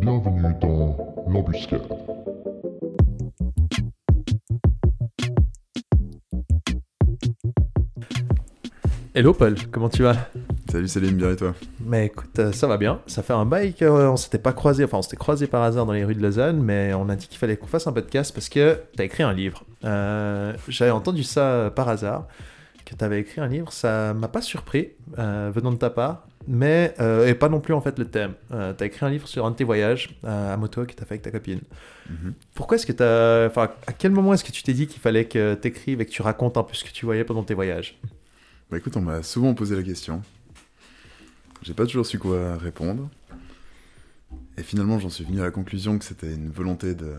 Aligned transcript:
Bienvenue 0.00 0.54
dans 0.60 0.96
l'embuscade. 1.28 1.82
Hello 9.14 9.34
Paul, 9.34 9.54
comment 9.70 9.88
tu 9.88 10.02
vas? 10.02 10.16
Salut 10.70 10.88
Céline, 10.88 11.16
bien 11.16 11.32
et 11.32 11.36
toi? 11.36 11.54
Mais 11.84 12.06
écoute, 12.06 12.38
euh, 12.38 12.52
ça 12.52 12.66
va 12.66 12.78
bien. 12.78 13.00
Ça 13.06 13.22
fait 13.22 13.32
un 13.32 13.44
bail 13.44 13.74
qu'on 13.74 14.16
s'était 14.16 14.38
pas 14.38 14.52
croisé, 14.52 14.84
enfin 14.84 14.98
on 14.98 15.02
s'était 15.02 15.16
croisé 15.16 15.46
par 15.46 15.62
hasard 15.62 15.84
dans 15.84 15.92
les 15.92 16.04
rues 16.04 16.14
de 16.14 16.22
Lausanne, 16.22 16.62
mais 16.62 16.94
on 16.94 17.08
a 17.08 17.16
dit 17.16 17.28
qu'il 17.28 17.38
fallait 17.38 17.56
qu'on 17.56 17.66
fasse 17.66 17.86
un 17.86 17.92
podcast 17.92 18.32
parce 18.32 18.48
que 18.48 18.80
tu 18.96 19.02
as 19.02 19.04
écrit 19.04 19.22
un 19.22 19.32
livre. 19.32 19.64
Euh, 19.84 20.54
J'avais 20.68 20.92
entendu 20.92 21.24
ça 21.24 21.72
par 21.74 21.88
hasard, 21.88 22.26
que 22.86 22.94
tu 22.94 23.04
avais 23.04 23.20
écrit 23.20 23.40
un 23.40 23.48
livre. 23.48 23.72
Ça 23.72 24.14
m'a 24.14 24.28
pas 24.28 24.42
surpris 24.42 24.90
euh, 25.18 25.50
venant 25.54 25.72
de 25.72 25.76
ta 25.76 25.90
part, 25.90 26.26
mais 26.46 26.94
euh, 27.00 27.26
et 27.26 27.34
pas 27.34 27.48
non 27.48 27.60
plus 27.60 27.74
en 27.74 27.80
fait 27.80 27.98
le 27.98 28.06
thème. 28.06 28.34
Euh, 28.52 28.72
tu 28.74 28.82
as 28.82 28.86
écrit 28.86 29.04
un 29.04 29.10
livre 29.10 29.28
sur 29.28 29.46
un 29.46 29.50
de 29.50 29.56
tes 29.56 29.64
voyages 29.64 30.16
euh, 30.24 30.54
à 30.54 30.56
moto 30.56 30.84
que 30.84 30.92
tu 30.92 31.02
as 31.02 31.06
fait 31.06 31.14
avec 31.14 31.22
ta 31.22 31.30
copine. 31.30 31.60
Mhm. 32.08 32.34
Pourquoi 32.54 32.76
est-ce 32.76 32.86
que 32.86 32.92
tu 32.92 33.02
as. 33.02 33.46
Enfin, 33.46 33.70
à 33.86 33.92
quel 33.92 34.12
moment 34.12 34.32
est-ce 34.32 34.44
que 34.44 34.52
tu 34.52 34.62
t'es 34.62 34.72
dit 34.72 34.86
qu'il 34.86 35.00
fallait 35.00 35.26
que 35.26 35.54
tu 35.54 35.68
écrives 35.68 36.00
et 36.00 36.06
que 36.06 36.10
tu 36.10 36.22
racontes 36.22 36.56
un 36.56 36.62
peu 36.62 36.74
ce 36.74 36.84
que 36.84 36.90
tu 36.90 37.04
voyais 37.04 37.24
pendant 37.24 37.42
tes 37.42 37.54
voyages? 37.54 37.98
Bah 38.70 38.78
écoute, 38.78 38.96
on 38.96 39.00
m'a 39.00 39.22
souvent 39.22 39.54
posé 39.54 39.76
la 39.76 39.82
question. 39.82 40.22
J'ai 41.62 41.74
pas 41.74 41.84
toujours 41.84 42.06
su 42.06 42.18
quoi 42.18 42.56
répondre. 42.56 43.10
Et 44.56 44.62
finalement, 44.62 44.98
j'en 44.98 45.10
suis 45.10 45.24
venu 45.24 45.40
à 45.40 45.44
la 45.44 45.50
conclusion 45.50 45.98
que 45.98 46.04
c'était 46.04 46.32
une 46.32 46.50
volonté 46.50 46.94
de, 46.94 47.14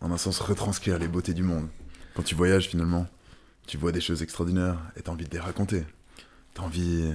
en 0.00 0.10
un 0.10 0.18
sens, 0.18 0.40
retranscrire 0.40 0.98
les 0.98 1.08
beautés 1.08 1.34
du 1.34 1.42
monde. 1.42 1.68
Quand 2.14 2.22
tu 2.22 2.34
voyages, 2.34 2.68
finalement, 2.68 3.06
tu 3.66 3.76
vois 3.76 3.92
des 3.92 4.00
choses 4.00 4.22
extraordinaires 4.22 4.78
et 4.96 5.02
t'as 5.02 5.12
envie 5.12 5.24
de 5.24 5.30
les 5.30 5.40
raconter. 5.40 5.84
T'as 6.54 6.62
envie, 6.62 7.12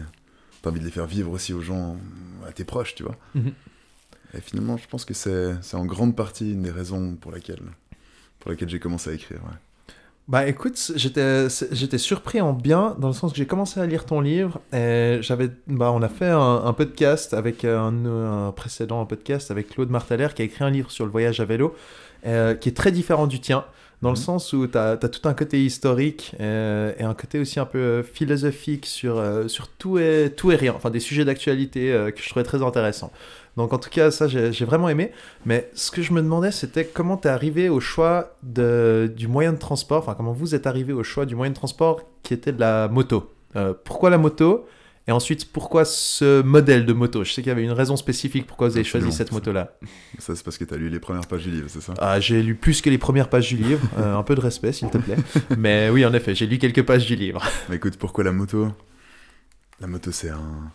t'as 0.61 0.69
envie 0.69 0.79
de 0.79 0.85
les 0.85 0.91
faire 0.91 1.07
vivre 1.07 1.31
aussi 1.31 1.53
aux 1.53 1.61
gens, 1.61 1.97
à 2.47 2.51
tes 2.51 2.63
proches, 2.63 2.95
tu 2.95 3.03
vois. 3.03 3.15
Mhm. 3.35 3.53
Et 4.33 4.41
finalement, 4.41 4.77
je 4.77 4.87
pense 4.87 5.05
que 5.05 5.13
c'est, 5.13 5.55
c'est 5.61 5.77
en 5.77 5.85
grande 5.85 6.15
partie 6.15 6.51
une 6.53 6.63
des 6.63 6.71
raisons 6.71 7.15
pour 7.15 7.31
laquelle, 7.31 7.61
pour 8.39 8.51
laquelle 8.51 8.69
j'ai 8.69 8.79
commencé 8.79 9.09
à 9.09 9.13
écrire. 9.13 9.39
ouais. 9.43 9.55
Bah 10.27 10.45
écoute, 10.45 10.91
j'étais 10.95 11.47
j'étais 11.71 11.97
surpris 11.97 12.41
en 12.41 12.51
bien 12.51 12.97
dans 12.99 13.07
le 13.07 13.13
sens 13.13 13.31
que 13.31 13.37
j'ai 13.37 13.45
commencé 13.45 13.79
à 13.79 13.85
lire 13.85 14.05
ton 14.05 14.19
livre 14.19 14.59
et 14.73 15.19
j'avais 15.21 15.49
bah 15.67 15.89
on 15.93 16.01
a 16.01 16.09
fait 16.09 16.27
un, 16.27 16.65
un 16.65 16.73
podcast 16.73 17.33
avec 17.33 17.63
un, 17.63 18.05
un 18.05 18.51
précédent 18.51 19.05
podcast 19.05 19.51
avec 19.51 19.69
Claude 19.69 19.89
Marteller 19.89 20.27
qui 20.35 20.41
a 20.41 20.45
écrit 20.45 20.65
un 20.65 20.69
livre 20.69 20.91
sur 20.91 21.05
le 21.05 21.11
voyage 21.11 21.39
à 21.39 21.45
vélo 21.45 21.73
euh, 22.25 22.55
qui 22.55 22.67
est 22.67 22.73
très 22.73 22.91
différent 22.91 23.25
du 23.25 23.39
tien 23.39 23.63
dans 24.01 24.09
le 24.09 24.15
Mhm. 24.15 24.21
sens 24.21 24.53
où 24.53 24.67
tu 24.67 24.77
as, 24.77 24.97
tout 24.97 25.27
un 25.27 25.33
côté 25.33 25.63
historique 25.63 26.35
euh, 26.39 26.93
et 26.99 27.03
un 27.03 27.13
côté 27.15 27.39
aussi 27.39 27.59
un 27.59 27.65
peu 27.65 27.79
euh, 27.79 28.03
philosophique 28.03 28.85
sur, 28.85 29.17
euh, 29.17 29.47
sur 29.47 29.67
tout, 29.69 29.97
et, 29.97 30.31
tout 30.35 30.51
et 30.51 30.55
rien, 30.55 30.73
enfin 30.75 30.89
des 30.91 30.99
sujets 30.99 31.25
d'actualité 31.25 31.91
euh, 31.91 32.11
que 32.11 32.21
je 32.21 32.29
trouvais 32.29 32.43
très 32.43 32.61
intéressants. 32.61 33.11
Donc 33.57 33.73
en 33.73 33.79
tout 33.79 33.89
cas, 33.89 34.11
ça 34.11 34.27
j'ai 34.27 34.65
vraiment 34.65 34.87
aimé. 34.87 35.11
Mais 35.45 35.69
ce 35.73 35.89
que 35.89 36.03
je 36.03 36.13
me 36.13 36.21
demandais, 36.21 36.51
c'était 36.51 36.85
comment 36.85 37.17
tu 37.17 37.27
es 37.27 37.31
arrivé 37.31 37.69
au 37.69 37.79
choix 37.79 38.35
de, 38.43 39.11
du 39.15 39.27
moyen 39.27 39.51
de 39.51 39.57
transport, 39.57 39.97
enfin 40.03 40.13
comment 40.13 40.31
vous 40.31 40.53
êtes 40.53 40.67
arrivé 40.67 40.93
au 40.93 41.03
choix 41.03 41.25
du 41.25 41.35
moyen 41.35 41.49
de 41.51 41.55
transport 41.55 42.01
qui 42.21 42.35
était 42.35 42.51
de 42.51 42.59
la 42.59 42.87
moto. 42.87 43.31
Pourquoi 43.83 44.11
la 44.11 44.19
moto? 44.19 44.67
Et 45.09 45.11
ensuite, 45.13 45.51
pourquoi 45.53 45.85
ce 45.85 46.41
modèle 46.41 46.85
de 46.85 46.91
moto? 46.91 47.23
Je 47.23 47.31
sais 47.31 47.41
qu'il 47.41 47.47
y 47.47 47.51
avait 47.51 47.63
une 47.63 47.71
raison 47.71 47.95
spécifique 47.95 48.45
pourquoi 48.45 48.67
vous 48.67 48.75
avez 48.75 48.83
choisi 48.83 49.11
cette 49.13 49.31
moto-là. 49.31 49.77
Ça, 50.19 50.35
c'est 50.35 50.43
parce 50.43 50.57
que 50.57 50.65
t'as 50.65 50.75
lu 50.75 50.89
les 50.89 50.99
premières 50.99 51.27
pages 51.27 51.43
du 51.43 51.51
livre, 51.51 51.67
c'est 51.69 51.81
ça? 51.81 51.93
Ah, 51.99 52.19
j'ai 52.19 52.43
lu 52.43 52.55
plus 52.55 52.81
que 52.81 52.89
les 52.89 52.97
premières 52.97 53.29
pages 53.29 53.47
du 53.47 53.55
livre, 53.55 53.87
Euh, 53.97 54.17
un 54.17 54.23
peu 54.23 54.35
de 54.35 54.41
respect 54.41 54.73
s'il 54.73 54.89
te 54.89 54.97
plaît. 54.97 55.15
Mais 55.57 55.89
oui, 55.89 56.05
en 56.05 56.13
effet, 56.13 56.35
j'ai 56.35 56.45
lu 56.45 56.57
quelques 56.57 56.83
pages 56.83 57.05
du 57.05 57.15
livre. 57.15 57.41
Mais 57.69 57.77
écoute, 57.77 57.95
pourquoi 57.97 58.23
la 58.25 58.31
moto? 58.33 58.67
La 59.79 59.87
moto, 59.87 60.11
c'est 60.11 60.29
un. 60.29 60.71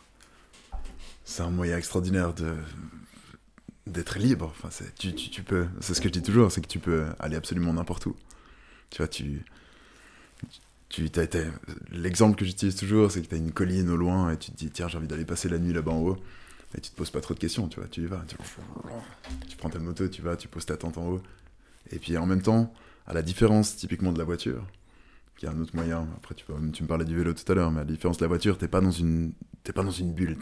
C'est 1.24 1.42
un 1.42 1.50
moyen 1.50 1.76
extraordinaire 1.76 2.32
de. 2.32 2.54
d'être 3.86 4.18
libre. 4.18 4.52
Enfin, 4.56 4.68
c'est, 4.70 4.94
tu, 4.94 5.14
tu, 5.14 5.28
tu 5.28 5.42
peux. 5.42 5.66
C'est 5.80 5.92
ce 5.94 6.00
que 6.00 6.08
je 6.08 6.12
dis 6.14 6.22
toujours, 6.22 6.50
c'est 6.50 6.62
que 6.62 6.68
tu 6.68 6.78
peux 6.78 7.04
aller 7.20 7.36
absolument 7.36 7.72
n'importe 7.74 8.06
où. 8.06 8.16
Tu 8.90 8.98
vois, 8.98 9.08
tu. 9.08 9.44
L'exemple 11.90 12.36
que 12.36 12.44
j'utilise 12.44 12.76
toujours, 12.76 13.10
c'est 13.10 13.22
que 13.22 13.28
tu 13.28 13.34
as 13.34 13.38
une 13.38 13.52
colline 13.52 13.88
au 13.90 13.96
loin 13.96 14.30
et 14.32 14.36
tu 14.36 14.50
te 14.50 14.56
dis, 14.56 14.70
tiens, 14.70 14.88
j'ai 14.88 14.98
envie 14.98 15.06
d'aller 15.08 15.24
passer 15.24 15.48
la 15.48 15.58
nuit 15.58 15.72
là-bas 15.72 15.92
en 15.92 16.00
haut. 16.00 16.18
Et 16.76 16.80
tu 16.80 16.90
te 16.90 16.96
poses 16.96 17.10
pas 17.10 17.20
trop 17.20 17.34
de 17.34 17.38
questions, 17.38 17.68
tu 17.68 17.80
vois, 17.80 17.88
tu 17.88 18.02
y 18.02 18.06
vas. 18.06 18.24
Tu, 18.26 19.56
prends 19.56 19.68
ta 19.70 19.78
moto, 19.78 20.08
tu 20.08 20.22
vas, 20.22 20.36
tu 20.36 20.48
poses 20.48 20.66
ta 20.66 20.76
tente 20.76 20.96
en 20.98 21.06
haut. 21.06 21.22
Et 21.90 21.98
puis 21.98 22.16
en 22.16 22.26
même 22.26 22.40
temps, 22.42 22.72
à 23.06 23.12
la 23.12 23.22
différence 23.22 23.76
typiquement 23.76 24.12
de 24.12 24.18
la 24.18 24.24
voiture, 24.24 24.64
qui 25.36 25.46
est 25.46 25.48
un 25.48 25.60
autre 25.60 25.74
moyen. 25.74 26.06
Après, 26.16 26.34
tu, 26.34 26.44
tu 26.72 26.82
me 26.82 26.88
parlais 26.88 27.04
du 27.04 27.16
vélo 27.16 27.34
tout 27.34 27.50
à 27.50 27.54
l'heure, 27.54 27.70
mais 27.70 27.80
à 27.80 27.84
la 27.84 27.90
différence 27.90 28.18
de 28.18 28.24
la 28.24 28.28
voiture, 28.28 28.56
t'es 28.56 28.68
pas 28.68 28.80
dans 28.80 28.90
une, 28.90 29.32
t'es 29.64 29.72
pas 29.72 29.82
dans 29.82 29.90
une 29.90 30.12
bulle. 30.12 30.36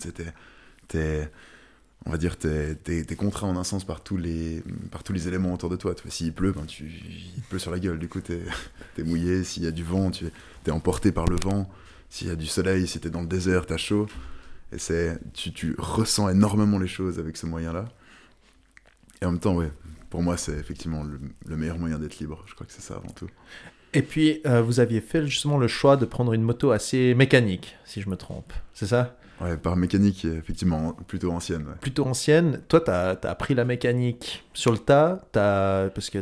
t'es- 0.88 1.30
on 2.06 2.10
va 2.10 2.16
dire, 2.16 2.38
t'es, 2.38 2.74
t'es, 2.76 3.04
t'es 3.04 3.16
contraint 3.16 3.48
en 3.48 3.56
un 3.56 3.64
sens 3.64 3.84
par 3.84 4.02
tous 4.02 4.16
les, 4.16 4.62
par 4.90 5.02
tous 5.02 5.12
les 5.12 5.28
éléments 5.28 5.52
autour 5.52 5.68
de 5.68 5.76
toi. 5.76 5.94
Tu 5.94 6.10
S'il 6.10 6.32
pleut, 6.32 6.52
ben, 6.52 6.64
tu, 6.64 6.84
il 6.84 7.42
pleut 7.48 7.58
sur 7.58 7.70
la 7.70 7.78
gueule. 7.78 7.98
Du 7.98 8.08
coup, 8.08 8.20
t'es, 8.20 8.40
t'es 8.94 9.02
mouillé. 9.02 9.44
S'il 9.44 9.64
y 9.64 9.66
a 9.66 9.70
du 9.70 9.84
vent, 9.84 10.10
tu 10.10 10.26
es 10.66 10.70
emporté 10.70 11.12
par 11.12 11.26
le 11.26 11.36
vent. 11.36 11.70
S'il 12.08 12.28
y 12.28 12.30
a 12.30 12.36
du 12.36 12.46
soleil, 12.46 12.86
si 12.86 12.98
t'es 13.00 13.10
dans 13.10 13.20
le 13.20 13.26
désert, 13.26 13.66
t'as 13.66 13.76
chaud. 13.76 14.06
Et 14.72 14.78
tu, 15.34 15.52
tu 15.52 15.74
ressens 15.78 16.28
énormément 16.28 16.78
les 16.78 16.86
choses 16.86 17.18
avec 17.18 17.36
ce 17.36 17.46
moyen-là. 17.46 17.86
Et 19.20 19.26
en 19.26 19.32
même 19.32 19.40
temps, 19.40 19.54
ouais, 19.54 19.70
pour 20.08 20.22
moi, 20.22 20.36
c'est 20.36 20.56
effectivement 20.58 21.04
le, 21.04 21.20
le 21.46 21.56
meilleur 21.56 21.78
moyen 21.78 21.98
d'être 21.98 22.18
libre. 22.18 22.42
Je 22.46 22.54
crois 22.54 22.66
que 22.66 22.72
c'est 22.72 22.80
ça 22.80 22.94
avant 22.94 23.10
tout. 23.10 23.28
Et 23.92 24.02
puis, 24.02 24.40
euh, 24.46 24.62
vous 24.62 24.80
aviez 24.80 25.00
fait 25.00 25.26
justement 25.26 25.58
le 25.58 25.68
choix 25.68 25.96
de 25.96 26.04
prendre 26.04 26.32
une 26.32 26.42
moto 26.42 26.70
assez 26.70 27.14
mécanique, 27.14 27.76
si 27.84 28.00
je 28.00 28.08
me 28.08 28.16
trompe. 28.16 28.52
C'est 28.72 28.86
ça? 28.86 29.16
Ouais, 29.40 29.56
par 29.56 29.76
mécanique, 29.76 30.24
effectivement, 30.26 30.92
plutôt 31.06 31.30
ancienne. 31.32 31.62
ouais. 31.62 31.74
Plutôt 31.80 32.06
ancienne. 32.06 32.60
Toi, 32.68 32.80
tu 32.80 32.90
as, 32.90 33.18
appris 33.24 33.54
la 33.54 33.64
mécanique 33.64 34.44
sur 34.52 34.70
le 34.70 34.78
tas. 34.78 35.20
As, 35.34 35.88
parce 35.94 36.10
que, 36.10 36.18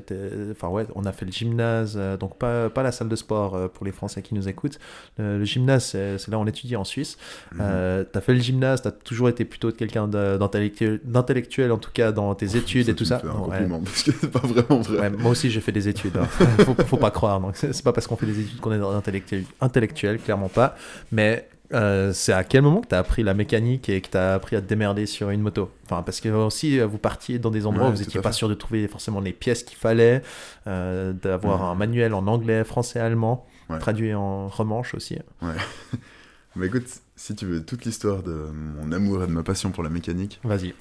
enfin, 0.53 0.69
ouais, 0.69 0.87
on 0.95 1.05
a 1.05 1.13
fait 1.13 1.25
le 1.25 1.33
gymnase, 1.33 1.97
euh, 1.97 2.17
donc 2.17 2.39
pas, 2.39 2.71
pas 2.71 2.83
la 2.83 2.93
salle 2.93 3.09
de 3.09 3.17
sport 3.17 3.57
euh, 3.57 3.69
pour 3.69 3.85
les 3.85 3.93
Français 3.93 4.23
qui 4.23 4.35
nous 4.35 4.49
écoutent. 4.49 4.79
Le, 5.19 5.39
le 5.39 5.45
gymnase, 5.45 5.85
c'est 5.87 6.29
là 6.29 6.39
où 6.39 6.43
on 6.43 6.47
étudie 6.47 6.77
en 6.77 6.85
Suisse. 6.85 7.19
Mhm. 7.53 7.59
Euh, 7.61 8.05
tu 8.11 8.19
as 8.19 8.21
fait 8.21 8.35
le 8.35 8.41
gymnase, 8.41 8.83
tu 8.83 8.89
as 8.89 8.93
toujours 8.93 9.29
été 9.29 9.45
plutôt 9.45 9.73
quelqu'un 9.73 10.07
d'intellectuel, 10.07 11.73
en 11.73 11.79
tout 11.79 11.91
cas, 11.93 12.13
dans 12.13 12.35
tes 12.37 12.57
études 12.57 12.89
et 12.89 12.95
tout 12.95 13.05
ça. 13.05 13.21
un 13.25 13.27
Non, 13.27 13.49
ouais. 13.49 13.67
parce 13.85 14.03
que 14.05 14.13
c'est 14.13 14.31
pas 14.31 14.47
vraiment 14.47 14.81
vrai. 14.81 14.99
Ouais, 14.99 15.11
moi 15.11 15.33
aussi 15.33 15.51
j'ai 15.51 15.61
fait 15.61 15.73
des 15.73 15.89
études, 15.89 16.17
hein. 16.17 16.25
faut, 16.65 16.75
faut 16.75 16.97
pas 16.97 17.11
croire. 17.11 17.41
C'est 17.55 17.83
pas 17.83 17.93
parce 17.93 18.07
qu'on 18.07 18.17
fait 18.17 18.27
des 18.27 18.41
études 18.41 18.61
qu'on 18.61 18.73
est 18.73 18.97
intellectuel, 18.97 19.45
intellectuel, 19.61 20.19
clairement 20.19 20.49
pas. 20.49 20.77
Mais 21.11 21.49
euh, 21.75 22.13
c'est 22.13 22.33
à 22.33 22.45
quel 22.45 22.63
moment 22.63 22.81
que 22.81 22.89
tu 22.89 22.95
as 22.95 22.99
appris 22.99 23.23
la 23.23 23.35
mécanique 23.35 23.89
et 23.89 24.01
que 24.01 24.09
tu 24.11 24.17
as 24.17 24.35
appris 24.35 24.57
à 24.57 24.61
te 24.63 24.67
démerder 24.67 25.07
sur 25.07 25.31
une 25.31 25.41
moto? 25.43 25.71
Enfin, 25.85 26.03
parce 26.03 26.21
que 26.21 26.29
aussi 26.29 26.81
euh, 26.81 26.87
vous 26.87 26.99
partiez 26.99 27.39
dans 27.39 27.51
des 27.51 27.67
endroits 27.67 27.87
Ouais, 27.87 27.93
où 27.93 27.97
vous 27.97 28.03
n'étiez 28.03 28.21
pas 28.21 28.33
sûr 28.33 28.49
de 28.49 28.55
trouver 28.55 28.89
forcément 28.89 29.21
les 29.21 29.33
pièces 29.33 29.63
qu'il 29.63 29.77
fallait, 29.77 30.23
euh, 30.67 31.13
d'avoir 31.13 31.61
Ouais. 31.63 31.67
un 31.69 31.75
manuel 31.75 32.15
en 32.15 32.27
anglais, 32.27 32.65
français, 32.65 33.01
allemand, 33.01 33.47
Ouais. 33.69 33.79
traduit 33.79 34.15
en 34.15 34.49
romanche 34.49 34.95
aussi. 34.95 35.19
Mais 36.57 36.67
écoute, 36.67 36.87
si 37.17 37.35
tu 37.37 37.45
veux 37.47 37.63
toute 37.65 37.85
l'histoire 37.85 38.23
de 38.23 38.33
mon 38.53 38.91
amour 38.93 39.23
et 39.23 39.27
de 39.27 39.33
ma 39.33 39.43
passion 39.43 39.71
pour 39.71 39.83
la 39.85 39.91
mécanique, 39.91 40.41
Vas-y. 40.45 40.75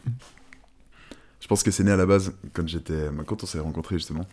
je 1.40 1.48
pense 1.48 1.64
que 1.64 1.70
c'est 1.72 1.84
né 1.84 1.92
à 1.92 1.98
la 1.98 2.06
base 2.06 2.34
quand 2.54 2.68
j'étais, 2.68 3.10
bah, 3.10 3.24
quand 3.28 3.44
on 3.44 3.46
s'est 3.46 3.60
rencontrés 3.60 3.98
justement. 3.98 4.26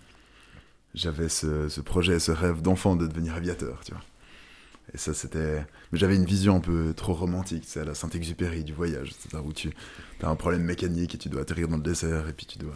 J'avais 0.95 1.29
ce, 1.29 1.69
ce 1.69 1.81
projet, 1.81 2.21
ce 2.21 2.31
rêve 2.31 2.63
d'enfant 2.63 2.95
de 2.95 3.09
devenir 3.09 3.35
aviateur, 3.35 3.81
tu 3.85 3.91
vois. 3.93 4.01
Et 4.93 4.99
ça, 4.99 5.15
c'était. 5.15 5.65
Mais 5.93 5.99
j'avais 5.99 6.17
une 6.17 6.25
vision 6.25 6.57
un 6.57 6.61
peu 6.61 6.93
trop 6.95 7.15
romantique, 7.15 7.65
c'est 7.67 7.81
à 7.81 7.85
la 7.85 7.95
Saint-Exupéry 7.95 8.65
du 8.65 8.73
voyage, 8.73 9.13
c'est-à-dire 9.19 9.47
où 9.47 9.53
tu 9.53 9.71
as 10.23 10.29
un 10.29 10.37
problème 10.37 10.63
mécanique 10.63 11.15
et 11.15 11.19
tu 11.19 11.29
dois 11.29 11.43
atterrir 11.43 11.69
dans 11.69 11.77
le 11.77 11.83
désert 11.83 12.29
et 12.29 12.33
puis 12.33 12.47
tu 12.47 12.59
dois, 12.59 12.75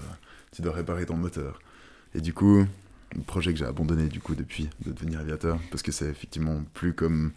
tu 0.53 0.63
dois 0.63 0.73
réparer 0.73 1.07
ton 1.07 1.17
moteur. 1.17 1.61
Et 2.15 2.21
du 2.21 2.33
coup, 2.33 2.65
le 3.15 3.23
projet 3.23 3.53
que 3.53 3.59
j'ai 3.59 3.67
abandonné 3.67 4.09
du 4.09 4.21
coup 4.21 4.35
depuis 4.35 4.69
de 4.85 4.93
devenir 4.93 5.21
aviateur, 5.21 5.59
parce 5.71 5.83
que 5.83 5.93
c'est 5.93 6.07
effectivement 6.07 6.63
plus 6.75 6.95
comme 6.95 7.33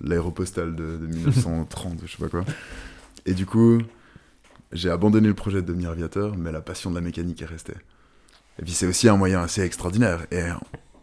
l'aéropostale 0.00 0.74
de, 0.74 0.96
de 0.98 1.06
1930, 1.06 2.00
je 2.04 2.12
sais 2.12 2.18
pas 2.18 2.28
quoi. 2.28 2.44
Et 3.24 3.34
du 3.34 3.46
coup, 3.46 3.78
j'ai 4.72 4.90
abandonné 4.90 5.28
le 5.28 5.34
projet 5.34 5.62
de 5.62 5.66
devenir 5.66 5.90
aviateur, 5.90 6.36
mais 6.36 6.52
la 6.52 6.60
passion 6.60 6.90
de 6.90 6.96
la 6.96 7.00
mécanique 7.00 7.42
est 7.42 7.46
restée. 7.46 7.76
Et 8.58 8.62
puis 8.62 8.72
c'est 8.72 8.86
aussi 8.86 9.08
un 9.08 9.16
moyen 9.16 9.40
assez 9.40 9.62
extraordinaire 9.62 10.26
et 10.30 10.42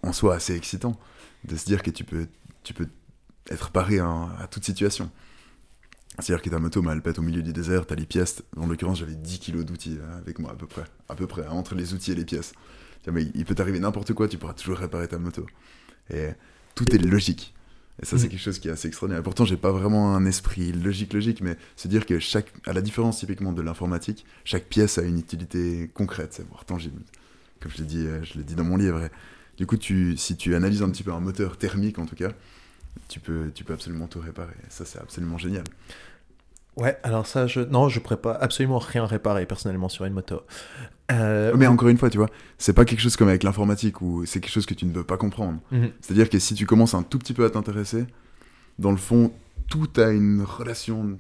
en 0.02 0.12
soi 0.12 0.36
assez 0.36 0.56
excitant 0.56 1.00
de 1.46 1.56
se 1.56 1.66
dire 1.66 1.84
que 1.84 1.92
tu 1.92 2.04
peux, 2.04 2.28
tu 2.64 2.74
peux 2.74 2.88
être 3.50 3.72
paré 3.72 4.00
à, 4.00 4.08
à 4.40 4.48
toute 4.48 4.64
situation. 4.66 5.10
C'est-à-dire 6.20 6.44
que 6.44 6.50
ta 6.50 6.60
moto, 6.60 6.84
elle 6.92 7.02
pète 7.02 7.18
au 7.18 7.24
milieu 7.24 7.42
du 7.42 7.54
désert, 7.54 7.88
t'as 7.88 7.96
les 7.96 8.06
pièces. 8.06 8.44
En 8.56 8.68
l'occurrence, 8.68 9.00
j'avais 9.00 9.16
10 9.16 9.40
kilos 9.40 9.66
d'outils 9.66 9.98
euh, 10.00 10.18
avec 10.20 10.38
moi 10.40 10.52
à 10.52 10.56
peu 10.56 10.68
près. 10.68 10.84
À 11.10 11.16
peu 11.16 11.26
près, 11.26 11.44
hein, 11.46 11.52
entre 11.52 11.74
les 11.76 11.94
outils 11.94 12.12
et 12.12 12.16
les 12.16 12.26
pièces. 12.26 12.54
Mais 13.12 13.28
il 13.34 13.46
peut 13.46 13.56
t'arriver 13.56 13.80
n'importe 13.80 14.14
quoi, 14.14 14.28
tu 14.28 14.38
pourras 14.38 14.54
toujours 14.54 14.78
réparer 14.78 15.08
ta 15.08 15.18
moto. 15.18 15.46
Et 16.14 16.30
tout 16.76 16.94
est 16.96 17.00
logique. 17.00 17.54
Et 18.02 18.06
ça, 18.06 18.18
c'est 18.18 18.26
Mhm. 18.26 18.30
quelque 18.32 18.42
chose 18.42 18.60
qui 18.60 18.68
est 18.68 18.72
assez 18.72 18.88
extraordinaire. 18.88 19.20
Et 19.22 19.24
pourtant, 19.24 19.44
j'ai 19.46 19.58
pas 19.58 19.72
vraiment 19.72 20.16
un 20.16 20.26
esprit 20.26 20.72
logique-logique, 20.72 21.42
mais 21.42 21.58
se 21.76 21.88
dire 21.88 22.06
que 22.06 22.18
chaque, 22.20 22.52
à 22.66 22.74
la 22.74 22.82
différence 22.82 23.20
typiquement 23.20 23.52
de 23.52 23.62
l'informatique, 23.62 24.26
chaque 24.46 24.66
pièce 24.66 24.98
a 25.00 25.02
une 25.04 25.18
utilité 25.20 25.90
concrète, 25.94 26.42
voire 26.50 26.64
tangible. 26.66 27.02
Comme 27.60 27.72
je 27.72 27.78
l'ai 27.80 27.86
dit, 27.86 28.06
euh, 28.06 28.24
je 28.24 28.36
l'ai 28.38 28.44
dit 28.44 28.56
dans 28.56 28.64
mon 28.64 28.78
livre. 28.78 29.02
Et 29.04 29.10
du 29.58 29.66
coup, 29.66 29.78
tu, 29.78 30.16
si 30.18 30.38
tu 30.38 30.56
analyses 30.56 30.82
un 30.84 30.90
petit 30.90 31.04
peu 31.04 31.12
un 31.12 31.20
moteur 31.20 31.58
thermique, 31.58 32.00
en 32.00 32.06
tout 32.06 32.16
cas, 32.16 32.32
tu 33.08 33.20
peux, 33.20 33.52
tu 33.54 33.64
peux 33.64 33.74
absolument 33.74 34.08
tout 34.08 34.20
réparer. 34.20 34.56
Ça, 34.70 34.86
c'est 34.86 35.00
absolument 35.00 35.38
génial. 35.38 35.64
Ouais, 36.76 36.98
alors 37.04 37.28
ça, 37.28 37.46
je... 37.46 37.62
non, 37.62 37.88
je 37.90 38.00
pourrais 38.00 38.18
pas 38.18 38.34
absolument 38.34 38.80
rien 38.80 39.06
réparer 39.06 39.46
personnellement 39.46 39.90
sur 39.90 40.06
une 40.06 40.14
moto. 40.14 40.42
Euh, 41.12 41.54
Mais 41.56 41.68
encore 41.68 41.90
une 41.90 41.98
fois, 41.98 42.10
tu 42.10 42.18
vois, 42.18 42.30
c'est 42.58 42.74
pas 42.74 42.86
quelque 42.86 43.02
chose 43.02 43.16
comme 43.16 43.28
avec 43.28 43.44
l'informatique 43.44 44.02
où 44.02 44.26
c'est 44.26 44.40
quelque 44.40 44.52
chose 44.52 44.66
que 44.66 44.74
tu 44.74 44.86
ne 44.86 44.94
veux 44.94 45.04
pas 45.04 45.18
comprendre. 45.18 45.60
Mhm. 45.72 45.92
C'est-à-dire 46.02 46.30
que 46.30 46.40
si 46.40 46.56
tu 46.56 46.66
commences 46.66 46.94
un 46.94 47.04
tout 47.04 47.20
petit 47.20 47.34
peu 47.34 47.46
à 47.46 47.50
t'intéresser, 47.50 48.06
dans 48.80 48.92
le 48.92 48.98
fond, 48.98 49.32
tout 49.68 49.90
a 49.98 50.10
une 50.10 50.42
relation 50.42 51.18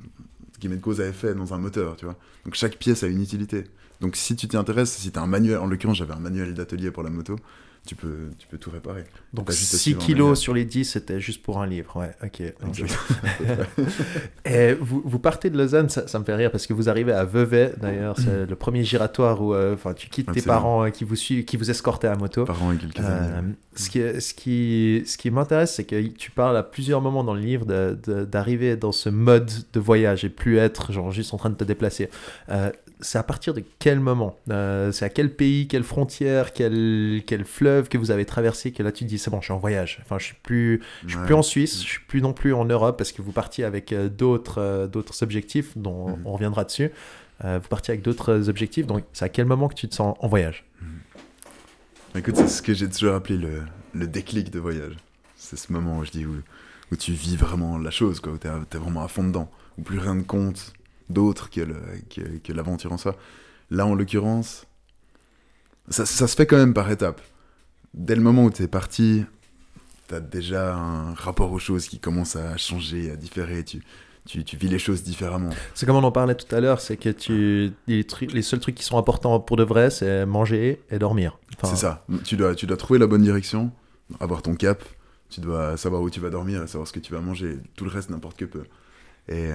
qui 0.60 0.70
met 0.70 0.78
de 0.78 0.82
cause 0.82 1.02
à 1.02 1.08
effet 1.08 1.36
dans 1.36 1.54
un 1.54 1.58
moteur, 1.58 1.98
tu 1.98 2.06
vois. 2.06 2.16
Donc 2.46 2.56
chaque 2.56 2.78
pièce 2.78 3.04
a 3.04 3.08
une 3.08 3.22
utilité. 3.22 3.66
Donc 4.02 4.16
si 4.16 4.36
tu 4.36 4.48
t'y 4.48 4.58
intéresses, 4.58 4.92
si 4.92 5.12
tu 5.12 5.20
as 5.20 5.22
un 5.22 5.28
manuel, 5.28 5.58
en 5.58 5.68
l'occurrence 5.68 5.98
j'avais 5.98 6.14
un 6.14 6.20
manuel 6.20 6.54
d'atelier 6.54 6.90
pour 6.90 7.04
la 7.04 7.10
moto, 7.10 7.36
tu 7.86 7.96
peux, 7.96 8.30
tu 8.38 8.48
peux 8.48 8.58
tout 8.58 8.70
réparer. 8.72 9.04
Donc 9.34 9.48
Pas 9.48 9.52
juste 9.54 9.74
à 9.74 9.78
6 9.78 9.84
suivre 9.84 10.02
un 10.02 10.06
kilos 10.06 10.40
sur 10.40 10.54
les 10.54 10.64
10, 10.66 10.86
c'était 10.86 11.20
juste 11.20 11.42
pour 11.42 11.62
un 11.62 11.68
livre. 11.68 11.96
Ouais, 11.98 12.12
ok. 12.24 12.42
Et 14.46 14.74
vous, 14.74 15.02
vous 15.06 15.20
partez 15.20 15.50
de 15.50 15.58
Lausanne, 15.58 15.90
ça, 15.90 16.08
ça 16.08 16.20
me 16.20 16.24
fait 16.24 16.36
rire 16.36 16.52
parce 16.52 16.68
que 16.68 16.74
vous 16.74 16.90
arrivez 16.90 17.12
à 17.14 17.24
Vevey, 17.26 17.74
d'ailleurs, 17.82 18.18
c'est 18.20 18.46
le 18.46 18.56
premier 18.56 18.84
giratoire 18.84 19.42
où 19.42 19.54
euh, 19.54 19.76
tu 19.96 20.10
quittes 20.10 20.32
tes 20.32 20.42
parents 20.42 20.86
euh, 20.86 20.90
qui 20.90 21.04
vous 21.04 21.16
suivent, 21.16 21.46
qui 21.46 21.58
vous 21.58 21.70
escortaient 21.70 22.08
à 22.08 22.16
moto. 22.16 22.46
Par 22.46 22.62
an 22.64 22.72
et 22.72 22.78
quelques 22.78 23.00
Euh, 23.00 23.40
années. 23.40 23.54
ce 23.76 23.90
qui, 23.90 24.00
ce 24.22 24.34
qui, 24.34 25.04
ce 25.06 25.18
qui 25.18 25.32
m'intéresse, 25.32 25.74
c'est 25.76 25.84
que 25.86 26.02
tu 26.08 26.32
parles 26.32 26.58
à 26.58 26.64
plusieurs 26.64 27.02
moments 27.02 27.24
dans 27.24 27.34
le 27.34 27.42
livre 27.42 27.66
de- 27.66 27.98
de- 28.06 28.26
d'arriver 28.26 28.76
dans 28.76 28.92
ce 28.92 29.10
mode 29.10 29.50
de 29.74 29.80
voyage 29.80 30.24
et 30.26 30.30
plus 30.30 30.58
être 30.58 30.92
genre 30.92 31.12
juste 31.12 31.34
en 31.34 31.38
train 31.38 31.50
de 31.50 31.56
te 31.56 31.64
déplacer. 31.64 32.10
C'est 33.00 33.18
à 33.18 33.24
partir 33.24 33.54
de 33.54 33.62
quel 33.80 34.00
moment? 34.00 34.38
C'est 34.48 35.04
à 35.04 35.10
quel 35.10 35.34
pays, 35.34 35.68
quelle 35.68 35.84
frontière, 35.84 36.54
quel, 36.54 37.22
quel 37.26 37.44
fleuve 37.74 37.90
que 37.90 37.98
vous 37.98 38.12
avez 38.12 38.26
traversé 38.26 38.72
que 38.72 38.84
là 38.84 38.92
tu 38.92 39.04
te 39.04 39.10
dis 39.10 39.18
c'est 39.18 39.30
bon, 39.32 39.40
je 39.42 39.46
suis 39.46 39.54
en 39.54 39.58
voyage. 39.58 40.00
Enfin, 40.04 40.18
je 40.20 40.26
suis 40.26 40.36
plus, 40.44 40.82
je 41.04 41.10
suis 41.10 41.18
Ouais. 41.20 41.26
plus 41.26 41.34
en 41.36 41.42
Suisse, 41.42 41.82
je 41.84 41.88
suis 41.88 42.00
plus 42.08 42.22
non 42.22 42.34
plus 42.34 42.54
en 42.54 42.66
Europe 42.66 42.98
parce 42.98 43.12
que 43.12 43.22
vous 43.22 43.32
partiez 43.32 43.64
avec 43.64 43.92
euh, 43.92 44.10
d'autres 44.10 44.60
euh, 44.62 44.88
d'autres 44.88 45.24
objectifs 45.24 45.78
dont 45.78 46.18
on 46.26 46.34
reviendra 46.34 46.64
dessus. 46.64 46.92
Euh, 47.44 47.60
vous 47.62 47.68
partiez 47.68 47.92
avec 47.94 48.04
d'autres 48.04 48.48
objectifs, 48.50 48.86
donc 48.88 49.04
c'est 49.14 49.26
à 49.26 49.30
quel 49.30 49.46
moment 49.46 49.68
que 49.68 49.74
tu 49.76 49.88
te 49.90 49.96
sens 49.96 50.16
en 50.20 50.28
voyage? 50.28 50.66
Écoute, 52.16 52.36
c'est 52.38 52.48
ce 52.48 52.62
que 52.62 52.74
j'ai 52.74 52.88
toujours 52.88 53.16
appelé 53.16 53.38
le, 53.38 53.64
le 53.94 54.08
déclic 54.08 54.52
de 54.52 54.60
voyage. 54.60 54.94
C'est 55.36 55.58
ce 55.58 55.74
moment 55.74 55.98
où 55.98 56.06
je 56.06 56.12
dis 56.12 56.26
où, 56.26 56.36
où 56.92 56.96
tu 56.96 57.12
vis 57.12 57.36
vraiment 57.36 57.78
la 57.80 57.90
chose, 57.90 58.20
quoi, 58.20 58.34
où 58.34 58.38
t'es 58.38 58.48
es 58.50 58.78
vraiment 58.78 59.04
à 59.04 59.08
fond 59.08 59.24
dedans, 59.24 59.50
où 59.78 59.82
plus 59.82 59.98
rien 59.98 60.16
ne 60.16 60.22
compte 60.22 60.74
d'autre 61.10 61.50
que 61.50 61.62
le- 61.62 61.82
que, 62.10 62.22
que 62.38 62.54
l'aventure 62.54 62.94
en 62.94 62.98
soi. 62.98 63.16
Là, 63.72 63.88
en 63.88 63.96
l'occurrence, 63.96 64.66
ça, 65.90 66.06
ça 66.06 66.28
se 66.28 66.36
fait 66.36 66.46
quand 66.46 66.58
même 66.58 66.74
par 66.76 66.90
étapes. 66.92 67.22
Dès 67.94 68.16
le 68.16 68.22
moment 68.22 68.46
où 68.46 68.50
t'es 68.50 68.68
parti, 68.68 69.24
t'as 70.08 70.20
déjà 70.20 70.76
un 70.76 71.14
rapport 71.14 71.52
aux 71.52 71.60
choses 71.60 71.88
qui 71.88 72.00
commence 72.00 72.36
à 72.36 72.58
changer, 72.58 73.12
à 73.12 73.16
différer. 73.16 73.64
Tu, 73.64 73.84
tu, 74.26 74.44
tu 74.44 74.58
vis 74.58 74.68
les 74.68 74.80
choses 74.80 75.04
différemment. 75.04 75.50
C'est 75.76 75.86
comme 75.86 75.98
on 75.98 76.04
en 76.04 76.12
parlait 76.12 76.36
tout 76.36 76.54
à 76.56 76.60
l'heure, 76.60 76.80
c'est 76.82 76.98
que 76.98 77.10
tu 77.10 77.72
les, 77.88 78.06
les 78.32 78.42
seuls 78.42 78.60
trucs 78.60 78.76
qui 78.76 78.84
sont 78.84 78.98
importants 78.98 79.40
pour 79.40 79.58
de 79.58 79.64
vrai, 79.64 79.90
c'est 79.90 80.26
manger 80.26 80.82
et 80.90 80.98
dormir. 80.98 81.38
Enfin, 81.56 81.74
C'est 81.74 81.82
ça. 81.82 82.06
Tu 82.24 82.36
dois, 82.36 82.56
tu 82.56 82.66
dois 82.66 82.78
trouver 82.78 83.00
la 83.00 83.08
bonne 83.08 83.22
direction, 83.24 83.72
avoir 84.20 84.42
ton 84.42 84.56
cap. 84.56 84.84
Tu 85.30 85.42
dois 85.42 85.78
savoir 85.78 86.02
où 86.02 86.10
tu 86.10 86.20
vas 86.20 86.30
dormir 86.30 86.68
savoir 86.68 86.88
ce 86.88 86.94
que 86.94 87.00
tu 87.00 87.12
vas 87.12 87.20
manger. 87.20 87.58
Tout 87.76 87.86
le 87.86 87.90
reste, 87.90 88.10
n'importe 88.10 88.38
que 88.38 88.46
peu. 88.46 88.64
Et... 89.28 89.50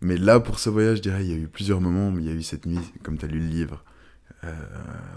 Mais 0.00 0.16
là, 0.16 0.40
pour 0.40 0.58
ce 0.58 0.68
voyage, 0.68 0.96
je 0.96 1.02
dirais, 1.02 1.24
il 1.24 1.30
y 1.30 1.34
a 1.34 1.36
eu 1.36 1.46
plusieurs 1.46 1.80
moments. 1.80 2.12
Il 2.18 2.26
y 2.26 2.30
a 2.30 2.32
eu 2.32 2.42
cette 2.42 2.66
nuit, 2.66 2.80
comme 3.04 3.18
tu 3.18 3.24
as 3.24 3.28
lu 3.28 3.38
le 3.38 3.46
livre, 3.46 3.84
euh, 4.44 4.50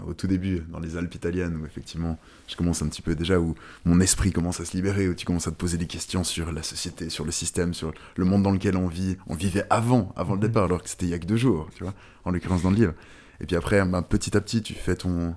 au 0.06 0.14
tout 0.14 0.26
début, 0.26 0.60
dans 0.70 0.78
les 0.78 0.96
Alpes 0.96 1.14
italiennes, 1.14 1.56
où 1.60 1.66
effectivement, 1.66 2.18
je 2.48 2.54
commence 2.56 2.82
un 2.82 2.88
petit 2.88 3.02
peu 3.02 3.14
déjà, 3.14 3.40
où 3.40 3.54
mon 3.84 3.98
esprit 4.00 4.30
commence 4.32 4.60
à 4.60 4.64
se 4.64 4.76
libérer, 4.76 5.08
où 5.08 5.14
tu 5.14 5.26
commences 5.26 5.48
à 5.48 5.50
te 5.50 5.56
poser 5.56 5.78
des 5.78 5.86
questions 5.86 6.22
sur 6.24 6.52
la 6.52 6.62
société, 6.62 7.10
sur 7.10 7.24
le 7.24 7.32
système, 7.32 7.74
sur 7.74 7.92
le 8.16 8.24
monde 8.24 8.42
dans 8.44 8.52
lequel 8.52 8.76
on 8.76 8.86
vit. 8.86 9.16
On 9.26 9.34
vivait 9.34 9.64
avant, 9.70 10.12
avant 10.16 10.34
le 10.34 10.40
Mhm. 10.40 10.46
départ, 10.46 10.64
alors 10.64 10.82
que 10.82 10.88
c'était 10.88 11.06
il 11.06 11.10
y 11.10 11.14
a 11.14 11.18
que 11.18 11.26
deux 11.26 11.36
jours, 11.36 11.68
tu 11.74 11.82
vois, 11.82 11.94
en 12.24 12.30
l'occurrence 12.30 12.62
dans 12.62 12.70
le 12.70 12.76
livre. 12.76 12.94
Et 13.40 13.46
puis 13.46 13.56
après, 13.56 13.84
bah, 13.84 14.02
petit 14.02 14.36
à 14.36 14.40
petit, 14.40 14.62
tu 14.62 14.74
fais 14.74 14.94
ton, 14.96 15.34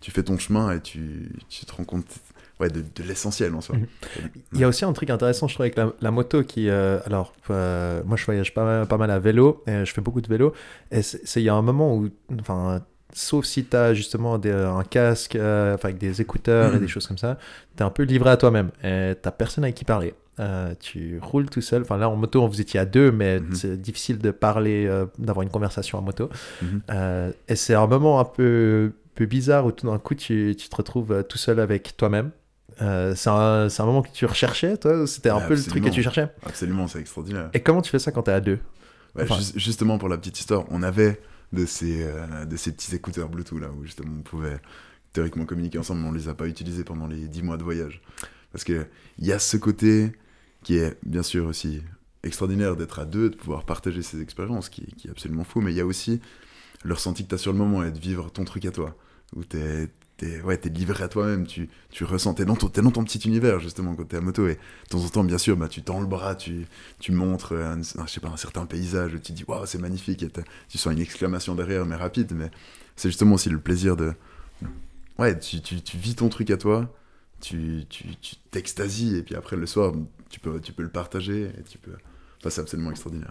tu 0.00 0.10
fais 0.10 0.22
ton 0.22 0.38
chemin 0.38 0.72
et 0.72 0.80
tu, 0.80 1.28
tu 1.48 1.66
te 1.66 1.72
rends 1.74 1.84
compte 1.84 2.06
ouais, 2.60 2.70
de, 2.70 2.80
de 2.80 3.02
l'essentiel 3.02 3.52
en 3.56 3.60
soi. 3.60 3.76
Mhm. 3.76 3.86
Il 4.52 4.60
y 4.60 4.64
a 4.64 4.68
aussi 4.68 4.84
un 4.84 4.92
truc 4.92 5.10
intéressant, 5.10 5.48
je 5.48 5.54
trouve, 5.54 5.64
avec 5.64 5.74
la, 5.76 5.92
la 6.00 6.10
moto 6.12 6.44
qui. 6.44 6.68
euh, 6.68 7.00
alors, 7.06 7.34
euh, 7.50 8.02
moi, 8.06 8.16
je 8.16 8.24
voyage 8.24 8.54
pas 8.54 8.64
mal, 8.64 8.86
pas 8.86 8.98
mal 8.98 9.10
à 9.10 9.18
vélo, 9.18 9.64
et 9.66 9.84
je 9.84 9.92
fais 9.92 10.00
beaucoup 10.00 10.20
de 10.20 10.28
vélo. 10.28 10.52
Et 10.92 11.02
c'est 11.02 11.26
c'est- 11.26 11.40
il 11.42 11.44
y 11.44 11.48
a 11.48 11.54
un 11.54 11.62
moment 11.62 11.96
où. 11.96 12.08
Enfin, 12.40 12.84
sauf 13.12 13.44
si 13.44 13.64
tu 13.64 13.76
as 13.76 13.94
justement 13.94 14.38
des- 14.38 14.50
un 14.52 14.84
casque, 14.84 15.36
euh, 15.36 15.76
avec 15.82 15.98
des 15.98 16.20
écouteurs 16.20 16.74
et 16.74 16.78
des 16.78 16.88
choses 16.88 17.06
comme 17.06 17.18
ça, 17.18 17.38
tu 17.76 17.82
es 17.82 17.86
un 17.86 17.90
peu 17.90 18.02
livré 18.04 18.30
à 18.30 18.36
toi-même. 18.36 18.70
Tu 18.82 19.30
personne 19.36 19.64
avec 19.64 19.74
qui 19.76 19.84
parler. 19.84 20.14
Euh, 20.40 20.72
tu 20.80 21.18
roules 21.20 21.50
tout 21.50 21.60
seul. 21.60 21.82
Enfin, 21.82 21.98
là, 21.98 22.08
en 22.08 22.16
moto, 22.16 22.46
vous 22.48 22.60
étiez 22.60 22.80
à 22.80 22.86
deux, 22.86 23.12
mais 23.12 23.38
Mhm. 23.40 23.54
c'est 23.54 23.76
difficile 23.80 24.18
de 24.18 24.30
parler, 24.30 24.86
euh, 24.86 25.04
d'avoir 25.18 25.42
une 25.42 25.50
conversation 25.50 25.98
en 25.98 26.02
moto. 26.02 26.30
Euh, 26.90 27.30
et 27.48 27.56
c'est 27.56 27.74
un 27.74 27.86
moment 27.86 28.18
un 28.18 28.24
peu, 28.24 28.92
peu 29.14 29.26
bizarre 29.26 29.66
où 29.66 29.72
tout 29.72 29.86
d'un 29.86 29.98
coup, 29.98 30.14
tu, 30.14 30.54
tu 30.58 30.68
te 30.70 30.76
retrouves 30.76 31.12
euh, 31.12 31.22
tout 31.22 31.36
seul 31.38 31.60
avec 31.60 31.96
toi-même. 31.98 32.30
Euh, 32.80 33.12
c'est 33.14 33.28
un, 33.28 33.68
un 33.68 33.84
moment 33.84 34.00
que 34.00 34.08
tu 34.12 34.24
recherchais, 34.24 34.78
toi 34.78 35.06
C'était 35.06 35.28
un 35.28 35.40
peu 35.40 35.54
le 35.54 35.62
truc 35.62 35.84
que 35.84 35.90
tu 35.90 36.02
cherchais? 36.02 36.28
Absolument, 36.46 36.86
c'est 36.88 37.00
extraordinaire. 37.00 37.50
Et 37.52 37.60
comment 37.60 37.82
tu 37.82 37.90
fais 37.90 37.98
ça 37.98 38.10
quand 38.10 38.22
t'es 38.22 38.32
à 38.32 38.40
deux? 38.40 38.58
Enfin- 39.20 39.38
ju- 39.38 39.52
justement, 39.56 39.98
pour 39.98 40.08
la 40.08 40.16
petite 40.16 40.40
histoire, 40.40 40.64
on 40.70 40.82
avait 40.82 41.20
de 41.52 41.66
ces, 41.66 42.02
euh, 42.02 42.44
de 42.44 42.56
ces 42.56 42.72
petits 42.72 42.94
écouteurs 42.94 43.28
Bluetooth 43.28 43.60
là 43.60 43.70
où 43.70 43.84
justement 43.84 44.12
on 44.18 44.22
pouvait 44.22 44.60
théoriquement 45.12 45.44
communiquer 45.44 45.78
ensemble, 45.78 46.00
mais 46.00 46.08
on 46.08 46.12
les 46.12 46.28
a 46.28 46.34
pas 46.34 46.48
utilisés 46.48 46.84
pendant 46.84 47.06
les 47.06 47.28
10 47.28 47.42
mois 47.42 47.56
de 47.56 47.62
voyage. 47.62 48.00
Parce 48.52 48.64
que 48.64 48.86
il 49.18 49.26
y 49.26 49.32
a 49.32 49.38
ce 49.38 49.56
côté 49.56 50.12
qui 50.62 50.76
est 50.76 50.96
bien 51.04 51.22
sûr 51.22 51.46
aussi 51.46 51.82
extraordinaire 52.22 52.76
d'être 52.76 52.98
à 52.98 53.04
deux, 53.04 53.30
de 53.30 53.36
pouvoir 53.36 53.64
partager 53.64 54.02
ces 54.02 54.20
expériences, 54.20 54.68
qui, 54.68 54.86
qui 54.96 55.08
est 55.08 55.10
absolument 55.10 55.44
fou, 55.44 55.60
mais 55.60 55.72
il 55.72 55.76
y 55.76 55.80
a 55.80 55.86
aussi 55.86 56.20
le 56.84 56.94
ressenti 56.94 57.24
que 57.24 57.28
tu 57.28 57.34
as 57.34 57.38
sur 57.38 57.52
le 57.52 57.58
moment 57.58 57.84
et 57.84 57.90
de 57.90 57.98
vivre 57.98 58.30
ton 58.30 58.44
truc 58.44 58.64
à 58.64 58.70
toi, 58.70 58.96
où 59.34 59.44
tu 59.44 59.56
es, 59.56 59.88
ouais, 60.44 60.56
t'es 60.56 60.68
livré 60.68 61.04
à 61.04 61.08
toi-même, 61.08 61.46
tu, 61.46 61.68
tu 61.90 62.04
ressens, 62.04 62.34
t'es 62.34 62.44
dans, 62.44 62.56
ton, 62.56 62.68
t'es 62.68 62.82
dans 62.82 62.90
ton 62.90 63.04
petit 63.04 63.18
univers 63.26 63.60
justement 63.60 63.94
quand 63.94 64.04
tu 64.04 64.14
es 64.14 64.18
à 64.18 64.20
moto, 64.20 64.46
et 64.46 64.54
de 64.54 64.88
temps 64.88 65.04
en 65.04 65.08
temps, 65.08 65.24
bien 65.24 65.38
sûr, 65.38 65.56
bah, 65.56 65.68
tu 65.68 65.82
tends 65.82 66.00
le 66.00 66.06
bras, 66.06 66.34
tu, 66.34 66.66
tu 66.98 67.12
montres 67.12 67.52
un, 67.52 67.82
je 67.82 68.12
sais 68.12 68.20
pas, 68.20 68.28
un 68.28 68.36
certain 68.36 68.66
paysage, 68.66 69.12
tu 69.22 69.32
dis 69.32 69.44
waouh, 69.46 69.66
c'est 69.66 69.78
magnifique, 69.78 70.22
et 70.22 70.30
tu 70.68 70.78
sens 70.78 70.92
une 70.92 71.00
exclamation 71.00 71.54
derrière, 71.54 71.86
mais 71.86 71.96
rapide, 71.96 72.32
mais 72.34 72.50
c'est 72.96 73.08
justement 73.08 73.34
aussi 73.34 73.50
le 73.50 73.58
plaisir 73.58 73.96
de. 73.96 74.12
Ouais, 75.18 75.38
tu, 75.38 75.60
tu, 75.60 75.80
tu 75.82 75.96
vis 75.96 76.14
ton 76.14 76.28
truc 76.28 76.50
à 76.50 76.56
toi, 76.56 76.94
tu 77.40 77.84
tu 77.88 78.04
tu 78.20 78.36
t'extasies, 78.50 79.16
et 79.16 79.22
puis 79.22 79.34
après 79.34 79.56
le 79.56 79.66
soir, 79.66 79.92
tu 80.30 80.40
peux, 80.40 80.60
tu 80.60 80.72
peux 80.72 80.82
le 80.82 80.88
partager, 80.88 81.44
et 81.44 81.62
tu 81.68 81.78
peux. 81.78 81.92
Enfin, 82.40 82.50
c'est 82.50 82.60
absolument 82.60 82.90
extraordinaire. 82.90 83.30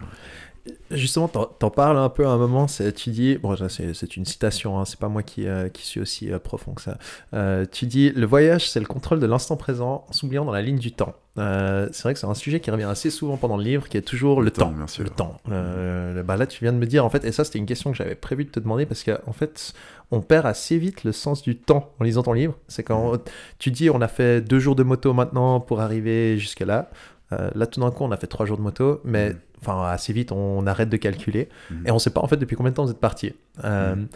Justement, 0.92 1.26
t'en, 1.26 1.70
parles 1.70 1.98
un 1.98 2.08
peu 2.08 2.24
à 2.26 2.30
un 2.30 2.36
moment, 2.36 2.66
tu 2.66 3.10
dis, 3.10 3.36
bon, 3.36 3.56
c'est, 3.68 4.16
une 4.16 4.24
citation, 4.24 4.78
hein, 4.78 4.84
c'est 4.84 4.98
pas 4.98 5.08
moi 5.08 5.22
qui, 5.22 5.46
euh, 5.46 5.68
qui 5.68 5.84
suis 5.84 6.00
aussi 6.00 6.30
euh, 6.30 6.38
profond 6.38 6.72
que 6.72 6.82
ça. 6.82 6.98
Euh, 7.34 7.66
tu 7.70 7.86
dis, 7.86 8.10
le 8.10 8.26
voyage, 8.26 8.70
c'est 8.70 8.78
le 8.78 8.86
contrôle 8.86 9.18
de 9.18 9.26
l'instant 9.26 9.56
présent 9.56 10.04
en 10.08 10.12
s'oubliant 10.12 10.44
dans 10.44 10.52
la 10.52 10.62
ligne 10.62 10.78
du 10.78 10.92
temps. 10.92 11.14
C'est 11.34 12.02
vrai 12.02 12.12
que 12.12 12.20
c'est 12.20 12.26
un 12.26 12.34
sujet 12.34 12.60
qui 12.60 12.70
revient 12.70 12.84
assez 12.84 13.10
souvent 13.10 13.38
pendant 13.38 13.56
le 13.56 13.64
livre, 13.64 13.88
qui 13.88 13.96
est 13.96 14.02
toujours 14.02 14.40
le, 14.40 14.46
Le 14.46 14.50
temps. 14.50 14.68
temps, 14.68 14.76
bien 14.76 14.86
sûr. 14.86 15.02
Le 15.02 15.10
temps. 15.10 15.40
Le- 15.48 16.22
bah 16.22 16.36
là, 16.36 16.46
tu 16.46 16.62
viens 16.62 16.72
de 16.72 16.78
me 16.78 16.86
dire, 16.86 17.04
en 17.04 17.10
fait, 17.10 17.24
et 17.24 17.32
ça, 17.32 17.42
c'était 17.42 17.58
une 17.58 17.66
question 17.66 17.90
que 17.90 17.96
j'avais 17.96 18.14
prévu 18.14 18.44
de 18.44 18.50
te 18.50 18.60
demander, 18.60 18.86
parce 18.86 19.02
qu'en 19.02 19.32
fait, 19.32 19.72
on 20.12 20.20
perd 20.20 20.46
assez 20.46 20.76
vite 20.76 21.04
le 21.04 21.12
sens 21.12 21.42
du 21.42 21.56
temps 21.56 21.90
en 21.98 22.04
lisant 22.04 22.22
ton 22.22 22.34
livre. 22.34 22.54
C'est 22.68 22.82
quand 22.82 23.14
tu 23.58 23.70
dis, 23.70 23.88
on 23.88 24.02
a 24.02 24.08
fait 24.08 24.42
deux 24.42 24.60
jours 24.60 24.76
de 24.76 24.82
moto 24.82 25.14
maintenant 25.14 25.58
pour 25.58 25.80
arriver 25.80 26.38
jusque 26.38 26.60
là. 26.60 26.90
Euh, 27.32 27.50
là, 27.54 27.66
tout 27.66 27.80
d'un 27.80 27.90
coup, 27.90 28.04
on 28.04 28.10
a 28.12 28.16
fait 28.16 28.26
trois 28.26 28.46
jours 28.46 28.56
de 28.58 28.62
moto, 28.62 29.00
mais 29.04 29.30
Mhm. 29.30 29.38
enfin 29.60 29.82
assez 29.86 30.12
vite, 30.12 30.32
on 30.32 30.66
arrête 30.66 30.88
de 30.90 30.96
calculer 30.96 31.48
Mhm. 31.70 31.86
et 31.86 31.90
on 31.90 31.98
sait 31.98 32.10
pas 32.10 32.20
en 32.20 32.28
fait 32.28 32.36
depuis 32.36 32.56
combien 32.56 32.70
de 32.70 32.76
temps 32.76 32.84
vous 32.84 32.90
êtes 32.90 33.00
parti. 33.00 33.32
Euh, 33.64 33.94
Mhm. 33.96 34.08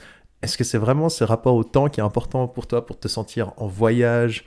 Est-ce 0.42 0.58
que 0.58 0.64
c'est 0.64 0.78
vraiment 0.78 1.08
ce 1.08 1.25
rapport 1.25 1.54
au 1.54 1.64
temps 1.64 1.88
qui 1.88 2.00
est 2.00 2.02
important 2.02 2.46
pour 2.46 2.66
toi 2.66 2.85
pour 2.85 2.99
te 3.00 3.08
sentir 3.08 3.52
en 3.56 3.66
voyage 3.66 4.44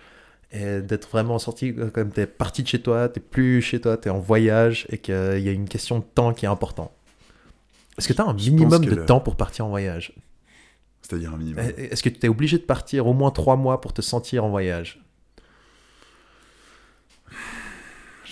et 0.52 0.82
d'être 0.82 1.10
vraiment 1.10 1.40
sorti 1.40 1.74
euh, 1.78 1.90
comme 1.90 2.12
tu 2.12 2.22
es 2.22 2.26
parti 2.28 2.62
de 2.64 2.68
chez 2.68 2.82
toi, 2.82 3.10
tu 3.10 3.20
plus 3.20 3.62
chez 3.62 3.82
toi, 3.82 3.98
tu 3.98 4.08
es 4.08 4.12
en 4.12 4.20
voyage 4.20 4.86
et 4.90 4.98
qu'il 5.00 5.40
y 5.40 5.50
a 5.50 5.52
une 5.52 5.68
question 5.68 6.00
de 6.00 6.04
temps 6.04 6.34
qui 6.34 6.46
est 6.46 6.50
important 6.50 6.92
Est-ce 7.98 8.08
que 8.08 8.14
tu 8.14 8.22
as 8.22 8.26
un 8.26 8.34
minimum 8.34 8.86
de 8.86 8.96
le- 8.96 9.06
temps 9.06 9.20
pour 9.20 9.36
partir 9.36 9.66
en 9.66 9.70
voyage? 9.70 10.14
C'est-à-dire 11.02 11.34
un 11.34 11.38
minimum. 11.38 11.64
Est-ce 11.78 12.04
que 12.04 12.10
tu 12.10 12.26
es 12.26 12.30
obligé 12.30 12.58
de 12.60 12.64
partir 12.64 13.08
au 13.08 13.14
moins 13.14 13.32
trois 13.32 13.56
mois 13.56 13.82
pour 13.82 13.92
te 13.94 14.02
sentir 14.02 14.46
en 14.46 14.50
voyage? 14.50 15.02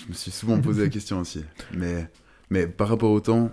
Je 0.08 0.14
me 0.14 0.16
suis 0.16 0.30
souvent 0.30 0.58
posé 0.58 0.84
la 0.84 0.88
question 0.88 1.20
aussi. 1.20 1.44
Mais, 1.74 2.10
mais 2.48 2.66
par 2.66 2.88
rapport 2.88 3.10
au 3.10 3.20
temps, 3.20 3.50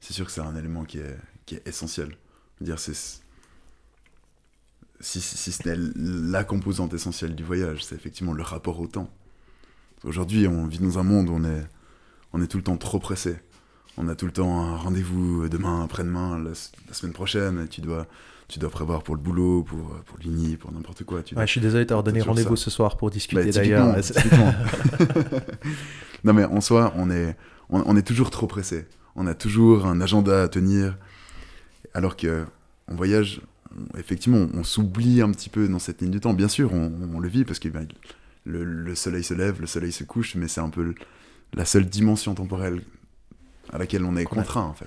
c'est 0.00 0.14
sûr 0.14 0.24
que 0.24 0.32
c'est 0.32 0.40
un 0.40 0.56
élément 0.56 0.84
qui 0.84 0.96
est, 0.96 1.18
qui 1.44 1.56
est 1.56 1.68
essentiel. 1.68 2.16
Dire, 2.62 2.78
c'est. 2.78 2.94
Si, 2.94 3.20
si, 5.20 5.22
si 5.36 5.52
ce 5.52 5.68
n'est 5.68 5.76
la 6.32 6.44
composante 6.44 6.94
essentielle 6.94 7.34
du 7.34 7.44
voyage, 7.44 7.84
c'est 7.84 7.94
effectivement 7.94 8.32
le 8.32 8.42
rapport 8.42 8.80
au 8.80 8.86
temps. 8.86 9.10
Aujourd'hui, 10.02 10.48
on 10.48 10.66
vit 10.66 10.78
dans 10.78 10.98
un 10.98 11.02
monde 11.02 11.28
où 11.28 11.34
on 11.34 11.44
est, 11.44 11.66
on 12.32 12.40
est 12.40 12.46
tout 12.46 12.56
le 12.56 12.62
temps 12.62 12.78
trop 12.78 12.98
pressé. 12.98 13.36
On 13.98 14.08
a 14.08 14.14
tout 14.14 14.24
le 14.24 14.32
temps 14.32 14.58
un 14.58 14.76
rendez-vous 14.76 15.46
demain, 15.50 15.84
après-demain, 15.84 16.38
la, 16.38 16.52
la 16.88 16.94
semaine 16.94 17.12
prochaine. 17.12 17.64
et 17.64 17.68
Tu 17.68 17.82
dois, 17.82 18.06
tu 18.48 18.58
dois 18.58 18.70
prévoir 18.70 19.02
pour 19.02 19.14
le 19.16 19.20
boulot, 19.20 19.62
pour, 19.64 19.78
pour 20.04 20.18
l'INI, 20.18 20.56
pour 20.56 20.72
n'importe 20.72 21.04
quoi. 21.04 21.22
Tu 21.22 21.34
dois- 21.34 21.42
Ouais, 21.42 21.46
Je 21.46 21.52
suis 21.52 21.60
désolé 21.60 21.84
de 21.84 21.88
t'avoir 21.88 22.04
donné 22.04 22.18
rendez-vous 22.30 22.56
ce 22.56 22.70
soir 22.70 22.96
pour 22.96 23.10
discuter 23.10 23.44
bah, 23.46 23.50
d'ailleurs. 23.52 23.96
non 26.24 26.32
mais 26.32 26.44
en 26.44 26.60
soi, 26.60 26.92
on 26.96 27.10
est, 27.10 27.36
on, 27.70 27.82
on 27.86 27.96
est 27.96 28.06
toujours 28.06 28.30
trop 28.30 28.46
pressé. 28.46 28.86
on 29.14 29.26
a 29.26 29.34
toujours 29.34 29.86
un 29.86 30.00
agenda 30.00 30.42
à 30.42 30.48
tenir. 30.48 30.96
Alors 31.94 32.16
que 32.16 32.44
en 32.90 32.94
voyage, 32.94 33.40
on- 33.76 33.98
effectivement, 33.98 34.46
on 34.54 34.64
s'oublie 34.64 35.22
un 35.22 35.30
petit 35.32 35.48
peu 35.50 35.68
dans 35.68 35.78
cette 35.78 36.00
ligne 36.02 36.10
du 36.10 36.20
temps. 36.20 36.34
Bien 36.34 36.48
sûr, 36.48 36.72
on, 36.72 36.92
on 37.14 37.20
le 37.20 37.28
vit 37.28 37.44
parce 37.44 37.58
que 37.58 37.68
ben, 37.68 37.86
le, 38.44 38.64
le 38.64 38.94
soleil 38.94 39.24
se 39.24 39.34
lève, 39.34 39.60
le 39.60 39.66
soleil 39.66 39.92
se 39.92 40.04
couche, 40.04 40.34
mais 40.36 40.48
c'est 40.48 40.60
un 40.60 40.70
peu 40.70 40.94
la 41.54 41.64
seule 41.64 41.86
dimension 41.86 42.34
temporelle 42.34 42.82
à 43.72 43.78
laquelle 43.78 44.04
on 44.04 44.16
est 44.16 44.24
contraint, 44.24 44.62
en 44.62 44.74
fait. 44.74 44.86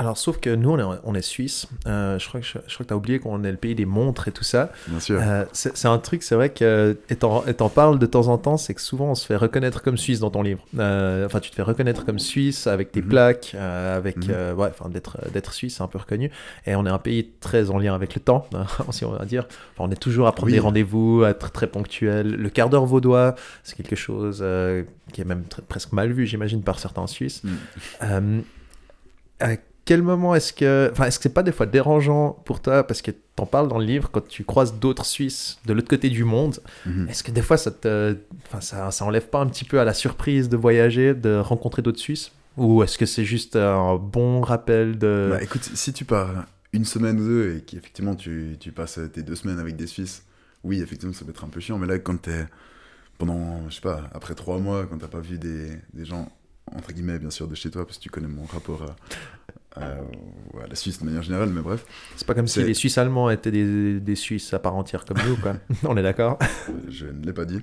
Alors, 0.00 0.16
sauf 0.16 0.38
que 0.38 0.54
nous, 0.54 0.70
on 0.70 0.78
est, 0.78 0.98
on 1.02 1.14
est 1.16 1.22
suisse. 1.22 1.66
Euh, 1.88 2.18
je 2.20 2.28
crois 2.28 2.40
que, 2.40 2.46
je, 2.46 2.52
je 2.68 2.74
crois 2.74 2.84
que 2.84 2.88
tu 2.88 2.94
as 2.94 2.96
oublié 2.96 3.18
qu'on 3.18 3.42
est 3.42 3.50
le 3.50 3.56
pays 3.56 3.74
des 3.74 3.84
montres 3.84 4.28
et 4.28 4.30
tout 4.32 4.44
ça. 4.44 4.70
Bien 4.86 5.00
sûr. 5.00 5.18
Euh, 5.20 5.44
c'est 5.52 5.86
un 5.86 5.98
truc, 5.98 6.22
c'est 6.22 6.36
vrai 6.36 6.50
que, 6.50 6.96
et 7.08 7.16
t'en 7.16 7.68
parles 7.68 7.98
de 7.98 8.06
temps 8.06 8.28
en 8.28 8.38
temps, 8.38 8.56
c'est 8.56 8.74
que 8.74 8.80
souvent 8.80 9.06
on 9.10 9.14
se 9.16 9.26
fait 9.26 9.34
reconnaître 9.34 9.82
comme 9.82 9.96
Suisse 9.98 10.20
dans 10.20 10.30
ton 10.30 10.42
livre. 10.42 10.64
Euh, 10.78 11.26
enfin, 11.26 11.40
tu 11.40 11.50
te 11.50 11.56
fais 11.56 11.62
reconnaître 11.62 12.04
comme 12.04 12.20
Suisse 12.20 12.68
avec 12.68 12.92
tes 12.92 13.02
Mhm. 13.02 13.08
plaques, 13.08 13.54
avec. 13.56 14.16
Mhm. 14.18 14.56
ouais, 14.56 14.68
enfin, 14.70 14.88
d'être 14.88 15.52
Suisse, 15.52 15.76
c'est 15.78 15.82
un 15.82 15.88
peu 15.88 15.98
reconnu. 15.98 16.30
Et 16.64 16.76
on 16.76 16.86
est 16.86 16.90
un 16.90 16.98
pays 16.98 17.30
très 17.40 17.70
en 17.70 17.78
lien 17.78 17.94
avec 17.94 18.14
le 18.14 18.20
temps, 18.20 18.46
si 18.90 19.04
on 19.04 19.10
va 19.10 19.24
dire. 19.24 19.46
Enfin, 19.74 19.88
on 19.88 19.90
est 19.90 20.00
toujours 20.00 20.28
à 20.28 20.32
prendre 20.32 20.46
Oui. 20.46 20.52
des 20.52 20.60
rendez-vous, 20.60 21.24
à 21.24 21.30
être 21.30 21.50
très 21.50 21.66
ponctuel. 21.66 22.36
Le 22.36 22.48
quart 22.50 22.70
d'heure 22.70 22.86
vaudois, 22.86 23.34
c'est 23.64 23.74
quelque 23.76 23.96
chose 23.96 24.44
qui 25.12 25.20
est 25.20 25.24
même 25.24 25.42
très- 25.44 25.62
presque 25.62 25.90
mal 25.92 26.12
vu, 26.12 26.24
j'imagine, 26.26 26.62
par 26.62 26.78
certains 26.78 27.06
Suisses. 27.08 27.42
Mm. 27.42 27.50
Euh, 28.04 28.40
à 29.40 29.50
quel 29.88 30.02
moment 30.02 30.34
est-ce 30.34 30.52
que. 30.52 30.90
Enfin, 30.92 31.06
est-ce 31.06 31.18
que 31.18 31.22
c'est 31.22 31.32
pas 31.32 31.42
des 31.42 31.50
fois 31.50 31.64
dérangeant 31.64 32.32
pour 32.44 32.60
toi 32.60 32.86
parce 32.86 33.00
que 33.00 33.10
t'en 33.10 33.46
parles 33.46 33.68
dans 33.68 33.78
le 33.78 33.86
livre 33.86 34.10
quand 34.10 34.28
tu 34.28 34.44
croises 34.44 34.74
d'autres 34.74 35.06
Suisses 35.06 35.58
de 35.64 35.72
l'autre 35.72 35.88
côté 35.88 36.10
du 36.10 36.24
monde? 36.24 36.58
Mhm. 36.84 37.08
Est-ce 37.08 37.22
que 37.22 37.30
des 37.30 37.40
fois 37.40 37.56
ça 37.56 37.70
te. 37.70 38.14
Enfin, 38.46 38.60
ça, 38.60 38.90
ça 38.90 39.06
enlève 39.06 39.28
pas 39.28 39.40
un 39.40 39.46
petit 39.46 39.64
peu 39.64 39.80
à 39.80 39.84
la 39.84 39.94
surprise 39.94 40.50
de 40.50 40.58
voyager, 40.58 41.14
de 41.14 41.38
rencontrer 41.38 41.80
d'autres 41.80 42.00
Suisses? 42.00 42.32
Ou 42.58 42.82
est-ce 42.82 42.98
que 42.98 43.06
c'est 43.06 43.24
juste 43.24 43.56
un 43.56 43.96
bon 43.96 44.42
rappel 44.42 44.98
de. 44.98 45.28
Bah, 45.30 45.42
écoute, 45.42 45.62
si 45.62 45.94
tu 45.94 46.04
pars 46.04 46.44
une 46.74 46.84
semaine 46.84 47.18
ou 47.18 47.24
deux 47.24 47.56
et 47.56 47.60
qu'effectivement 47.62 48.14
tu, 48.14 48.58
tu 48.60 48.72
passes 48.72 49.00
tes 49.14 49.22
deux 49.22 49.36
semaines 49.36 49.58
avec 49.58 49.74
des 49.74 49.86
Suisses, 49.86 50.22
oui, 50.64 50.82
effectivement, 50.82 51.14
ça 51.14 51.24
peut 51.24 51.30
être 51.30 51.44
un 51.44 51.48
peu 51.48 51.60
chiant. 51.60 51.78
Mais 51.78 51.86
là, 51.86 51.98
quand 51.98 52.20
t'es 52.20 52.44
pendant, 53.16 53.66
je 53.70 53.76
sais 53.76 53.80
pas, 53.80 54.02
après 54.12 54.34
trois 54.34 54.58
mois, 54.58 54.84
quand 54.84 54.98
t'as 54.98 55.08
pas 55.08 55.20
vu 55.20 55.38
des, 55.38 55.78
des 55.94 56.04
gens, 56.04 56.30
entre 56.76 56.92
guillemets, 56.92 57.18
bien 57.18 57.30
sûr, 57.30 57.48
de 57.48 57.54
chez 57.54 57.70
toi, 57.70 57.86
parce 57.86 57.96
que 57.96 58.02
tu 58.02 58.10
connais 58.10 58.28
mon 58.28 58.44
rapport 58.44 58.84
à- 59.80 60.62
à 60.62 60.66
la 60.66 60.74
Suisse 60.74 60.98
de 61.00 61.04
manière 61.04 61.22
générale, 61.22 61.50
mais 61.50 61.60
bref, 61.62 61.84
C'est 62.16 62.26
pas 62.26 62.34
comme 62.34 62.46
si 62.48 62.62
les 62.62 62.74
Suisses 62.74 62.98
allemands 62.98 63.30
étaient 63.30 63.50
des, 63.50 64.00
des 64.00 64.14
Suisses 64.16 64.52
à 64.52 64.58
part 64.58 64.74
entière 64.76 65.04
comme 65.04 65.18
nous, 65.26 65.36
quoi. 65.36 65.56
On 65.84 65.96
est 65.96 66.02
d'accord 66.02 66.38
je 66.88 67.06
ne 67.06 67.24
l'ai 67.24 67.32
pas 67.32 67.44
dit. 67.44 67.60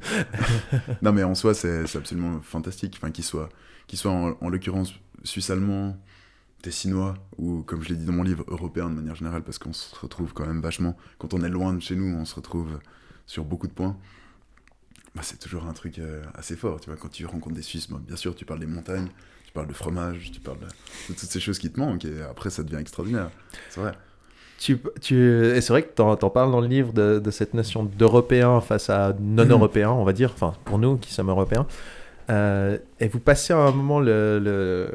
non, 1.01 1.12
mais 1.12 1.24
en 1.24 1.36
soi, 1.36 1.53
c'est 1.53 1.84
absolument 1.95 2.39
fantastique. 2.41 2.95
Enfin, 2.98 3.12
qu'il 3.12 3.24
soit, 3.24 3.50
qu'il 3.88 4.00
soit 4.00 4.12
en, 4.12 4.38
en 4.39 4.50
l'occurrence 4.50 4.93
suisse-allemand, 5.24 5.98
tessinois, 6.62 7.15
ou 7.38 7.62
comme 7.63 7.84
je 7.84 7.89
l'ai 7.89 7.95
dit 7.95 8.05
dans 8.05 8.13
mon 8.13 8.24
livre, 8.24 8.43
européen 8.48 8.89
de 8.89 8.95
manière 8.95 9.15
générale, 9.15 9.43
parce 9.43 9.57
qu'on 9.60 9.74
se 9.74 9.93
retrouve 9.95 10.34
quand 10.34 10.45
même 10.45 10.62
vachement. 10.62 10.95
Quand 11.17 11.34
on 11.34 11.41
est 11.43 11.50
loin 11.50 11.74
de 11.74 11.81
chez 11.81 11.95
nous, 11.95 12.15
on 12.15 12.25
se 12.25 12.36
retrouve 12.36 12.79
sur 13.27 13.43
beaucoup 13.45 13.67
de 13.67 13.74
points. 13.74 13.98
Bah, 15.15 15.22
c'est 15.24 15.39
toujours 15.39 15.65
un 15.65 15.74
truc 15.74 16.00
euh, 16.00 16.24
assez 16.34 16.55
fort, 16.55 16.79
tu 16.79 16.89
vois. 16.89 16.98
Quand 17.00 17.10
tu 17.10 17.25
rencontres 17.25 17.55
des 17.55 17.62
Suisses, 17.62 17.89
bah, 17.89 18.00
bien 18.05 18.15
sûr, 18.17 18.36
tu 18.36 18.45
parles 18.45 18.60
des 18.60 18.65
montagnes, 18.65 19.07
parles 19.55 19.67
de 19.67 19.74
fromage, 19.74 20.31
tu 20.31 20.39
parles 20.39 20.59
de, 20.59 20.65
de 20.65 21.19
toutes 21.19 21.29
ces 21.29 21.39
choses 21.39 21.57
qui 21.59 21.71
te 21.71 21.79
manquent, 21.79 22.05
et 22.05 22.21
après, 22.29 22.50
ça 22.51 22.62
devient 22.63 22.81
extraordinaire. 22.81 23.29
C'est 23.69 23.81
vrai. 23.81 23.93
Tu, 24.57 24.77
tu, 25.01 25.15
et 25.55 25.59
c'est 25.62 25.74
vrai 25.74 25.83
que 25.83 25.93
t'en, 25.93 26.15
t'en 26.15 26.29
parles 26.29 26.51
dans 26.51 26.62
le 26.62 26.67
livre 26.67 26.93
de, 26.93 27.19
de 27.19 27.31
cette 27.31 27.53
notion 27.53 27.83
d'européen 27.83 28.62
face 28.62 28.89
à 28.89 29.13
non-européen, 29.19 29.89
on 29.91 30.05
va 30.05 30.13
dire, 30.13 30.31
enfin 30.33 30.53
pour 30.63 30.77
nous 30.79 30.97
qui 30.97 31.12
sommes 31.13 31.29
européens. 31.29 31.67
Euh, 32.29 32.77
et 33.00 33.07
vous 33.07 33.19
passez 33.19 33.53
à 33.53 33.57
un 33.57 33.71
moment 33.71 34.00
le, 34.00 34.39
le- 34.39 34.91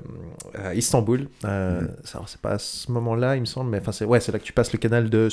à 0.55 0.75
Istanbul. 0.75 1.29
Euh, 1.45 1.83
alors, 2.15 2.29
c'est 2.29 2.41
pas 2.41 2.53
à 2.53 2.59
ce 2.59 2.91
moment-là, 2.91 3.37
il 3.37 3.41
me 3.41 3.47
semble, 3.47 3.71
mais 3.71 3.79
enfin 3.81 3.93
c'est 3.93 4.05
ouais, 4.07 4.19
là 4.33 4.39
que 4.39 4.45
tu 4.45 4.53
passes 4.55 4.73
le 4.73 4.79
canal 4.79 5.11
de 5.11 5.29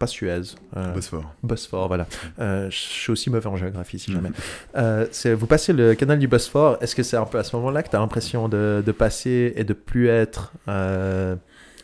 pas 0.00 0.08
Suez, 0.08 0.40
euh, 0.76 0.92
Bosphore. 0.92 1.32
Bosphore, 1.44 1.86
voilà. 1.86 2.06
Euh, 2.40 2.68
je 2.70 2.76
suis 2.76 3.12
aussi 3.12 3.30
mauvais 3.30 3.46
en 3.46 3.54
géographie, 3.56 3.98
si 4.00 4.10
Mhm. 4.10 4.16
jamais. 4.16 4.30
Euh, 4.76 5.06
vous 5.36 5.46
passez 5.46 5.72
le 5.72 5.94
canal 5.94 6.18
du 6.18 6.26
Bosphore. 6.26 6.78
Est-ce 6.80 6.96
que 6.96 7.04
c'est 7.04 7.16
un 7.16 7.24
peu 7.26 7.38
à 7.38 7.44
ce 7.44 7.54
moment-là 7.56 7.82
que 7.84 7.90
tu 7.90 7.96
as 7.96 8.00
l'impression 8.00 8.48
de, 8.48 8.82
de 8.84 8.92
passer 8.92 9.52
et 9.54 9.62
de 9.62 9.74
plus 9.74 10.08
être 10.08 10.52
euh, 10.68 11.36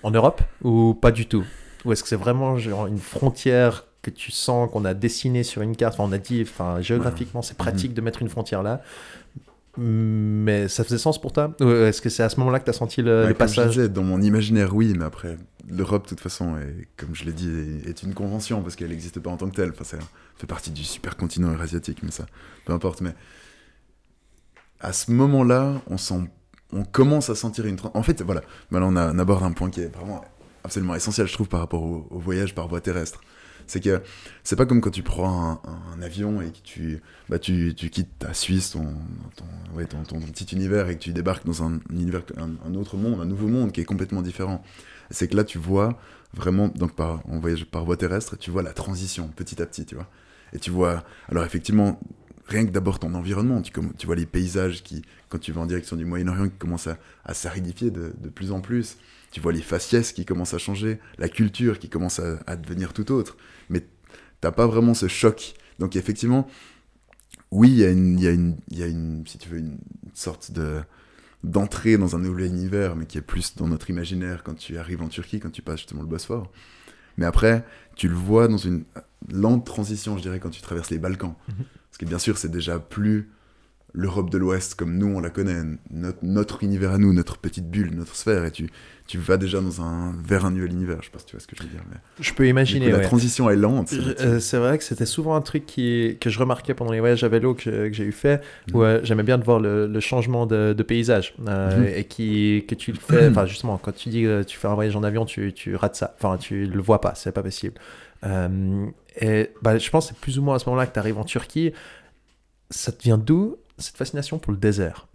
en 0.03 0.11
Europe 0.11 0.41
ou 0.63 0.95
pas 0.95 1.13
du 1.13 1.27
tout? 1.27 1.45
Ou 1.85 1.93
est-ce 1.93 2.03
que 2.03 2.09
c'est 2.09 2.17
vraiment 2.17 2.57
genre, 2.57 2.87
une 2.89 2.99
frontière 2.99 3.85
que 4.03 4.11
tu 4.11 4.31
sens 4.33 4.71
qu'on 4.73 4.85
a 4.85 4.95
dessinée 4.95 5.43
sur 5.43 5.63
une 5.63 5.77
carte? 5.77 5.95
Enfin, 5.95 6.05
on 6.09 6.13
a 6.13 6.19
dit, 6.19 6.41
enfin, 6.43 6.81
géographiquement, 6.81 7.43
c'est 7.43 7.57
pratique 7.57 7.93
de 7.95 8.01
mettre 8.01 8.23
une 8.23 8.29
frontière 8.29 8.63
là. 8.63 8.81
Mais 9.79 10.69
ça 10.69 10.85
faisait 10.85 10.99
sens 10.99 11.21
pour 11.21 11.33
toi 11.33 11.55
est-ce 11.61 12.01
que 12.01 12.09
c'est 12.09 12.23
à 12.23 12.29
ce 12.29 12.39
moment-là 12.41 12.61
que 12.61 12.65
tu 12.65 12.71
as 12.71 12.75
senti 12.75 13.03
le, 13.03 13.21
comme 13.23 13.29
je 13.31 13.35
passage 13.35 13.71
disais, 13.77 13.89
dans 13.89 14.03
mon 14.03 14.21
imaginaire, 14.23 14.75
oui, 14.75 14.95
mais 14.97 15.05
après, 15.05 15.37
l'Europe, 15.69 16.05
de 16.05 16.09
toute 16.11 16.21
façon, 16.21 16.57
est, 16.57 16.89
comme 16.97 17.15
je 17.15 17.25
l'ai 17.25 17.33
dit, 17.33 17.49
est, 17.85 17.89
est 17.91 18.03
une 18.03 18.15
convention 18.15 18.63
parce 18.63 18.75
qu'elle 18.77 18.91
n'existe 18.91 19.21
pas 19.21 19.31
en 19.31 19.37
tant 19.37 19.49
que 19.51 19.57
telle. 19.57 19.71
Enfin, 19.71 19.85
ça 19.85 19.99
fait 20.39 20.47
partie 20.47 20.71
du 20.71 20.83
supercontinent 20.85 21.53
eurasiatique, 21.53 21.99
mais 22.03 22.11
ça, 22.11 22.27
peu 22.65 22.73
importe. 22.73 23.01
Mais 23.03 23.15
à 24.81 24.93
ce 24.93 25.11
moment-là, 25.13 25.81
on, 25.89 25.97
on 26.73 26.85
commence 26.85 27.31
à 27.31 27.35
sentir 27.35 27.67
une. 27.67 27.77
En 27.95 28.03
fait, 28.03 28.23
voilà, 28.23 28.43
maintenant 28.71 28.93
on, 28.93 28.97
a- 28.97 29.13
on 29.13 29.19
aborde 29.19 29.43
un 29.45 29.53
point 29.53 29.71
qui 29.71 29.81
est 29.81 29.95
vraiment 29.95 30.25
absolument 30.65 30.95
essentiel, 30.95 31.27
je 31.27 31.33
trouve, 31.33 31.49
par 31.49 31.61
rapport 31.61 31.83
au, 31.83 32.07
au 32.11 32.19
voyage 32.19 32.55
par 32.55 32.67
voie 32.69 32.81
terrestre. 32.81 33.21
C'est 33.67 33.81
que 33.81 34.03
c'est 34.45 34.57
pas 34.57 34.67
comme 34.67 34.81
quand 34.81 34.91
tu 34.91 35.03
prends 35.03 35.61
un, 35.65 36.03
avion 36.03 36.41
et 36.41 36.51
que 36.51 36.59
tu, 36.63 37.03
bah, 37.29 37.39
tu, 37.39 37.75
tu 37.75 37.91
quittes 37.91 38.19
ta 38.19 38.33
Suisse, 38.35 38.73
ton, 38.73 38.87
ton, 39.37 39.45
ouais, 39.77 39.87
ton, 39.87 40.03
ton- 40.05 40.21
petit 40.21 40.45
univers, 40.55 40.89
et 40.89 40.95
que 40.97 41.03
tu 41.03 41.13
débarques 41.13 41.45
dans 41.47 41.63
un 41.65 41.81
univers, 41.91 42.23
un, 42.37 42.75
autre 42.75 42.97
monde, 42.97 43.21
un 43.21 43.25
nouveau 43.25 43.49
monde 43.49 43.73
qui 43.73 43.81
est 43.81 43.85
complètement 43.85 44.23
différent. 44.23 44.63
C'est 45.11 45.29
que 45.29 45.37
là, 45.37 45.45
tu 45.45 45.59
vois 45.59 45.99
vraiment, 46.35 46.69
donc 46.69 46.95
par, 46.95 47.23
en 47.29 47.39
voyage 47.39 47.65
par 47.65 47.85
voie 47.85 47.97
terrestre, 47.97 48.37
tu 48.37 48.51
vois 48.51 48.63
la 48.63 48.73
transition 48.73 49.29
petit 49.29 49.61
à 49.63 49.67
petit, 49.67 49.85
tu 49.87 49.95
vois. 49.95 50.09
Et 50.53 50.59
tu 50.59 50.71
vois, 50.71 51.05
alors 51.29 51.45
effectivement, 51.45 52.01
rien 52.47 52.65
que 52.67 52.71
d'abord 52.71 52.99
ton 52.99 53.15
environnement, 53.15 53.63
tu, 53.63 53.73
tu 53.99 54.07
vois 54.07 54.17
les 54.17 54.27
paysages 54.27 54.83
qui, 54.83 55.03
quand 55.29 55.39
tu 55.39 55.53
vas 55.53 55.63
en 55.63 55.67
direction 55.67 55.97
du 55.97 56.05
Moyen-Orient, 56.05 56.49
qui 56.49 56.57
commencent 56.57 56.87
à, 56.87 56.99
à 57.25 57.35
s'aridifier 57.35 57.91
de, 57.91 58.15
de 58.19 58.29
plus 58.29 58.53
en 58.53 58.61
plus. 58.61 58.97
Tu 59.37 59.43
vois 59.43 59.53
les 59.53 59.61
faciès 59.61 60.15
qui 60.15 60.25
commencent 60.25 60.55
à 60.55 60.59
changer, 60.59 60.99
la 61.19 61.29
culture 61.29 61.79
qui 61.79 61.91
commence 61.91 62.21
à, 62.21 62.39
à 62.47 62.57
devenir 62.57 62.95
tout 62.95 63.13
autre. 63.13 63.37
Mais 63.69 63.87
t'as 64.41 64.51
pas 64.51 64.67
vraiment 64.67 64.95
ce 64.95 65.09
choc. 65.09 65.53
Donc 65.79 65.95
effectivement, 65.95 66.49
oui, 67.51 67.69
il 67.69 67.77
y 67.77 67.85
a 67.85 67.91
une, 67.91 68.19
il 68.19 68.25
y 68.25 68.29
a 68.29 68.31
une, 68.31 68.57
il 68.71 68.79
y 68.79 68.83
a 68.83 68.87
une, 68.87 69.27
si 69.27 69.37
tu 69.37 69.51
veux, 69.51 69.59
une 69.59 69.77
sorte 70.15 70.53
de 70.53 70.81
d'entrée 71.45 71.99
dans 71.99 72.17
un 72.17 72.19
nouvel 72.19 72.47
univers, 72.47 72.97
mais 72.97 73.05
qui 73.05 73.19
est 73.19 73.21
plus 73.21 73.57
dans 73.57 73.69
notre 73.69 73.91
imaginaire 73.91 74.43
quand 74.43 74.55
tu 74.55 74.79
arrives 74.79 75.03
en 75.03 75.09
Turquie, 75.09 75.39
quand 75.39 75.51
tu 75.51 75.61
passes 75.61 75.81
justement 75.81 76.01
le 76.01 76.09
Bosphore. 76.09 76.51
Mais 77.19 77.27
après, 77.27 77.63
tu 77.95 78.09
le 78.09 78.15
vois 78.15 78.49
dans 78.49 78.57
une 78.57 78.85
lente 79.29 79.67
transition, 79.67 80.17
je 80.17 80.23
dirais, 80.23 80.41
quand 80.41 80.49
tu 80.49 80.63
traverses 80.63 80.89
les 80.89 80.99
Balkans. 80.99 81.35
Mhm. 81.49 81.57
Parce 81.91 81.99
que 81.99 82.07
bien 82.07 82.19
sûr, 82.19 82.39
c'est 82.39 82.49
déjà 82.49 82.79
plus 82.79 83.29
l'Europe 83.99 84.29
de 84.31 84.39
l'Ouest 84.39 84.75
comme 84.75 84.97
nous 84.99 85.07
on 85.09 85.21
la 85.21 85.31
connaît, 85.31 85.63
notre, 85.91 86.19
notre 86.23 86.63
univers 86.63 86.93
à 86.93 86.99
nous, 86.99 87.13
notre 87.15 87.39
petite 87.39 87.71
bulle, 87.71 87.95
notre 87.97 88.15
sphère, 88.15 88.45
et 88.45 88.51
tu, 88.51 88.69
tu 89.07 89.17
vas 89.19 89.39
déjà 89.39 89.61
dans 89.61 89.81
un, 89.81 90.15
vers 90.23 90.45
un 90.45 90.51
nouvel 90.51 90.71
univers. 90.73 90.99
Je 91.03 91.09
si 91.19 91.25
tu 91.25 91.33
vois 91.37 91.41
ce 91.41 91.47
que 91.47 91.57
je 91.57 91.63
veux 91.63 91.69
dire. 91.71 91.81
Mais... 91.91 91.97
Je 92.21 92.33
peux 92.35 92.47
imaginer. 92.47 92.87
coup, 92.91 92.93
la 92.97 93.01
transition 93.01 93.49
est 93.49 93.57
lente. 93.57 93.89
c'est 93.89 93.97
Je- 93.97 94.01
vrai. 94.03 94.15
euh, 94.21 94.39
c'est 94.41 94.59
vrai 94.59 94.77
que 94.79 94.85
c'était 94.85 95.07
souvent 95.07 95.35
un 95.35 95.41
truc 95.41 95.65
qui, 95.65 96.19
que 96.21 96.29
je 96.29 96.39
remarquais 96.39 96.75
pendant 96.75 96.93
les 96.93 97.01
voyages 97.01 97.25
à 97.25 97.29
vélo 97.29 97.55
que, 97.55 97.89
que 97.89 97.93
j'ai 97.93 98.05
eu 98.05 98.13
fait, 98.13 98.43
où 98.75 98.79
Mhm. 98.81 98.85
euh, 98.85 99.01
j'aimais 99.03 99.23
bien 99.23 99.39
de 99.39 99.45
voir 99.45 99.61
le, 99.61 99.87
le 99.87 100.01
changement 100.01 100.45
de, 100.47 100.75
de 100.77 100.83
paysage 100.83 101.35
euh, 101.49 101.79
Mhm. 101.81 101.93
et 101.97 102.05
qui, 102.05 102.65
que 102.69 102.75
tu 102.75 102.93
le 102.93 102.99
fais. 102.99 103.29
Enfin, 103.31 103.47
justement, 103.47 103.79
quand 103.79 103.93
tu 103.93 104.11
dis 104.11 104.23
que 104.23 104.43
tu 104.43 104.59
fais 104.59 104.69
un 104.69 104.75
voyage 104.75 104.95
en 104.97 105.03
avion, 105.05 105.25
tu, 105.25 105.53
tu 105.55 105.75
rates 105.75 105.97
ça. 105.97 106.15
Enfin, 106.19 106.37
tu 106.37 106.67
le 106.67 106.83
vois 106.83 107.01
pas, 107.01 107.15
c'est 107.15 107.33
pas 107.33 107.43
possible. 107.43 107.75
Et 109.21 109.51
bah, 109.63 109.79
je 109.79 109.91
pense 109.91 110.09
que 110.09 110.15
c'est 110.15 110.21
plus 110.21 110.39
ou 110.39 110.43
moins 110.43 110.57
à 110.57 110.59
ce 110.59 110.69
moment-là 110.69 110.87
que 110.87 110.93
tu 110.93 110.99
arrives 110.99 111.19
en 111.19 111.25
Turquie. 111.25 111.73
Ça 112.71 112.93
te 112.93 113.03
vient 113.03 113.19
d'où 113.19 113.57
cette 113.79 113.97
fascination 113.97 114.39
pour 114.39 114.53
le 114.53 114.59
désert 114.59 115.07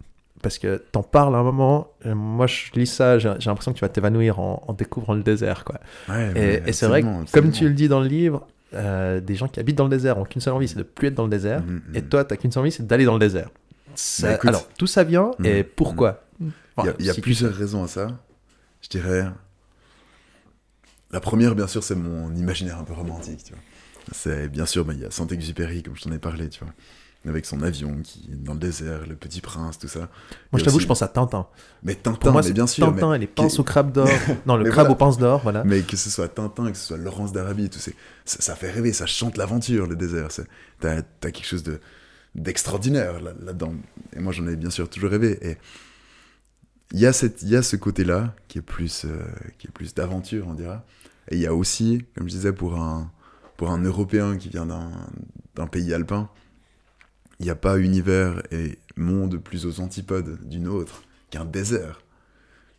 parce 0.42 0.58
que 0.58 0.82
t'en 0.90 1.04
parles 1.04 1.36
à 1.36 1.38
un 1.38 1.44
moment, 1.44 1.92
moi 2.04 2.46
je 2.48 2.72
lis 2.74 2.86
ça, 2.88 3.18
j'ai 3.18 3.28
l'impression 3.28 3.72
que 3.72 3.78
tu 3.78 3.82
vas 3.84 3.88
t'évanouir 3.88 4.40
en, 4.40 4.62
en 4.66 4.72
découvrant 4.72 5.14
le 5.14 5.22
désert. 5.22 5.64
Quoi. 5.64 5.78
Ouais, 6.08 6.60
Et, 6.66 6.72
c'est 6.72 6.86
vrai 6.86 7.02
que, 7.02 7.06
absolument, 7.06 7.24
comme 7.32 7.52
tu 7.52 7.68
le 7.68 7.74
dis 7.74 7.86
dans 7.88 8.00
le 8.00 8.08
livre, 8.08 8.46
euh, 8.74 9.20
des 9.20 9.36
gens 9.36 9.46
qui 9.46 9.60
habitent 9.60 9.76
dans 9.78 9.84
le 9.84 9.90
désert 9.90 10.18
ont 10.18 10.24
qu'une 10.24 10.40
seule 10.40 10.54
envie, 10.54 10.66
c'est 10.66 10.78
de 10.78 10.82
plus 10.82 11.08
être 11.08 11.14
dans 11.14 11.24
le 11.24 11.30
désert. 11.30 11.62
Mhm, 11.62 11.82
Et 11.94 12.02
mhm. 12.02 12.08
toi, 12.08 12.24
t'as 12.24 12.36
qu'une 12.36 12.50
seule 12.50 12.62
envie, 12.62 12.72
c'est 12.72 12.86
d'aller 12.86 13.04
dans 13.04 13.12
le 13.14 13.20
désert. 13.20 13.50
Ça- 13.94 14.26
Bah, 14.28 14.34
écoute- 14.34 14.48
alors, 14.48 14.68
d'où 14.78 14.86
ça 14.88 15.04
vient 15.04 15.30
et 15.44 15.62
pourquoi 15.62 16.24
Il 16.40 16.46
y 16.46 16.48
a, 16.48 16.52
Enfin, 16.76 16.92
il 16.98 17.06
y 17.06 17.10
a 17.10 17.12
si 17.12 17.16
tu 17.16 17.22
plusieurs 17.22 17.54
raisons 17.54 17.84
à 17.84 17.88
ça. 17.88 18.08
Je 18.80 18.88
dirais. 18.88 19.26
La 21.12 21.20
première, 21.20 21.54
bien 21.54 21.66
sûr, 21.66 21.84
c'est 21.84 21.94
mon 21.94 22.34
imaginaire 22.34 22.78
un 22.78 22.84
peu 22.84 22.94
romantique. 22.94 23.52
C'est 24.12 24.48
bien 24.48 24.66
sûr, 24.66 24.84
bah, 24.84 24.94
il 24.94 25.00
y 25.00 25.04
a 25.04 25.10
Saint-Exupéry, 25.10 25.82
comme 25.82 25.94
je 25.94 26.02
t'en 26.02 26.12
ai 26.12 26.18
parlé, 26.18 26.48
tu 26.48 26.64
vois. 26.64 26.72
Avec 27.24 27.46
son 27.46 27.62
avion 27.62 27.98
qui 28.02 28.30
est 28.32 28.34
dans 28.36 28.54
le 28.54 28.58
désert, 28.58 29.06
le 29.06 29.14
petit 29.14 29.40
prince, 29.40 29.78
tout 29.78 29.86
ça. 29.86 30.00
Moi, 30.00 30.58
je 30.58 30.64
t'avoue, 30.64 30.78
aussi- 30.78 30.82
je 30.82 30.88
pense 30.88 31.02
à 31.02 31.08
Tintin. 31.08 31.46
Mais 31.84 31.94
Tintin, 31.94 32.18
Pour 32.18 32.32
moi, 32.32 32.40
mais 32.40 32.48
c'est 32.48 32.52
bien 32.52 32.66
sûr. 32.66 32.84
Tintin 32.86 33.10
mais, 33.10 33.16
et 33.16 33.18
les 33.20 33.26
pinces 33.28 33.60
au 33.60 33.62
crabe 33.64 33.92
d'or. 33.92 34.08
non, 34.46 34.56
le 34.56 34.64
crabe 34.64 34.86
voilà. 34.86 34.90
aux 34.90 34.96
pinces 34.96 35.18
d'or, 35.18 35.40
voilà. 35.42 35.62
mais 35.62 35.82
que 35.82 35.96
ce 35.96 36.10
soit 36.10 36.26
Tintin, 36.28 36.72
que 36.72 36.76
ce 36.76 36.84
soit 36.88 36.96
Laurence 36.96 37.32
d'Arabie, 37.32 37.70
tout 37.70 37.78
ça, 37.78 37.92
ça 38.24 38.56
fait 38.56 38.70
rêver, 38.72 38.92
ça 38.92 39.06
chante 39.06 39.36
l'aventure, 39.36 39.86
le 39.86 39.94
désert. 39.94 40.28
T'as, 40.80 41.02
quelque 41.20 41.44
chose 41.44 41.62
de, 41.62 41.80
d'extraordinaire 42.34 43.20
là, 43.20 43.32
là-dedans. 43.40 43.74
Et 44.16 44.20
moi, 44.20 44.32
j'en 44.32 44.46
ai 44.48 44.56
bien 44.56 44.70
sûr 44.70 44.90
toujours 44.90 45.10
rêvé. 45.10 45.38
Et 45.42 45.58
il 46.92 46.98
y 47.00 47.06
a 47.06 47.12
cette, 47.12 47.42
y 47.42 47.56
a 47.56 47.62
ce 47.62 47.76
côté-là 47.76 48.34
qui 48.48 48.58
est 48.58 48.62
plus, 48.62 49.04
euh, 49.04 49.22
qui 49.58 49.68
est 49.68 49.70
plus 49.70 49.94
d'aventure, 49.94 50.46
on 50.48 50.54
dira. 50.54 50.84
Et 51.28 51.36
il 51.36 51.40
y 51.40 51.46
a 51.46 51.54
aussi, 51.54 52.04
comme 52.16 52.28
je 52.28 52.34
disais, 52.34 52.52
pour 52.52 52.78
un, 52.78 53.10
pour 53.56 53.70
un 53.70 53.78
Européen 53.78 54.36
qui 54.36 54.48
vient 54.48 54.66
d'un, 54.66 54.90
d'un 55.54 55.66
pays 55.66 55.94
alpin, 55.94 56.28
n'y 57.44 57.50
a 57.50 57.56
pas 57.56 57.78
univers 57.78 58.42
et 58.50 58.78
monde 58.96 59.38
plus 59.38 59.66
aux 59.66 59.80
antipodes 59.80 60.38
d'une 60.48 60.68
autre 60.68 61.02
qu'un 61.30 61.44
désert. 61.44 62.02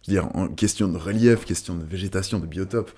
Je 0.03 0.11
veux 0.11 0.19
dire, 0.19 0.35
en 0.35 0.47
question 0.47 0.87
de 0.87 0.97
relief, 0.97 1.45
question 1.45 1.75
de 1.75 1.85
végétation, 1.85 2.39
de 2.39 2.45
biotope, 2.45 2.91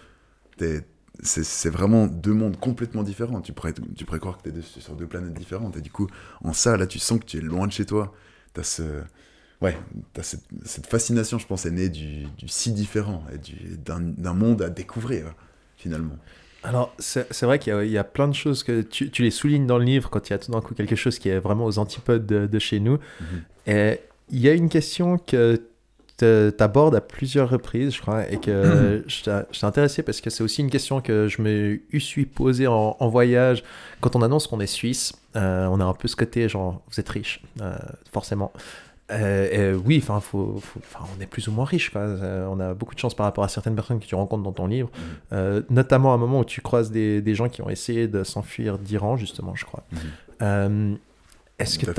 c'est, 1.22 1.69
vraiment 1.69 2.07
deux 2.07 2.34
mondes 2.34 2.57
complètement 2.60 3.03
différents. 3.03 3.41
Tu 3.41 3.53
pourrais, 3.53 3.74
tu 3.95 4.05
pourrais 4.05 4.19
croire 4.19 4.38
que 4.38 4.50
tu 4.50 4.57
es 4.57 4.62
sur 4.62 4.95
deux 4.95 5.07
planètes 5.07 5.34
différentes. 5.34 5.77
Et 5.77 5.81
du 5.81 5.91
coup, 5.91 6.07
en 6.43 6.53
ça, 6.53 6.77
là, 6.77 6.88
tu 6.88 7.00
sens 7.00 7.19
que 7.19 7.25
tu 7.25 7.38
es 7.38 7.41
loin 7.41 7.67
de 7.67 7.72
chez 7.72 7.86
toi. 7.86 8.13
Tu 8.53 8.62
as 8.62 8.63
ce, 8.63 8.84
ouais, 9.62 9.77
t'as 10.13 10.24
cette, 10.24 10.88
fascination, 10.88 11.38
je 11.38 11.48
pense, 11.48 11.65
est 11.65 11.72
née 11.72 11.89
du, 11.89 12.25
du 12.38 12.48
si 12.48 12.72
différent 12.72 13.24
et 13.34 13.38
du, 13.38 13.77
d'un, 13.77 14.00
d'un 14.00 14.34
monde 14.34 14.62
à 14.62 14.69
découvrir, 14.69 15.34
finalement. 15.77 16.17
Alors, 16.65 16.93
c'est 17.00 17.43
vrai 17.43 17.60
qu'il 17.60 17.84
y, 17.84 17.89
y 17.91 17.98
a 17.98 18.03
plein 18.03 18.27
de 18.27 18.34
choses 18.34 18.63
que 18.63 18.81
tu, 18.81 19.10
tu 19.12 19.22
les 19.24 19.31
soulignes 19.31 19.67
dans 19.67 19.77
le 19.77 19.86
livre 19.86 20.10
quand 20.10 20.29
il 20.29 20.34
y 20.34 20.36
a 20.36 20.39
tout 20.39 20.51
d'un 20.51 20.62
coup 20.62 20.74
quelque 20.74 20.95
chose 20.95 21.19
qui 21.19 21.29
est 21.29 21.39
vraiment 21.39 21.65
aux 21.65 21.77
antipodes 21.79 22.25
de, 22.25 22.48
de 22.48 22.60
chez 22.60 22.79
nous. 22.79 22.98
Et 23.67 24.00
il 24.29 24.39
y 24.39 24.50
a 24.50 24.53
une 24.53 24.69
question 24.69 25.17
que 25.17 25.62
tu 26.17 26.25
abordes 26.60 26.95
à 26.95 27.01
plusieurs 27.01 27.50
reprises, 27.50 27.93
je 27.95 28.01
crois, 28.01 28.29
et 28.31 28.39
que 28.39 29.03
je 29.07 29.24
t'ai 29.24 29.39
je 29.51 29.60
t'ai 29.60 29.65
intéressé 29.65 30.01
parce 30.01 30.22
que 30.22 30.29
c'est 30.29 30.43
aussi 30.43 30.62
une 30.62 30.69
question 30.69 31.01
que 31.01 31.27
je 31.27 31.41
me 31.41 31.79
suis 32.00 32.25
posée 32.25 32.67
en, 32.67 32.95
en 33.00 33.07
voyage. 33.10 33.63
Quand 34.01 34.15
on 34.15 34.22
annonce 34.22 34.48
qu'on 34.48 34.60
est 34.60 34.67
suisse, 34.67 35.13
euh, 35.36 35.67
on 35.67 35.79
a 35.79 35.84
un 35.84 35.93
peu 35.93 36.07
ce 36.07 36.15
côté 36.15 36.48
genre, 36.48 36.81
vous 36.89 37.00
êtes 37.00 37.10
riche, 37.10 37.41
euh, 37.62 37.75
forcément. 38.12 38.53
Euh, 39.12 39.50
et 39.51 39.75
oui, 39.75 40.00
enfin, 40.01 40.19
faut, 40.19 40.57
faut- 40.59 40.79
enfin, 40.79 41.05
on 41.15 41.21
est 41.21 41.27
plus 41.27 41.47
ou 41.47 41.51
moins 41.51 41.65
riche. 41.65 41.91
Euh, 41.95 42.47
on 42.47 42.59
a 42.59 42.74
beaucoup 42.74 42.95
de 42.95 43.00
chance 43.00 43.13
par 43.13 43.25
rapport 43.25 43.43
à 43.43 43.50
certaines 43.50 43.75
personnes 43.75 44.00
que 44.00 44.05
tu 44.05 44.15
rencontres 44.15 44.43
dans 44.43 44.51
ton 44.51 44.65
livre, 44.67 44.89
Euh, 45.31 45.62
notamment 45.69 46.12
à 46.12 46.15
un 46.15 46.17
moment 46.17 46.39
où 46.39 46.45
tu 46.45 46.62
croises 46.62 46.89
des, 46.91 47.21
des 47.21 47.35
gens 47.35 47.47
qui 47.47 47.62
ont 47.62 47.69
essayé 47.69 48.07
de 48.07 48.24
s'enfuir 48.24 48.79
d'Iran, 48.79 49.15
justement, 49.15 49.53
je 49.55 49.65
crois. 49.65 49.83
Mhm. 49.91 50.00
Euh, 50.41 50.95
Est-ce 51.59 51.77
que 51.77 51.85
mais 51.85 51.93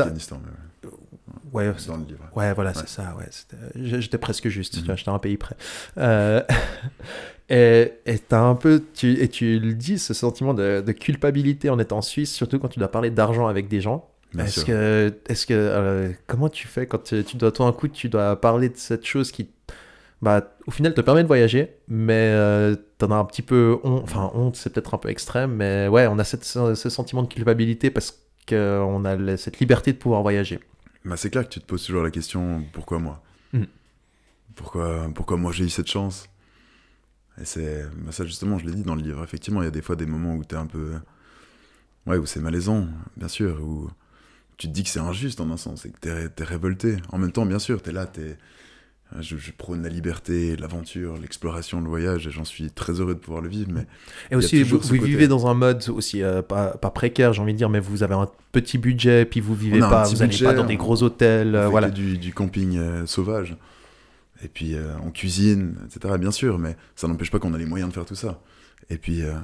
Ouais, 1.53 1.73
dans 1.87 1.97
le 1.97 2.05
livre. 2.05 2.25
Ouais, 2.35 2.53
voilà, 2.55 2.71
Ouais. 2.71 2.77
c'est 2.81 2.89
ça. 2.89 3.15
Ouais, 3.17 3.29
j'étais 3.77 4.19
presque 4.19 4.49
juste. 4.49 4.77
Mhm. 4.79 4.85
vois, 4.87 4.97
J'étais 4.97 5.11
un 5.11 5.19
pays 5.21 5.37
près. 5.37 5.55
Euh, 5.99 6.43
et 7.49 7.93
et 8.05 8.19
t'as 8.19 8.41
un 8.43 8.55
peu, 8.57 8.83
tu, 8.95 9.13
et 9.23 9.29
tu 9.29 9.59
le 9.61 9.75
dis, 9.75 9.99
ce 9.99 10.13
sentiment 10.13 10.55
de, 10.55 10.83
de 10.85 10.93
culpabilité 10.93 11.71
en 11.71 11.79
étant 11.79 12.03
suisse, 12.03 12.33
surtout 12.35 12.59
quand 12.59 12.69
tu 12.69 12.79
dois 12.81 12.89
parler 12.91 13.11
d'argent 13.11 13.47
avec 13.47 13.69
des 13.69 13.81
gens. 13.81 14.09
Est-ce 14.39 14.65
que, 14.65 15.15
est-ce 15.29 15.47
que, 15.47 15.55
euh, 15.55 16.13
comment 16.27 16.49
tu 16.49 16.67
fais 16.67 16.87
quand 16.87 17.03
tu, 17.03 17.25
tu 17.25 17.37
dois 17.37 17.53
tout 17.53 17.65
d'un 17.65 17.73
coup, 17.73 17.89
tu 17.89 18.09
dois 18.09 18.41
parler 18.41 18.69
de 18.69 18.77
cette 18.77 19.05
chose 19.05 19.31
qui, 19.31 19.51
bah, 20.23 20.57
au 20.67 20.71
final, 20.71 20.95
te 20.95 21.01
permet 21.01 21.23
de 21.23 21.29
voyager, 21.29 21.77
mais 21.89 22.31
euh, 22.33 22.77
t'en 22.99 23.11
as 23.11 23.17
un 23.17 23.25
petit 23.25 23.43
peu, 23.43 23.79
honte, 23.85 24.03
enfin, 24.03 24.31
honte, 24.35 24.57
c'est 24.57 24.73
peut-être 24.73 24.95
un 24.95 24.99
peu 24.99 25.09
extrême, 25.09 25.55
mais 25.55 25.89
ouais, 25.89 26.07
on 26.07 26.19
a 26.19 26.25
cette, 26.25 26.45
ce, 26.45 26.75
sentiment 26.75 27.23
de 27.23 27.29
culpabilité 27.29 27.91
parce 27.91 28.23
qu'on 28.49 29.05
a 29.05 29.37
cette 29.37 29.59
liberté 29.59 29.93
de 29.93 29.99
pouvoir 29.99 30.23
voyager. 30.23 30.61
Bah, 31.05 31.17
c'est 31.17 31.31
clair 31.31 31.45
que 31.45 31.53
tu 31.53 31.61
te 31.61 31.67
poses 31.67 31.85
toujours 31.85 32.03
la 32.03 32.11
question 32.11 32.65
pourquoi 32.73 32.99
moi? 32.99 33.23
Mhm. 33.53 33.67
pourquoi, 34.57 35.07
pourquoi 35.15 35.37
moi 35.37 35.53
j'ai 35.53 35.65
eu 35.65 35.69
cette 35.69 35.87
chance? 35.87 36.29
Et 37.41 37.45
c'est 37.45 37.85
bah, 37.97 38.13
ça 38.13 38.25
justement, 38.25 38.59
je 38.59 38.67
l'ai 38.67 38.73
dit 38.73 38.83
dans 38.83 38.95
le 38.95 39.03
livre. 39.03 39.23
Effectivement, 39.23 39.63
il 39.63 39.67
y 39.67 39.69
a 39.69 39.71
des 39.71 39.83
fois 39.83 39.97
des 39.97 40.07
moments 40.07 40.35
où 40.35 40.45
t'es 40.45 40.57
un 40.57 40.67
peu. 40.67 40.95
Ouais, 42.07 42.17
où 42.17 42.27
c'est 42.27 42.41
malaisant, 42.41 42.87
bien 43.17 43.29
sûr, 43.29 43.61
où 43.63 43.91
tu 44.57 44.67
te 44.69 44.73
dis 44.73 44.83
que 44.83 44.89
c'est 44.89 45.01
injuste 45.01 45.41
en 45.41 45.51
un 45.51 45.57
sens 45.57 45.85
et 45.87 45.91
que 45.91 45.99
t'es, 46.01 46.29
t'es 46.31 46.45
révolté. 46.45 46.97
En 47.11 47.19
même 47.19 47.33
temps, 47.33 47.45
bien 47.47 47.59
sûr, 47.59 47.83
t'es 47.83 47.93
là, 47.93 48.07
t'es. 48.07 48.37
Je, 49.21 49.37
je 49.37 49.53
prône 49.53 49.85
la 49.85 49.89
liberté, 49.89 50.57
l'aventure, 50.57 51.17
l'exploration, 51.17 51.81
le 51.81 51.87
voyage, 51.89 52.27
et 52.27 52.33
j'en 52.33 52.45
suis 52.45 52.73
très 52.73 52.95
heureux 52.95 53.15
de 53.15 53.21
pouvoir 53.21 53.41
le 53.41 53.49
vivre, 53.49 53.71
mais 53.73 53.87
Et 54.33 54.35
aussi, 54.35 54.65
vous, 54.65 54.81
vivez 54.81 55.29
dans 55.29 55.47
un 55.47 55.55
mode 55.55 55.85
aussi 55.91 56.25
euh, 56.25 56.43
pas, 56.43 56.71
pas 56.77 56.91
précaire, 56.91 57.33
j'ai 57.33 57.41
envie 57.41 57.53
de 57.53 57.59
dire, 57.59 57.69
mais 57.71 57.79
vous 57.79 58.03
avez 58.03 58.15
un 58.15 58.29
petit 58.51 58.79
budget, 58.79 59.25
puis 59.25 59.39
vous 59.39 59.55
vivez 59.55 59.81
On 59.81 59.89
pas, 59.89 60.03
vous 60.09 60.17
n'allez 60.17 60.37
pas 60.43 60.55
dans 60.55 60.65
des 60.65 60.75
on- 60.75 60.79
gros 60.79 61.05
hôtels, 61.05 61.51
on 61.55 61.55
euh, 61.55 61.63
fait 61.67 61.71
voilà. 61.71 61.91
du, 61.91 62.19
du 62.19 62.35
camping 62.35 62.77
euh, 62.79 63.07
sauvage. 63.07 63.57
Et 64.43 64.49
puis 64.49 64.75
euh, 64.75 64.93
on 65.05 65.13
cuisine, 65.13 65.77
etc. 65.87 66.15
Bien 66.19 66.33
sûr, 66.33 66.59
mais 66.59 66.77
ça 66.97 67.07
n'empêche 67.07 67.31
pas 67.31 67.39
qu'on 67.39 67.55
a 67.55 67.59
les 67.59 67.65
moyens 67.67 67.91
de 67.91 67.95
faire 67.95 68.07
tout 68.07 68.17
ça. 68.17 68.41
Et 68.91 68.99
puis, 68.99 69.23
euh, 69.23 69.35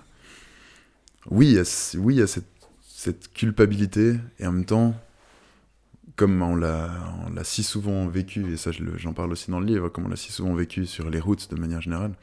oui, 1.30 1.56
c- 1.64 1.98
oui, 1.98 2.16
il 2.16 2.18
y 2.18 2.22
a 2.22 2.26
cette, 2.26 2.44
cette 3.04 3.32
culpabilité, 3.32 4.14
et 4.38 4.46
en 4.46 4.52
même 4.52 4.64
temps, 4.64 4.94
comme 6.14 6.40
on 6.40 6.54
l'a, 6.54 6.92
si 7.42 7.64
souvent 7.64 8.06
vécu, 8.06 8.52
et 8.52 8.56
ça 8.56 8.70
je 8.70 8.84
le- 8.84 8.96
j'en 8.96 9.12
parle 9.12 9.32
aussi 9.32 9.50
dans 9.50 9.58
le 9.58 9.66
livre, 9.66 9.88
comme 9.88 10.06
on 10.06 10.08
l'a 10.08 10.14
si 10.14 10.30
souvent 10.30 10.54
vécu 10.54 10.86
sur 10.86 11.10
les 11.10 11.18
routes 11.18 11.50
de 11.52 11.60
manière 11.60 11.80
générale, 11.80 12.14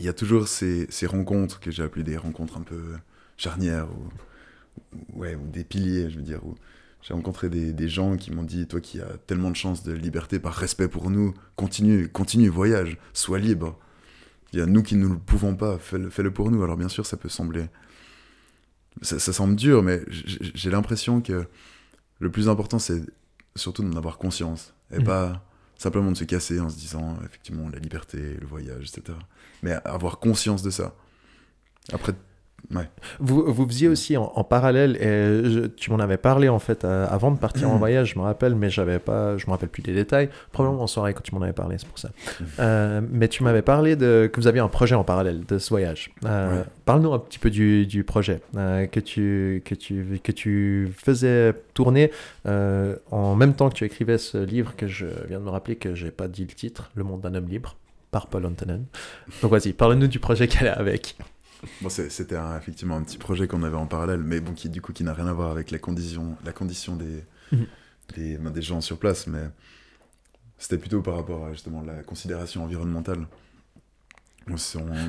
il 0.00 0.06
y 0.06 0.08
a 0.08 0.12
toujours 0.12 0.48
ces, 0.48 0.86
ces 0.90 1.06
rencontres 1.06 1.60
que 1.60 1.70
j'ai 1.70 1.84
appelées 1.84 2.02
des 2.02 2.16
rencontres 2.16 2.56
un 2.56 2.62
peu 2.62 2.82
charnières, 3.36 3.86
ou, 5.14 5.24
ou 5.24 5.46
des 5.46 5.62
piliers, 5.62 6.10
je 6.10 6.16
veux 6.16 6.22
dire, 6.22 6.44
où 6.44 6.56
j'ai 7.02 7.14
rencontré 7.14 7.48
des, 7.48 7.72
des 7.72 7.88
gens 7.88 8.16
qui 8.16 8.32
m'ont 8.32 8.42
dit, 8.42 8.66
toi 8.66 8.80
qui 8.80 9.00
as 9.00 9.16
tellement 9.28 9.50
de 9.50 9.56
chance 9.56 9.84
de 9.84 9.92
liberté, 9.92 10.40
par 10.40 10.54
respect 10.54 10.88
pour 10.88 11.08
nous, 11.08 11.34
continue, 11.54 12.08
continue, 12.08 12.48
voyage, 12.48 12.98
sois 13.12 13.38
libre. 13.38 13.78
Il 14.52 14.58
y 14.58 14.62
a 14.62 14.66
nous 14.66 14.82
qui 14.82 14.96
ne 14.96 15.06
le 15.06 15.18
pouvons 15.18 15.54
pas, 15.54 15.78
fais-le 15.78 16.10
fais-le 16.10 16.32
pour 16.32 16.50
nous. 16.50 16.64
Alors 16.64 16.76
bien 16.76 16.88
sûr, 16.88 17.06
ça 17.06 17.16
peut 17.16 17.28
sembler... 17.28 17.66
Ça, 19.00 19.18
ça 19.18 19.32
semble 19.32 19.56
dur, 19.56 19.82
mais 19.82 20.02
j'ai 20.10 20.70
l'impression 20.70 21.20
que 21.22 21.46
le 22.20 22.30
plus 22.30 22.48
important, 22.48 22.78
c'est 22.78 23.02
surtout 23.56 23.82
d'en 23.82 23.96
avoir 23.96 24.18
conscience. 24.18 24.74
Et 24.92 24.98
Mhm. 24.98 25.04
pas 25.04 25.44
simplement 25.78 26.12
de 26.12 26.16
se 26.16 26.24
casser 26.24 26.60
en 26.60 26.68
se 26.68 26.76
disant, 26.76 27.16
effectivement, 27.24 27.68
la 27.68 27.78
liberté, 27.78 28.36
le 28.40 28.46
voyage, 28.46 28.90
etc. 28.94 29.18
Mais 29.62 29.72
avoir 29.84 30.18
conscience 30.18 30.62
de 30.62 30.70
ça. 30.70 30.94
Après, 31.92 32.12
Vous, 33.20 33.44
vous 33.52 33.66
faisiez 33.66 33.88
aussi 33.88 34.16
en, 34.16 34.32
en 34.34 34.44
parallèle, 34.44 34.96
et 34.96 35.50
je- 35.50 35.66
tu 35.66 35.90
m'en 35.90 35.98
avais 35.98 36.16
parlé 36.16 36.48
en 36.48 36.58
fait 36.58 36.84
euh, 36.84 37.06
avant 37.10 37.30
de 37.30 37.36
partir 37.38 37.68
en 37.70 37.76
voyage, 37.76 38.12
je 38.14 38.18
me 38.18 38.24
rappelle, 38.24 38.54
mais 38.54 38.70
j'avais 38.70 38.98
pas, 38.98 39.36
je 39.36 39.46
me 39.46 39.50
rappelle 39.50 39.68
plus 39.68 39.82
des 39.82 39.92
détails. 39.92 40.30
Probablement 40.52 40.82
en 40.82 40.86
soirée 40.86 41.12
quand 41.12 41.20
tu 41.22 41.34
m'en 41.34 41.42
avais 41.42 41.52
parlé, 41.52 41.76
c'est 41.78 41.86
pour 41.88 41.98
ça. 41.98 42.10
Euh, 42.60 43.00
mais 43.10 43.28
tu 43.28 43.42
m'avais 43.42 43.62
parlé 43.62 43.94
de 43.96 44.30
que 44.32 44.40
vous 44.40 44.46
aviez 44.46 44.60
un 44.60 44.68
projet 44.68 44.94
en 44.94 45.04
parallèle 45.04 45.44
de 45.46 45.58
ce 45.58 45.68
voyage. 45.68 46.10
Euh, 46.24 46.58
Ouais. 46.58 46.64
Parle-nous 46.84 47.12
un 47.12 47.18
petit 47.18 47.38
peu 47.38 47.50
du, 47.50 47.86
du 47.86 48.02
projet 48.04 48.40
que 48.54 49.00
tu 49.00 49.62
que 49.64 49.74
tu 49.74 50.18
que 50.24 50.32
tu 50.32 50.88
faisais 50.96 51.52
tourner 51.74 52.10
en 52.46 53.34
même 53.36 53.54
temps 53.54 53.68
que 53.68 53.74
tu 53.74 53.84
écrivais 53.84 54.18
ce 54.18 54.38
livre 54.38 54.74
que 54.76 54.86
je 54.86 55.06
viens 55.28 55.38
de 55.38 55.44
me 55.44 55.50
rappeler 55.50 55.76
que 55.76 55.94
j'ai 55.94 56.10
pas 56.10 56.28
dit 56.28 56.42
le 56.48 56.54
titre, 56.54 56.90
Le 56.94 57.04
monde 57.04 57.20
d'un 57.20 57.34
homme 57.34 57.48
libre 57.48 57.76
par 58.10 58.26
Paul 58.26 58.44
Antonen. 58.46 58.84
Donc 59.42 59.52
vas-y, 59.52 59.72
parle-nous 59.72 60.06
du 60.08 60.18
projet 60.18 60.48
qu'elle 60.48 60.68
a 60.68 60.72
avec. 60.78 61.16
Bon, 61.80 61.88
c'était 61.88 62.36
effectivement 62.58 62.96
un 62.96 63.02
petit 63.02 63.18
projet 63.18 63.46
qu'on 63.46 63.62
avait 63.62 63.76
en 63.76 63.86
parallèle, 63.86 64.20
mais 64.22 64.40
bon, 64.40 64.52
qui 64.52 64.68
du 64.68 64.80
coup 64.82 64.92
qui 64.92 65.04
n'a 65.04 65.12
rien 65.14 65.26
à 65.26 65.32
voir 65.32 65.50
avec 65.50 65.70
la 65.70 65.78
condition, 65.78 66.36
la 66.44 66.52
condition 66.52 66.96
des, 66.96 67.24
Mhm. 67.52 67.66
des, 68.16 68.38
ben, 68.38 68.50
des 68.50 68.62
gens 68.62 68.80
sur 68.80 68.98
place, 68.98 69.26
mais 69.26 69.42
c'était 70.58 70.78
plutôt 70.78 71.02
par 71.02 71.14
rapport 71.16 71.46
à 71.46 71.52
justement 71.52 71.82
la 71.82 72.02
considération 72.02 72.64
environnementale. 72.64 73.26
On- 74.48 74.54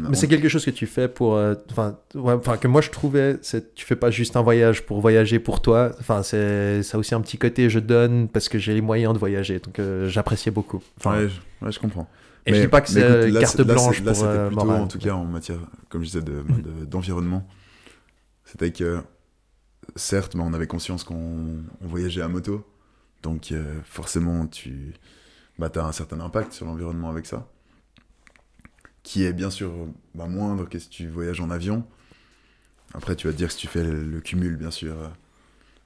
Mais 0.02 0.10
on- 0.10 0.14
c'est 0.14 0.28
quelque 0.28 0.48
chose 0.48 0.64
que 0.64 0.72
tu 0.72 0.86
fais 0.86 1.08
pour. 1.08 1.36
euh, 1.36 1.56
Enfin, 1.72 1.98
ouais, 2.16 2.36
que 2.60 2.68
moi 2.68 2.82
je 2.82 2.90
trouvais, 2.92 3.38
c'est 3.42 3.74
tu 3.74 3.86
fais 3.86 3.96
pas 3.96 4.12
juste 4.12 4.36
un 4.36 4.42
voyage 4.42 4.86
pour 4.86 5.02
voyager 5.02 5.40
pour 5.40 5.62
toi. 5.62 5.92
Enfin, 6.00 6.22
c'est 6.24 6.84
ça 6.84 6.98
a 6.98 7.00
aussi 7.00 7.16
un 7.16 7.22
petit 7.22 7.38
côté 7.38 7.70
je 7.70 7.80
donne 7.80 8.28
parce 8.30 8.48
que 8.50 8.58
j'ai 8.60 8.74
les 8.74 8.82
moyens 8.82 9.14
de 9.14 9.18
voyager. 9.20 9.60
Donc 9.60 9.80
euh, 9.80 10.08
j'appréciais 10.08 10.52
beaucoup. 10.52 10.82
Enfin, 11.00 11.18
ouais, 11.20 11.30
je, 11.30 11.66
ouais, 11.66 11.72
je 11.72 11.80
comprends. 11.80 12.08
et 12.46 12.52
je 12.52 12.56
Mais- 12.58 12.62
dis 12.66 12.68
pas 12.70 12.82
que 12.82 12.90
c'est 12.90 13.02
euh, 13.04 13.30
là, 13.32 13.40
carte 13.40 13.58
là, 13.60 13.64
blanche 13.64 14.00
là, 14.02 14.06
pour 14.12 14.16
c'était 14.16 14.28
euh, 14.28 14.48
plutôt, 14.48 14.70
en 14.70 14.88
tout 14.88 15.00
cas, 15.00 15.14
en 15.14 15.26
matière, 15.26 15.58
comme 15.90 16.02
je 16.02 16.08
disais, 16.08 16.22
de- 16.22 16.32
Mhm. 16.48 16.62
de- 16.82 16.86
d'environnement. 16.86 17.48
C'était 18.46 18.72
que, 18.72 19.00
certes, 19.96 20.36
mais 20.36 20.44
on 20.46 20.54
avait 20.54 20.68
conscience 20.68 21.04
qu'on 21.04 21.16
on 21.82 21.88
voyageait 21.88 22.22
à 22.22 22.28
moto, 22.28 22.64
donc 23.24 23.54
forcément, 23.86 24.46
tu 24.48 24.94
bah, 25.58 25.70
as 25.76 25.80
un 25.86 25.92
certain 25.92 26.20
impact 26.20 26.54
sur 26.54 26.66
l'environnement 26.66 27.10
avec 27.10 27.26
ça, 27.26 27.48
qui 29.04 29.24
est 29.26 29.34
bien 29.34 29.50
sûr 29.50 29.72
bah, 30.16 30.26
moindre 30.28 30.68
que 30.68 30.80
si 30.80 30.90
tu 30.90 31.08
voyages 31.08 31.42
en 31.42 31.50
avion. 31.50 31.86
Après, 32.94 33.16
tu 33.16 33.28
vas 33.28 33.34
te 33.34 33.38
dire 33.38 33.48
que 33.48 33.54
si 33.54 33.60
tu 33.60 33.68
fais 33.68 33.84
le, 33.84 34.20
cumul, 34.22 34.56
bien 34.56 34.72
sûr. 34.72 34.94
euh, 34.94 35.08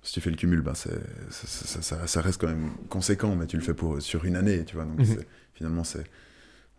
Si 0.04 0.14
tu 0.14 0.22
fais 0.22 0.30
le 0.30 0.38
cumul, 0.38 0.64
c'est- 0.74 0.90
ça, 1.32 1.48
ça- 1.48 1.82
ça- 1.82 2.08
ça 2.08 2.22
reste 2.22 2.40
quand 2.40 2.48
même 2.48 2.70
conséquent, 2.88 3.36
mais 3.36 3.46
tu 3.46 3.58
le 3.58 3.64
fais 3.64 3.74
pour, 3.74 4.02
sur 4.02 4.24
une 4.24 4.38
année, 4.38 4.64
tu 4.64 4.76
vois. 4.76 4.86
Donc 4.86 5.00
Mhm. 5.00 5.06
c'est- 5.06 5.28
finalement, 5.54 5.84
c'est. 5.84 6.06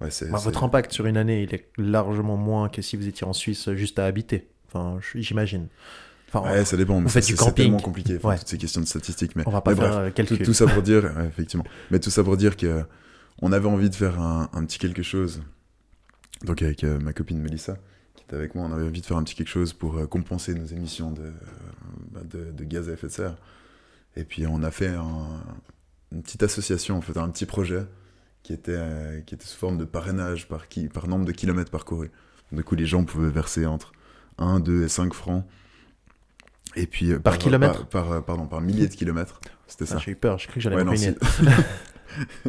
Ouais, 0.00 0.10
c'est- 0.10 0.30
Bah, 0.30 0.38
c'est- 0.38 0.44
votre 0.44 0.64
impact 0.64 0.92
sur 0.92 1.04
une 1.04 1.18
année, 1.18 1.42
il 1.42 1.52
est 1.54 1.68
largement 1.76 2.36
moins 2.38 2.70
que 2.70 2.80
si 2.80 2.96
vous 2.96 3.06
étiez 3.06 3.26
en 3.26 3.34
Suisse 3.34 3.68
juste 3.74 3.98
à 3.98 4.06
habiter. 4.06 4.48
Enfin, 4.68 4.98
j'imagine. 5.14 5.66
Enfin, 6.28 6.48
Ouais, 6.50 6.64
ça 6.64 6.76
dépend. 6.78 7.00
mais 7.02 7.08
faites 7.10 7.24
c'est- 7.24 7.32
du 7.32 7.36
c'est 7.36 7.44
camping. 7.44 7.64
tellement 7.66 7.80
compliqué, 7.80 8.16
enfin, 8.16 8.28
Ouais. 8.30 8.38
toutes 8.38 8.48
ces 8.48 8.56
questions 8.58 8.80
de 8.80 8.86
statistiques. 8.86 9.34
Mais, 9.36 9.42
on 9.46 9.50
va 9.50 9.60
pas 9.60 9.72
mais 9.72 9.76
faire 9.80 9.90
bref, 9.90 10.14
euh, 10.32 10.44
tout, 10.44 10.54
ça 10.54 10.66
pour 10.66 10.82
dire, 10.82 11.04
ouais, 11.04 11.26
effectivement. 11.26 11.64
Mais 11.90 11.98
tout 11.98 12.10
ça 12.10 12.22
pour 12.24 12.36
dire 12.38 12.56
que 12.56 12.82
on 13.42 13.52
avait 13.52 13.68
envie 13.68 13.90
de 13.90 13.94
faire 13.94 14.18
un, 14.20 14.48
un 14.54 14.64
petit 14.64 14.78
quelque 14.78 15.02
chose. 15.02 15.42
Donc 16.44 16.62
avec 16.62 16.84
euh, 16.84 16.98
ma 16.98 17.12
copine 17.12 17.40
Melissa, 17.40 17.76
qui 18.14 18.22
était 18.24 18.36
avec 18.36 18.54
moi, 18.54 18.64
on 18.66 18.72
avait 18.72 18.84
envie 18.86 19.00
de 19.00 19.06
faire 19.06 19.16
un 19.16 19.24
petit 19.24 19.34
quelque 19.34 19.48
chose 19.48 19.72
pour 19.72 19.96
euh, 19.98 20.06
compenser 20.06 20.54
nos 20.54 20.66
émissions 20.66 21.10
de, 21.10 21.22
euh, 21.22 21.30
bah, 22.12 22.20
de, 22.24 22.52
de 22.52 22.64
gaz 22.64 22.88
à 22.88 22.92
effet 22.92 23.08
de 23.08 23.12
serre. 23.12 23.36
Et 24.16 24.24
puis 24.24 24.46
on 24.46 24.62
a 24.62 24.70
fait 24.70 24.88
un- 24.88 25.42
une 26.12 26.22
petite 26.22 26.42
association, 26.42 26.96
en 26.96 27.00
fait, 27.00 27.16
un 27.18 27.28
petit 27.28 27.44
projet 27.46 27.84
qui 28.42 28.52
était, 28.52 28.72
euh, 28.76 29.20
qui 29.20 29.34
était 29.34 29.44
sous 29.44 29.58
forme 29.58 29.76
de 29.78 29.84
parrainage 29.84 30.48
par, 30.48 30.68
qui, 30.68 30.88
par 30.88 31.06
nombre 31.08 31.24
de 31.26 31.32
kilomètres 31.32 31.70
parcourus. 31.70 32.10
Du 32.52 32.64
coup, 32.64 32.74
les 32.76 32.86
gens 32.86 33.04
pouvaient 33.04 33.30
verser 33.30 33.66
entre 33.66 33.92
1, 34.38 34.60
2 34.60 34.84
et 34.84 34.88
5 34.88 35.12
francs. 35.12 35.44
Et 36.76 36.86
puis, 36.86 37.18
Par 37.18 37.36
kilomètre 37.38 37.86
par, 37.88 38.06
par, 38.08 38.24
Pardon, 38.24 38.46
par 38.46 38.60
milliers 38.60 38.88
de 38.88 38.94
kilomètres. 38.94 39.40
C'était 39.66 39.84
Ah, 39.84 39.86
ça. 39.94 39.98
J'ai 39.98 40.12
eu 40.12 40.16
peur, 40.16 40.38
j'ai 40.38 40.46
cru 40.46 40.54
que 40.54 40.60
j'allais 40.60 40.76
Ouais, 40.76 40.84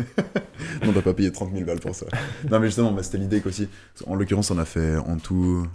non, 0.86 0.94
t'as 0.94 1.02
pas 1.02 1.14
payé 1.14 1.32
30 1.32 1.54
000 1.54 1.66
balles 1.66 1.80
pour 1.80 1.96
ça. 1.96 2.06
non, 2.50 2.60
mais 2.60 2.68
justement, 2.68 2.92
bah, 2.92 3.04
c'était 3.04 3.18
l'idée 3.18 3.42
qu'aussi. 3.42 3.68
En 4.08 4.16
l'occurrence, 4.16 4.52
on 4.52 4.58
a 4.58 4.66
fait 4.66 4.98
en 4.98 5.18
tout 5.18 5.68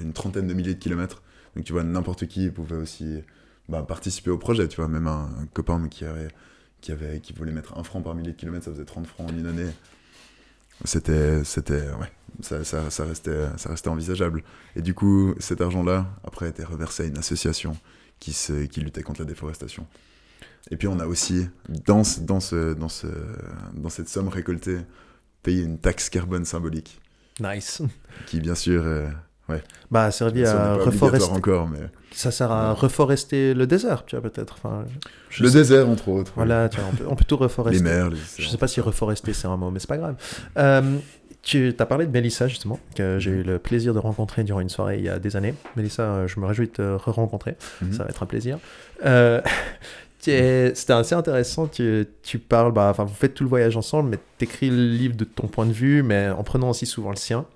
une 0.00 0.12
trentaine 0.12 0.46
de 0.46 0.54
milliers 0.54 0.74
de 0.74 0.78
kilomètres. 0.78 1.22
Donc, 1.56 1.64
tu 1.64 1.72
vois, 1.72 1.84
n'importe 1.84 2.26
qui 2.26 2.50
pouvait 2.50 2.76
aussi 2.76 3.22
bah, 3.68 3.84
participer 3.86 4.30
au 4.30 4.38
projet. 4.38 4.68
Tu 4.68 4.76
vois, 4.76 4.88
même 4.88 5.06
un, 5.06 5.28
copain 5.52 5.88
qui, 5.88 6.04
avait, 6.04 7.20
qui, 7.20 7.32
voulait 7.32 7.52
mettre 7.52 7.78
un 7.78 7.84
franc 7.84 8.02
par 8.02 8.14
millier 8.14 8.32
de 8.32 8.36
kilomètres, 8.36 8.64
ça 8.64 8.72
faisait 8.72 8.84
30 8.84 9.06
francs 9.06 9.30
en 9.30 9.36
une 9.36 9.46
année. 9.46 9.70
C'était. 10.84 11.44
c'était 11.44 11.88
ouais, 11.92 12.10
ça, 12.40 12.64
ça, 12.64 13.04
restait, 13.04 13.46
ça 13.56 13.70
restait 13.70 13.88
envisageable. 13.88 14.42
Et 14.76 14.82
du 14.82 14.94
coup, 14.94 15.34
cet 15.38 15.60
argent-là, 15.60 16.06
après, 16.24 16.48
été 16.48 16.64
reversé 16.64 17.04
à 17.04 17.06
une 17.06 17.18
association 17.18 17.76
qui 18.18 18.80
luttait 18.80 19.02
contre 19.02 19.20
la 19.20 19.26
déforestation. 19.26 19.86
Et 20.70 20.76
puis 20.76 20.88
on 20.88 20.98
a 20.98 21.06
aussi, 21.06 21.46
dans, 21.86 22.04
ce- 22.04 22.20
dans, 22.20 22.40
ce, 22.40 22.72
dans, 22.74 22.88
ce, 22.88 23.06
dans 23.74 23.90
cette 23.90 24.08
somme 24.08 24.28
récoltée, 24.28 24.78
payé 25.42 25.62
une 25.62 25.78
taxe 25.78 26.08
carbone 26.08 26.44
symbolique, 26.44 27.00
Nice. 27.40 27.82
qui 28.26 28.40
bien 28.40 28.54
sûr, 28.54 28.82
euh, 28.84 29.08
Bah, 29.90 30.10
servi 30.10 30.44
ça 30.46 30.72
à 30.72 30.74
reforester. 30.76 31.30
encore, 31.32 31.68
mais 31.68 31.80
Ça 32.12 32.30
sert 32.30 32.50
à 32.50 32.72
reforester 32.72 33.52
le 33.52 33.66
désert, 33.66 34.04
tu 34.06 34.16
vois, 34.16 34.22
peut-être. 34.30 34.54
Enfin, 34.56 34.84
le 35.38 35.48
sais- 35.48 35.58
désert 35.58 35.88
entre 35.88 36.08
autres. 36.08 36.32
Voilà, 36.36 36.68
tu 36.70 36.80
vois, 36.80 36.88
on, 36.92 36.96
peut, 36.96 37.04
on 37.08 37.14
peut 37.16 37.24
tout 37.24 37.36
reforester. 37.36 37.76
les 37.82 37.82
mers, 37.84 38.08
les 38.08 38.16
Je 38.38 38.48
sais 38.48 38.56
pas 38.56 38.68
si 38.68 38.80
reforester 38.80 39.34
c'est 39.34 39.46
un 39.48 39.56
mot, 39.58 39.70
mais 39.70 39.80
c'est 39.80 39.88
pas 39.88 39.98
grave. 39.98 40.16
Euh, 40.56 40.96
tu 41.42 41.74
as 41.78 41.84
parlé 41.86 42.06
de 42.06 42.10
Mélissa 42.10 42.48
justement, 42.48 42.80
que 42.96 43.18
j'ai 43.18 43.30
eu 43.32 43.42
le 43.42 43.58
plaisir 43.58 43.92
de 43.92 43.98
rencontrer 43.98 44.44
durant 44.44 44.60
une 44.60 44.70
soirée 44.70 44.96
il 44.96 45.04
y 45.04 45.10
a 45.10 45.18
des 45.18 45.36
années. 45.36 45.54
Mélissa, 45.76 46.02
euh, 46.04 46.26
je 46.26 46.40
me 46.40 46.46
réjouis 46.46 46.68
de 46.68 46.72
te 46.72 46.94
re-rencontrer, 46.96 47.56
Mhm. 47.82 47.92
ça 47.92 48.04
va 48.04 48.08
être 48.08 48.22
un 48.22 48.26
plaisir. 48.26 48.58
Euh, 49.04 49.42
C'était 50.24 50.92
assez 50.92 51.14
intéressant, 51.14 51.66
tu, 51.66 52.06
tu 52.22 52.38
parles, 52.38 52.72
bah, 52.72 52.88
enfin, 52.90 53.04
vous 53.04 53.14
faites 53.14 53.34
tout 53.34 53.44
le 53.44 53.50
voyage 53.50 53.76
ensemble, 53.76 54.10
mais 54.10 54.18
tu 54.38 54.44
écris 54.44 54.70
le 54.70 54.76
livre 54.88 55.16
de 55.16 55.24
ton 55.24 55.46
point 55.48 55.66
de 55.66 55.72
vue, 55.72 56.02
mais 56.02 56.28
en 56.30 56.42
prenant 56.42 56.70
aussi 56.70 56.86
souvent 56.86 57.10
le 57.10 57.16
sien. 57.16 57.46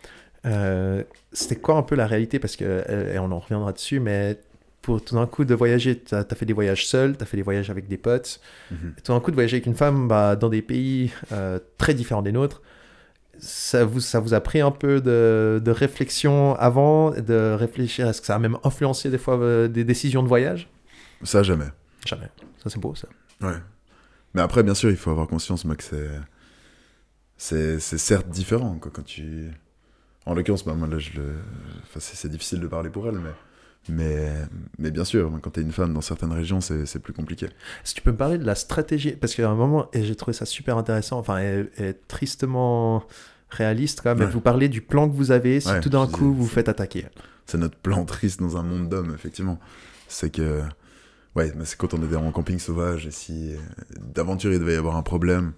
Euh, 0.46 1.02
C'était 1.33 1.57
quoi 1.57 1.76
un 1.76 1.83
peu 1.83 1.94
la 1.94 2.07
réalité? 2.07 2.38
Parce 2.38 2.57
que, 2.57 2.64
euh, 2.64 3.14
et 3.14 3.18
on 3.18 3.31
en 3.33 3.38
reviendra 3.38 3.72
dessus, 3.72 4.00
mais 4.00 4.38
pour 4.83 5.02
tout 5.04 5.14
d'un 5.16 5.26
coup 5.26 5.44
de 5.44 5.54
voyager, 5.54 5.98
tu 5.98 6.14
as, 6.14 6.24
fait 6.35 6.46
des 6.46 6.52
voyages 6.52 6.87
seul, 6.87 7.16
tu 7.16 7.22
as 7.22 7.26
fait 7.26 7.37
des 7.37 7.42
voyages 7.42 7.70
avec 7.70 7.88
des 7.88 7.98
potes, 7.98 8.40
Mhm. 8.70 8.94
tout 9.04 9.12
d'un 9.12 9.20
coup 9.20 9.31
de 9.31 9.37
voyager 9.37 9.57
avec 9.57 9.66
une 9.66 9.74
femme 9.74 10.09
bah, 10.09 10.37
dans 10.37 10.48
des 10.48 10.62
pays 10.62 11.11
euh, 11.33 11.59
très 11.78 11.94
différents 11.94 12.22
des 12.22 12.33
nôtres, 12.33 12.62
ça 13.38 13.85
vous, 13.85 14.00
ça 14.00 14.20
vous 14.20 14.35
a 14.35 14.40
pris 14.40 14.61
un 14.61 14.70
peu 14.70 15.00
de, 15.00 15.61
de 15.64 15.70
réflexion 15.70 16.54
avant, 16.57 17.11
de 17.12 17.54
réfléchir, 17.59 18.09
est-ce 18.09 18.20
que 18.20 18.26
ça 18.26 18.35
a 18.37 18.38
même 18.38 18.57
influencé 18.64 19.11
des 19.11 19.18
fois 19.18 19.38
euh, 19.38 19.68
des 19.68 19.85
décisions 19.85 20.22
de 20.22 20.28
voyage? 20.28 20.68
Ça 21.22 21.42
jamais. 21.42 21.66
Jamais. 22.09 22.29
Ça 22.62 22.71
c'est 22.71 22.79
beau 22.81 22.94
ça. 22.94 23.09
Ouais. 23.40 23.57
Mais 24.35 24.40
après, 24.42 24.62
bien 24.62 24.75
sûr, 24.75 24.90
il 24.90 24.97
faut 24.97 25.11
avoir 25.11 25.27
conscience, 25.29 25.64
moi, 25.64 25.77
que 25.77 25.83
c'est. 25.85 26.11
C'est 27.37 27.79
certes 27.81 28.29
différent, 28.29 28.77
quoi, 28.81 28.90
quand 28.92 29.05
tu. 29.05 29.51
En 30.27 30.35
l'occurrence, 30.35 30.64
bah, 30.64 30.75
moi, 30.75 30.88
là, 30.88 30.99
je 30.99 31.12
le. 31.12 31.35
Enfin, 31.85 32.01
c'est 32.01 32.29
difficile 32.29 32.61
de 32.61 32.66
parler 32.66 32.90
pour 32.90 33.07
elle, 33.09 33.18
mais. 33.18 33.31
Mais, 33.90 34.33
mais 34.79 34.90
bien 34.90 35.05
sûr, 35.05 35.33
quand 35.40 35.51
t'es 35.51 35.62
une 35.62 35.73
femme 35.73 35.94
dans 35.94 36.03
certaines 36.03 36.33
régions, 36.33 36.61
c'est 36.61 36.99
plus 36.99 37.14
compliqué. 37.14 37.49
Si 37.85 37.94
tu 37.94 38.03
peux 38.03 38.11
me 38.11 38.16
parler 38.18 38.37
de 38.37 38.44
la 38.44 38.55
stratégie, 38.55 39.12
parce 39.12 39.35
qu'à 39.35 39.49
un 39.49 39.55
moment, 39.55 39.88
et 39.94 40.05
j'ai 40.05 40.14
trouvé 40.14 40.35
ça 40.35 40.44
super 40.44 40.77
intéressant, 40.77 41.18
enfin, 41.18 41.38
et, 41.40 41.71
et 41.79 41.94
tristement 42.07 43.05
réaliste 43.49 44.01
quand 44.03 44.11
même, 44.14 44.27
Ouais. 44.27 44.33
vous 44.33 44.42
parlez 44.42 44.68
du 44.68 44.83
plan 44.83 45.09
que 45.09 45.14
vous 45.14 45.31
avez 45.31 45.61
si 45.61 45.68
Ouais, 45.68 45.81
tout 45.81 45.88
d'un 45.88 46.07
coup 46.07 46.35
vous 46.35 46.47
c'est- 46.47 46.55
faites 46.57 46.68
attaquer. 46.68 47.07
C'est 47.47 47.57
notre 47.57 47.79
plan 47.79 48.05
triste 48.05 48.40
dans 48.40 48.59
un 48.59 48.62
monde 48.62 48.90
d'hommes, 48.90 49.14
effectivement. 49.14 49.59
C'est 50.07 50.29
que. 50.31 50.61
Ouais, 51.38 51.53
mais 51.57 51.64
c'est 51.64 51.77
quand 51.77 51.94
on 51.94 52.05
était 52.05 52.16
en 52.16 52.33
camping 52.33 52.59
sauvage 52.59 53.07
et 53.07 53.12
si 53.12 53.53
euh, 53.53 53.59
d'aventure 54.12 54.53
il 54.53 54.59
devait 54.59 54.74
y 54.74 54.77
avoir 54.77 54.96
un 54.96 55.03
problème. 55.03 55.53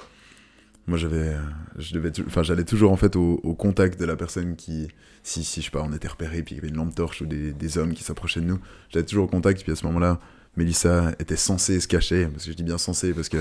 Moi, 0.87 0.99
j'avais. 0.99 1.37
Je 1.79 1.95
devais. 1.95 2.11
Enfin, 2.27 2.43
j'allais 2.43 2.65
toujours, 2.65 2.93
en 2.93 2.97
fait, 2.97 3.17
au, 3.17 3.41
au 3.45 3.55
contact 3.55 3.99
de 3.99 4.05
la 4.05 4.15
personne 4.15 4.57
qui. 4.57 4.89
Si, 5.23 5.43
si, 5.43 5.61
je 5.61 5.67
sais 5.67 5.71
pas, 5.71 5.83
on 5.83 5.93
était 5.95 6.09
repéré, 6.09 6.43
puis 6.43 6.55
il 6.55 6.59
y 6.59 6.61
avait 6.61 6.69
une 6.69 6.77
lampe 6.77 6.95
torche 6.95 7.23
ou 7.23 7.27
des, 7.27 7.53
des 7.53 7.79
hommes 7.79 7.95
qui 7.95 8.03
s'approchaient 8.05 8.41
de 8.41 8.47
nous. 8.47 8.59
J'allais 8.91 9.07
toujours 9.07 9.25
au 9.25 9.29
contact, 9.29 9.63
puis 9.63 9.73
à 9.73 9.77
ce 9.77 9.87
moment-là, 9.87 10.21
Mélissa 10.57 11.13
était 11.19 11.37
censée 11.37 11.81
se 11.81 11.89
cacher. 11.89 12.27
Parce 12.27 12.45
que 12.45 12.51
je 12.51 12.57
dis 12.57 12.63
bien 12.63 12.77
censée, 12.77 13.15
parce 13.15 13.31
que 13.31 13.39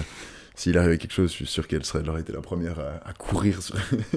s'il 0.59 0.77
arrivait 0.77 0.97
quelque 0.97 1.13
chose, 1.13 1.29
je 1.31 1.35
suis 1.37 1.45
sûr 1.45 1.67
qu'elle 1.67 1.85
serait, 1.85 1.99
elle 2.03 2.09
aurait 2.09 2.19
été 2.21 2.33
la 2.33 2.41
première 2.41 2.79
à, 2.79 3.07
à 3.09 3.13
courir 3.13 3.61
sur, 3.61 3.75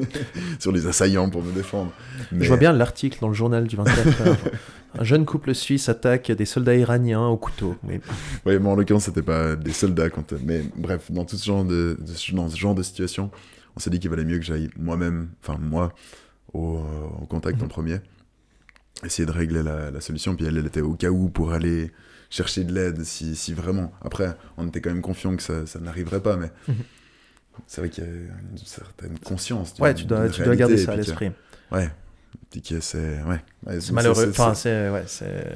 sur 0.59 0.73
les 0.73 0.87
assaillants 0.89 1.31
pour 1.31 1.43
me 1.43 1.53
défendre. 1.53 1.93
Mais- 2.33 2.43
Je 2.43 2.49
vois 2.49 2.57
bien 2.57 2.73
l'article 2.73 3.19
dans 3.21 3.29
le 3.29 3.35
journal 3.35 3.67
du 3.69 3.77
24 3.77 4.23
heures. 4.27 4.37
Un 4.99 5.05
jeune 5.05 5.25
couple 5.25 5.55
suisse 5.55 5.89
attaque 5.89 6.33
des 6.33 6.45
soldats 6.45 6.75
iraniens 6.75 7.27
au 7.29 7.37
couteau. 7.37 7.77
Mais 7.85 8.01
Oui, 8.45 8.59
mais 8.59 8.69
en 8.69 8.75
l'occurrence, 8.75 9.05
c'était 9.05 9.23
pas 9.23 9.55
des 9.55 9.73
soldats. 9.73 10.11
Quand... 10.11 10.33
Mais 10.45 10.63
bref, 10.77 11.11
dans 11.13 11.25
tout 11.25 11.37
ce 11.37 11.45
genre 11.47 11.65
de, 11.65 11.97
de 12.01 12.35
dans 12.37 12.49
ce 12.49 12.57
genre 12.57 12.75
de 12.75 12.83
situation, 12.83 13.31
on 13.77 13.81
s'est 13.81 13.91
dit 13.91 14.01
qu'il 14.01 14.11
valait 14.11 14.25
mieux 14.25 14.39
que 14.39 14.45
j'aille 14.45 14.69
moi-même, 14.77 15.29
enfin 15.43 15.59
moi, 15.63 15.93
au, 16.53 16.81
au 17.23 17.27
contact 17.27 17.63
en 17.63 17.69
premier, 17.69 18.01
essayer 19.05 19.27
de 19.27 19.33
régler 19.33 19.63
la, 19.63 19.91
la 19.91 20.01
solution. 20.01 20.35
Puis 20.37 20.47
elle, 20.47 20.57
elle 20.59 20.67
était 20.67 20.81
au 20.81 20.95
cas 20.95 21.11
où 21.11 21.29
pour 21.29 21.53
aller 21.53 21.91
chercher 22.31 22.65
de 22.65 22.73
l'aide, 22.73 23.05
si, 23.05 23.37
si 23.37 23.53
vraiment. 23.53 23.93
Après, 24.03 24.37
on 24.57 24.67
était 24.69 24.81
quand 24.81 24.91
même 24.91 25.03
confiant 25.03 25.37
que 25.37 25.43
ça, 25.43 25.67
ça 25.67 25.79
n'arriverait 25.81 26.21
pas, 26.23 26.37
mais 26.37 26.51
c'est 27.67 27.81
vrai 27.83 27.91
qu'il 27.91 28.05
y 28.05 28.07
a 28.07 28.11
une 28.11 28.57
certaine 28.65 29.19
conscience. 29.19 29.75
ouais, 29.81 29.95
tu 29.95 30.05
dois, 30.05 30.29
tu 30.29 30.43
dois 30.43 30.57
garder 30.57 30.77
ça 30.79 30.93
à 30.93 30.97
l'esprit. 30.97 31.31
Ouais. 31.71 31.91
Puis 32.51 32.63
que 32.63 32.81
c'est. 32.81 33.23
Ouais. 33.23 33.41
Ouais, 33.67 33.81
C'est 33.81 33.89
donc 33.89 33.93
malheureux. 33.97 34.25
c'est- 34.25 34.29
Enfin, 34.41 34.55
c'est 34.55 34.91
ouais, 34.91 35.05
c'est 35.07 35.47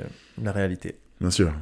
la 0.43 0.53
réalité. 0.53 0.99
Bien 1.21 1.31
sûr. 1.31 1.53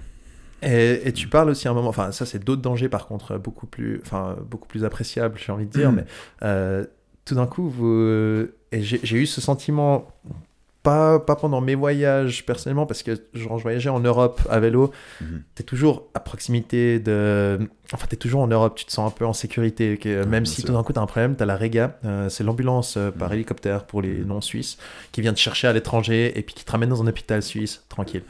Et, 0.63 1.09
et 1.09 1.13
tu 1.13 1.29
parles 1.29 1.51
aussi 1.51 1.69
à 1.69 1.73
un 1.73 1.75
moment, 1.75 1.91
enfin 1.91 2.11
ça 2.11 2.25
c'est 2.25 2.43
d'autres 2.43 2.63
dangers 2.63 2.89
par 2.89 3.07
contre 3.07 3.37
beaucoup 3.37 3.67
plus, 3.67 4.01
enfin 4.03 4.37
beaucoup 4.51 4.67
plus 4.67 4.83
appréciables 4.85 5.37
j'ai 5.39 5.53
envie 5.53 5.67
de 5.67 5.71
dire, 5.71 5.91
Mhm. 5.91 5.97
mais 5.97 6.05
euh, 6.43 6.87
tout 7.27 7.35
d'un 7.35 7.47
coup 7.47 7.69
vous, 7.69 8.47
j'ai 8.73 9.17
eu 9.19 9.27
ce 9.27 9.41
sentiment 9.43 10.09
pas 10.85 11.19
pas 11.19 11.35
pendant 11.35 11.61
mes 11.61 11.75
voyages 11.75 12.47
personnellement 12.47 12.87
parce 12.87 13.03
que 13.03 13.13
genre 13.35 13.59
je 13.59 13.65
voyageais 13.65 13.89
en 13.91 13.99
Europe 14.01 14.41
à 14.49 14.61
vélo, 14.61 14.93
Mhm. 15.21 15.43
t'es 15.57 15.65
toujours 15.65 16.07
à 16.15 16.21
proximité 16.21 17.01
de, 17.01 17.59
enfin 17.95 18.07
t'es 18.09 18.17
toujours 18.17 18.43
en 18.43 18.47
Europe, 18.47 18.75
tu 18.77 18.85
te 18.85 18.93
sens 18.93 19.11
un 19.11 19.15
peu 19.15 19.25
en 19.25 19.33
sécurité, 19.33 19.97
que 19.97 20.25
même 20.25 20.45
si 20.47 20.57
sûr. 20.61 20.67
tout 20.67 20.73
d'un 20.73 20.83
coup 20.83 20.93
t'as 20.93 21.01
un 21.01 21.07
problème, 21.07 21.37
t'as 21.37 21.47
la 21.47 21.57
Rega, 21.57 21.97
euh, 22.05 22.29
c'est 22.29 22.45
l'ambulance 22.45 22.97
euh, 22.97 23.11
par 23.11 23.29
Mhm. 23.29 23.35
hélicoptère 23.35 23.85
pour 23.85 24.03
les 24.03 24.25
non 24.25 24.41
suisses 24.41 24.77
qui 25.13 25.21
vient 25.21 25.33
te 25.33 25.39
chercher 25.39 25.69
à 25.69 25.73
l'étranger 25.73 26.39
et 26.39 26.43
puis 26.43 26.55
qui 26.55 26.65
te 26.65 26.71
ramène 26.73 26.89
dans 26.91 27.03
un 27.03 27.07
hôpital 27.07 27.43
suisse 27.43 27.83
tranquille. 27.89 28.23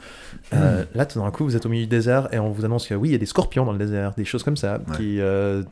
Euh, 0.53 0.83
là, 0.93 1.05
tout 1.05 1.19
d'un 1.19 1.31
coup, 1.31 1.43
vous 1.43 1.55
êtes 1.55 1.65
au 1.65 1.69
milieu 1.69 1.83
du 1.85 1.89
désert 1.89 2.29
et 2.33 2.39
on 2.39 2.51
vous 2.51 2.63
annonce 2.65 2.87
que 2.87 2.93
oui, 2.93 3.09
il 3.09 3.11
y 3.11 3.15
a 3.15 3.17
des 3.19 3.25
scorpions 3.25 3.65
dans 3.65 3.71
le 3.73 3.77
désert, 3.79 4.13
des 4.15 4.25
choses 4.25 4.43
comme 4.43 4.57
ça 4.57 4.79
Ouais. 4.89 4.97
qui 4.97 5.19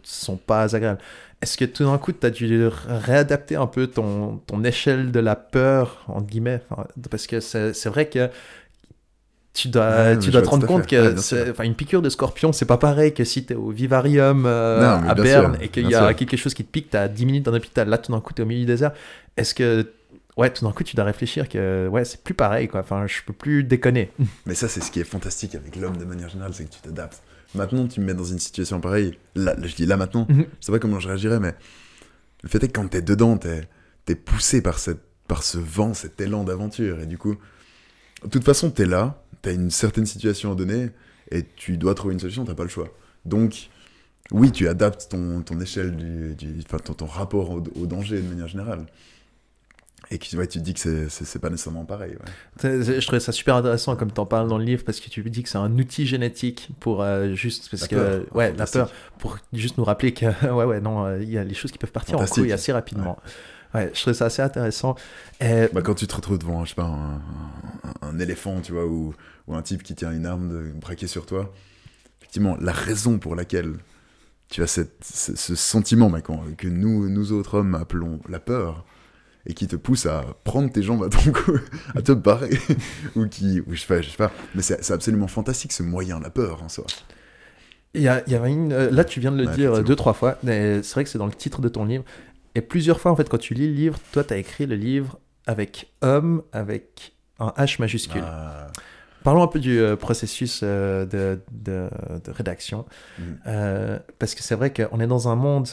sont 0.03 0.37
pas 0.37 0.75
agréables. 0.75 0.99
Est-ce 1.41 1.57
que 1.57 1.65
tout 1.65 1.83
d'un 1.83 1.97
coup, 1.97 2.13
tu 2.13 2.25
as 2.25 2.29
dû 2.29 2.67
réadapter 2.87 3.57
un 3.57 3.67
peu 3.67 3.87
ton, 3.87 4.37
ton 4.47 4.63
échelle 4.63 5.11
de 5.11 5.19
la 5.19 5.35
peur, 5.35 6.03
entre 6.07 6.27
guillemets? 6.27 6.61
Parce 7.09 7.27
que 7.27 7.39
c'est 7.41 7.87
vrai 7.89 8.07
que 8.07 8.29
tu 9.53 9.67
dois, 9.67 9.87
Ouais, 9.89 10.19
tu 10.19 10.31
dois 10.31 10.41
te 10.41 10.47
rendre 10.49 10.65
compte. 10.65 10.81
Ouais, 10.91 11.13
que 11.15 11.51
enfin, 11.51 11.63
une 11.63 11.75
piqûre 11.75 12.01
de 12.01 12.09
scorpion, 12.09 12.51
c'est 12.53 12.65
pas 12.65 12.77
pareil 12.77 13.13
que 13.13 13.23
si 13.23 13.45
tu 13.45 13.53
es 13.53 13.55
au 13.55 13.69
vivarium 13.69 14.45
euh, 14.47 14.79
Non, 15.01 15.07
à 15.07 15.13
Berne 15.15 15.53
sûr, 15.55 15.63
et 15.63 15.69
qu'il 15.69 15.87
y 15.89 15.93
a 15.95 16.07
sûr. 16.07 16.15
quelque 16.15 16.37
chose 16.37 16.53
qui 16.53 16.63
te 16.65 16.71
pique, 16.71 16.89
tu 16.89 16.97
as 16.97 17.07
10 17.07 17.25
minutes 17.25 17.43
dans 17.43 17.51
l'hôpital. 17.51 17.87
Là, 17.87 17.97
tout 17.99 18.11
d'un 18.11 18.19
coup, 18.19 18.33
tu 18.33 18.41
es 18.41 18.45
au 18.45 18.47
milieu 18.47 18.61
du 18.61 18.65
désert. 18.67 18.91
Est-ce 19.37 19.53
que. 19.53 19.91
Ouais, 20.35 20.49
tout 20.51 20.65
d'un 20.65 20.71
coup, 20.71 20.83
tu 20.83 20.95
dois 20.95 21.05
réfléchir 21.05 21.47
que 21.47 21.87
ouais, 21.87 22.03
c'est 22.05 22.23
plus 22.23 22.33
pareil, 22.33 22.67
quoi. 22.67 22.79
Enfin, 22.79 23.05
je 23.05 23.21
peux 23.23 23.33
plus 23.33 23.63
déconner. 23.63 24.11
Mais 24.47 24.55
ça, 24.55 24.67
c'est 24.67 24.81
ce 24.81 24.89
qui 24.89 24.99
est 24.99 25.03
fantastique 25.03 25.53
avec 25.53 25.75
l'homme 25.75 25.97
de 25.97 26.05
manière 26.05 26.29
générale, 26.29 26.53
c'est 26.55 26.63
que 26.65 26.73
tu 26.73 26.81
t'adaptes. 26.81 27.21
Maintenant, 27.53 27.85
tu 27.87 27.99
me 27.99 28.05
mets 28.07 28.15
dans 28.15 28.23
une 28.23 28.39
situation 28.39 28.79
pareille. 28.81 29.15
Là, 29.35 29.53
là, 29.55 29.67
je 29.67 29.75
dis 29.75 29.85
là 29.85 29.95
maintenant, 29.95 30.25
Mhm. 30.27 30.45
je 30.59 30.65
sais 30.65 30.71
pas 30.71 30.79
comment 30.79 30.99
je 30.99 31.07
réagirais, 31.07 31.39
mais 31.39 31.53
le 32.41 32.49
fait 32.49 32.63
est 32.63 32.67
que 32.69 32.73
quand 32.73 32.87
t'es 32.87 33.03
dedans, 33.03 33.37
t'es 33.37 33.67
es 34.07 34.15
poussé 34.15 34.63
par, 34.63 34.79
cette, 34.79 35.01
par 35.27 35.43
ce 35.43 35.59
vent, 35.59 35.93
cet 35.93 36.19
élan 36.19 36.43
d'aventure. 36.43 36.99
Et 37.01 37.05
du 37.05 37.19
coup, 37.19 37.35
de 38.23 38.29
toute 38.29 38.43
façon, 38.43 38.71
t'es 38.71 38.87
là, 38.87 39.22
t'as 39.43 39.53
une 39.53 39.69
certaine 39.69 40.07
situation 40.07 40.51
à 40.51 40.55
donner, 40.55 40.89
et 41.29 41.43
tu 41.55 41.77
dois 41.77 41.93
trouver 41.93 42.15
une 42.15 42.19
solution, 42.19 42.43
t'as 42.45 42.55
pas 42.55 42.63
le 42.63 42.69
choix. 42.69 42.89
Donc, 43.25 43.69
oui, 44.31 44.51
tu 44.51 44.67
adaptes 44.67 45.09
ton, 45.09 45.41
ton 45.43 45.59
échelle, 45.59 45.95
du, 45.95 46.33
du- 46.35 46.61
enfin, 46.65 46.77
ton, 46.79 46.93
ton 46.93 47.05
rapport 47.05 47.51
au, 47.51 47.61
au 47.79 47.85
danger 47.85 48.19
de 48.21 48.27
manière 48.27 48.47
générale. 48.47 48.85
Et 50.11 50.17
que, 50.17 50.35
ouais, 50.35 50.47
tu 50.47 50.59
te 50.59 50.63
dis 50.63 50.73
que 50.73 51.07
c'est- 51.09 51.39
pas 51.39 51.49
nécessairement 51.49 51.85
pareil. 51.85 52.11
ouais. 52.11 52.81
Je 52.83 52.99
trouvais 53.05 53.19
ça 53.21 53.31
super 53.31 53.55
intéressant 53.55 53.95
comme 53.95 54.11
tu 54.11 54.19
en 54.19 54.25
parles 54.25 54.47
dans 54.49 54.57
le 54.57 54.65
livre 54.65 54.83
parce 54.83 54.99
que 54.99 55.09
tu 55.09 55.23
dis 55.29 55.43
que 55.43 55.49
c'est 55.49 55.57
un 55.57 55.71
outil 55.77 56.05
génétique 56.05 56.69
pour 56.79 57.01
euh, 57.01 57.33
juste 57.33 57.69
parce 57.71 57.83
La 57.83 57.87
que 57.87 57.95
peur, 57.95 58.35
ouais 58.35 58.53
la 58.53 58.65
peur 58.67 58.91
pour 59.17 59.37
juste 59.53 59.77
nous 59.77 59.85
rappeler 59.85 60.13
que 60.13 60.25
ouais 60.53 60.65
ouais 60.65 60.81
non 60.81 61.05
euh, 61.05 61.23
il 61.23 61.29
y 61.31 61.37
a 61.37 61.43
les 61.43 61.53
choses 61.53 61.71
qui 61.71 61.77
peuvent 61.77 61.91
partir 61.91 62.19
en 62.19 62.25
couille 62.25 62.51
assez 62.51 62.71
rapidement. 62.73 63.17
Ouais, 63.73 63.89
je 63.93 64.01
trouvais 64.01 64.13
ça 64.13 64.25
assez 64.25 64.41
intéressant. 64.43 64.93
Et, 65.41 65.67
Bah, 65.73 65.81
quand 65.81 65.95
tu 65.95 66.05
te 66.05 66.15
retrouves 66.15 66.37
devant, 66.37 66.63
je 66.63 66.69
sais 66.69 66.75
pas, 66.75 66.83
un, 66.83 67.15
un- 67.15 68.07
un 68.07 68.19
éléphant, 68.19 68.61
tu 68.61 68.71
vois, 68.73 68.85
ou, 68.85 69.15
ou 69.47 69.55
un 69.55 69.61
type 69.61 69.83
qui 69.83 69.95
tient 69.95 70.11
une 70.11 70.25
arme 70.25 70.49
de, 70.49 70.71
braquée 70.71 71.07
sur 71.07 71.25
toi, 71.25 71.53
effectivement, 72.21 72.57
la 72.59 72.71
raison 72.71 73.19
pour 73.19 73.35
laquelle 73.35 73.75
tu 74.49 74.61
as 74.63 74.67
cette, 74.67 75.03
ce, 75.03 75.35
ce 75.35 75.55
sentiment 75.55 76.09
bah, 76.09 76.21
que 76.21 76.67
nous, 76.67 77.09
nous 77.09 77.31
autres 77.31 77.55
hommes 77.55 77.75
appelons 77.75 78.19
la 78.29 78.39
peur, 78.39 78.85
et 79.45 79.53
qui 79.53 79.67
te 79.67 79.75
pousse 79.75 80.05
à 80.05 80.23
prendre 80.45 80.71
tes 80.71 80.81
jambes 80.81 81.03
à 81.03 81.09
ton 81.09 81.31
cou, 81.33 81.59
à 81.95 82.01
te 82.01 82.13
barrer, 82.13 82.57
ou 83.15 83.27
qui, 83.27 83.59
ou 83.67 83.73
je 83.73 83.81
sais 83.81 83.87
pas, 83.87 84.01
je 84.01 84.09
sais 84.09 84.15
pas, 84.17 84.31
mais 84.55 84.61
c'est 84.61 84.91
absolument 84.91 85.27
fantastique 85.27 85.73
ce 85.73 85.83
moyen, 85.83 86.19
la 86.19 86.29
peur 86.29 86.63
en 86.63 86.69
soi. 86.69 86.85
Il 87.93 88.01
y, 88.01 88.07
a, 88.07 88.23
il 88.25 88.31
y 88.33 88.35
avait 88.35 88.51
une. 88.51 88.71
euh, 88.71 88.89
là, 88.89 89.03
tu 89.03 89.19
viens 89.19 89.31
de 89.31 89.37
le 89.37 89.45
Ouais, 89.45 89.55
dire 89.55 89.73
euh, 89.73 89.83
deux, 89.83 89.95
trois 89.95 90.13
fois. 90.13 90.37
mais 90.43 90.81
C'est 90.81 90.93
vrai 90.95 91.03
que 91.03 91.09
c'est 91.11 91.19
dans 91.19 91.27
le 91.27 91.33
titre 91.33 91.61
de 91.61 91.69
ton 91.69 91.85
livre. 91.85 92.03
Et 92.55 92.61
plusieurs 92.61 92.99
fois, 92.99 93.11
en 93.11 93.15
fait, 93.15 93.29
quand 93.29 93.37
tu 93.37 93.53
lis 93.53 93.67
le 93.67 93.73
livre, 93.73 93.99
toi, 94.11 94.23
tu 94.23 94.33
as 94.33 94.37
écrit 94.37 94.65
le 94.65 94.75
livre 94.75 95.19
avec 95.45 95.91
homme, 96.01 96.41
avec 96.53 97.13
un 97.39 97.49
H 97.57 97.79
majuscule. 97.79 98.23
Ah, 98.25 98.71
Parlons 99.23 99.43
un 99.43 99.47
peu 99.47 99.59
du 99.59 99.79
euh, 99.79 99.95
processus 99.95 100.61
euh, 100.63 101.05
de, 101.05 101.39
de- 101.51 101.89
de 102.25 102.31
rédaction. 102.31 102.85
Mhm. 103.19 103.37
Euh, 103.47 103.99
parce 104.19 104.35
que 104.35 104.43
c'est 104.43 104.55
vrai 104.55 104.71
qu'on 104.73 104.99
est 104.99 105.07
dans 105.07 105.27
un 105.29 105.35
monde 105.35 105.67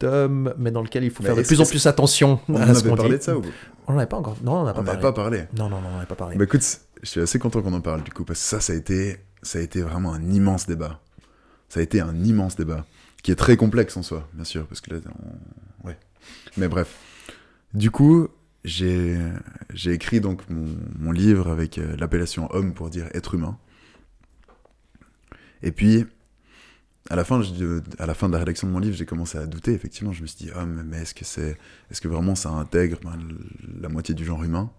d'hommes, 0.00 0.54
mais 0.58 0.70
dans 0.70 0.82
lequel 0.82 1.04
il 1.04 1.10
faut 1.10 1.22
Mais 1.22 1.28
faire 1.30 1.36
de 1.36 1.42
plus 1.42 1.60
en 1.60 1.66
plus 1.66 1.86
attention 1.86 2.38
on 2.48 2.54
en 2.54 2.60
à 2.60 2.66
ce 2.74 2.80
avait 2.80 2.90
qu'on 2.90 2.96
parlé 2.96 3.12
dit. 3.12 3.18
de 3.18 3.22
ça 3.22 3.36
ou 3.36 3.42
On 3.88 3.92
n'en 3.92 3.98
avait 3.98 4.06
pas 4.06 4.16
encore. 4.18 4.36
Non, 4.44 4.52
on 4.52 4.62
n'en 4.62 4.66
a 4.68 4.74
pas 4.74 4.80
On 4.80 4.84
parlé. 4.84 5.00
pas 5.00 5.12
parlé. 5.12 5.38
Non, 5.56 5.68
non, 5.68 5.80
non, 5.80 5.88
on 5.88 5.90
n'en 5.92 5.96
avait 5.98 6.06
pas 6.06 6.14
parlé. 6.14 6.36
Bah 6.36 6.44
écoute, 6.44 6.62
je 7.02 7.08
suis 7.08 7.20
assez 7.20 7.38
content 7.38 7.62
qu'on 7.62 7.72
en 7.72 7.80
parle 7.80 8.02
du 8.04 8.12
coup, 8.12 8.24
parce 8.24 8.38
que 8.40 8.46
ça, 8.46 8.60
ça 8.60 8.72
a 8.72 8.76
été, 8.76 9.16
ça 9.42 9.58
a 9.58 9.62
été 9.62 9.80
vraiment 9.82 10.12
un 10.14 10.22
immense 10.30 10.66
débat. 10.66 11.00
Ça 11.68 11.80
a 11.80 11.82
été 11.82 12.00
un 12.00 12.14
immense 12.24 12.54
débat, 12.56 12.84
qui 13.22 13.30
est 13.32 13.34
très 13.36 13.56
complexe 13.56 13.96
en 13.96 14.02
soi, 14.02 14.26
bien 14.34 14.44
sûr, 14.44 14.66
parce 14.66 14.80
que 14.80 14.94
là, 14.94 15.00
on- 15.82 15.88
ouais. 15.88 15.98
Mais 16.56 16.68
bref. 16.68 16.94
Du 17.74 17.90
coup, 17.90 18.28
j'ai, 18.64 19.18
écrit 19.86 20.20
donc 20.20 20.48
mon, 20.50 20.66
mon 20.98 21.12
livre 21.12 21.48
avec 21.48 21.78
euh, 21.78 21.96
l'appellation 21.96 22.52
homme 22.54 22.74
pour 22.74 22.90
dire 22.90 23.08
être 23.14 23.34
humain. 23.34 23.58
Et 25.62 25.72
puis, 25.72 26.06
à 27.10 27.16
la 27.16 27.24
fin, 27.24 27.40
à 27.98 28.06
la 28.06 28.14
fin 28.14 28.28
de 28.28 28.34
la 28.34 28.38
rédaction 28.38 28.66
de 28.68 28.72
mon 28.72 28.78
livre, 28.78 28.96
j'ai 28.96 29.06
commencé 29.06 29.38
à 29.38 29.46
douter. 29.46 29.72
Effectivement, 29.72 30.12
je 30.12 30.22
me 30.22 30.26
suis 30.26 30.46
dit, 30.46 30.50
mais 30.54 30.82
mais 30.84 30.96
est-ce 30.98 31.14
que 31.14 31.24
c'est, 31.24 31.56
est-ce 31.90 32.00
que 32.00 32.08
vraiment 32.08 32.34
ça 32.34 32.50
intègre 32.50 32.98
ben, 33.02 33.18
la 33.80 33.88
moitié 33.88 34.14
du 34.14 34.24
genre 34.24 34.42
humain? 34.44 34.70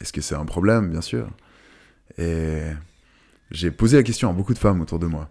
Est-ce 0.00 0.12
que 0.12 0.20
c'est 0.20 0.34
un 0.34 0.46
problème, 0.46 0.90
bien 0.90 1.02
sûr? 1.02 1.30
Et 2.16 2.62
j'ai 3.50 3.70
posé 3.70 3.98
la 3.98 4.02
question 4.02 4.30
à 4.30 4.32
beaucoup 4.32 4.54
de 4.54 4.58
femmes 4.58 4.80
autour 4.80 4.98
de 4.98 5.06
moi. 5.06 5.30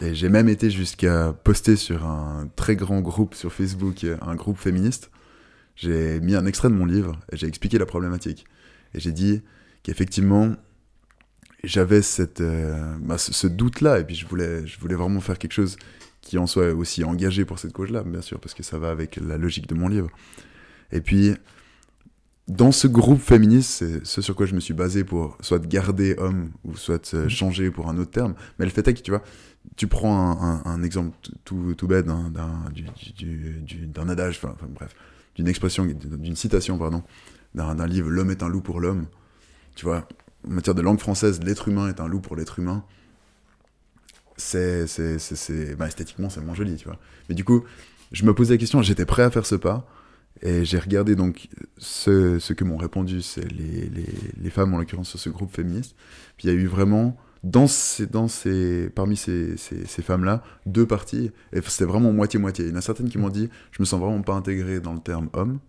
Et 0.00 0.14
j'ai 0.14 0.28
même 0.28 0.48
été 0.48 0.70
jusqu'à 0.70 1.34
poster 1.44 1.76
sur 1.76 2.04
un 2.04 2.48
très 2.56 2.76
grand 2.76 3.00
groupe 3.00 3.34
sur 3.34 3.52
Facebook, 3.52 4.06
un 4.22 4.34
groupe 4.34 4.58
féministe. 4.58 5.10
J'ai 5.76 6.20
mis 6.20 6.34
un 6.34 6.46
extrait 6.46 6.68
de 6.68 6.74
mon 6.74 6.86
livre 6.86 7.18
et 7.30 7.36
j'ai 7.36 7.46
expliqué 7.46 7.78
la 7.78 7.86
problématique. 7.86 8.44
Et 8.94 9.00
j'ai 9.00 9.12
dit 9.12 9.42
qu'effectivement, 9.82 10.56
j'avais 11.64 12.02
cette, 12.02 12.40
euh, 12.40 12.96
bah, 13.00 13.18
ce, 13.18 13.32
ce 13.32 13.46
doute-là. 13.46 14.00
Et 14.00 14.04
puis 14.04 14.14
je 14.14 14.26
voulais, 14.26 14.66
je 14.66 14.78
voulais 14.80 14.94
vraiment 14.94 15.20
faire 15.20 15.38
quelque 15.38 15.52
chose 15.52 15.76
qui 16.22 16.38
en 16.38 16.46
soit 16.46 16.72
aussi 16.72 17.04
engagé 17.04 17.44
pour 17.44 17.58
cette 17.58 17.72
cause-là, 17.72 18.02
bien 18.02 18.22
sûr, 18.22 18.40
parce 18.40 18.54
que 18.54 18.62
ça 18.62 18.78
va 18.78 18.90
avec 18.90 19.16
la 19.16 19.36
logique 19.36 19.68
de 19.68 19.74
mon 19.74 19.86
livre. 19.88 20.08
Et 20.92 21.00
puis, 21.00 21.34
dans 22.48 22.72
ce 22.72 22.86
groupe 22.86 23.20
féministe, 23.20 23.70
c'est 23.70 24.04
ce 24.06 24.22
sur 24.22 24.34
quoi 24.34 24.46
je 24.46 24.54
me 24.54 24.60
suis 24.60 24.74
basé 24.74 25.04
pour 25.04 25.36
soit 25.40 25.64
garder 25.66 26.14
homme 26.18 26.50
ou 26.64 26.76
soit 26.76 27.12
euh, 27.14 27.24
Mhm. 27.24 27.28
changer 27.30 27.70
pour 27.70 27.88
un 27.88 27.98
autre 27.98 28.10
terme. 28.12 28.34
Mais 28.58 28.64
le 28.64 28.70
fait 28.70 28.86
est 28.88 28.94
que, 28.94 29.00
tu 29.02 29.10
vois, 29.10 29.22
tu 29.76 29.88
prends 29.88 30.16
un, 30.40 30.52
un- 30.54 30.62
un 30.64 30.82
exemple 30.82 31.16
tout, 31.44 31.74
tout 31.76 31.86
bête 31.88 32.06
d'un, 32.06 32.30
d'un, 32.30 32.70
du- 32.72 32.84
du- 33.16 33.60
du- 33.60 33.88
adage, 34.08 34.40
enfin, 34.42 34.54
bref, 34.68 34.94
d'une 35.36 35.48
expression, 35.48 35.84
d'une 35.86 36.36
citation, 36.36 36.78
pardon, 36.78 37.02
d'un, 37.54 37.86
livre 37.86 38.10
L'homme 38.10 38.30
est 38.30 38.42
un 38.42 38.48
loup 38.48 38.60
pour 38.62 38.80
l'homme. 38.80 39.06
Tu 39.76 39.84
vois, 39.84 40.08
en 40.46 40.52
matière 40.52 40.74
de 40.74 40.82
langue 40.82 41.00
française, 41.00 41.40
l'être 41.42 41.68
humain 41.68 41.88
est 41.88 42.00
un 42.00 42.08
loup 42.08 42.20
pour 42.20 42.36
l'être 42.36 42.58
humain. 42.58 42.84
C'est, 44.36 44.86
c'est, 44.86 45.18
c'est, 45.18 45.36
c'est- 45.36 45.76
bah, 45.76 45.86
esthétiquement, 45.86 46.28
c'est 46.28 46.40
moins 46.40 46.54
joli, 46.54 46.76
tu 46.76 46.84
vois. 46.86 46.98
Mais 47.28 47.34
du 47.34 47.44
coup, 47.44 47.64
je 48.12 48.24
me 48.24 48.34
posais 48.34 48.54
la 48.54 48.58
question, 48.58 48.82
j'étais 48.82 49.06
prêt 49.06 49.22
à 49.22 49.30
faire 49.30 49.46
ce 49.46 49.54
pas. 49.54 49.88
Et 50.42 50.64
j'ai 50.66 50.78
regardé 50.78 51.16
donc 51.16 51.48
ce, 51.78 52.38
ce 52.38 52.52
que 52.52 52.62
m'ont 52.64 52.76
répondu 52.76 53.22
c'est 53.22 53.50
les, 53.52 53.88
les, 53.88 54.06
les 54.38 54.50
femmes, 54.50 54.74
en 54.74 54.78
l'occurrence 54.78 55.08
sur 55.08 55.18
ce 55.18 55.30
groupe 55.30 55.54
féministe. 55.54 55.96
Puis 56.36 56.48
il 56.48 56.54
y 56.54 56.56
a 56.56 56.60
eu 56.60 56.66
vraiment, 56.66 57.16
dans 57.46 57.68
ces, 57.68 58.90
parmi 58.90 59.16
ces, 59.16 59.56
ces, 59.56 60.02
femmes-là, 60.02 60.42
deux 60.66 60.84
parties. 60.84 61.30
Et 61.52 61.60
c'était 61.62 61.84
vraiment 61.84 62.12
moitié-moitié. 62.12 62.64
Il 62.64 62.70
y 62.72 62.74
en 62.74 62.76
a 62.76 62.80
certaines 62.80 63.08
qui 63.08 63.18
m'ont 63.18 63.28
dit 63.28 63.48
je 63.70 63.80
me 63.80 63.84
sens 63.84 64.00
vraiment 64.00 64.20
pas 64.22 64.34
intégré 64.34 64.80
dans 64.80 64.92
le 64.92 64.98
terme 64.98 65.30
homme. 65.32 65.60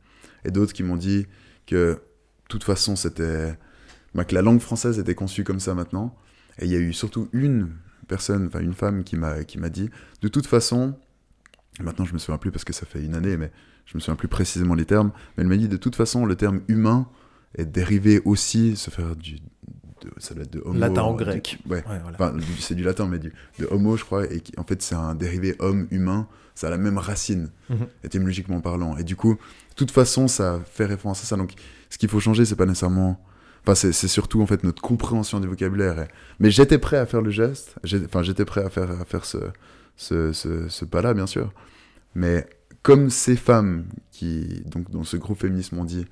Et 0.44 0.50
d'autres 0.50 0.74
qui 0.74 0.82
m'ont 0.82 0.96
dit 0.96 1.28
que, 1.68 1.94
de 1.94 2.00
toute 2.50 2.64
façon, 2.64 2.96
c'était. 2.96 3.56
bah, 4.16 4.26
que 4.26 4.34
la 4.34 4.42
langue 4.42 4.60
française 4.60 4.98
était 4.98 5.14
conçue 5.14 5.44
comme 5.44 5.60
ça 5.60 5.76
maintenant. 5.76 6.18
Et 6.60 6.66
il 6.66 6.72
y 6.72 6.76
a 6.76 6.80
eu 6.80 6.94
surtout 6.94 7.30
une 7.32 7.70
personne, 8.08 8.48
enfin 8.48 8.62
une 8.62 8.74
femme 8.74 9.04
qui 9.04 9.16
m'a 9.16 9.44
dit 9.70 9.90
de 10.22 10.28
toute 10.28 10.48
façon. 10.48 10.96
Maintenant, 11.80 12.06
je 12.06 12.14
me 12.14 12.18
souviens 12.18 12.40
plus 12.40 12.50
parce 12.50 12.64
que 12.64 12.74
ça 12.74 12.88
fait 12.88 13.04
une 13.04 13.14
année, 13.14 13.38
mais 13.38 13.52
je 13.86 13.96
me 13.96 14.00
souviens 14.00 14.16
plus 14.16 14.28
précisément 14.28 14.74
les 14.74 14.86
termes, 14.86 15.12
mais 15.38 15.44
elle 15.44 15.48
m'a 15.48 15.58
dit 15.58 15.68
de 15.68 15.78
toute 15.78 15.96
façon 15.96 16.26
le 16.26 16.36
terme 16.36 16.62
humain 16.68 17.08
est 17.56 17.66
dérivé 17.66 18.20
aussi, 18.26 18.76
ça 18.76 18.90
fait 18.90 19.04
du, 19.16 19.38
de, 20.04 20.10
ça 20.18 20.34
doit 20.34 20.44
être 20.44 20.54
de 20.54 20.62
homo, 20.66 20.80
Latin 20.80 21.02
en 21.04 21.14
du- 21.14 21.24
grec. 21.24 21.60
ouais, 21.70 21.78
Ouais, 21.78 21.84
voilà. 22.02 22.14
enfin 22.14 22.34
c'est 22.60 22.76
du 22.76 22.84
latin 22.84 23.08
mais 23.08 23.20
du, 23.20 23.34
de 23.60 23.68
homo 23.72 23.98
je 23.98 24.04
crois, 24.06 24.26
et 24.32 24.40
qui, 24.42 24.54
en 24.58 24.64
fait 24.64 24.82
c'est 24.82 24.96
un 24.96 25.16
dérivé 25.16 25.56
homme 25.60 25.88
humain, 25.92 26.28
ça 26.56 26.68
a 26.68 26.70
la 26.70 26.78
même 26.78 26.98
racine 26.98 27.50
Mhm. 27.70 27.88
étymologiquement 28.04 28.62
parlant, 28.62 28.98
et 28.98 29.04
du 29.04 29.16
coup 29.16 29.34
de 29.36 29.76
toute 29.76 29.92
façon 29.92 30.28
ça 30.28 30.60
fait 30.72 30.86
référence 30.86 31.22
à 31.22 31.26
ça, 31.26 31.36
donc 31.38 31.54
ce 31.90 31.98
qu'il 31.98 32.10
faut 32.10 32.20
changer 32.20 32.46
c'est 32.46 32.56
pas 32.56 32.66
nécessairement 32.66 33.20
Enfin, 33.70 33.76
c'est 33.92 34.08
surtout 34.08 34.42
en 34.42 34.46
fait 34.46 34.64
notre 34.64 34.82
compréhension 34.82 35.42
du 35.42 35.48
vocabulaire. 35.50 36.00
et- 36.00 36.08
Mais 36.40 36.50
j'étais 36.52 36.78
prêt 36.78 36.96
à 36.96 37.06
faire 37.06 37.22
le 37.22 37.32
geste. 37.32 37.76
Enfin, 38.06 38.24
j'étais 38.24 38.46
prêt 38.46 38.64
à 38.64 38.70
faire, 38.70 38.90
à 38.92 39.04
faire 39.04 39.26
ce, 39.26 39.40
ce, 39.98 40.32
ce, 40.32 40.70
ce 40.70 40.86
pas-là, 40.86 41.14
bien 41.14 41.28
sûr. 41.28 41.52
Mais 42.16 42.48
comme 42.82 43.10
ces 43.10 43.36
femmes 43.36 43.84
qui, 44.12 44.62
donc, 44.68 44.90
dans 44.90 45.04
ce 45.04 45.18
groupe 45.18 45.38
féministe 45.42 45.74
m'ont 45.74 45.84
dit 45.84 46.06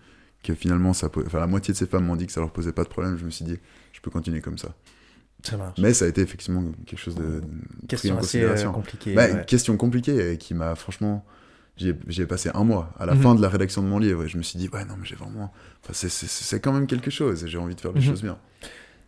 que 0.46 0.54
finalement, 0.56 0.94
ça, 0.94 1.10
enfin, 1.26 1.40
la 1.40 1.48
moitié 1.48 1.74
de 1.74 1.78
ces 1.78 1.86
femmes 1.88 2.06
m'ont 2.06 2.16
dit 2.16 2.26
que 2.28 2.32
ça 2.32 2.40
leur 2.40 2.52
posait 2.52 2.72
pas 2.72 2.84
de 2.84 2.90
problème, 2.90 3.18
je 3.18 3.26
me 3.26 3.30
suis 3.32 3.46
dit, 3.46 3.58
je 3.94 4.00
peux 4.02 4.12
continuer 4.12 4.42
comme 4.42 4.58
ça. 4.58 4.70
Ça 5.44 5.58
marche. 5.58 5.78
Mais 5.80 5.94
ça 5.94 6.06
a 6.06 6.08
été 6.08 6.22
effectivement 6.22 6.64
quelque 6.86 7.00
chose 7.00 7.16
de 7.16 7.42
Question 7.88 8.18
assez 8.18 8.42
euh, 8.42 8.70
compliquée. 8.72 9.14
Bah, 9.14 9.28
ouais. 9.28 9.46
Question 9.46 9.78
compliquée 9.78 10.32
et 10.34 10.38
qui 10.38 10.54
m'a 10.54 10.76
franchement. 10.76 11.26
J'y 11.78 11.90
ai, 11.90 11.96
j'y 12.08 12.22
ai 12.22 12.26
passé 12.26 12.50
un 12.54 12.64
mois 12.64 12.94
à 12.98 13.06
la 13.06 13.16
Mhm. 13.16 13.22
fin 13.22 13.36
de 13.36 13.42
la 13.42 13.50
rédaction 13.50 13.84
de 13.84 13.88
mon 13.88 14.00
livre 14.00 14.24
et 14.24 14.30
je 14.30 14.38
me 14.38 14.44
suis 14.44 14.58
dit, 14.58 14.70
ouais, 14.72 14.86
non, 14.86 14.94
mais 14.98 15.06
j'ai 15.06 15.16
vraiment. 15.16 15.52
Enfin, 15.84 15.92
c'est- 15.94 16.60
quand 16.62 16.72
même 16.72 16.88
quelque 16.88 17.12
chose 17.12 17.44
et 17.44 17.50
j'ai 17.50 17.58
envie 17.58 17.76
de 17.76 17.82
faire 17.82 17.92
les 17.92 18.00
Mhm. 18.00 18.06
choses 18.08 18.22
bien. 18.22 18.38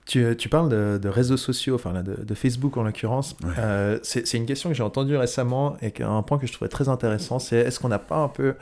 Tu, 0.05 0.19
euh, 0.23 0.35
tu 0.35 0.49
parles 0.49 0.67
de, 0.69 0.99
de 1.01 1.07
réseaux 1.09 1.37
sociaux, 1.37 1.75
enfin 1.75 2.03
de, 2.03 2.15
de 2.21 2.33
Facebook 2.35 2.75
en 2.75 2.83
l'occurrence. 2.83 3.35
Ouais. 3.43 3.49
Euh, 3.57 3.99
c'est 4.03 4.33
une 4.33 4.45
question 4.45 4.69
que 4.69 4.75
j'ai 4.75 4.83
entendue 4.83 5.15
récemment 5.15 5.77
et 5.81 5.91
qu'un 5.91 6.21
point 6.23 6.37
que 6.37 6.45
je 6.45 6.51
trouvais 6.53 6.67
très 6.69 6.89
intéressant, 6.89 7.39
c'est 7.39 7.55
est-ce 7.57 7.79
qu'on 7.79 7.89
n'a 7.89 7.99
pas 7.99 8.17
un 8.17 8.27
peu... 8.29 8.55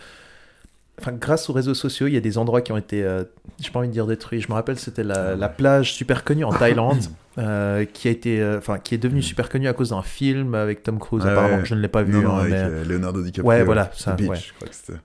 Enfin, 1.00 1.12
grâce 1.12 1.50
aux 1.50 1.54
réseaux 1.54 1.74
sociaux, 1.74 2.08
il 2.08 2.14
y 2.14 2.18
a 2.18 2.22
des 2.22 2.38
endroits 2.38 2.62
qui 2.62 2.72
ont 2.72 2.78
été, 2.78 3.04
euh, 3.04 3.24
j'ai 3.60 3.70
pas 3.70 3.80
envie 3.80 3.90
de 3.90 3.94
dire 3.94 4.08
détruits. 4.08 4.40
Je 4.40 4.48
me 4.48 4.54
rappelle, 4.54 4.80
c'était 4.80 5.04
la, 5.04 5.36
la 5.36 5.50
plage 5.50 5.94
super 5.94 6.24
connue 6.24 6.46
en 6.46 6.54
Thaïlande, 6.58 7.04
euh, 7.38 7.84
qui 7.86 8.08
a 8.08 8.12
été, 8.12 8.42
euh, 8.42 8.58
enfin, 8.58 8.80
qui 8.80 8.96
est 8.96 8.98
devenue 8.98 9.22
super 9.22 9.50
connue 9.50 9.68
à 9.68 9.74
cause 9.74 9.90
d'un 9.90 10.02
film 10.02 10.56
avec 10.56 10.84
Tom 10.84 11.00
Cruise. 11.00 11.24
Ouais, 11.24 11.32
apparemment, 11.32 11.58
ouais. 11.58 11.66
je 11.66 11.76
ne 11.76 11.82
l'ai 11.82 11.90
pas 11.90 12.04
vu, 12.04 12.14
non, 12.14 12.22
non, 12.22 12.36
hein, 12.36 12.40
avec 12.40 12.52
mais 12.52 12.60
euh, 12.60 12.84
Leonardo 12.86 13.22
DiCaprio. 13.22 13.50
Ouais, 13.50 13.64
voilà, 13.64 13.92
ça, 13.94 14.14
Beach, 14.14 14.30
ouais. 14.30 14.38
je 14.38 14.54
crois 14.54 14.68
que 14.68 14.76
c'était. 14.76 15.00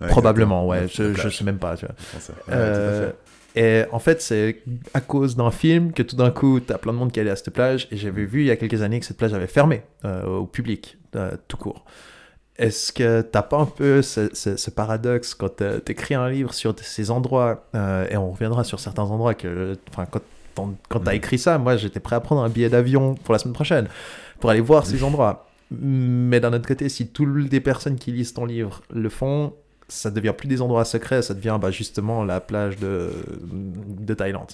Ouais, 0.00 0.08
probablement, 0.08 0.66
ouais. 0.66 0.86
Je, 0.88 1.12
je 1.12 1.28
sais 1.28 1.44
même 1.44 1.58
pas. 1.58 1.76
Tu 1.76 1.86
vois. 1.86 2.56
Ouais, 2.56 3.12
et 3.54 3.84
en 3.92 3.98
fait, 3.98 4.22
c'est 4.22 4.62
à 4.94 5.00
cause 5.00 5.36
d'un 5.36 5.50
film 5.50 5.92
que 5.92 6.02
tout 6.02 6.16
d'un 6.16 6.30
coup, 6.30 6.60
tu 6.60 6.72
as 6.72 6.78
plein 6.78 6.92
de 6.92 6.98
monde 6.98 7.12
qui 7.12 7.20
allait 7.20 7.30
à 7.30 7.36
cette 7.36 7.50
plage. 7.50 7.86
Et 7.90 7.96
j'avais 7.96 8.24
vu 8.24 8.40
il 8.40 8.46
y 8.46 8.50
a 8.50 8.56
quelques 8.56 8.82
années 8.82 9.00
que 9.00 9.06
cette 9.06 9.18
plage 9.18 9.34
avait 9.34 9.46
fermé 9.46 9.82
euh, 10.04 10.24
au 10.24 10.46
public, 10.46 10.98
euh, 11.16 11.32
tout 11.48 11.56
court. 11.56 11.84
Est-ce 12.58 12.92
que 12.92 13.22
t'as 13.22 13.42
pas 13.42 13.58
un 13.58 13.66
peu 13.66 14.02
ce, 14.02 14.28
ce- 14.34 14.56
ce 14.56 14.70
paradoxe 14.70 15.34
quand 15.34 15.56
tu 15.56 15.90
écris 15.92 16.14
un 16.14 16.28
livre 16.28 16.52
sur 16.52 16.74
ces 16.80 17.10
endroits, 17.10 17.64
euh, 17.74 18.06
et 18.10 18.16
on 18.16 18.30
reviendra 18.30 18.62
sur 18.64 18.78
certains 18.78 19.04
endroits 19.04 19.34
que, 19.34 19.76
enfin, 19.90 20.06
quand 20.10 20.20
quand 20.54 21.00
t'as 21.00 21.12
Mhm. 21.12 21.16
écrit 21.16 21.38
ça, 21.38 21.56
moi 21.56 21.78
j'étais 21.78 21.98
prêt 21.98 22.14
à 22.14 22.20
prendre 22.20 22.42
un 22.42 22.50
billet 22.50 22.68
d'avion 22.68 23.14
pour 23.14 23.32
la 23.32 23.38
semaine 23.38 23.54
prochaine 23.54 23.88
pour 24.38 24.50
aller 24.50 24.60
voir 24.60 24.84
ces 24.84 25.02
endroits. 25.02 25.46
Mais 25.70 26.40
d'un 26.40 26.52
autre 26.52 26.68
côté, 26.68 26.90
si 26.90 27.06
toutes 27.08 27.50
les 27.50 27.60
personnes 27.60 27.96
qui 27.96 28.12
lisent 28.12 28.34
ton 28.34 28.44
livre 28.44 28.82
le 28.92 29.08
font, 29.08 29.54
ça 29.88 30.10
devient 30.10 30.34
plus 30.36 30.48
des 30.48 30.60
endroits 30.60 30.84
secrets, 30.84 31.22
ça 31.22 31.32
devient 31.32 31.58
bah, 31.58 31.70
justement 31.70 32.22
la 32.22 32.40
plage 32.40 32.76
de, 32.78 33.12
de 33.42 34.12
Thaïlande. 34.12 34.50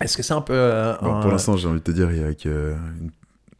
Est-ce 0.00 0.16
que 0.16 0.22
c'est 0.22 0.32
un 0.32 0.40
peu. 0.40 0.54
euh, 0.54 0.94
Bon, 1.02 1.16
un- 1.16 1.20
Pour 1.20 1.30
l'instant, 1.30 1.54
j'ai 1.58 1.68
envie 1.68 1.80
de 1.80 1.84
te 1.84 1.90
dire, 1.90 2.10
il 2.10 2.18
y 2.20 2.24
a 2.24 2.32
que 2.32 2.72
une- 3.00 3.10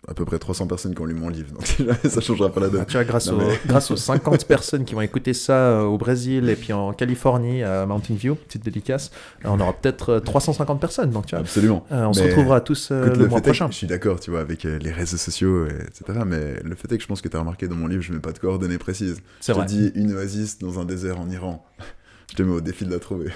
à 0.09 0.15
peu 0.15 0.25
près 0.25 0.39
300 0.39 0.67
personnes 0.69 0.95
qui 0.95 1.01
ont 1.01 1.05
lu 1.05 1.15
mon 1.15 1.29
livre, 1.29 1.53
donc 1.53 1.67
ça 2.09 2.21
changera 2.21 2.49
pas 2.53 2.61
la 2.61 2.67
Ah, 2.67 2.71
donne. 2.71 2.87
tu 2.87 2.93
vois, 2.93 3.05
grâce, 3.05 3.27
Non, 3.27 3.35
aux, 3.35 3.39
mais- 3.49 3.61
grâce 3.67 3.91
aux 3.91 3.97
50 3.97 4.45
personnes 4.49 4.85
qui 4.85 4.95
vont 4.95 5.01
écouter 5.01 5.35
ça 5.35 5.53
euh, 5.55 5.83
au 5.83 5.99
Brésil 5.99 6.49
et 6.49 6.55
puis 6.57 6.73
en 6.73 6.93
Californie, 6.93 7.63
à 7.65 7.87
Mountain 7.87 8.15
View, 8.15 8.37
petite 8.37 8.65
dédicace, 8.65 9.11
euh, 9.45 9.49
on 9.51 9.59
aura 9.59 9.73
peut-être 9.73 10.11
euh, 10.15 10.21
350 10.21 10.81
personnes. 10.81 11.11
Donc, 11.11 11.27
tu 11.27 11.35
vois, 11.35 11.41
Absolument. 11.41 11.85
euh, 11.91 12.05
on 12.07 12.13
se 12.13 12.23
retrouvera 12.23 12.61
tous 12.61 12.91
euh, 12.93 13.07
le, 13.07 13.15
le 13.17 13.27
mois 13.29 13.41
que 13.41 13.47
prochain. 13.47 13.67
je 13.71 13.77
suis 13.77 13.87
d'accord, 13.89 14.21
tu 14.21 14.31
vois, 14.31 14.41
avec 14.41 14.65
euh, 14.65 14.79
les 14.79 14.93
réseaux 14.93 15.17
sociaux, 15.17 15.67
et 15.67 15.71
etc. 15.71 16.21
Mais 16.25 16.61
le 16.65 16.75
fait 16.77 16.91
est 16.93 16.97
que 16.99 17.03
je 17.03 17.09
pense 17.09 17.21
que 17.21 17.29
tu 17.29 17.37
as 17.37 17.41
remarqué 17.41 17.67
dans 17.67 17.75
mon 17.77 17.89
livre, 17.89 18.03
je 18.03 18.13
mets 18.13 18.21
pas 18.21 18.33
de 18.33 18.39
coordonnées 18.39 18.79
précises. 18.79 19.19
C'est 19.41 19.53
je 19.53 19.59
vrai. 19.59 19.67
te 19.67 19.73
dis 19.73 19.91
une 19.97 20.13
oasis 20.15 20.59
dans 20.59 20.79
un 20.79 20.85
désert 20.85 21.19
en 21.21 21.29
Iran. 21.31 21.65
Je 22.29 22.35
te 22.35 22.43
mets 22.43 22.55
au 22.55 22.61
défi 22.61 22.85
de 22.85 22.91
la 22.91 22.99
trouver. 22.99 23.31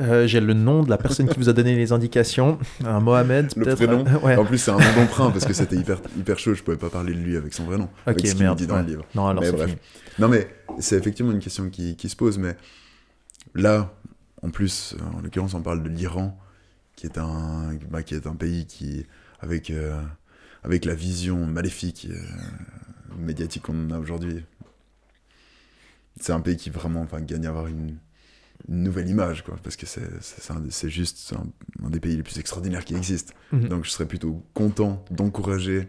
Euh, 0.00 0.26
J'ai 0.28 0.40
le 0.40 0.54
nom 0.54 0.84
de 0.84 0.90
la 0.90 0.96
personne 0.98 1.28
qui 1.28 1.36
vous 1.38 1.48
a 1.48 1.52
donné 1.52 1.74
les 1.74 1.92
indications. 1.92 2.58
Un 2.84 3.00
Mohamed, 3.00 3.52
Le 3.56 3.64
peut-être. 3.64 3.76
prénom 3.78 4.04
Euh, 4.06 4.18
ouais. 4.20 4.36
En 4.36 4.44
plus, 4.44 4.58
c'est 4.58 4.70
un 4.70 4.78
nom 4.78 4.94
d'emprunt 4.96 5.30
parce 5.32 5.44
que 5.44 5.52
c'était 5.52 5.76
hyper, 5.76 6.00
hyper 6.16 6.38
chaud. 6.38 6.54
Je 6.54 6.62
pouvais 6.62 6.76
pas 6.76 6.90
parler 6.90 7.12
de 7.14 7.18
lui 7.18 7.36
avec 7.36 7.52
son 7.52 7.64
vrai 7.64 7.78
nom. 7.78 7.84
Ok, 7.84 7.90
avec 8.06 8.26
ce 8.26 8.36
merde. 8.36 8.56
dit 8.58 8.66
dans 8.66 8.76
ouais. 8.76 8.82
le 8.82 8.88
livre. 8.88 9.04
Non, 9.14 9.26
alors 9.26 9.42
Mais 9.42 9.50
c'est 9.50 9.56
bref. 9.56 9.70
fini. 9.70 9.80
Non, 10.20 10.28
mais 10.28 10.48
c'est 10.78 10.96
effectivement 10.96 11.32
une 11.32 11.40
question 11.40 11.68
qui, 11.68 11.96
qui 11.96 12.08
se 12.08 12.14
pose. 12.16 12.38
Mais 12.38 12.56
là, 13.54 13.92
en 14.42 14.50
plus, 14.50 14.94
en 15.16 15.20
l'occurrence, 15.20 15.54
on 15.54 15.62
parle 15.62 15.82
de 15.82 15.88
l'Iran, 15.88 16.38
qui 16.94 17.06
est 17.06 17.18
un, 17.18 17.74
bah, 17.90 18.02
qui 18.04 18.14
est 18.14 18.26
un 18.28 18.36
pays 18.36 18.66
qui, 18.66 19.04
avec, 19.40 19.70
euh, 19.70 20.00
avec 20.62 20.84
la 20.84 20.94
vision 20.94 21.44
maléfique 21.44 22.06
euh, 22.10 22.16
médiatique 23.18 23.62
qu'on 23.64 23.90
a 23.90 23.98
aujourd'hui, 23.98 24.44
c'est 26.20 26.32
un 26.32 26.40
pays 26.40 26.56
qui 26.56 26.70
vraiment 26.70 27.00
enfin, 27.02 27.20
gagne 27.20 27.46
à 27.46 27.50
avoir 27.50 27.66
une, 27.68 27.96
une 28.68 28.82
nouvelle 28.82 29.08
image, 29.08 29.44
quoi, 29.44 29.56
parce 29.62 29.76
que 29.76 29.86
c'est 29.86 30.88
juste 30.90 31.32
un, 31.36 31.46
un 31.86 31.90
des 31.90 32.00
pays 32.00 32.16
les 32.16 32.22
plus 32.22 32.38
extraordinaires 32.38 32.84
qui 32.84 32.94
existent. 32.96 33.32
Mhm. 33.52 33.68
Donc 33.68 33.84
je 33.84 33.90
serais 33.90 34.06
plutôt 34.06 34.42
content 34.54 35.04
d'encourager 35.10 35.88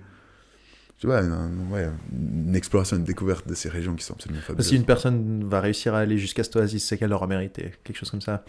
tu 0.99 1.07
vois, 1.07 1.21
une, 1.21 1.71
ouais, 1.71 1.87
une 2.11 2.53
exploration, 2.57 2.97
une 2.97 3.05
découverte 3.05 3.47
de 3.47 3.53
ces 3.55 3.69
régions 3.69 3.95
qui 3.95 4.03
sont 4.03 4.15
absolument 4.15 4.41
fabuleuses. 4.41 4.67
Si 4.67 4.75
une 4.75 4.83
personne 4.83 5.47
va 5.47 5.61
réussir 5.61 5.93
à 5.95 5.99
aller 5.99 6.17
jusqu'à 6.17 6.43
cette 6.43 6.57
oasis, 6.57 6.85
c'est 6.85 6.97
qu'elle 6.97 7.11
l'aura 7.11 7.25
mérité. 7.25 7.71
Quelque 7.85 7.95
chose 7.95 8.11
comme 8.11 8.19
ça. 8.21 8.43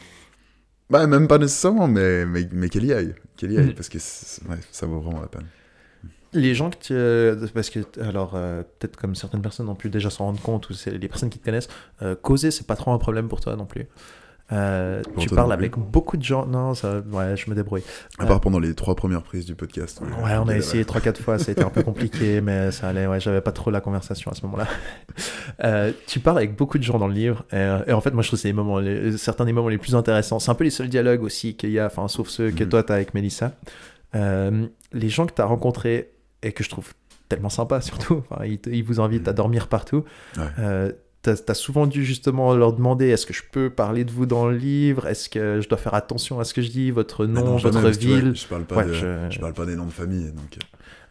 Bah, 0.90 1.06
même 1.06 1.28
pas 1.28 1.38
nécessairement, 1.38 1.86
mais, 1.86 2.26
mais, 2.26 2.48
mais 2.50 2.68
qu'elle 2.68 2.86
y 2.86 2.92
aille. 2.92 3.14
Qu'elle 3.36 3.52
y 3.52 3.56
aille, 3.58 3.66
Mhm. 3.68 3.74
parce 3.74 3.88
que 3.88 3.98
ouais, 3.98 4.58
ça 4.72 4.86
vaut 4.86 4.98
vraiment 5.00 5.20
la 5.20 5.28
peine. 5.28 5.46
Les 6.32 6.54
gens 6.54 6.70
que 6.70 6.76
tu. 6.76 6.92
euh, 6.94 7.34
Parce 7.54 7.70
que, 7.70 7.80
alors, 8.00 8.32
euh, 8.34 8.62
peut-être 8.78 8.96
comme 8.96 9.14
certaines 9.14 9.42
personnes 9.42 9.68
ont 9.68 9.74
pu 9.74 9.90
déjà 9.90 10.10
s'en 10.10 10.26
rendre 10.26 10.40
compte, 10.40 10.70
ou 10.70 10.74
c'est 10.74 10.90
les 10.96 11.08
personnes 11.08 11.30
qui 11.30 11.38
te 11.38 11.44
connaissent, 11.44 11.68
euh, 12.02 12.14
causer, 12.14 12.50
c'est 12.50 12.66
pas 12.66 12.76
trop 12.76 12.92
un 12.92 12.98
problème 12.98 13.28
pour 13.28 13.40
toi 13.40 13.56
non 13.56 13.66
plus. 13.66 13.88
Euh, 14.52 15.00
tu 15.16 15.28
parles 15.28 15.52
avec 15.52 15.78
beaucoup 15.78 16.16
de 16.16 16.24
gens. 16.24 16.44
Non, 16.44 16.74
ça, 16.74 17.02
ouais, 17.12 17.36
je 17.36 17.48
me 17.48 17.54
débrouille. 17.54 17.84
À 18.18 18.26
part 18.26 18.40
pendant 18.40 18.58
les 18.58 18.74
trois 18.74 18.96
premières 18.96 19.22
prises 19.22 19.46
du 19.46 19.54
podcast. 19.54 20.00
Ouais, 20.24 20.36
on 20.42 20.48
a 20.48 20.56
essayé 20.56 20.82
3-4 20.82 21.18
fois, 21.22 21.38
ça 21.38 21.50
a 21.50 21.52
été 21.52 21.62
un 21.62 21.70
peu 21.70 21.82
compliqué, 21.84 22.40
mais 22.40 22.72
ça 22.72 22.88
allait, 22.88 23.06
ouais, 23.06 23.20
j'avais 23.20 23.40
pas 23.42 23.52
trop 23.52 23.70
la 23.70 23.80
conversation 23.80 24.30
à 24.30 24.34
ce 24.34 24.42
moment-là. 24.46 24.66
Euh, 25.64 25.92
tu 26.06 26.20
parles 26.20 26.38
avec 26.38 26.56
beaucoup 26.56 26.78
de 26.78 26.82
gens 26.82 26.98
dans 26.98 27.06
le 27.08 27.12
livre, 27.12 27.44
et, 27.52 27.56
et 27.88 27.92
en 27.92 28.00
fait, 28.00 28.12
moi 28.12 28.22
je 28.22 28.28
trouve 28.28 28.38
que 28.38 28.42
c'est 28.42 28.48
les 28.48 28.54
moments, 28.54 28.78
les- 28.78 29.18
certains 29.18 29.44
des 29.44 29.52
moments 29.52 29.68
les 29.68 29.76
plus 29.76 29.94
intéressants. 29.94 30.38
C'est 30.38 30.50
un 30.50 30.54
peu 30.54 30.64
les 30.64 30.70
seuls 30.70 30.88
dialogues 30.88 31.22
aussi 31.22 31.54
qu'il 31.54 31.70
y 31.70 31.78
a, 31.78 31.84
enfin, 31.86 32.08
sauf 32.08 32.28
ceux 32.28 32.50
que 32.50 32.64
Mhm. 32.64 32.70
toi 32.70 32.82
tu 32.82 32.92
as 32.92 32.94
avec 32.94 33.12
Mélissa. 33.12 33.52
Euh, 34.14 34.66
les 34.92 35.08
gens 35.10 35.26
que 35.26 35.34
tu 35.34 35.42
as 35.42 35.44
rencontrés 35.44 36.10
et 36.42 36.52
que 36.52 36.64
je 36.64 36.68
trouve 36.70 36.92
tellement 37.28 37.48
sympas 37.48 37.80
surtout, 37.80 38.22
enfin, 38.30 38.44
ils, 38.44 38.58
ils 38.72 38.82
vous 38.84 39.00
invitent 39.00 39.28
à 39.28 39.32
dormir 39.32 39.68
partout. 39.68 40.04
Ouais. 40.36 40.44
Euh, 40.58 40.92
T'as 41.22 41.34
as 41.48 41.54
souvent 41.54 41.86
dû 41.86 42.02
justement 42.02 42.54
leur 42.54 42.72
demander 42.72 43.08
est-ce 43.10 43.26
que 43.26 43.34
je 43.34 43.42
peux 43.52 43.68
parler 43.68 44.04
de 44.04 44.10
vous 44.10 44.24
dans 44.24 44.46
le 44.48 44.56
livre? 44.56 45.06
Est-ce 45.06 45.28
que 45.28 45.60
je 45.60 45.68
dois 45.68 45.76
faire 45.76 45.92
attention 45.92 46.40
à 46.40 46.44
ce 46.44 46.54
que 46.54 46.62
je 46.62 46.70
dis? 46.70 46.90
Votre 46.90 47.26
nom, 47.26 47.44
non, 47.44 47.56
votre 47.58 47.90
ville? 47.90 48.32
je 48.34 48.46
parle 48.46 48.64
pas 48.64 48.76
Ouais, 48.76 48.86
de, 48.86 48.92
je- 48.94 49.26
je 49.28 49.38
parle 49.38 49.52
pas 49.52 49.66
des 49.66 49.76
noms 49.76 49.84
de 49.84 49.90
famille, 49.90 50.32
donc. 50.32 50.56
euh, 50.56 50.60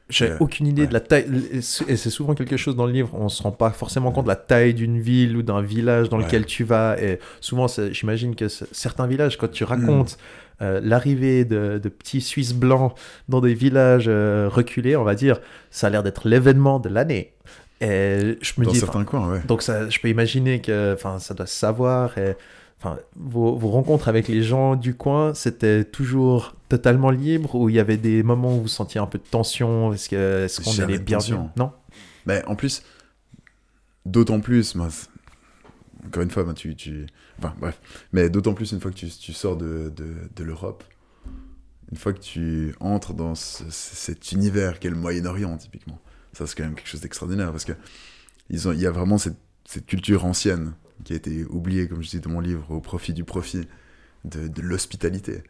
J'ai 0.10 0.26
Ouais. 0.32 0.38
aucune 0.40 0.66
idée 0.66 0.82
Ouais. 0.82 0.88
de 0.88 0.94
la 0.94 1.00
taille, 1.00 1.28
et 1.54 1.62
c'est 1.62 2.10
souvent 2.10 2.34
quelque 2.34 2.58
chose 2.58 2.76
dans 2.76 2.88
le 2.88 2.92
livre, 2.92 3.12
on 3.14 3.30
se 3.30 3.44
rend 3.44 3.52
pas 3.52 3.70
forcément 3.70 4.12
compte 4.12 4.24
de 4.24 4.30
la 4.30 4.36
taille 4.36 4.74
d'une 4.74 5.00
ville 5.00 5.38
ou 5.38 5.44
d'un 5.44 5.62
village 5.62 6.10
dans 6.10 6.18
lequel 6.18 6.48
tu 6.48 6.64
vas, 6.64 7.00
et 7.00 7.20
souvent 7.40 7.68
j'imagine 7.92 8.36
que 8.36 8.48
certains 8.48 9.06
villages, 9.06 9.38
quand 9.38 9.52
tu 9.52 9.64
racontes 9.64 10.18
euh, 10.62 10.82
l'arrivée 10.84 11.46
de, 11.46 11.80
de 11.82 11.90
petits 11.90 12.22
Suisses 12.22 12.54
blancs 12.54 12.94
dans 13.28 13.42
des 13.42 13.54
villages 13.54 14.08
euh, 14.08 14.50
reculés, 14.52 14.96
on 14.96 15.04
va 15.04 15.16
dire, 15.16 15.40
ça 15.72 15.88
a 15.88 15.90
l'air 15.90 16.04
d'être 16.04 16.28
l'événement 16.28 16.80
de 16.80 16.90
l'année. 16.90 17.34
Et 17.82 18.38
je 18.42 18.54
me 18.58 18.66
dans 18.66 18.72
dis, 18.72 18.80
certains 18.80 19.06
coins, 19.06 19.32
ouais. 19.32 19.42
donc 19.48 19.62
ça, 19.62 19.90
je 19.90 20.00
peux 20.00 20.10
imaginer 20.10 20.60
que 20.62 20.94
enfin, 20.94 21.20
ça 21.20 21.34
doit 21.34 21.46
se 21.46 21.56
savoir. 21.56 22.18
Et, 22.18 22.36
enfin, 22.78 22.98
vos, 23.16 23.56
vos 23.56 23.70
rencontres 23.70 24.10
avec 24.10 24.28
les 24.28 24.44
gens 24.44 24.76
du 24.76 24.96
coin, 24.96 25.34
c'était 25.34 25.86
toujours 25.86 26.56
totalement 26.68 27.10
libre 27.10 27.56
ou 27.56 27.70
il 27.70 27.76
y 27.76 27.80
avait 27.80 27.98
des 27.98 28.22
moments 28.22 28.58
où 28.58 28.62
vous 28.62 28.68
sentiez 28.68 29.00
un 29.00 29.06
peu 29.06 29.18
de 29.18 29.24
tension? 29.24 29.94
Est-ce 29.94 30.10
qu'on 30.62 30.72
est 30.72 31.00
bienvenus 31.00 31.06
tension. 31.06 31.50
Non? 31.56 31.72
Mais 32.26 32.44
en 32.48 32.56
plus, 32.56 32.84
d'autant 34.06 34.42
plus, 34.42 34.76
encore 36.06 36.24
une 36.24 36.32
fois, 36.32 36.46
tu... 36.54 37.08
Enfin, 37.40 37.56
bref. 37.60 37.80
Mais 38.14 38.30
d'autant 38.30 38.54
plus 38.54 38.72
une 38.72 38.80
fois 38.80 38.92
que 38.92 38.98
tu, 38.98 39.10
tu 39.10 39.34
sors 39.34 39.58
de, 39.58 39.92
de, 39.96 40.14
de 40.36 40.44
l'Europe, 40.44 40.84
une 41.92 41.98
fois 41.98 42.14
que 42.14 42.20
tu 42.20 42.76
entres 42.80 43.14
dans 43.14 43.34
ce- 43.34 43.64
cet 43.70 44.32
univers 44.32 44.80
qu'est 44.80 44.90
le 44.90 44.96
Moyen-Orient, 44.96 45.58
typiquement, 45.58 46.00
ça, 46.34 46.46
c'est 46.46 46.56
quand 46.56 46.64
même 46.64 46.76
quelque 46.76 46.90
chose 46.90 47.02
d'extraordinaire, 47.02 47.52
parce 47.52 47.66
que 47.66 47.74
y 48.52 48.86
a 48.86 48.92
vraiment 48.92 49.18
cette, 49.18 49.38
cette 49.66 49.86
culture 49.86 50.26
ancienne 50.26 50.74
qui 51.04 51.14
a 51.14 51.16
été 51.16 51.46
oubliée, 51.46 51.88
comme 51.88 52.04
je 52.04 52.10
dis 52.10 52.20
dans 52.20 52.30
mon 52.30 52.42
livre, 52.42 52.70
au 52.70 52.82
profit 52.82 53.14
du 53.14 53.24
profit, 53.24 53.68
de, 54.26 54.48
de 54.48 54.62
l'hospitalité. 54.62 55.44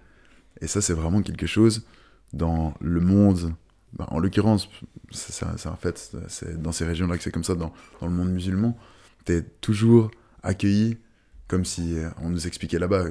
Et 0.62 0.68
ça, 0.68 0.82
c'est 0.82 0.94
vraiment 0.94 1.22
quelque 1.22 1.48
chose 1.48 1.86
dans 2.34 2.76
le 2.80 3.00
monde, 3.00 3.54
bah, 3.94 4.06
en 4.12 4.20
l'occurrence, 4.20 4.70
c'est 5.12 5.46
un, 5.46 5.76
fait, 5.76 6.16
c'est 6.28 6.62
dans 6.62 6.72
ces 6.72 6.86
régions-là 6.86 7.18
que 7.18 7.24
c'est 7.24 7.32
comme 7.32 7.44
ça, 7.44 7.56
dans, 7.56 7.74
dans 8.00 8.08
le 8.08 8.14
monde 8.14 8.30
musulman, 8.30 8.78
t'es 9.26 9.42
toujours 9.42 10.12
accueilli 10.44 10.98
comme 11.50 11.66
si 11.66 11.98
euh, 11.98 12.10
on 12.22 12.30
nous 12.30 12.46
expliquait 12.48 12.78
là-bas, 12.80 13.06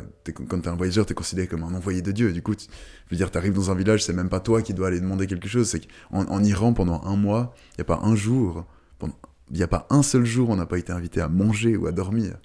quand 0.49 0.61
t'es 0.61 0.69
un 0.69 0.77
voyageur, 0.77 1.05
t'es 1.05 1.13
considéré 1.13 1.49
comme 1.49 1.65
un 1.65 1.75
envoyé 1.75 2.01
de 2.03 2.13
Dieu. 2.13 2.33
Du 2.33 2.41
coup, 2.41 2.55
tu- 2.55 2.67
je 2.69 3.11
veux 3.11 3.17
dire, 3.17 3.31
t'arrives 3.33 3.53
dans 3.53 3.71
un 3.71 3.75
village, 3.75 4.05
c'est 4.05 4.13
même 4.15 4.29
pas 4.31 4.39
toi 4.41 4.63
qui 4.63 4.73
dois 4.73 4.87
aller 4.89 5.01
demander 5.01 5.27
quelque 5.27 5.49
chose. 5.49 5.69
C'est 5.69 5.81
qu'en 5.81 6.25
en 6.25 6.45
Iran, 6.45 6.73
pendant 6.73 7.03
un 7.05 7.17
mois, 7.17 7.53
il 7.75 7.79
y 7.79 7.81
a 7.83 7.85
pas 7.85 7.99
un 8.03 8.15
jour, 8.15 8.65
il 9.03 9.57
n'y 9.57 9.63
a 9.63 9.69
pas 9.69 9.87
un 9.91 10.03
seul 10.03 10.25
jour 10.25 10.51
on 10.51 10.57
n'a 10.57 10.67
pas 10.67 10.79
été 10.79 10.93
invité 10.93 11.21
à 11.21 11.29
manger 11.29 11.77
ou 11.77 11.89
à 11.89 11.93
dormir. 11.93 12.37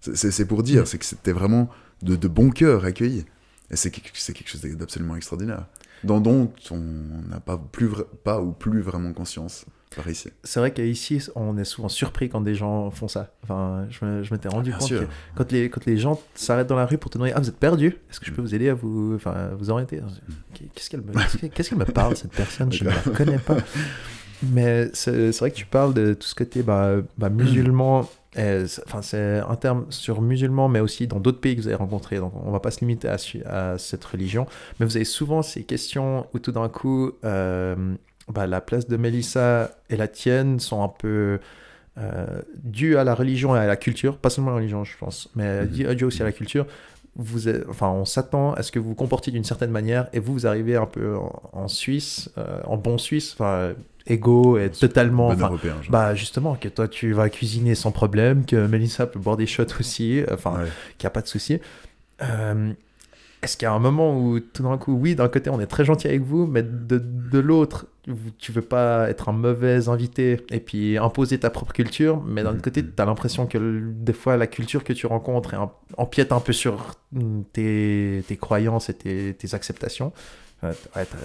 C'est- 0.00 0.46
pour 0.46 0.62
dire, 0.62 0.86
c'est 0.88 0.98
que 0.98 1.04
c'était 1.04 1.32
vraiment 1.32 1.68
de, 2.02 2.16
de 2.16 2.28
bon 2.28 2.50
cœur 2.50 2.84
accueilli. 2.86 3.24
Et 3.70 3.76
c'est 3.76 3.90
quelque, 3.90 4.16
chose 4.48 4.62
d'absolument 4.62 5.16
extraordinaire. 5.16 5.66
Dont, 6.04 6.20
dont 6.20 6.52
on 6.70 6.80
n'a 7.28 7.38
pas, 7.40 7.58
plus 7.58 7.88
pas 8.24 8.40
ou 8.40 8.52
plus 8.52 8.80
vraiment 8.80 9.12
conscience 9.12 9.66
par 9.94 10.08
ici. 10.08 10.30
C'est 10.44 10.60
vrai 10.60 10.72
qu'ici, 10.72 11.20
on 11.34 11.56
est 11.58 11.64
souvent 11.64 11.88
surpris 11.88 12.28
quand 12.28 12.40
des 12.40 12.54
gens 12.54 12.90
font 12.90 13.08
ça. 13.08 13.34
Enfin, 13.44 13.86
je 13.90 14.32
m'étais 14.32 14.48
rendu 14.48 14.70
Bien 14.70 14.78
compte 14.78 14.88
que 14.90 15.06
quand 15.34 15.52
les, 15.52 15.68
quand 15.70 15.84
les 15.86 15.98
gens 15.98 16.20
s'arrêtent 16.34 16.66
dans 16.68 16.76
la 16.76 16.86
rue 16.86 16.98
pour 16.98 17.10
te 17.10 17.18
demander 17.18 17.32
Ah, 17.34 17.40
vous 17.40 17.48
êtes 17.48 17.56
perdu? 17.58 17.98
Est-ce 18.10 18.20
que 18.20 18.26
je 18.26 18.32
peux 18.32 18.42
vous 18.42 18.54
aider 18.54 18.68
à 18.68 18.74
vous, 18.74 19.14
enfin, 19.16 19.50
vous 19.58 19.70
orienter? 19.70 20.00
Qu'est-ce 20.74 20.90
qu'elle 20.90 21.02
me, 21.02 21.12
qu'est-ce 21.48 21.68
qu'elle- 21.70 21.78
me 21.78 21.84
parle, 21.84 22.16
cette 22.16 22.32
personne? 22.32 22.72
Je 22.72 22.84
ne 22.84 22.90
la 22.90 22.96
connais 22.96 23.38
pas. 23.38 23.56
Mais 24.50 24.88
c'est 24.92 25.30
vrai 25.38 25.50
que 25.52 25.56
tu 25.56 25.66
parles 25.66 25.94
de 25.94 26.14
tout 26.14 26.26
ce 26.26 26.34
côté 26.34 26.62
bah, 26.62 26.96
bah, 27.16 27.28
musulman. 27.30 28.08
et 28.34 28.66
c'est- 28.66 28.82
Enfin, 28.86 29.00
c'est 29.00 29.38
un 29.38 29.54
terme 29.54 29.86
sur 29.90 30.20
musulman, 30.20 30.68
mais 30.68 30.80
aussi 30.80 31.06
dans 31.06 31.20
d'autres 31.20 31.40
pays 31.40 31.54
que 31.54 31.60
vous 31.60 31.68
avez 31.68 31.76
rencontrés. 31.76 32.16
Donc, 32.18 32.32
on 32.44 32.50
va 32.50 32.58
pas 32.58 32.72
se 32.72 32.80
limiter 32.80 33.08
à 33.08 33.78
cette 33.78 34.04
religion. 34.04 34.46
Mais 34.80 34.86
vous 34.86 34.96
avez 34.96 35.04
souvent 35.04 35.42
ces 35.42 35.62
questions 35.62 36.26
où 36.34 36.38
tout 36.40 36.50
d'un 36.52 36.68
coup, 36.68 37.12
euh, 37.24 37.94
bah, 38.28 38.46
la 38.46 38.60
place 38.60 38.86
de 38.88 38.96
Mélissa 38.96 39.70
et 39.90 39.96
la 39.96 40.08
tienne 40.08 40.60
sont 40.60 40.82
un 40.82 40.88
peu 40.88 41.38
euh, 41.98 42.26
dues 42.62 42.96
à 42.96 43.04
la 43.04 43.14
religion 43.14 43.54
et 43.54 43.58
à 43.58 43.66
la 43.66 43.76
culture. 43.76 44.16
Pas 44.16 44.30
seulement 44.30 44.50
à 44.50 44.54
la 44.54 44.58
religion, 44.60 44.82
je 44.84 44.96
pense, 44.96 45.28
mais 45.34 45.62
Mhm. 45.66 45.94
dues 45.94 46.04
aussi 46.04 46.22
à 46.22 46.24
la 46.24 46.32
culture. 46.32 46.66
Vous 47.16 47.48
êtes- 47.50 47.66
enfin, 47.68 47.90
on 47.90 48.06
s'attend 48.06 48.54
à 48.54 48.62
ce 48.62 48.72
que 48.72 48.78
vous 48.78 48.90
vous 48.90 48.94
comportiez 48.94 49.30
d'une 49.32 49.44
certaine 49.44 49.70
manière 49.70 50.08
et 50.14 50.18
vous, 50.18 50.32
vous 50.32 50.46
arrivez 50.46 50.76
un 50.76 50.86
peu 50.86 51.16
en, 51.16 51.42
en 51.52 51.68
Suisse, 51.68 52.30
euh, 52.38 52.60
en 52.64 52.78
bon 52.78 52.96
Suisse, 52.96 53.34
enfin, 53.34 53.72
égaux 54.06 54.56
et 54.56 54.70
totalement. 54.70 55.34
Bon 55.34 55.44
européen. 55.46 55.76
bah 55.90 56.14
justement, 56.14 56.54
que 56.54 56.68
toi 56.68 56.88
tu 56.88 57.12
vas 57.12 57.28
cuisiner 57.28 57.74
sans 57.74 57.92
problème, 57.92 58.46
que 58.46 58.66
Mélissa 58.66 59.06
peut 59.06 59.18
boire 59.20 59.36
des 59.36 59.46
shots 59.46 59.64
aussi, 59.78 60.22
enfin 60.32 60.52
Ouais. 60.60 60.68
qu'il 60.96 61.04
n'y 61.04 61.08
a 61.08 61.10
pas 61.10 61.20
de 61.20 61.28
souci. 61.28 61.60
Euh, 62.22 62.72
Est-ce 63.42 63.56
qu'il 63.56 63.66
y 63.66 63.68
a 63.68 63.72
un 63.74 63.78
moment 63.80 64.16
où 64.18 64.38
tout 64.40 64.62
d'un 64.62 64.78
coup, 64.78 64.94
oui, 64.94 65.14
d'un 65.16 65.28
côté 65.28 65.50
on 65.50 65.60
est 65.60 65.66
très 65.66 65.84
gentil 65.84 66.06
avec 66.06 66.22
vous, 66.22 66.46
mais 66.46 66.62
de, 66.62 66.98
de 66.98 67.38
l'autre, 67.40 67.86
tu 68.38 68.50
veux 68.52 68.62
pas 68.62 69.08
être 69.08 69.28
un 69.28 69.32
mauvais 69.32 69.88
invité 69.88 70.40
et 70.50 70.58
puis 70.60 70.98
imposer 70.98 71.38
ta 71.38 71.50
propre 71.50 71.72
culture, 71.72 72.20
mais 72.22 72.42
d'un 72.42 72.50
autre 72.54 72.62
côté, 72.62 72.82
tu 72.84 72.90
as 73.00 73.04
l'impression 73.04 73.46
que 73.46 73.80
des 73.92 74.12
fois 74.12 74.36
la 74.36 74.46
culture 74.48 74.82
que 74.82 74.92
tu 74.92 75.06
rencontres 75.06 75.54
empiète 75.96 76.32
un 76.32 76.40
peu 76.40 76.52
sur 76.52 76.96
mm, 77.12 77.42
tes, 77.52 78.24
tes 78.26 78.36
croyances 78.36 78.88
et 78.88 78.94
tes, 78.94 79.34
tes 79.34 79.54
acceptations. 79.54 80.12
euh, 80.64 80.72
ouais, 80.96 81.04
ta, 81.04 81.16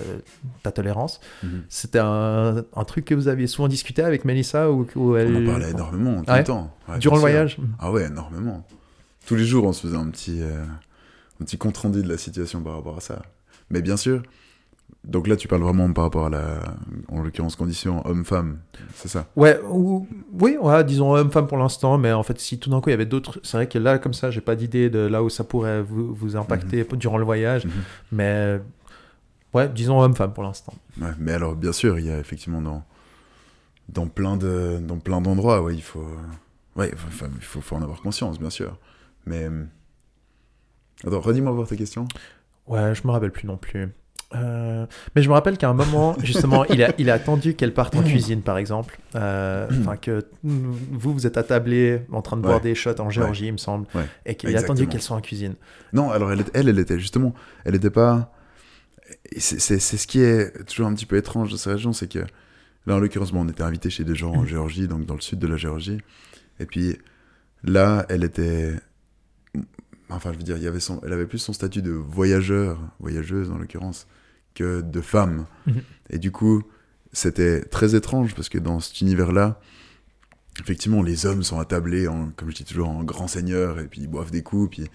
ta 0.63 0.71
tolérance. 0.71 1.19
Mhm. 1.43 1.63
C'était 1.69 1.99
un, 1.99 2.63
un 2.75 2.83
truc 2.85 3.05
que 3.05 3.15
vous 3.15 3.27
aviez 3.27 3.47
souvent 3.47 3.67
discuté 3.67 4.03
avec 4.03 4.23
Melissa 4.25 4.71
ou, 4.71 5.15
elle... 5.15 5.35
On 5.35 5.43
en 5.43 5.45
parlait 5.51 5.71
énormément 5.71 6.23
tout 6.23 6.31
Ouais. 6.31 6.39
le 6.39 6.43
temps. 6.43 6.75
Ouais, 6.89 6.99
Durant 6.99 7.15
le 7.15 7.21
voyage? 7.21 7.57
Ah 7.79 7.91
ouais, 7.91 8.05
énormément. 8.05 8.65
Tous 9.25 9.35
les 9.35 9.45
jours, 9.45 9.65
on 9.65 9.73
se 9.73 9.81
faisait 9.87 9.97
un 9.97 10.09
petit, 10.09 10.41
euh, 10.41 10.63
un 11.41 11.43
petit 11.45 11.57
compte 11.57 11.77
rendu 11.77 12.01
de 12.03 12.07
la 12.09 12.17
situation 12.17 12.61
par 12.61 12.75
rapport 12.75 12.97
à 12.97 13.01
ça. 13.01 13.21
Mais 13.69 13.81
bien 13.81 13.97
sûr, 13.97 14.21
donc 15.03 15.27
là, 15.27 15.35
tu 15.37 15.47
parles 15.47 15.61
vraiment 15.61 15.91
par 15.93 16.03
rapport 16.05 16.25
à 16.25 16.29
la, 16.29 16.59
en 17.09 17.21
l'occurrence, 17.21 17.55
condition 17.55 18.05
homme-femme, 18.05 18.59
c'est 18.95 19.07
ça? 19.07 19.27
Ouais, 19.35 19.59
ou, 19.69 20.05
oui, 20.33 20.57
ouais, 20.59 20.83
disons 20.83 21.13
homme-femme 21.15 21.47
pour 21.47 21.57
l'instant, 21.57 21.97
mais 21.97 22.11
en 22.11 22.23
fait, 22.23 22.39
si 22.39 22.59
tout 22.59 22.69
d'un 22.69 22.81
coup 22.81 22.89
il 22.89 22.93
y 22.93 22.95
avait 22.95 23.05
d'autres. 23.05 23.39
C'est 23.43 23.55
vrai 23.57 23.67
que 23.69 23.77
là, 23.79 23.99
comme 23.99 24.13
ça, 24.13 24.31
j'ai 24.31 24.41
pas 24.41 24.55
d'idée 24.55 24.89
de 24.89 24.99
là 24.99 25.23
où 25.23 25.29
ça 25.29 25.43
pourrait 25.45 25.81
vous, 25.81 26.13
vous 26.13 26.35
impacter 26.35 26.85
durant 26.93 27.17
le 27.17 27.23
voyage, 27.25 27.65
Mhm. 27.65 27.71
mais 28.11 28.59
ouais, 29.53 29.69
disons 29.69 30.01
homme-femme 30.01 30.33
pour 30.33 30.43
l'instant. 30.43 30.73
Ouais, 31.01 31.11
mais 31.19 31.31
alors, 31.33 31.55
bien 31.55 31.71
sûr, 31.73 31.99
il 31.99 32.05
y 32.05 32.11
a 32.11 32.19
effectivement 32.19 32.61
dans, 32.61 32.83
dans 33.89 34.07
plein 34.07 34.35
de, 34.35 34.77
dans 34.81 34.97
plein 34.99 35.21
d'endroits, 35.21 35.61
ouais, 35.61 35.73
il 35.75 35.83
faut, 35.83 36.05
ouais, 36.75 36.91
enfin, 36.93 37.27
il 37.37 37.43
faut, 37.45 37.61
faut 37.61 37.75
en 37.77 37.81
avoir 37.81 38.01
conscience, 38.01 38.39
bien 38.39 38.49
sûr. 38.49 38.77
Mais, 39.25 39.47
Attends, 41.05 41.19
redis-moi 41.21 41.51
voir 41.51 41.67
ta 41.67 41.75
question. 41.75 42.07
Ouais, 42.65 42.93
je 42.95 43.05
me 43.05 43.11
rappelle 43.11 43.31
plus 43.31 43.47
non 43.47 43.55
plus. 43.57 43.89
Euh, 44.35 44.85
mais 45.15 45.21
je 45.23 45.29
me 45.29 45.33
rappelle 45.33 45.57
qu'à 45.57 45.69
un 45.69 45.73
moment, 45.73 46.15
justement, 46.21 46.65
il, 46.65 46.83
a, 46.83 46.93
il 46.97 47.09
a 47.09 47.13
attendu 47.13 47.53
qu'elle 47.55 47.73
parte 47.73 47.95
en 47.95 48.03
cuisine, 48.03 48.41
par 48.41 48.57
exemple. 48.57 48.99
Euh, 49.15 49.67
Enfin, 49.79 49.95
que 49.95 50.25
vous, 50.43 51.13
vous 51.13 51.25
êtes 51.27 51.37
attablé 51.37 52.01
en 52.11 52.21
train 52.21 52.35
de 52.37 52.41
boire 52.41 52.55
Ouais. 52.55 52.61
des 52.61 52.75
shots 52.75 52.99
en 52.99 53.09
Géorgie, 53.09 53.45
il 53.47 53.53
me 53.53 53.57
semble, 53.57 53.87
Ouais, 53.95 54.05
et 54.25 54.35
qu'il 54.35 54.55
a 54.55 54.59
attendu 54.59 54.87
qu'elle 54.87 55.01
soit 55.01 55.15
en 55.15 55.21
cuisine. 55.21 55.55
Non, 55.93 56.11
alors 56.11 56.31
elle, 56.33 56.43
elle, 56.53 56.67
elle 56.67 56.79
était 56.79 56.99
justement, 56.99 57.33
elle 57.63 57.75
était 57.75 57.89
pas. 57.89 58.33
C'est 59.37 59.79
ce 59.79 60.07
qui 60.07 60.19
est 60.21 60.65
toujours 60.65 60.87
un 60.87 60.93
petit 60.93 61.05
peu 61.05 61.15
étrange 61.15 61.49
de 61.51 61.57
ces 61.57 61.69
régions, 61.71 61.93
c'est 61.93 62.11
que 62.11 62.19
là, 62.85 62.95
en 62.95 62.99
l'occurrence, 62.99 63.31
bon, 63.31 63.45
on 63.45 63.49
était 63.49 63.63
invité 63.63 63.89
chez 63.89 64.03
des 64.03 64.15
gens 64.15 64.33
en 64.33 64.45
Géorgie, 64.45 64.87
donc 64.89 65.05
dans 65.05 65.15
le 65.15 65.21
sud 65.21 65.39
de 65.39 65.47
la 65.47 65.55
Géorgie, 65.55 65.99
et 66.59 66.65
puis 66.65 66.97
là, 67.63 68.05
elle 68.09 68.25
était. 68.25 68.73
Enfin, 70.09 70.31
je 70.33 70.37
veux 70.37 70.43
dire, 70.43 70.57
il 70.57 70.63
y 70.63 70.67
avait 70.67 70.79
son, 70.79 71.01
elle 71.05 71.11
avait 71.13 71.25
plus 71.25 71.39
son 71.39 71.53
statut 71.53 71.81
de 71.81 71.91
voyageur, 71.91 72.79
voyageuse 72.99 73.51
en 73.51 73.57
l'occurrence, 73.57 74.07
que 74.57 74.81
de 74.81 75.01
femme. 75.01 75.45
Mhm. 75.67 75.81
Et 76.09 76.17
du 76.17 76.31
coup, 76.31 76.63
c'était 77.13 77.61
très 77.63 77.95
étrange 77.95 78.33
parce 78.33 78.49
que 78.49 78.57
dans 78.57 78.79
cet 78.79 79.01
univers-là, 79.01 79.59
effectivement, 80.59 81.03
les 81.03 81.25
hommes 81.25 81.43
sont 81.43 81.59
attablés, 81.59 82.07
en, 82.07 82.31
comme 82.35 82.49
je 82.49 82.55
dis 82.55 82.63
toujours, 82.63 82.89
en 82.89 83.03
grands 83.03 83.27
seigneurs, 83.27 83.79
et 83.79 83.87
puis 83.87 84.01
ils 84.01 84.07
boivent 84.07 84.31
des 84.31 84.43
coups, 84.43 84.77
puis, 84.77 84.89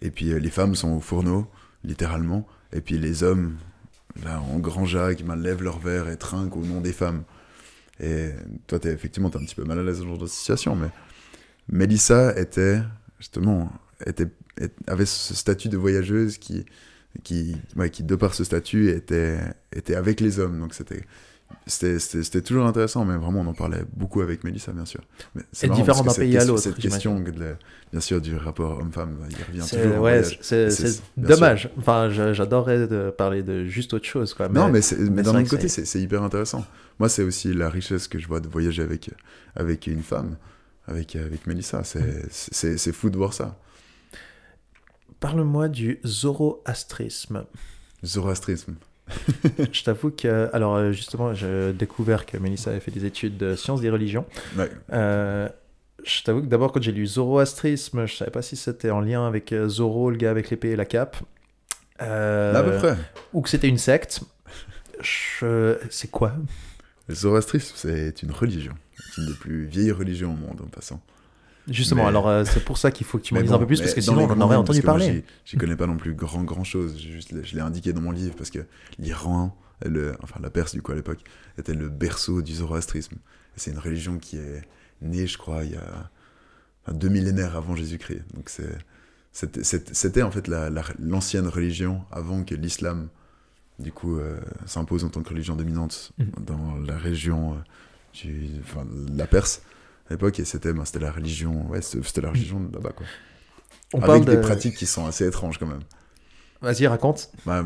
et 0.00 0.10
puis 0.10 0.32
euh, 0.32 0.38
les 0.38 0.50
femmes 0.50 0.74
sont 0.74 0.90
au 0.90 1.00
fourneau, 1.00 1.50
littéralement, 1.82 2.46
et 2.72 2.80
puis 2.80 2.98
les 2.98 3.22
hommes, 3.22 3.56
là, 4.24 4.40
en 4.40 4.58
grand 4.58 4.84
Jacques, 4.84 5.24
ben, 5.24 5.36
lèvent 5.36 5.62
leur 5.62 5.80
verre 5.80 6.08
et 6.08 6.16
trinquent 6.16 6.56
au 6.56 6.64
nom 6.64 6.80
des 6.80 6.92
femmes. 6.92 7.24
Et 7.98 8.30
toi, 8.66 8.78
es, 8.84 8.88
effectivement, 8.88 9.28
t'es 9.28 9.38
un 9.38 9.44
petit 9.44 9.56
peu 9.56 9.64
mal 9.64 9.78
à 9.78 9.82
l'aise 9.82 9.98
dans 9.98 10.04
ce 10.04 10.08
genre 10.08 10.18
de 10.18 10.26
situation, 10.26 10.76
mais 10.76 10.88
Mélissa 11.68 12.38
était, 12.38 12.80
justement, 13.18 13.72
était, 14.06 14.28
avait 14.86 15.06
ce 15.06 15.34
statut 15.34 15.68
de 15.68 15.76
voyageuse 15.76 16.38
qui, 16.38 16.64
qui, 17.24 17.56
ouais, 17.76 17.90
qui 17.90 18.02
de 18.02 18.14
par 18.14 18.34
ce 18.34 18.44
statut, 18.44 18.90
était, 18.90 19.38
était 19.74 19.94
avec 19.94 20.20
les 20.20 20.38
hommes. 20.38 20.60
Donc 20.60 20.74
c'était 20.74 21.02
c'était- 21.66 22.40
toujours 22.42 22.66
intéressant, 22.66 23.04
mais 23.04 23.16
vraiment, 23.16 23.40
on 23.40 23.46
en 23.46 23.54
parlait 23.54 23.82
beaucoup 23.94 24.20
avec 24.20 24.44
Mélissa, 24.44 24.72
bien 24.72 24.84
sûr. 24.84 25.00
C'est 25.52 25.68
différent 25.68 26.02
d'un 26.02 26.14
pays 26.14 26.36
à 26.38 26.44
l'autre, 26.44 26.60
Cette 26.62 26.76
question, 26.76 27.22
que 27.22 27.30
bien 27.30 28.00
sûr, 28.00 28.20
du 28.20 28.36
rapport 28.36 28.78
homme-femme, 28.78 29.16
il 29.28 29.36
revient 29.44 29.68
toujours. 29.68 30.00
ouais, 30.02 30.22
c'est- 30.40 31.02
dommage. 31.16 31.68
Enfin, 31.78 32.08
j'adorerais 32.10 32.86
de 32.86 33.10
parler 33.10 33.42
de 33.42 33.64
juste 33.64 33.94
autre 33.94 34.06
chose, 34.06 34.32
quoi. 34.34 34.48
non, 34.48 34.68
mais, 34.68 34.80
mais 34.98 35.10
mais 35.10 35.22
d'un 35.22 35.34
autre 35.40 35.50
côté, 35.50 35.68
c'est- 35.68 36.00
hyper 36.00 36.22
intéressant. 36.22 36.64
Moi, 36.98 37.08
c'est 37.08 37.22
aussi 37.22 37.52
la 37.52 37.68
richesse 37.70 38.06
que 38.08 38.18
je 38.18 38.28
vois 38.28 38.40
de 38.40 38.48
voyager 38.48 38.82
avec, 38.82 39.10
avec 39.56 39.86
une 39.86 40.02
femme, 40.02 40.36
avec, 40.86 41.16
avec 41.16 41.46
Mélissa. 41.46 41.82
C'est 41.84 42.26
c'est- 42.30 42.76
c'est 42.78 42.92
fou 42.92 43.10
de 43.10 43.16
voir 43.16 43.32
ça. 43.32 43.58
Parle-moi 45.20 45.68
du 45.68 46.00
zoroastrisme. 46.04 47.44
Zoroastrisme. 48.04 48.74
je 49.72 49.82
t'avoue 49.82 50.10
que, 50.10 50.48
alors 50.52 50.76
euh, 50.76 50.92
justement, 50.92 51.34
j'ai 51.34 51.72
découvert 51.72 52.26
que 52.26 52.36
Mélissa 52.38 52.70
avait 52.70 52.80
fait 52.80 52.90
des 52.90 53.04
études 53.04 53.36
de 53.36 53.54
sciences 53.56 53.80
des 53.80 53.90
religions. 53.90 54.24
Ouais. 54.56 54.70
Euh, 54.92 55.48
je 56.04 56.22
t'avoue 56.22 56.40
que 56.40 56.46
d'abord, 56.46 56.72
quand 56.72 56.82
j'ai 56.82 56.92
lu 56.92 57.06
zoroastrisme, 57.06 58.06
je 58.06 58.16
savais 58.16 58.30
pas 58.30 58.42
si 58.42 58.56
c'était 58.56 58.90
en 58.90 59.00
lien 59.00 59.26
avec 59.26 59.52
euh, 59.52 59.68
Zoro, 59.68 60.10
le 60.10 60.16
gars 60.16 60.30
avec 60.30 60.50
l'épée 60.50 60.70
et 60.70 60.76
la 60.76 60.86
cape. 60.86 61.16
Euh, 62.00 62.54
À 62.54 62.62
peu 62.62 62.76
près. 62.78 62.96
Ou 63.32 63.42
que 63.42 63.48
c'était 63.48 63.68
une 63.68 63.78
secte. 63.78 64.22
Je... 65.02 65.76
C'est 65.90 66.10
quoi? 66.10 66.32
Le 67.08 67.14
zoroastrisme, 67.14 67.74
c'est 67.76 68.22
une 68.22 68.30
religion. 68.30 68.72
C'est 68.96 69.20
une 69.20 69.28
des 69.28 69.34
plus 69.34 69.64
vieilles 69.66 69.92
religions 69.92 70.32
au 70.32 70.36
monde, 70.36 70.60
en 70.64 70.68
passant. 70.68 71.00
Justement, 71.70 72.02
Mais- 72.02 72.08
alors 72.08 72.28
euh, 72.28 72.44
c'est 72.44 72.64
pour 72.64 72.76
ça 72.78 72.90
qu'il 72.90 73.06
faut 73.06 73.18
que 73.18 73.22
tu 73.22 73.32
m'en 73.34 73.40
dises 73.40 73.50
bon, 73.50 73.56
un 73.56 73.58
peu 73.60 73.66
plus, 73.66 73.80
parce 73.80 73.94
que 73.94 74.00
sinon 74.00 74.24
on 74.24 74.30
en 74.30 74.40
aurait 74.40 74.56
entendu 74.56 74.82
parler. 74.82 75.24
j'y- 75.44 75.56
connais 75.56 75.76
pas 75.76 75.86
non 75.86 75.96
plus 75.96 76.14
grand 76.14 76.42
grand 76.44 76.64
chose. 76.64 76.98
Juste, 76.98 77.32
je 77.44 77.54
l'ai 77.54 77.60
indiqué 77.60 77.92
dans 77.92 78.00
mon 78.00 78.10
livre 78.10 78.34
parce 78.36 78.50
que 78.50 78.60
l'Iran, 78.98 79.56
le, 79.86 80.14
enfin 80.22 80.38
la 80.42 80.50
Perse 80.50 80.72
du 80.74 80.82
coup 80.82 80.92
à 80.92 80.94
l'époque, 80.96 81.20
était 81.58 81.74
le 81.74 81.88
berceau 81.88 82.42
du 82.42 82.54
zoroastrisme. 82.54 83.16
C'est 83.56 83.70
une 83.70 83.78
religion 83.78 84.18
qui 84.18 84.36
est 84.36 84.62
née, 85.02 85.26
je 85.26 85.38
crois, 85.38 85.64
il 85.64 85.72
y 85.72 85.76
a 85.76 86.10
enfin, 86.84 86.96
deux 86.96 87.08
millénaires 87.08 87.56
avant 87.56 87.76
Jésus-Christ. 87.76 88.22
Donc 88.34 88.48
c'est 88.50 88.68
c'était- 89.32 90.22
en 90.22 90.30
fait 90.32 90.48
la- 90.48 90.70
la- 90.70 90.82
l'ancienne 90.98 91.46
religion 91.46 92.02
avant 92.10 92.42
que 92.42 92.54
l'islam 92.54 93.08
du 93.78 93.92
coup 93.92 94.18
euh, 94.18 94.38
s'impose 94.66 95.04
en 95.04 95.08
tant 95.08 95.22
que 95.22 95.28
religion 95.30 95.54
dominante 95.56 96.12
Mhm. 96.18 96.26
dans 96.44 96.76
la 96.86 96.98
région 96.98 97.52
euh, 97.52 97.56
du, 98.12 98.48
enfin, 98.62 98.84
de 98.84 99.16
la 99.16 99.26
Perse 99.26 99.62
à 100.10 100.14
l'époque 100.14 100.38
et 100.40 100.44
c'était 100.44 100.72
ben, 100.72 100.84
c'était 100.84 100.98
la 100.98 101.12
religion 101.12 101.66
ouais 101.70 101.80
c'était 101.82 102.20
la 102.20 102.28
religion 102.30 102.60
de 102.60 102.72
là-bas 102.74 102.90
quoi 102.96 103.06
On 103.94 103.98
avec 103.98 104.06
parle 104.06 104.24
des 104.24 104.36
de... 104.36 104.40
pratiques 104.42 104.76
qui 104.76 104.86
sont 104.86 105.06
assez 105.06 105.26
étranges 105.26 105.58
quand 105.58 105.66
même 105.66 105.80
Vas-y, 106.62 106.86
raconte. 106.86 107.30
Bah, 107.46 107.64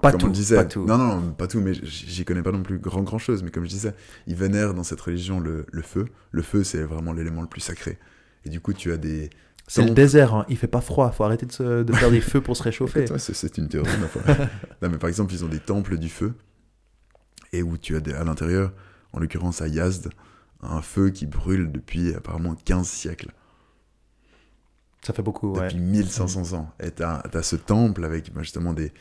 Pas 0.00 0.12
comme 0.12 0.20
tout. 0.20 0.26
on 0.26 0.28
le 0.30 0.34
disait 0.34 0.56
Pas 0.56 0.64
tout. 0.64 0.86
non 0.86 0.96
non 0.96 1.20
non, 1.20 1.32
pas 1.32 1.46
tout 1.46 1.60
mais 1.60 1.74
j'y 1.74 2.24
connais 2.24 2.42
pas 2.42 2.52
non 2.52 2.62
plus 2.62 2.78
grand 2.78 3.02
grand 3.02 3.18
chose 3.18 3.42
mais 3.42 3.50
comme 3.50 3.64
je 3.64 3.68
disais 3.70 3.92
ils 4.26 4.34
vénèrent 4.36 4.72
dans 4.72 4.84
cette 4.84 5.00
religion 5.00 5.40
le, 5.40 5.66
le 5.70 5.82
feu 5.82 6.06
le 6.30 6.42
feu 6.42 6.64
c'est 6.64 6.82
vraiment 6.82 7.12
l'élément 7.12 7.42
le 7.42 7.48
plus 7.48 7.60
sacré 7.60 7.98
et 8.44 8.48
du 8.48 8.60
coup 8.60 8.72
tu 8.72 8.92
as 8.92 8.96
des 8.96 9.28
C'est 9.66 9.82
le 9.82 9.90
désert, 9.90 10.34
hein. 10.34 10.44
il 10.48 10.56
fait 10.58 10.66
pas 10.68 10.80
froid, 10.82 11.10
faut 11.10 11.24
arrêter 11.24 11.46
de, 11.46 11.52
se- 11.52 11.82
de 11.82 11.92
faire 11.94 12.10
des 12.10 12.20
feux 12.30 12.40
pour 12.42 12.54
se 12.56 12.62
réchauffer. 12.62 13.06
C'est- 13.18 13.56
une 13.58 13.68
théorie, 13.68 13.96
ma 13.98 14.06
foi. 14.08 14.20
non, 14.82 14.90
mais 14.90 14.98
par 14.98 15.08
exemple, 15.08 15.32
ils 15.32 15.42
ont 15.42 15.48
des 15.48 15.58
temples 15.60 15.96
du 15.96 16.10
feu, 16.10 16.34
et 17.54 17.62
où 17.62 17.78
tu 17.78 17.96
as 17.96 18.00
des- 18.00 18.12
à 18.12 18.22
l'intérieur, 18.24 18.72
en 19.14 19.20
l'occurrence 19.20 19.62
à 19.62 19.68
Yazd, 19.68 20.10
un 20.62 20.82
feu 20.82 21.10
qui 21.10 21.26
brûle 21.26 21.72
depuis 21.72 22.14
apparemment 22.14 22.54
15 22.54 22.88
siècles, 22.88 23.32
Ça 25.02 25.12
fait 25.12 25.22
beaucoup, 25.22 25.56
ouais. 25.56 25.72
depuis 25.72 25.78
1500 25.78 26.52
ans. 26.54 26.70
Et 26.80 26.90
tu 26.90 27.02
as, 27.02 27.22
ce 27.42 27.56
temple 27.56 28.04
avec 28.04 28.32
bah, 28.32 28.42
justement 28.42 28.72
des. 28.72 28.92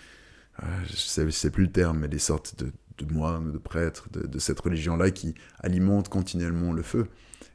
euh, 0.64 0.66
je, 0.88 0.96
sais, 0.96 1.26
je 1.26 1.32
sais 1.32 1.52
plus 1.52 1.66
le 1.66 1.72
terme, 1.72 2.00
mais 2.00 2.10
des 2.10 2.20
sortes 2.20 2.58
de, 2.64 2.72
de 3.00 3.14
moines, 3.14 3.52
de 3.54 3.58
prêtres 3.58 4.10
de, 4.12 4.28
de 4.28 4.40
cette 4.40 4.60
religion-là 4.62 5.12
qui 5.12 5.36
alimentent 5.60 6.10
continuellement 6.10 6.74
le 6.74 6.84
feu. 6.84 7.08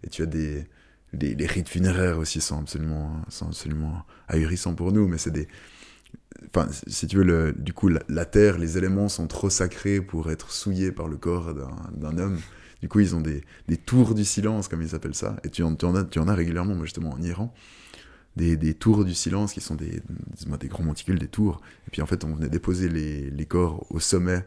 Et 0.05 0.09
tu 0.11 0.22
as 0.22 0.26
des. 0.26 0.66
des- 1.14 1.34
les 1.36 1.46
rites 1.46 1.68
funéraires 1.70 2.18
aussi 2.18 2.40
sont 2.40 2.61
absolument, 2.61 3.22
sont 3.28 3.49
absolument 3.49 4.05
ahurissants 4.28 4.74
pour 4.74 4.92
nous, 4.92 5.09
mais 5.09 5.18
c'est 5.18 5.32
des. 5.32 5.49
Enfin, 6.55 6.68
si 6.86 7.07
tu 7.07 7.16
veux, 7.16 7.24
le, 7.24 7.53
du 7.53 7.72
coup, 7.72 7.88
la, 7.88 8.01
la 8.09 8.24
terre, 8.24 8.59
les 8.59 8.78
éléments 8.78 9.09
sont 9.09 9.26
trop 9.26 9.51
sacrés 9.51 10.01
pour 10.01 10.30
être 10.30 10.51
souillés 10.53 10.92
par 10.92 11.09
le 11.09 11.16
corps 11.16 11.55
d'un 11.55 11.76
d'un 11.92 12.18
homme. 12.18 12.42
Du 12.81 12.89
coup, 12.89 13.01
ils 13.01 13.14
ont 13.16 13.20
des, 13.20 13.43
des 13.66 13.76
tours 13.76 14.14
du 14.14 14.24
silence, 14.24 14.68
comme 14.68 14.83
ils 14.83 14.95
appellent 14.95 15.14
ça. 15.14 15.37
Et 15.45 15.51
tu 15.51 15.62
en, 15.62 15.74
tu 15.74 15.85
en, 15.85 15.95
as, 15.95 16.05
tu 16.05 16.18
en 16.18 16.29
as 16.29 16.35
régulièrement, 16.35 16.74
moi, 16.74 16.85
justement, 16.85 17.11
en 17.11 17.22
Iran. 17.22 17.53
Des, 18.37 18.57
des 18.57 18.74
tours 18.74 19.05
du 19.05 19.14
silence 19.14 19.53
qui 19.53 19.61
sont 19.61 19.74
des, 19.74 20.01
dis-moi, 20.37 20.59
des 20.59 20.68
grands 20.68 20.85
monticules, 20.85 21.18
des 21.18 21.26
tours. 21.26 21.61
Et 21.89 21.91
puis, 21.91 22.03
en 22.03 22.07
fait, 22.07 22.24
on 22.24 22.35
venait 22.35 22.49
déposer 22.49 22.89
les, 22.89 23.31
les 23.31 23.47
corps 23.47 23.85
au 23.91 23.99
sommet 23.99 24.45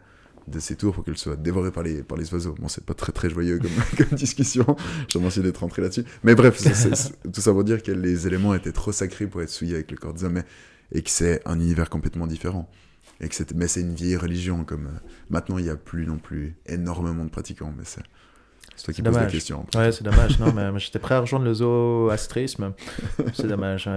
de 0.48 0.60
ces 0.60 0.76
tours 0.76 0.94
pour 0.94 1.04
qu'elles 1.04 1.18
soient 1.18 1.36
dévorées 1.36 1.72
par 1.72 1.84
les, 1.84 2.04
par 2.04 2.18
les 2.18 2.34
oiseaux. 2.34 2.56
Bon, 2.60 2.68
c'est 2.68 2.86
pas 2.86 2.94
très 2.94 3.12
très 3.12 3.30
joyeux 3.30 3.60
comme, 3.60 3.72
comme 4.08 4.18
discussion. 4.18 4.76
Je 5.08 5.18
remercie 5.18 5.42
d'être 5.42 5.58
rentré 5.58 5.82
là-dessus. 5.82 6.06
Mais 6.24 6.36
bref, 6.36 6.62
tout 7.32 7.42
ça 7.42 7.52
pour 7.52 7.64
dire 7.64 7.84
que 7.84 7.92
les 7.92 8.28
éléments 8.28 8.54
étaient 8.54 8.72
trop 8.72 8.92
sacrés 8.92 9.28
pour 9.28 9.42
être 9.42 9.50
souillés 9.50 9.76
avec 9.76 9.92
le 9.92 9.98
corps 9.98 10.14
des 10.14 10.24
hommes. 10.24 10.42
Et 10.94 11.02
que 11.02 11.10
c'est 11.10 11.42
un 11.46 11.60
univers 11.60 11.90
complètement 11.90 12.28
différent. 12.28 12.70
Et 13.22 13.30
que 13.30 13.36
mais 13.56 13.68
c'est 13.68 13.82
une 13.82 13.94
vieille 13.94 14.18
religion. 14.18 14.64
Comme 14.66 14.88
euh, 14.88 15.10
maintenant, 15.30 15.58
il 15.58 15.64
n'y 15.66 15.70
a 15.70 15.76
plus 15.76 16.06
non 16.06 16.18
plus 16.18 16.56
énormément 16.66 17.24
de 17.24 17.30
pratiquants. 17.30 17.72
Mais 17.78 17.84
c'est, 17.86 18.02
c'est 18.76 18.84
toi 18.86 18.94
qui 18.94 19.02
poses 19.04 19.16
la 19.16 19.26
question. 19.28 19.66
Ouais, 19.76 19.92
c'est 19.92 20.04
dommage. 20.04 20.40
Non, 20.40 20.52
mais 20.52 20.80
j'étais 20.80 20.98
prêt 21.00 21.16
à 21.16 21.20
rejoindre 21.20 21.46
le 21.46 21.54
zoroastrisme. 21.54 22.74
C'est 23.34 23.48
dommage. 23.48 23.88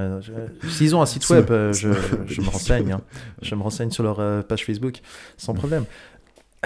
S'ils 0.68 0.94
ont 0.94 1.00
un 1.02 1.06
site 1.06 1.28
web, 1.30 1.50
euh, 1.50 1.72
je, 1.72 1.88
je 2.26 2.40
me 2.42 2.48
renseigne. 2.48 2.92
hein. 2.92 3.00
Je 3.42 3.54
me 3.54 3.62
renseigne 3.62 3.90
sur 3.90 4.02
leur 4.04 4.20
euh, 4.20 4.42
page 4.42 4.64
Facebook, 4.66 5.00
sans 5.38 5.54
problème. 5.54 5.84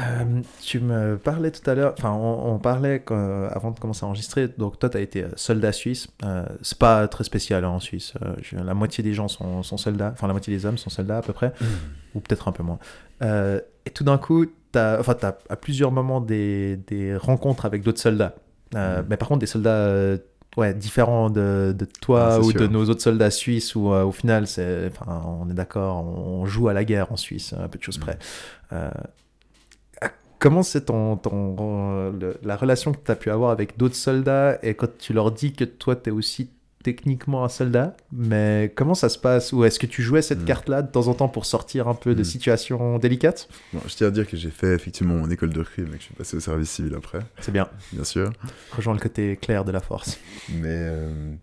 Euh, 0.00 0.40
tu 0.62 0.78
me 0.78 1.16
parlais 1.16 1.50
tout 1.50 1.68
à 1.68 1.74
l'heure, 1.74 1.92
enfin, 1.98 2.12
on, 2.12 2.54
on 2.54 2.58
parlait 2.60 3.02
avant 3.50 3.72
de 3.72 3.80
commencer 3.80 4.04
à 4.04 4.06
enregistrer. 4.08 4.46
Donc, 4.46 4.78
toi, 4.78 4.88
tu 4.88 4.96
as 4.96 5.00
été 5.00 5.26
soldat 5.34 5.72
suisse. 5.72 6.06
Euh, 6.24 6.44
c'est 6.62 6.78
pas 6.78 7.08
très 7.08 7.24
spécial 7.24 7.64
hein, 7.64 7.70
en 7.70 7.80
Suisse. 7.80 8.14
La 8.52 8.74
moitié 8.74 9.02
des 9.02 9.12
gens 9.12 9.26
sont, 9.26 9.64
sont 9.64 9.76
soldats, 9.76 10.10
enfin, 10.12 10.28
la 10.28 10.34
moitié 10.34 10.54
des 10.54 10.66
hommes 10.66 10.78
sont 10.78 10.90
soldats 10.90 11.18
à 11.18 11.22
peu 11.22 11.32
près, 11.32 11.52
ou 12.14 12.20
peut-être 12.20 12.48
un 12.48 12.52
peu 12.52 12.62
moins. 12.62 12.78
Euh, 13.22 13.60
et 13.86 13.90
tout 13.90 14.04
d'un 14.04 14.18
coup, 14.18 14.46
tu 14.46 14.78
as, 14.78 14.96
enfin, 15.00 15.14
t'as 15.14 15.34
à 15.48 15.56
plusieurs 15.56 15.90
moments 15.92 16.20
des, 16.20 16.76
des 16.86 17.16
rencontres 17.16 17.64
avec 17.66 17.82
d'autres 17.82 18.00
soldats. 18.00 18.34
Euh, 18.74 19.00
Mhm. 19.00 19.06
Mais 19.10 19.16
par 19.16 19.28
contre, 19.28 19.40
des 19.40 19.46
soldats 19.46 19.70
euh, 19.70 20.18
ouais, 20.58 20.74
différents 20.74 21.30
de, 21.30 21.74
de 21.76 21.84
toi 21.86 22.34
Ah, 22.34 22.40
ou 22.40 22.50
sûr. 22.50 22.60
de 22.60 22.66
nos 22.66 22.84
autres 22.90 23.02
soldats 23.02 23.30
suisses, 23.30 23.74
où 23.74 23.88
au 23.88 24.12
final, 24.12 24.46
c'est, 24.46 24.88
enfin, 24.88 25.22
on 25.26 25.48
est 25.50 25.54
d'accord, 25.54 26.04
on 26.04 26.44
joue 26.46 26.68
à 26.68 26.74
la 26.74 26.84
guerre 26.84 27.10
en 27.12 27.16
Suisse, 27.16 27.54
à 27.54 27.66
peu 27.68 27.78
de 27.78 27.82
choses 27.84 27.98
Mhm. 27.98 28.04
près. 28.04 28.18
Comment 30.38 30.62
c'est 30.62 30.82
ton, 30.84 31.16
ton, 31.16 32.10
le- 32.12 32.38
la 32.44 32.54
relation 32.56 32.92
que 32.92 32.98
tu 33.04 33.10
as 33.10 33.16
pu 33.16 33.28
avoir 33.30 33.50
avec 33.50 33.76
d'autres 33.76 33.96
soldats 33.96 34.56
et 34.62 34.74
quand 34.74 34.86
tu 34.96 35.12
leur 35.12 35.32
dis 35.32 35.52
que 35.52 35.64
toi, 35.64 35.96
tu 35.96 36.10
es 36.10 36.12
aussi 36.12 36.48
techniquement 36.96 37.44
un 37.44 37.48
soldat, 37.48 37.96
mais 38.12 38.72
comment 38.74 38.94
ça 38.94 39.08
se 39.08 39.18
passe? 39.18 39.52
Ou 39.52 39.64
est-ce 39.64 39.78
que 39.78 39.86
tu 39.86 40.02
jouais 40.02 40.22
cette 40.22 40.42
Mm. 40.42 40.44
carte-là 40.46 40.82
de 40.82 40.90
temps 40.90 41.08
en 41.08 41.14
temps 41.14 41.28
pour 41.28 41.44
sortir 41.44 41.86
un 41.88 41.94
peu 41.94 42.14
de 42.14 42.22
Mm. 42.22 42.24
situations 42.24 42.98
délicates? 42.98 43.48
Bon, 43.72 43.80
je 43.86 43.94
tiens 43.94 44.06
à 44.06 44.10
dire 44.10 44.26
que 44.26 44.36
j'ai 44.36 44.50
fait 44.50 44.74
effectivement 44.74 45.14
mon 45.16 45.30
école 45.30 45.52
de 45.52 45.62
crime 45.62 45.88
et 45.88 45.96
que 45.96 45.98
je 45.98 46.04
suis 46.04 46.14
passé 46.14 46.36
au 46.36 46.40
service 46.40 46.70
civil 46.70 46.94
après, 46.94 47.20
C'est 47.40 47.52
bien, 47.52 47.68
bien 47.92 48.04
sûr. 48.04 48.32
rejoins 48.70 48.94
le 48.94 49.00
côté 49.00 49.36
clair 49.36 49.64
de 49.64 49.72
la 49.72 49.80
force. 49.80 50.18
Mais 50.48 50.68
euh, 50.70 51.34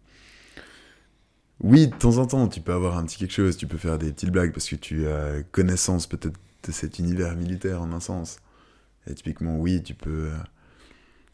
Oui, 1.61 1.87
de 1.87 1.93
temps 1.95 2.17
en 2.17 2.25
temps, 2.25 2.47
tu 2.47 2.59
peux 2.61 2.73
avoir 2.73 2.97
un 2.97 3.05
petit 3.05 3.17
quelque 3.17 3.33
chose, 3.33 3.55
tu 3.57 3.67
peux 3.67 3.77
faire 3.77 3.97
des 3.97 4.11
petites 4.11 4.29
blagues 4.31 4.51
parce 4.51 4.67
que 4.67 4.75
tu 4.75 5.07
as 5.07 5.41
connaissance 5.51 6.05
peut-être 6.07 6.37
de 6.67 6.71
cet 6.71 6.99
univers 6.99 7.35
militaire 7.35 7.81
en 7.81 7.91
un 7.93 7.99
sens. 7.99 8.37
Et 9.07 9.13
typiquement, 9.13 9.57
oui, 9.57 9.81
tu 9.83 9.93
peux. 9.93 10.29
euh, 10.31 10.37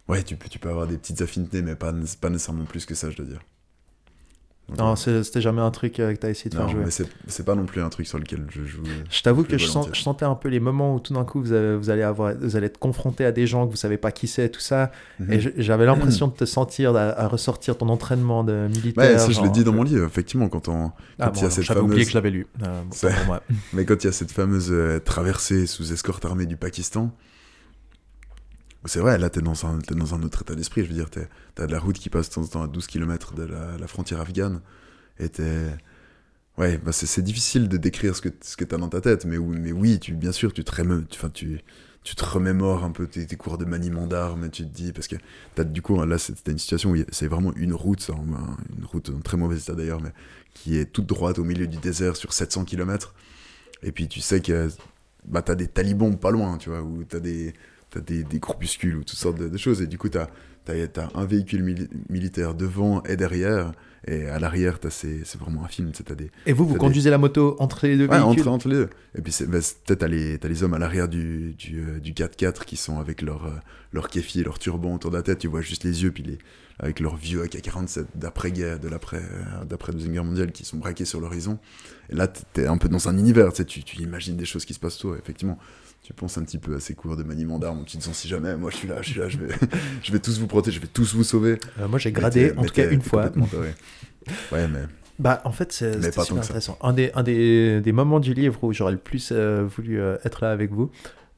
Ouais, 0.07 0.23
tu 0.23 0.35
peux, 0.35 0.49
tu 0.49 0.59
peux 0.59 0.67
avoir 0.69 0.87
des 0.87 0.97
petites 0.97 1.21
affinités, 1.21 1.61
mais 1.61 1.75
pas, 1.75 1.93
pas 2.19 2.29
nécessairement 2.29 2.65
plus 2.65 2.85
que 2.85 2.95
ça, 2.95 3.09
je 3.09 3.15
dois 3.17 3.25
dire. 3.25 3.39
Non, 4.77 4.93
euh, 5.07 5.23
c'était 5.23 5.41
jamais 5.41 5.59
un 5.59 5.69
truc 5.71 5.99
euh, 5.99 6.13
que 6.13 6.17
t'as 6.19 6.29
essayé 6.29 6.49
de 6.49 6.55
faire 6.55 6.65
non, 6.65 6.71
jouer. 6.71 6.83
mais 6.85 6.91
c'est 7.27 7.43
pas 7.43 7.55
non 7.55 7.65
plus 7.65 7.81
un 7.81 7.89
truc 7.89 8.07
sur 8.07 8.17
lequel 8.17 8.45
je 8.49 8.63
joue. 8.63 8.83
Je 9.09 9.21
t'avoue 9.21 9.43
que 9.43 9.57
je, 9.57 9.65
sens- 9.65 9.73
volontiers. 9.73 9.91
je 9.95 10.01
sentais 10.01 10.23
un 10.23 10.35
peu 10.35 10.47
les 10.47 10.61
moments 10.61 10.95
où 10.95 10.99
tout 11.01 11.13
d'un 11.13 11.25
coup 11.25 11.41
vous, 11.41 11.51
avez- 11.51 11.75
vous 11.75 11.89
allez 11.89 12.03
avoir, 12.03 12.33
vous 12.39 12.55
allez 12.55 12.67
être 12.67 12.77
confronté 12.77 13.25
à 13.25 13.33
des 13.33 13.47
gens 13.47 13.65
que 13.65 13.71
vous 13.71 13.75
savez 13.77 13.97
pas 13.97 14.13
qui 14.13 14.27
c'est, 14.29 14.47
tout 14.47 14.61
ça. 14.61 14.91
Mhm. 15.19 15.33
Et 15.33 15.39
je- 15.41 15.49
j'avais 15.57 15.85
l'impression 15.85 16.27
de 16.27 16.33
te 16.33 16.45
sentir 16.45 16.95
à, 16.95 17.01
à 17.19 17.27
ressortir 17.27 17.77
ton 17.77 17.89
entraînement 17.89 18.45
de 18.45 18.67
militaire. 18.69 19.11
Ouais, 19.11 19.17
ça, 19.17 19.29
je 19.29 19.41
l'ai 19.41 19.49
dit 19.49 19.65
dans 19.65 19.73
mon 19.73 19.83
livre, 19.83 20.05
effectivement, 20.05 20.47
quand 20.47 20.69
on. 20.69 20.91
Ah, 21.19 21.25
quand 21.27 21.33
il 21.39 21.43
y 21.43 21.45
a 21.45 21.49
cette 21.49 21.65
J'avais 21.65 21.81
oublié 21.81 21.95
fameuse- 21.97 22.05
que 22.05 22.11
je 22.11 22.17
l'avais 22.17 22.31
lu. 22.31 22.47
Euh, 22.63 22.81
bon. 23.27 23.35
Mais 23.73 23.83
quand 23.83 24.01
il 24.01 24.07
y 24.07 24.09
a 24.09 24.13
cette 24.13 24.31
fameuse 24.31 24.69
euh, 24.71 24.99
traversée 24.99 25.67
sous 25.67 25.91
escorte 25.91 26.23
armée 26.23 26.45
du 26.45 26.55
Pakistan, 26.55 27.13
c'est 28.85 28.99
vrai, 28.99 29.17
là, 29.17 29.29
t'es 29.29 29.41
dans, 29.41 29.65
un, 29.65 29.77
dans 29.77 30.15
un 30.15 30.23
autre 30.23 30.41
état 30.41 30.55
d'esprit. 30.55 30.83
Je 30.83 30.87
veux 30.87 30.93
dire, 30.95 31.09
t'as 31.55 31.67
de 31.67 31.71
la 31.71 31.79
route 31.79 31.99
qui 31.99 32.09
passe 32.09 32.29
de 32.29 32.35
temps 32.35 32.41
en 32.43 32.47
temps 32.47 32.63
à 32.63 32.67
12 32.67 32.87
km 32.87 33.33
de 33.33 33.43
la, 33.43 33.87
frontière 33.87 34.19
afghane. 34.21 34.61
Et 35.19 35.29
t'es. 35.29 35.67
Ouais, 36.57 36.77
bah 36.77 36.91
c'est, 36.91 37.21
difficile 37.21 37.69
de 37.69 37.77
décrire 37.77 38.15
ce 38.15 38.21
que, 38.21 38.29
ce 38.41 38.57
que 38.57 38.65
t'as 38.65 38.77
dans 38.77 38.89
ta 38.89 39.01
tête, 39.01 39.25
mais, 39.25 39.37
oui- 39.37 39.99
tu, 39.99 40.13
bien 40.13 40.31
sûr, 40.31 40.53
tu 40.53 40.63
te, 40.63 41.27
tu, 42.03 42.15
te 42.15 42.25
remémores 42.25 42.83
un 42.83 42.91
peu 42.91 43.07
tes, 43.07 43.25
cours 43.37 43.57
de 43.57 43.65
maniement 43.65 44.05
d'armes, 44.05 44.49
tu 44.49 44.63
te 44.63 44.69
dis, 44.69 44.91
parce 44.91 45.07
que 45.07 45.15
du 45.63 45.81
coup, 45.81 46.03
là, 46.03 46.17
c'était 46.17 46.51
une 46.51 46.59
situation 46.59 46.91
où 46.91 46.97
c'est 47.11 47.27
vraiment 47.27 47.53
une 47.55 47.73
route, 47.73 48.09
un- 48.09 48.57
une 48.77 48.85
route 48.85 49.09
en 49.09 49.21
très 49.21 49.37
mauvais 49.37 49.57
état 49.57 49.73
d'ailleurs, 49.73 50.01
mais 50.01 50.11
qui 50.53 50.77
est 50.77 50.85
toute 50.85 51.05
droite 51.07 51.39
au 51.39 51.43
milieu 51.43 51.67
du 51.67 51.77
désert 51.77 52.15
sur 52.15 52.33
700 52.33 52.65
km. 52.65 53.13
Et 53.83 53.91
puis 53.91 54.07
tu 54.07 54.21
sais 54.21 54.41
que 54.41 54.69
bah, 55.25 55.41
t'as 55.41 55.55
des 55.55 55.67
talibans 55.67 56.17
pas 56.17 56.31
loin, 56.31 56.57
tu 56.57 56.69
vois, 56.69 56.81
ou 56.81 57.03
t'as 57.03 57.19
des, 57.19 57.53
t'as 57.91 57.99
des, 57.99 58.23
des 58.23 58.39
groupuscules 58.39 58.95
ou 58.97 59.03
toutes 59.03 59.19
sortes 59.19 59.37
de, 59.37 59.47
de 59.49 59.57
choses. 59.57 59.81
Et 59.81 59.87
du 59.87 59.97
coup, 59.97 60.09
t'as 60.09 60.27
as, 60.67 61.09
un 61.15 61.25
véhicule 61.25 61.63
mili- 61.63 61.89
militaire 62.09 62.53
devant 62.55 63.03
et 63.03 63.15
derrière. 63.17 63.71
Et 64.07 64.25
à 64.25 64.39
l'arrière, 64.39 64.79
c'est 64.89 65.37
vraiment 65.37 65.63
un 65.63 65.67
film. 65.67 65.91
T'as 65.91 66.15
des, 66.15 66.31
Et 66.47 66.53
vous, 66.53 66.65
vous 66.65 66.73
des- 66.73 66.79
conduisez 66.79 67.11
la 67.11 67.19
moto 67.19 67.55
entre 67.59 67.85
les 67.85 67.97
deux 67.97 68.07
Ouais, 68.07 68.17
véhicules 68.19 68.41
entre, 68.41 68.47
entre 68.47 68.67
les 68.69 68.75
deux. 68.75 68.89
Et 69.15 69.21
puis 69.21 69.31
c'est- 69.31 69.45
bah, 69.45 69.59
t'as 69.85 70.07
les, 70.07 70.39
t'as 70.39 70.47
les 70.47 70.63
hommes 70.63 70.73
à 70.73 70.79
l'arrière 70.79 71.07
du, 71.07 71.53
du, 71.53 71.79
euh, 71.81 71.99
du 71.99 72.13
4x4 72.13 72.65
qui 72.65 72.77
sont 72.77 72.99
avec 72.99 73.21
leur, 73.21 73.45
euh, 73.45 73.51
leur 73.93 74.07
kéfi, 74.07 74.43
leur 74.43 74.57
turban 74.57 74.95
autour 74.95 75.11
de 75.11 75.17
la 75.17 75.21
tête. 75.21 75.37
Tu 75.39 75.47
vois 75.47 75.61
juste 75.61 75.83
les 75.83 76.01
yeux, 76.01 76.11
puis 76.11 76.23
les, 76.23 76.39
avec 76.79 76.99
leur 76.99 77.15
vieux 77.15 77.43
AK-47 77.43 78.05
d'après-guerre, 78.15 78.79
de 78.79 78.87
l'après, 78.87 79.17
euh, 79.21 79.65
d'après 79.65 79.91
Deuxième 79.91 80.13
Guerre 80.13 80.23
mondiale 80.25 80.51
qui 80.51 80.65
sont 80.65 80.77
braqués 80.77 81.05
sur 81.05 81.19
l'horizon. 81.19 81.59
Et 82.09 82.15
là, 82.15 82.27
t'es- 82.27 82.65
un 82.65 82.77
peu 82.77 82.89
dans 82.89 83.07
un 83.07 83.15
univers, 83.19 83.53
tu, 83.53 83.81
imagines 84.01 84.35
des 84.35 84.45
choses 84.45 84.65
qui 84.65 84.73
se 84.73 84.79
passent 84.79 84.97
autour. 84.97 85.15
Effectivement, 85.17 85.59
tu 86.11 86.15
penses 86.19 86.37
un 86.37 86.43
petit 86.43 86.57
peu 86.57 86.75
à 86.75 86.79
ces 86.79 86.93
cours 86.93 87.15
de 87.15 87.23
maniement 87.23 87.57
d'armes, 87.57 87.83
tu 87.85 87.97
te 87.97 88.03
dis 88.03 88.13
si 88.13 88.27
jamais, 88.27 88.55
moi 88.57 88.69
je 88.69 88.75
suis 88.77 88.87
là, 88.87 89.01
je 89.01 89.09
suis 89.11 89.19
là, 89.19 89.29
je 89.29 89.37
vais, 89.37 89.53
je 90.03 90.11
vais 90.11 90.19
tous 90.19 90.39
vous 90.39 90.47
protéger, 90.47 90.75
je 90.77 90.81
vais 90.81 90.87
tous 90.91 91.15
vous 91.15 91.23
sauver. 91.23 91.57
Euh, 91.79 91.87
Moi, 91.87 91.99
j'ai 91.99 92.11
gradé, 92.11 92.51
en 92.57 92.63
tout 92.65 92.73
cas 92.73 92.89
une 92.89 93.01
fois. 93.01 93.31
Ouais, 94.51 94.67
mais 94.67 94.83
Bah, 95.19 95.41
en 95.45 95.51
fait, 95.51 95.71
c'est 95.71 96.01
super 96.03 96.31
intéressant. 96.37 96.77
Un 96.81 96.93
des, 96.93 97.11
un 97.15 97.23
des, 97.23 97.81
des 97.81 97.91
moments 97.91 98.19
du 98.19 98.33
livre 98.33 98.63
où 98.63 98.73
j'aurais 98.73 98.91
le 98.91 98.97
plus 98.97 99.29
euh, 99.31 99.63
voulu 99.65 99.99
euh, 100.01 100.17
être 100.25 100.43
là 100.43 100.51
avec 100.51 100.71
vous, 100.71 100.91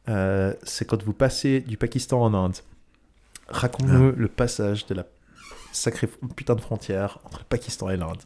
euh, 0.10 0.54
c'est 0.64 0.86
quand 0.86 1.02
vous 1.04 1.14
passez 1.14 1.62
du 1.62 1.78
Pakistan 1.78 2.22
en 2.22 2.34
Inde. 2.34 2.58
Raconte-nous 3.48 4.10
Ah. 4.10 4.16
le 4.18 4.28
passage 4.28 4.86
de 4.88 4.96
la 4.96 5.06
sacrée 5.72 6.10
putain 6.36 6.56
de 6.56 6.62
frontière 6.62 7.20
entre 7.26 7.40
le 7.40 7.46
Pakistan 7.46 7.90
et 7.90 7.98
l'Inde. 7.98 8.18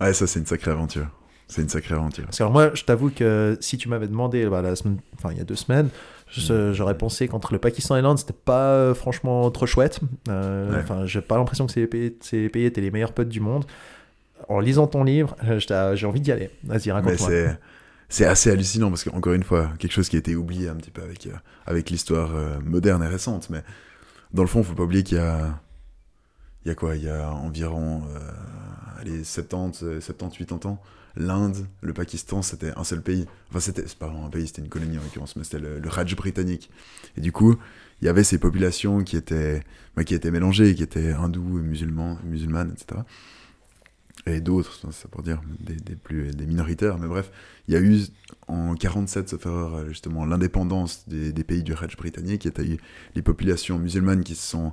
ouais, 0.00 0.12
ça 0.12 0.26
c'est 0.26 0.38
une 0.40 0.46
sacrée 0.46 0.70
aventure. 0.70 1.06
C'est 1.50 1.62
une 1.62 1.68
sacrée 1.68 1.94
aventure. 1.94 2.24
Parce 2.24 2.38
que 2.38 2.42
alors 2.42 2.52
moi, 2.52 2.70
je 2.74 2.84
t'avoue 2.84 3.10
que 3.10 3.56
si 3.60 3.76
tu 3.76 3.88
m'avais 3.88 4.06
demandé 4.08 4.46
bah, 4.46 4.62
la 4.62 4.76
semaine, 4.76 4.98
enfin 5.18 5.32
il 5.32 5.38
y 5.38 5.40
a 5.40 5.44
deux 5.44 5.56
semaines, 5.56 5.88
je- 6.28 6.72
j'aurais 6.72 6.96
pensé 6.96 7.26
qu'entre 7.28 7.52
le 7.52 7.58
Pakistan 7.58 7.96
et 7.96 8.02
l'Inde, 8.02 8.18
c'était 8.18 8.32
pas 8.32 8.68
euh, 8.68 8.94
franchement 8.94 9.50
trop 9.50 9.66
chouette. 9.66 10.00
Euh, 10.28 10.70
Ouais. 10.72 10.78
Enfin, 10.82 11.04
j'ai 11.06 11.20
pas 11.20 11.36
l'impression 11.36 11.66
que 11.66 11.72
ces 11.72 11.86
pays, 11.86 12.16
ces 12.20 12.48
pays 12.48 12.64
étaient 12.66 12.80
les 12.80 12.90
meilleurs 12.92 13.12
potes 13.12 13.28
du 13.28 13.40
monde. 13.40 13.64
En 14.48 14.60
lisant 14.60 14.86
ton 14.86 15.04
livre, 15.04 15.36
euh, 15.44 15.94
j'ai 15.96 16.06
envie 16.06 16.20
d'y 16.20 16.32
aller. 16.32 16.50
Vas-y, 16.64 16.90
raconte-moi. 16.92 17.30
c'est 18.08 18.24
assez 18.24 18.50
hallucinant 18.50 18.88
parce 18.88 19.04
que 19.04 19.10
encore 19.10 19.34
une 19.34 19.42
fois 19.44 19.70
quelque 19.78 19.92
chose 19.92 20.08
qui 20.08 20.16
a 20.16 20.18
été 20.18 20.34
oublié 20.34 20.68
un 20.68 20.74
petit 20.76 20.90
peu 20.90 21.02
avec 21.02 21.26
euh, 21.26 21.30
avec 21.66 21.90
l'histoire 21.90 22.30
euh, 22.34 22.58
moderne 22.64 23.02
et 23.04 23.06
récente 23.06 23.48
mais 23.50 23.62
dans 24.34 24.42
le 24.42 24.48
fond 24.48 24.64
faut 24.64 24.74
pas 24.74 24.82
oublier 24.82 25.04
qu'il 25.04 25.18
y 25.18 25.20
a 25.20 25.60
il 26.64 26.68
y 26.68 26.70
a 26.72 26.74
quoi? 26.74 26.96
Il 26.96 27.04
y 27.04 27.08
a 27.08 27.30
environ 27.30 28.02
euh, 28.14 28.18
allez 29.00 29.22
70 29.22 29.82
euh, 29.84 30.00
70 30.00 30.38
80 30.46 30.70
ans 30.70 30.82
l'Inde 31.16 31.66
le 31.82 31.92
Pakistan 31.92 32.42
c'était 32.42 32.72
un 32.76 32.84
seul 32.84 33.02
pays. 33.02 33.26
Enfin 33.50 33.60
c'était 33.60 33.84
pas 33.98 34.10
un 34.10 34.28
pays 34.28 34.46
c'était 34.46 34.62
une 34.62 34.68
colonie 34.68 34.98
en 34.98 35.02
l'occurrence 35.02 35.36
mais 35.36 35.44
c'était 35.44 35.60
le, 35.60 35.78
le 35.78 35.88
Raj 35.88 36.14
britannique. 36.16 36.70
Et 37.16 37.20
du 37.20 37.32
coup 37.32 37.56
il 38.02 38.06
y 38.06 38.08
avait 38.08 38.24
ces 38.24 38.38
populations 38.38 39.02
qui 39.04 39.16
étaient 39.16 39.62
bah, 39.96 40.04
qui 40.04 40.14
étaient 40.14 40.30
mélangées 40.30 40.74
qui 40.74 40.82
étaient 40.82 41.12
hindous 41.12 41.42
musulmans 41.42 42.18
musulmanes 42.24 42.72
etc 42.72 43.02
et 44.26 44.40
d'autres, 44.40 44.86
c'est 44.92 45.10
pour 45.10 45.22
dire 45.22 45.40
des, 45.60 45.96
plus 45.96 46.30
des 46.34 46.46
minoritaires, 46.46 46.98
mais 46.98 47.06
bref, 47.06 47.30
il 47.68 47.74
y 47.74 47.76
a 47.76 47.80
eu 47.80 48.00
en 48.48 48.74
47, 48.74 49.28
sauf 49.30 49.46
erreur, 49.46 49.88
justement, 49.88 50.26
l'indépendance 50.26 51.08
des, 51.08 51.32
pays 51.44 51.62
du 51.62 51.72
Raj 51.72 51.96
britannique, 51.96 52.46
et 52.46 52.62
eu 52.62 52.78
les 53.14 53.22
populations 53.22 53.78
musulmanes 53.78 54.22
qui 54.22 54.34
se 54.34 54.48
sont 54.48 54.72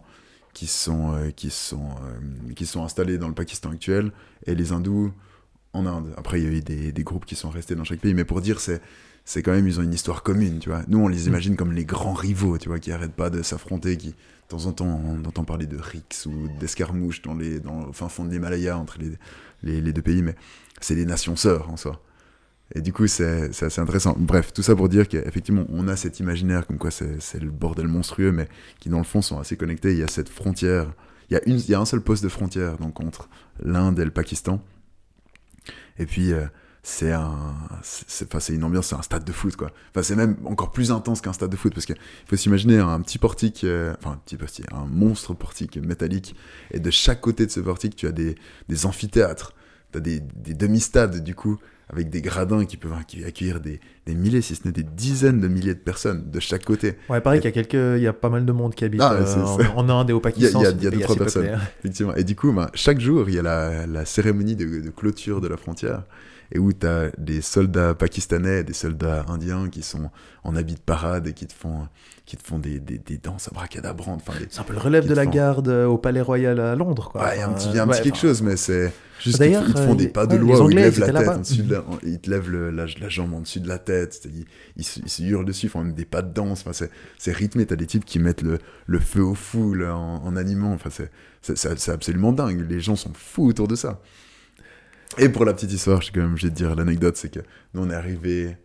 qui 0.54 0.66
sont 0.66 1.14
euh, 1.14 1.30
qui 1.30 1.52
sont 1.52 1.92
euh, 1.92 2.54
qui 2.56 2.66
sont 2.66 2.84
installées 2.84 3.20
dans 3.20 3.28
le 3.28 3.36
Pakistan 3.36 3.70
actuel 3.70 4.12
et 4.48 4.56
les 4.56 4.72
hindous 4.72 5.14
en 5.78 5.86
Inde. 5.86 6.14
Après, 6.18 6.40
il 6.40 6.44
y 6.44 6.48
a 6.48 6.52
eu 6.58 6.62
des, 6.62 6.92
des 6.92 7.04
groupes 7.04 7.26
qui 7.26 7.36
sont 7.36 7.50
restés 7.50 7.76
dans 7.76 7.84
chaque 7.84 8.00
pays, 8.00 8.14
mais 8.14 8.26
pour 8.26 8.42
dire, 8.42 8.60
c'est 8.60 8.82
c'est 9.26 9.44
quand 9.44 9.52
même 9.52 9.68
ils 9.68 9.78
ont 9.78 9.84
une 9.84 9.94
histoire 9.94 10.24
commune, 10.24 10.60
tu 10.60 10.70
vois. 10.70 10.84
Nous, 10.88 11.00
on 11.00 11.10
les 11.10 11.28
imagine 11.28 11.58
comme 11.58 11.74
les 11.74 11.84
grands 11.84 12.14
rivaux, 12.14 12.58
tu 12.58 12.70
vois, 12.70 12.80
qui 12.80 12.94
arrêtent 12.94 13.12
pas 13.16 13.30
de 13.30 13.42
s'affronter, 13.44 13.98
qui 13.98 14.10
de 14.10 14.16
temps 14.48 14.66
en 14.68 14.72
temps 14.72 15.02
on 15.06 15.26
entend 15.28 15.44
parler 15.44 15.66
de 15.66 15.78
rixes 15.78 16.26
ou 16.26 16.48
d'escarmouches 16.62 17.22
dans 17.22 17.36
les 17.36 17.60
dans 17.60 17.86
le 17.88 17.92
fin 17.92 18.08
fond 18.08 18.24
de 18.24 18.32
l'Himalaya 18.32 18.78
entre 18.78 18.98
les, 19.00 19.12
les, 19.64 19.82
les 19.82 19.92
deux 19.94 20.02
pays, 20.02 20.22
mais 20.22 20.36
c'est 20.80 20.96
des 20.96 21.06
nations 21.06 21.36
sœurs 21.36 21.70
en 21.70 21.76
soi. 21.76 22.02
Et 22.74 22.82
du 22.82 22.94
coup, 22.94 23.08
c'est 23.08 23.50
assez 23.64 23.82
intéressant. 23.82 24.16
Bref, 24.18 24.54
tout 24.54 24.62
ça 24.62 24.76
pour 24.76 24.90
dire 24.90 25.08
qu'effectivement, 25.08 25.66
on 25.70 25.88
a 25.90 25.96
cet 25.98 26.20
imaginaire 26.22 26.66
comme 26.66 26.78
quoi 26.78 26.92
c'est 26.92 27.22
c'est 27.22 27.40
le 27.42 27.52
bordel 27.52 27.88
monstrueux, 27.88 28.32
mais 28.32 28.48
qui 28.80 28.90
dans 28.90 28.98
le 28.98 29.04
fond 29.04 29.22
sont 29.22 29.40
assez 29.40 29.58
connectés. 29.58 29.92
Il 29.92 30.00
y 30.00 30.04
a 30.04 30.08
cette 30.08 30.30
frontière, 30.30 30.94
il 31.30 31.34
y 31.34 31.38
a, 31.38 31.42
une, 31.48 31.58
il 31.58 31.70
y 31.70 31.74
a 31.74 31.80
un 31.82 31.86
seul 31.86 32.02
poste 32.02 32.24
de 32.24 32.30
frontière 32.30 32.78
donc 32.78 33.02
entre 33.02 33.28
l'Inde 33.62 34.00
et 34.00 34.06
le 34.06 34.12
Pakistan. 34.12 34.62
Et 36.00 36.06
puis, 36.06 36.34
euh, 36.34 36.46
c'est 36.84 37.12
un, 37.12 37.36
c'est, 37.82 38.34
enfin, 38.34 38.54
une 38.54 38.64
ambiance, 38.64 38.88
c'est 38.88 38.96
un 38.96 39.02
stade 39.02 39.26
de 39.26 39.32
foot, 39.32 39.56
quoi. 39.56 39.72
Enfin, 39.92 40.04
c'est 40.04 40.16
même 40.16 40.38
encore 40.46 40.72
plus 40.72 40.92
intense 40.92 41.22
qu'un 41.22 41.34
stade 41.34 41.50
de 41.50 41.58
foot, 41.58 41.74
parce 41.74 41.86
qu'il 41.86 41.98
faut 42.26 42.38
s'imaginer 42.38 42.78
un 42.80 43.02
petit 43.02 43.18
portique, 43.18 43.64
euh, 43.64 43.94
enfin, 44.00 44.12
un 44.14 44.18
petit 44.18 44.38
portique, 44.38 44.66
un 44.72 44.86
monstre 44.86 45.34
portique 45.34 45.78
métallique, 45.78 46.36
et 46.72 46.80
de 46.80 46.90
chaque 46.90 47.20
côté 47.20 47.46
de 47.46 47.52
ce 47.52 47.60
portique, 47.60 47.96
tu 47.96 48.08
as 48.08 48.12
des, 48.12 48.36
des 48.70 48.86
amphithéâtres, 48.86 49.54
tu 49.92 49.98
as 49.98 50.02
des, 50.02 50.22
des 50.22 50.54
demi-stades, 50.54 51.24
du 51.24 51.36
coup, 51.36 51.58
avec 51.90 52.10
des 52.10 52.22
gradins 52.22 52.66
qui 52.66 52.76
peuvent 52.78 52.92
accueillir- 52.94 53.60
des, 53.62 53.80
des 54.06 54.16
milliers, 54.16 54.42
si 54.42 54.56
ce 54.56 54.66
n'est 54.66 54.74
des 54.74 54.84
dizaines 54.84 55.40
de 55.40 55.48
milliers 55.48 55.74
de 55.74 55.80
personnes 55.80 56.30
de 56.30 56.40
chaque 56.40 56.66
côté. 56.66 56.96
Ouais, 57.10 57.22
pareil 57.22 57.40
qu'il 57.40 57.48
y 57.50 57.54
a 57.58 57.64
quelques, 57.64 57.98
il 57.98 58.04
y 58.04 58.08
a 58.08 58.14
pas 58.14 58.30
mal 58.30 58.46
de 58.46 58.52
monde 58.52 58.76
qui 58.76 58.84
habite 58.84 59.02
Ah, 59.02 59.14
euh, 59.14 59.36
en, 59.76 59.88
en 59.88 60.00
Inde 60.02 60.10
et 60.10 60.14
au 60.14 60.20
Pakistan. 60.20 60.60
Il 60.60 60.64
y 60.64 60.66
a- 60.68 60.72
il 60.72 60.84
y 60.84 60.88
a 60.88 60.92
deux, 60.92 61.00
trois 61.00 61.16
personnes. 61.16 61.48
Effectivement. 61.80 62.14
Et 62.16 62.24
du 62.26 62.36
coup, 62.36 62.52
ben, 62.52 62.68
chaque 62.74 63.00
jour, 63.00 63.30
il 63.30 63.36
y 63.36 63.40
a 63.40 63.42
la, 63.42 63.88
la 63.88 64.04
cérémonie 64.06 64.56
de, 64.56 64.82
de 64.82 64.90
clôture 64.90 65.40
de 65.40 65.48
la 65.48 65.56
frontière, 65.58 66.04
et 66.52 66.60
où 66.60 66.72
tu 66.74 66.86
as 66.88 67.12
des 67.18 67.42
soldats 67.42 67.94
pakistanais, 67.94 68.64
des 68.64 68.74
soldats 68.74 69.26
indiens 69.28 69.70
qui 69.70 69.82
sont 69.84 70.10
en 70.44 70.56
habit 70.56 70.76
de 70.76 70.80
parade 70.80 71.28
et 71.28 71.34
qui 71.34 71.46
te 71.48 71.54
font, 71.54 71.88
qui 72.26 72.38
te 72.38 72.46
font 72.46 72.60
des, 72.60 72.80
des, 72.80 72.98
des 72.98 73.18
danses 73.18 73.48
abracadabrantes. 73.50 74.22
Enfin, 74.26 74.40
des... 74.40 74.48
C'est 74.50 74.60
un 74.60 74.64
peu 74.64 74.74
le 74.74 74.80
relève 74.80 75.08
de 75.08 75.14
la 75.14 75.24
font- 75.24 75.30
garde 75.30 75.68
euh, 75.68 75.86
au 75.86 75.98
Palais 75.98 76.22
Royal 76.22 76.60
à 76.60 76.76
Londres, 76.76 77.10
quoi. 77.12 77.24
Ouais, 77.24 77.36
il 77.36 77.40
y 77.40 77.42
a 77.42 77.48
un 77.48 77.52
Enfin, 77.52 77.58
petit, 77.58 77.70
il 77.70 77.76
y 77.76 77.80
a 77.80 77.84
un 77.84 77.88
petit 77.88 77.98
ouais, 77.98 78.04
quelque 78.04 78.14
enfin, 78.14 78.22
chose, 78.22 78.42
mais 78.42 78.56
c'est 78.58 78.94
juste 79.20 79.42
qu'ils 79.42 79.52
te- 79.52 79.66
ils 79.68 79.74
te 79.74 79.80
font 79.80 79.92
euh, 79.92 79.96
des 79.96 80.08
pas 80.08 80.26
de 80.26 80.36
loi 80.38 80.62
où 80.62 80.70
ils 80.70 80.76
lèvent 80.78 81.00
la 81.00 81.06
tête 81.08 81.16
là-bas. 81.16 81.36
en 81.36 81.40
dessus 81.40 81.64
de 81.64 81.74
la, 81.74 81.80
en- 81.82 82.00
ils 82.04 82.20
te 82.20 82.30
lèvent 82.30 82.50
le- 82.50 82.72
la, 82.72 82.86
la 82.86 83.10
jambe 83.10 83.34
en 83.34 83.42
dessus 83.42 83.60
de 83.60 83.68
la 83.68 83.78
tête, 83.80 84.26
ils, 84.26 84.46
ils, 84.78 84.84
se- 84.86 85.00
ils 85.02 85.10
se 85.10 85.24
hurlent 85.24 85.46
dessus, 85.46 85.66
ils 85.66 85.70
font 85.70 85.84
même 85.84 85.94
des 85.94 86.06
pas 86.06 86.22
de 86.22 86.34
danse, 86.34 86.64
enfin, 86.66 86.88
c'est, 87.18 87.32
rythmé, 87.34 87.66
t'as 87.66 87.76
des 87.76 87.88
types 87.88 88.06
qui 88.06 88.20
mettent 88.20 88.42
le, 88.42 88.60
le 88.86 89.00
feu 89.00 89.22
aux 89.24 89.36
foules 89.36 89.86
en, 89.86 90.24
en 90.24 90.36
animant, 90.38 90.72
enfin, 90.74 90.90
c'est 91.42 91.90
absolument 91.90 92.32
dingue, 92.32 92.66
les 92.70 92.80
gens 92.80 92.96
sont 92.96 93.12
fous 93.14 93.48
autour 93.48 93.68
de 93.68 93.76
ça. 93.76 94.00
Et 95.20 95.30
pour 95.30 95.46
la 95.46 95.54
petite 95.54 95.72
histoire, 95.72 96.02
je, 96.02 96.12
quand 96.12 96.22
même, 96.22 96.36
vais 96.36 96.50
te 96.50 96.54
dire 96.54 96.76
l'anecdote, 96.76 97.18
c'est 97.18 97.30
que 97.32 97.40
nous 97.74 97.82
on 97.82 97.90
est 97.90 97.96
arrivé 97.96 98.56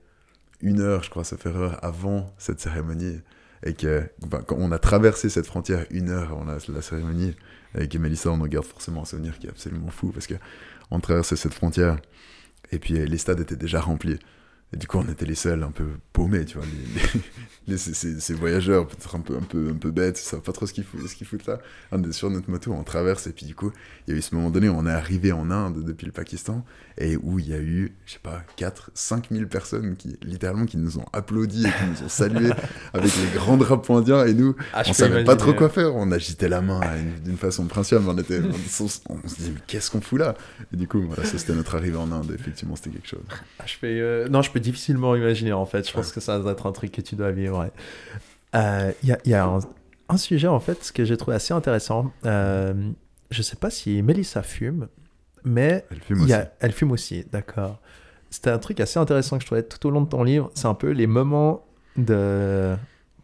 une 0.60 0.80
heure, 0.80 1.02
je 1.02 1.10
crois, 1.10 1.24
fait 1.24 1.48
erreur, 1.48 1.82
avant 1.82 2.34
cette 2.38 2.60
cérémonie, 2.60 3.20
et 3.64 3.72
que 3.72 4.02
quand 4.46 4.56
on 4.58 4.70
a 4.70 4.78
traversé 4.78 5.28
cette 5.28 5.46
frontière 5.46 5.86
une 5.90 6.10
heure 6.10 6.30
avant 6.32 6.44
la, 6.44 6.82
cérémonie, 6.82 7.34
avec 7.74 7.94
Mélissa, 7.96 8.30
on 8.30 8.40
en 8.40 8.46
garde 8.46 8.66
forcément 8.66 9.02
un 9.02 9.04
souvenir 9.06 9.38
qui 9.38 9.46
est 9.46 9.50
absolument 9.50 9.88
fou, 9.88 10.10
parce 10.12 10.26
que 10.26 10.34
on 10.90 11.00
traversait 11.00 11.36
cette 11.36 11.54
frontière, 11.54 11.98
et 12.70 12.78
puis 12.78 12.94
les 12.94 13.18
stades 13.18 13.40
étaient 13.40 13.56
déjà 13.56 13.80
remplis. 13.80 14.18
Et 14.74 14.76
du 14.78 14.86
coup, 14.86 14.98
on 14.98 15.08
était 15.10 15.26
les 15.26 15.34
seuls 15.34 15.62
un 15.62 15.70
peu 15.70 15.84
paumés, 16.12 16.44
tu 16.46 16.56
vois, 16.56 16.66
les, 16.66 17.00
les- 17.02 17.20
les- 17.68 17.76
ces, 17.78 18.18
ces- 18.20 18.34
voyageurs 18.34 18.86
peut-être 18.86 19.14
un 19.16 19.20
peu, 19.20 19.36
un 19.36 19.42
peu, 19.42 19.68
un 19.70 19.76
peu 19.76 19.90
bêtes, 19.90 20.18
ils 20.18 20.24
savent 20.24 20.40
pas 20.40 20.52
trop 20.52 20.66
ce 20.66 20.72
qu'ils 20.72 20.84
foutent, 20.84 21.06
foutent 21.24 21.46
là. 21.46 21.58
On 21.92 22.02
est 22.02 22.12
sur 22.12 22.30
notre 22.30 22.50
moto, 22.50 22.72
on 22.72 22.82
traverse, 22.82 23.26
et 23.26 23.32
puis 23.32 23.44
du 23.46 23.54
coup, 23.54 23.70
il 24.06 24.12
y 24.12 24.16
a 24.16 24.18
eu 24.18 24.22
ce 24.22 24.34
moment 24.34 24.50
donné 24.50 24.68
où 24.70 24.74
on 24.74 24.86
est 24.86 24.90
arrivé 24.90 25.30
en 25.32 25.50
Inde 25.50 25.84
depuis 25.84 26.06
le 26.06 26.12
Pakistan, 26.12 26.64
et 26.98 27.16
où 27.16 27.38
il 27.38 27.48
y 27.48 27.54
a 27.54 27.58
eu, 27.58 27.94
je 28.06 28.12
sais 28.14 28.18
pas, 28.22 28.42
4, 28.56 28.90
5 28.94 29.28
000 29.30 29.46
personnes 29.46 29.94
qui, 29.96 30.16
littéralement, 30.22 30.64
qui 30.66 30.76
nous 30.78 30.98
ont 30.98 31.04
applaudi 31.12 31.66
et 31.66 31.70
qui 31.70 31.84
nous 32.00 32.06
ont 32.06 32.08
salués 32.08 32.50
avec 32.94 33.12
les 33.16 33.38
grands 33.38 33.56
drapeaux 33.58 33.94
indiens, 33.96 34.24
et 34.26 34.32
nous, 34.34 34.56
Ah, 34.72 34.82
on 34.86 34.92
savait 34.94 35.24
pas 35.24 35.36
trop 35.36 35.52
quoi 35.54 35.68
faire, 35.68 35.94
on 35.94 36.10
agitait 36.12 36.48
la 36.48 36.62
main 36.62 36.80
une- 36.96 37.22
d'une 37.24 37.36
façon 37.38 37.66
principale, 37.66 38.02
mais 38.04 38.10
on, 38.12 38.18
était, 38.18 38.40
on, 38.40 38.52
se- 38.88 38.98
on 39.10 39.28
se 39.28 39.34
disait, 39.36 39.52
mais 39.54 39.60
qu'est-ce 39.66 39.90
qu'on 39.90 40.00
fout 40.00 40.18
là? 40.18 40.34
Et 40.72 40.76
du 40.76 40.88
coup, 40.88 41.02
voilà, 41.06 41.24
ça 41.24 41.36
c'était 41.38 41.54
notre 41.54 41.74
arrivée 41.74 41.96
en 41.98 42.10
Inde, 42.10 42.34
effectivement, 42.38 42.74
c'était 42.74 42.90
quelque 42.90 43.08
chose. 43.08 43.20
Ah, 43.58 43.64
je 43.66 43.74
peux, 43.78 43.86
euh, 43.86 44.28
Non, 44.28 44.40
je 44.42 44.50
peux 44.50 44.60
difficilement 44.62 45.14
imaginer 45.16 45.52
en 45.52 45.66
fait. 45.66 45.86
Je 45.86 45.92
pense 45.92 46.10
que 46.12 46.20
ça 46.20 46.38
doit 46.38 46.52
être 46.52 46.66
un 46.66 46.72
truc 46.72 46.90
que 46.92 47.00
tu 47.02 47.14
dois 47.16 47.30
vivre. 47.32 47.58
ouais. 47.60 47.70
Euh, 48.54 48.92
Il 49.02 49.08
y 49.10 49.12
a, 49.12 49.18
il 49.24 49.30
y 49.30 49.34
a 49.34 49.44
un, 49.44 49.58
un 50.08 50.16
sujet 50.16 50.48
en 50.48 50.60
fait 50.60 50.82
ce 50.84 50.92
que 50.92 51.04
j'ai 51.04 51.16
trouvé 51.16 51.36
assez 51.36 51.52
intéressant. 51.54 52.12
Euh, 52.24 52.72
je 53.30 53.42
sais 53.42 53.56
pas 53.56 53.70
si 53.70 54.02
Mélissa 54.02 54.42
fume, 54.42 54.88
mais 55.44 55.84
Elle 55.90 56.00
fume 56.00 56.20
aussi. 56.22 56.30
y 56.30 56.34
a- 56.34 56.52
elle 56.60 56.72
fume 56.72 56.92
aussi, 56.92 57.24
d'accord. 57.32 57.80
C'était 58.30 58.50
un 58.50 58.58
truc 58.58 58.80
assez 58.80 58.98
intéressant 58.98 59.36
que 59.36 59.42
je 59.42 59.46
trouvais 59.46 59.62
tout 59.62 59.86
au 59.86 59.90
long 59.90 60.00
de 60.02 60.08
ton 60.08 60.22
livre. 60.22 60.50
C'est 60.54 60.66
un 60.68 60.74
peu 60.74 60.90
les 60.90 61.06
moments 61.06 61.66
de, 61.96 62.74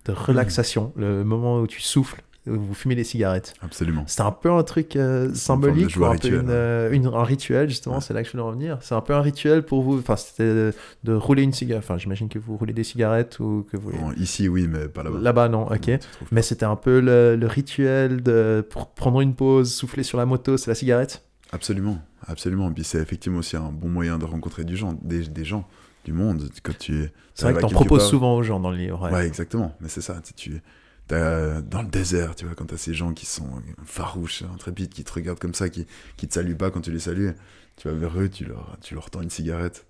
de 0.04 0.12
relaxation, 0.12 0.92
le 0.96 1.24
moment 1.24 1.60
où 1.60 1.66
tu 1.66 1.80
souffles, 1.80 2.22
vous 2.48 2.74
fumez 2.74 2.94
des 2.94 3.04
cigarettes. 3.04 3.54
Absolument. 3.62 4.04
C'est 4.06 4.22
un 4.22 4.30
peu 4.32 4.50
un 4.50 4.62
truc 4.62 4.96
euh, 4.96 5.32
symbolique, 5.34 5.94
peu 5.94 6.04
une, 6.28 6.34
hein. 6.34 6.48
euh, 6.48 6.90
une- 6.92 7.06
un 7.06 7.22
rituel, 7.24 7.68
justement, 7.68 7.96
Ouais. 7.96 8.00
c'est 8.00 8.14
là 8.14 8.22
que 8.22 8.26
je 8.28 8.32
voulais 8.32 8.44
en 8.44 8.52
venir. 8.52 8.78
C'est 8.80 8.94
un 8.94 9.00
peu 9.00 9.14
un 9.14 9.20
rituel 9.20 9.64
pour 9.64 9.82
vous, 9.82 9.98
enfin, 9.98 10.16
c'était 10.16 10.44
de, 10.44 10.72
de 11.04 11.12
rouler 11.14 11.42
une 11.42 11.52
cigarette. 11.52 11.84
Enfin, 11.84 11.98
j'imagine 11.98 12.28
que 12.28 12.38
vous 12.38 12.56
roulez 12.56 12.72
des 12.72 12.84
cigarettes 12.84 13.38
ou 13.40 13.66
que 13.70 13.76
vous. 13.76 13.90
Bon, 13.92 14.12
ici, 14.12 14.48
oui, 14.48 14.66
mais 14.68 14.88
pas 14.88 15.02
là-bas. 15.02 15.18
Là-bas, 15.20 15.48
non, 15.48 15.62
ok. 15.66 15.70
Non, 15.88 15.98
tu 15.98 15.98
Mais 16.32 16.42
c'était 16.42 16.66
un 16.66 16.76
peu 16.76 17.00
le, 17.00 17.36
le 17.36 17.46
rituel 17.46 18.22
de 18.22 18.66
pour 18.70 18.88
prendre 18.88 19.20
une 19.20 19.34
pause, 19.34 19.72
souffler 19.74 20.02
sur 20.02 20.18
la 20.18 20.26
moto, 20.26 20.56
c'est 20.56 20.70
la 20.70 20.74
cigarette? 20.74 21.24
Absolument, 21.52 21.98
absolument. 22.26 22.70
Puis 22.72 22.84
c'est 22.84 22.98
effectivement 22.98 23.38
aussi 23.38 23.56
un 23.56 23.70
bon 23.72 23.88
moyen 23.88 24.18
de 24.18 24.24
rencontrer 24.24 24.64
du 24.64 24.76
gens, 24.76 24.94
des, 25.02 25.26
des 25.28 25.44
gens, 25.44 25.66
du 26.04 26.12
monde. 26.12 26.48
Quand 26.62 26.76
tu 26.78 27.10
C'est 27.34 27.44
vrai 27.44 27.54
que 27.54 27.60
t'en 27.60 27.68
proposes 27.68 28.06
souvent 28.06 28.34
aux 28.36 28.42
gens 28.42 28.60
dans 28.60 28.70
le 28.70 28.76
livre. 28.76 29.02
ouais. 29.02 29.12
Ouais, 29.12 29.26
exactement. 29.26 29.74
Mais 29.80 29.88
c'est 29.88 30.00
ça. 30.02 30.20
Tu, 30.22 30.32
tu 30.34 30.62
dans 31.08 31.82
le 31.82 31.88
désert, 31.88 32.34
tu 32.36 32.44
vois, 32.44 32.54
quand 32.54 32.66
t'as 32.66 32.76
ces 32.76 32.94
gens 32.94 33.14
qui 33.14 33.26
sont 33.26 33.62
farouches, 33.84 34.42
intrépides, 34.42 34.90
qui 34.90 35.04
te 35.04 35.12
regardent 35.12 35.38
comme 35.38 35.54
ça, 35.54 35.68
qui, 35.68 35.86
qui 36.16 36.28
te 36.28 36.34
saluent 36.34 36.56
pas 36.56 36.70
quand 36.70 36.82
tu 36.82 36.92
les 36.92 37.00
salues, 37.00 37.32
tu 37.76 37.88
vas 37.88 37.94
vers 37.94 38.20
eux, 38.20 38.28
tu 38.28 38.44
leur, 38.44 38.76
tu 38.82 38.94
leur 38.94 39.10
tends 39.10 39.22
une 39.22 39.30
cigarette. 39.30 39.86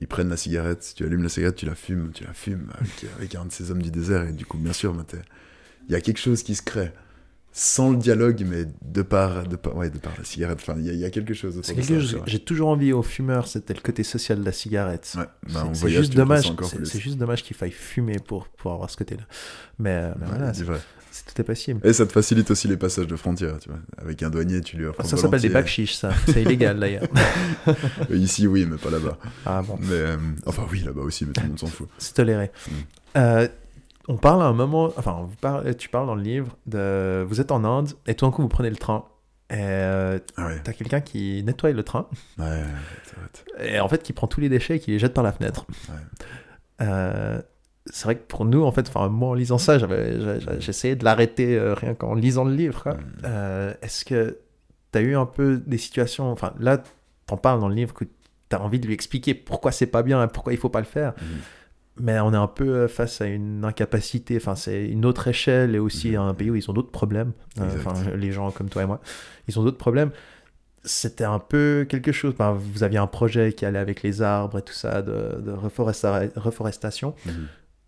Ils 0.00 0.08
prennent 0.08 0.28
la 0.28 0.36
cigarette, 0.36 0.94
tu 0.96 1.04
allumes 1.04 1.22
la 1.22 1.28
cigarette, 1.28 1.56
tu 1.56 1.66
la 1.66 1.74
fumes, 1.74 2.10
tu 2.12 2.24
la 2.24 2.32
fumes 2.32 2.72
avec, 3.16 3.34
un 3.34 3.44
de 3.44 3.52
ces 3.52 3.70
hommes 3.70 3.82
du 3.82 3.90
désert. 3.90 4.26
Et 4.26 4.32
du 4.32 4.44
coup, 4.44 4.58
bien 4.58 4.72
sûr, 4.72 4.94
il 5.88 5.92
y 5.92 5.94
a 5.94 6.00
quelque 6.00 6.18
chose 6.18 6.42
qui 6.42 6.54
se 6.54 6.62
crée. 6.62 6.90
Sans 7.56 7.90
le 7.92 7.96
dialogue, 7.98 8.44
mais 8.44 8.64
de 8.84 9.02
par, 9.02 9.46
de 9.46 9.54
par, 9.54 9.76
ouais, 9.76 9.88
de 9.88 9.98
par 9.98 10.12
la 10.18 10.24
cigarette. 10.24 10.58
Enfin, 10.60 10.74
il 10.76 10.92
y, 10.92 10.96
y 10.96 11.04
a 11.04 11.10
quelque 11.10 11.34
chose. 11.34 11.60
C'est 11.62 11.74
quelque 11.76 12.00
chose 12.00 12.18
j'ai 12.26 12.40
toujours 12.40 12.68
envie 12.68 12.92
aux 12.92 13.04
fumeurs, 13.04 13.46
c'était 13.46 13.74
le 13.74 13.80
côté 13.80 14.02
social 14.02 14.40
de 14.40 14.44
la 14.44 14.50
cigarette. 14.50 15.14
Ouais, 15.16 15.24
bah, 15.52 15.68
C'est- 15.72 15.88
juste 15.88 16.14
dommage, 16.14 16.52
c'est 16.82 16.98
juste 16.98 17.16
dommage 17.16 17.44
qu'il 17.44 17.56
faille 17.56 17.70
fumer 17.70 18.16
pour, 18.18 18.48
pour 18.48 18.72
avoir 18.72 18.90
ce 18.90 18.96
côté-là. 18.96 19.22
Mais, 19.78 19.90
euh, 19.90 20.12
mais 20.18 20.24
Ouais, 20.26 20.30
voilà, 20.30 20.52
c'est 20.52 20.64
vrai. 20.64 20.80
tout 21.32 21.40
est 21.40 21.44
possible. 21.44 21.80
Et 21.86 21.92
ça 21.92 22.06
te 22.06 22.12
facilite 22.12 22.50
aussi 22.50 22.66
les 22.66 22.76
passages 22.76 23.06
de 23.06 23.14
frontières, 23.14 23.60
tu 23.60 23.68
vois. 23.68 23.78
Avec 23.98 24.20
un 24.24 24.30
douanier, 24.30 24.60
tu 24.60 24.76
lui 24.76 24.86
offres 24.86 24.98
Ah, 25.00 25.04
ça 25.04 25.16
s'appelle 25.16 25.40
des 25.40 25.48
bakshish, 25.48 25.94
ça. 25.94 26.12
C'est 26.26 26.42
illégal 26.42 26.80
d'ailleurs. 26.80 27.06
Ici, 28.10 28.48
oui, 28.48 28.66
mais 28.68 28.78
pas 28.78 28.90
là-bas. 28.90 29.16
Ah 29.46 29.62
bon, 29.62 29.78
Mais, 29.80 29.86
euh, 29.92 30.16
enfin, 30.46 30.66
oui, 30.72 30.80
là-bas 30.84 31.02
aussi, 31.02 31.24
mais 31.24 31.32
tout 31.32 31.42
le 31.42 31.48
monde 31.50 31.58
s'en 31.60 31.66
fout. 31.68 31.88
c'est 31.98 32.14
toléré. 32.14 32.50
Mm. 32.66 32.72
Euh, 33.16 33.48
on 34.08 34.16
parle 34.16 34.42
à 34.42 34.46
un 34.46 34.52
moment, 34.52 34.92
enfin, 34.96 35.26
vous 35.28 35.36
parlez- 35.40 35.74
tu 35.74 35.88
parles 35.88 36.06
dans 36.06 36.14
le 36.14 36.22
livre 36.22 36.56
de. 36.66 37.24
Vous 37.28 37.40
êtes 37.40 37.50
en 37.52 37.64
Inde 37.64 37.90
et 38.06 38.14
tout 38.14 38.24
d'un 38.26 38.30
coup 38.32 38.42
vous 38.42 38.48
prenez 38.48 38.70
le 38.70 38.76
train. 38.76 39.04
Et 39.50 39.56
euh, 39.58 40.18
Ah 40.36 40.46
ouais, 40.46 40.60
t'as 40.64 40.72
quelqu'un 40.72 41.00
qui 41.02 41.42
nettoie 41.44 41.70
le 41.72 41.82
train 41.82 42.08
ouais, 42.38 42.62
et 43.60 43.78
en 43.78 43.88
fait 43.88 44.02
qui 44.02 44.14
prend 44.14 44.26
tous 44.26 44.40
les 44.40 44.48
déchets 44.48 44.76
et 44.76 44.80
qui 44.80 44.90
les 44.92 44.98
jette 44.98 45.12
par 45.12 45.22
la 45.22 45.32
fenêtre. 45.32 45.66
Euh, 46.80 47.40
c'est 47.86 48.04
vrai 48.04 48.16
que 48.16 48.22
pour 48.26 48.44
nous, 48.46 48.64
en 48.64 48.72
fait, 48.72 48.88
enfin, 48.88 49.08
moi 49.08 49.28
en 49.30 49.34
lisant 49.34 49.58
ça, 49.58 49.78
j'avais, 49.78 50.18
j'a- 50.20 50.38
j'a- 50.40 50.58
j'essayais 50.58 50.96
de 50.96 51.04
l'arrêter 51.04 51.56
euh, 51.58 51.74
rien 51.74 51.94
qu'en 51.94 52.14
lisant 52.14 52.44
le 52.44 52.54
livre. 52.54 52.82
quoi. 52.82 52.94
Mm. 52.94 53.00
Euh, 53.24 53.74
est-ce 53.82 54.04
que 54.06 54.38
tu 54.92 54.98
as 54.98 55.02
eu 55.02 55.14
un 55.16 55.26
peu 55.26 55.58
des 55.58 55.78
situations, 55.78 56.30
enfin 56.32 56.54
là, 56.58 56.82
t'en 57.26 57.36
parles 57.36 57.60
dans 57.60 57.68
le 57.68 57.74
livre 57.74 57.92
que 57.92 58.04
tu 58.04 58.56
as 58.56 58.60
envie 58.62 58.80
de 58.80 58.86
lui 58.86 58.94
expliquer 58.94 59.34
pourquoi 59.34 59.72
c'est 59.72 59.86
pas 59.86 60.02
bien 60.02 60.24
et 60.24 60.28
pourquoi 60.28 60.52
il 60.54 60.58
faut 60.58 60.70
pas 60.70 60.80
le 60.80 60.86
faire, 60.86 61.12
Mhm. 61.20 61.38
Mais 61.98 62.18
on 62.20 62.32
est 62.32 62.36
un 62.36 62.46
peu 62.48 62.68
euh, 62.68 62.88
face 62.88 63.20
à 63.20 63.26
une 63.26 63.64
incapacité, 63.64 64.36
enfin 64.36 64.54
c'est 64.56 64.84
une 64.86 65.04
autre 65.04 65.28
échelle 65.28 65.74
et 65.74 65.78
aussi 65.78 66.10
Mhm. 66.12 66.16
un 66.20 66.34
pays 66.34 66.50
où 66.50 66.56
ils 66.56 66.70
ont 66.70 66.74
d'autres 66.74 66.90
problèmes, 66.90 67.32
Euh, 67.60 67.64
enfin 67.76 67.94
les 68.16 68.32
gens 68.32 68.50
comme 68.50 68.68
toi 68.68 68.82
et 68.82 68.86
moi, 68.86 69.00
ils 69.48 69.58
ont 69.58 69.62
d'autres 69.62 69.78
problèmes. 69.78 70.10
C'était 70.86 71.24
un 71.24 71.38
peu 71.38 71.86
quelque 71.88 72.12
chose, 72.12 72.32
enfin, 72.34 72.52
vous 72.52 72.82
aviez 72.82 72.98
un 72.98 73.06
projet 73.06 73.54
qui 73.54 73.64
allait 73.64 73.78
avec 73.78 74.02
les 74.02 74.20
arbres 74.20 74.58
et 74.58 74.62
tout 74.62 74.74
ça, 74.74 75.00
de, 75.00 75.40
de 75.40 75.52
reforesta- 75.52 76.30
reforestation. 76.36 77.14
Mhm. 77.24 77.46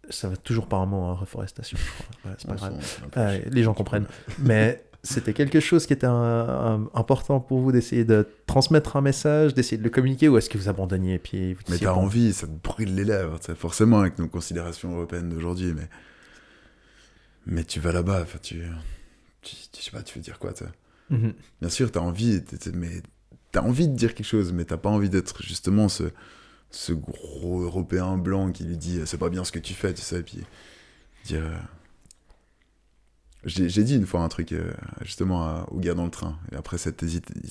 Ça 0.08 0.28
va 0.28 0.36
toujours 0.36 0.66
par 0.68 0.80
un 0.80 0.86
mot, 0.86 1.02
hein, 1.02 1.14
reforestation. 1.14 1.76
je 1.76 1.84
crois. 1.84 2.30
Ouais, 2.30 2.36
c'est 2.38 2.48
pas 2.48 2.54
grave. 2.54 2.74
Euh, 3.18 3.38
les 3.50 3.62
gens 3.64 3.74
comprennent. 3.74 4.06
Mais 4.38 4.82
c'était 5.06 5.32
quelque 5.32 5.60
chose 5.60 5.86
qui 5.86 5.92
était 5.92 6.06
un- 6.06 6.12
un- 6.12 6.90
important 6.94 7.40
pour 7.40 7.60
vous 7.60 7.72
d'essayer 7.72 8.04
de 8.04 8.26
transmettre 8.46 8.96
un 8.96 9.00
message, 9.00 9.54
d'essayer 9.54 9.78
de 9.78 9.82
le 9.84 9.90
communiquer, 9.90 10.28
ou 10.28 10.36
est-ce 10.36 10.50
que 10.50 10.58
vous 10.58 10.68
abandonniez 10.68 11.14
et 11.14 11.18
puis 11.18 11.54
vous 11.54 11.60
Mais 11.68 11.78
t'as 11.78 11.94
bon, 11.94 12.00
envie, 12.02 12.32
ça 12.32 12.46
te 12.46 12.52
brûle 12.52 12.94
les 12.94 13.04
lèvres, 13.04 13.38
forcément, 13.56 14.00
avec 14.00 14.18
nos 14.18 14.28
considérations 14.28 14.92
européennes 14.94 15.28
d'aujourd'hui, 15.30 15.72
mais... 15.74 15.88
Mais 17.46 17.64
tu 17.64 17.78
vas 17.80 17.92
là-bas, 17.92 18.26
tu... 18.42 18.62
tu... 19.42 19.56
sais 19.72 19.90
pas, 19.92 20.02
tu 20.02 20.18
veux 20.18 20.22
dire 20.22 20.38
quoi, 20.38 20.52
sais. 20.54 20.64
mhm. 21.10 21.32
Bien 21.60 21.70
sûr, 21.70 21.92
t'as 21.92 22.00
envie, 22.00 22.42
mais 22.74 23.02
t'as 23.52 23.62
envie 23.62 23.88
de 23.88 23.94
dire 23.94 24.14
quelque 24.14 24.26
chose, 24.26 24.52
mais 24.52 24.64
t'as 24.64 24.76
pas 24.76 24.88
envie 24.90 25.08
d'être 25.08 25.42
justement 25.42 25.88
ce, 25.88 26.04
ce 26.70 26.92
gros 26.92 27.60
Européen 27.62 28.18
blanc 28.18 28.50
qui 28.50 28.64
lui 28.64 28.76
dit 28.76 29.00
c'est 29.06 29.16
pas 29.18 29.28
bien 29.30 29.44
ce 29.44 29.52
que 29.52 29.60
tu 29.60 29.74
fais, 29.74 29.94
tu 29.94 30.02
sais, 30.02 30.22
puis 30.22 30.40
dire. 31.24 31.42
J'ai 33.46 33.84
dit 33.84 33.96
une 33.96 34.06
fois 34.06 34.20
un 34.20 34.28
truc 34.28 34.52
euh, 34.52 34.72
justement 35.02 35.64
au 35.70 35.78
gars 35.78 35.94
dans 35.94 36.04
le 36.04 36.10
train, 36.10 36.36
et 36.52 36.56
après 36.56 36.78
cette 36.78 37.04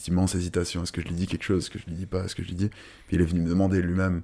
immense 0.07 0.35
hésitation, 0.35 0.83
est-ce 0.83 0.91
que 0.91 1.01
je 1.01 1.07
lui 1.07 1.15
dis 1.15 1.25
quelque 1.25 1.43
chose, 1.43 1.63
est-ce 1.63 1.71
que 1.71 1.79
je 1.79 1.85
lui 1.85 1.93
dis 1.93 2.05
pas, 2.05 2.25
est-ce 2.25 2.35
que 2.35 2.43
je 2.43 2.49
lui 2.49 2.55
dis? 2.55 2.69
Puis 3.07 3.15
il 3.17 3.21
est 3.21 3.25
venu 3.25 3.41
me 3.41 3.49
demander 3.49 3.81
lui-même 3.81 4.21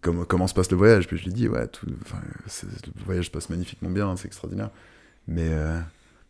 comment, 0.00 0.46
se 0.46 0.54
passe 0.54 0.70
le 0.70 0.76
voyage, 0.76 1.06
puis 1.06 1.16
je 1.16 1.24
lui 1.24 1.32
dis 1.32 1.48
ouais, 1.48 1.68
le 1.84 3.04
voyage 3.04 3.26
se 3.26 3.30
passe 3.30 3.48
magnifiquement 3.48 3.90
bien, 3.90 4.16
c'est 4.16 4.26
extraordinaire, 4.26 4.70
mais. 5.26 5.48
euh, 5.50 5.80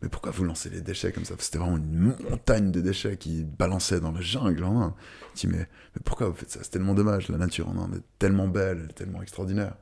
mais 0.03 0.09
pourquoi 0.09 0.31
vous 0.31 0.43
lancez 0.43 0.69
les 0.69 0.81
déchets 0.81 1.13
comme 1.13 1.23
ça? 1.23 1.35
C'était 1.39 1.59
vraiment 1.59 1.77
une 1.77 2.13
montagne 2.29 2.71
de 2.71 2.81
déchets 2.81 3.15
qui 3.15 3.45
balançaient 3.45 4.01
dans 4.01 4.11
la 4.11 4.19
jungle 4.19 4.61
en 4.65 4.81
Inde. 4.81 4.93
Je 5.33 5.39
dis, 5.39 5.47
mais, 5.47 5.59
mais 5.59 6.01
pourquoi 6.03 6.27
vous 6.27 6.35
faites 6.35 6.51
ça? 6.51 6.59
C'est 6.61 6.71
tellement 6.71 6.93
dommage, 6.93 7.29
la 7.29 7.37
nature 7.37 7.69
en 7.69 7.77
Inde 7.77 7.95
est 7.95 8.19
tellement 8.19 8.49
belle, 8.49 8.89
tellement 8.95 9.21
extraordinaire. 9.21 9.75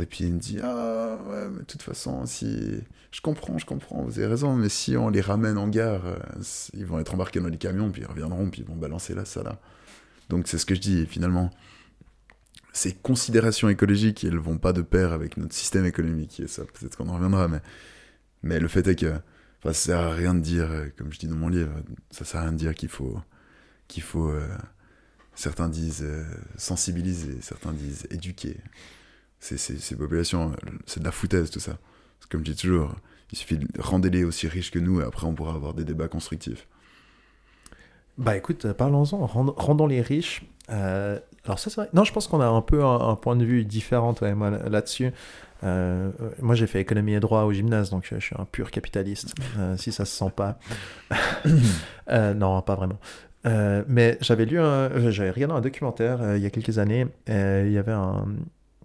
Et 0.00 0.06
puis 0.06 0.24
il 0.24 0.34
me 0.34 0.38
dit, 0.40 0.58
ah 0.62 1.18
ouais, 1.28 1.48
mais 1.50 1.60
de 1.60 1.64
toute 1.64 1.82
façon, 1.82 2.26
si... 2.26 2.80
Je 3.12 3.20
comprends, 3.20 3.58
je 3.58 3.66
comprends, 3.66 4.02
vous 4.02 4.18
avez 4.18 4.26
raison, 4.26 4.56
mais 4.56 4.68
si 4.68 4.96
on 4.96 5.08
les 5.08 5.20
ramène 5.20 5.56
en 5.56 5.68
gare, 5.68 6.04
euh, 6.04 6.18
ils 6.72 6.84
vont 6.84 6.98
être 6.98 7.14
embarqués 7.14 7.38
dans 7.38 7.48
les 7.48 7.58
camions, 7.58 7.92
puis 7.92 8.02
ils 8.02 8.08
reviendront, 8.08 8.50
puis 8.50 8.62
ils 8.62 8.66
vont 8.66 8.74
balancer 8.74 9.14
là, 9.14 9.24
ça 9.24 9.44
là. 9.44 9.60
Donc 10.30 10.48
c'est 10.48 10.58
ce 10.58 10.66
que 10.66 10.74
je 10.74 10.80
dis, 10.80 11.06
finalement. 11.06 11.50
Ces 12.72 12.92
considérations 12.92 13.68
écologiques, 13.68 14.24
elles 14.24 14.36
vont 14.36 14.58
pas 14.58 14.72
de 14.72 14.82
pair 14.82 15.12
avec 15.12 15.36
notre 15.36 15.54
système 15.54 15.86
économique, 15.86 16.40
et 16.40 16.48
ça, 16.48 16.64
peut-être 16.64 16.96
qu'on 16.96 17.08
en 17.08 17.14
reviendra, 17.14 17.46
mais... 17.46 17.60
Mais 18.42 18.58
le 18.58 18.68
fait 18.68 18.86
est 18.88 18.96
que 18.96 19.14
enfin, 19.60 19.72
ça 19.72 19.74
sert 19.74 20.00
à 20.00 20.10
rien 20.10 20.34
de 20.34 20.40
dire, 20.40 20.70
euh, 20.70 20.88
comme 20.98 21.12
je 21.12 21.18
dis 21.20 21.28
dans 21.28 21.36
mon 21.36 21.48
livre, 21.48 21.70
ça 22.10 22.24
sert 22.24 22.40
à 22.40 22.42
rien 22.42 22.52
de 22.52 22.58
dire 22.58 22.74
qu'il 22.74 22.90
faut, 22.90 23.18
qu'il 23.86 24.02
faut 24.02 24.28
euh, 24.28 24.46
certains 25.34 25.68
disent 25.68 26.04
sensibiliser, 26.58 27.38
certains 27.40 27.72
disent 27.72 28.06
éduquer. 28.10 28.56
Ces 29.44 29.96
populations, 29.96 30.52
c'est 30.86 31.00
de 31.00 31.04
la 31.04 31.12
foutaise 31.12 31.50
tout 31.50 31.60
ça. 31.60 31.76
C'est 32.20 32.30
Comme 32.30 32.40
je 32.46 32.52
dis 32.52 32.56
toujours, 32.56 32.94
il 33.32 33.36
suffit 33.38 33.58
de 33.58 33.66
rendez-les 33.78 34.24
aussi 34.24 34.48
riches 34.48 34.70
que 34.70 34.78
nous 34.78 35.00
et 35.00 35.04
après 35.04 35.26
on 35.26 35.34
pourra 35.34 35.54
avoir 35.54 35.74
des 35.74 35.84
débats 35.84 36.08
constructifs. 36.08 36.66
Bah 38.16 38.36
écoute, 38.36 38.64
euh, 38.64 38.74
parlons-en, 38.74 39.26
rend- 39.26 39.54
rendons 39.56 39.86
les 39.86 40.00
riches. 40.00 40.44
Euh, 40.70 41.18
alors 41.44 41.58
ça 41.58 41.68
c'est 41.68 41.80
vrai. 41.80 41.90
Non, 41.92 42.04
je 42.04 42.12
pense 42.12 42.26
qu'on 42.28 42.40
a 42.40 42.46
un 42.46 42.62
peu 42.62 42.84
un, 42.84 43.08
un 43.08 43.16
point 43.16 43.36
de 43.36 43.44
vue 43.44 43.64
différent, 43.64 44.14
toi 44.14 44.28
et 44.28 44.34
moi, 44.34 44.50
là- 44.50 44.68
là-dessus. 44.68 45.10
Euh, 45.62 46.10
moi 46.40 46.54
j'ai 46.54 46.66
fait 46.66 46.80
économie 46.80 47.14
et 47.14 47.20
droit 47.20 47.42
au 47.42 47.52
gymnase, 47.52 47.90
donc 47.90 48.06
je, 48.08 48.14
je 48.14 48.20
suis 48.20 48.36
un 48.38 48.44
pur 48.44 48.70
capitaliste, 48.70 49.34
euh, 49.58 49.76
si 49.76 49.92
ça 49.92 50.04
se 50.04 50.16
sent 50.16 50.30
pas. 50.34 50.58
Non, 52.36 52.60
pas 52.62 52.74
vraiment. 52.76 52.98
Mais 53.88 54.16
j'avais 54.20 54.46
lu, 54.46 54.58
un- 54.58 55.10
j'avais 55.10 55.30
regardé 55.30 55.54
un 55.54 55.60
documentaire 55.60 56.36
il 56.36 56.42
y 56.42 56.46
a 56.46 56.50
quelques 56.50 56.78
années. 56.78 57.06
il 57.28 57.70
y 57.72 57.78
avait 57.78 57.92
un, 57.92 58.26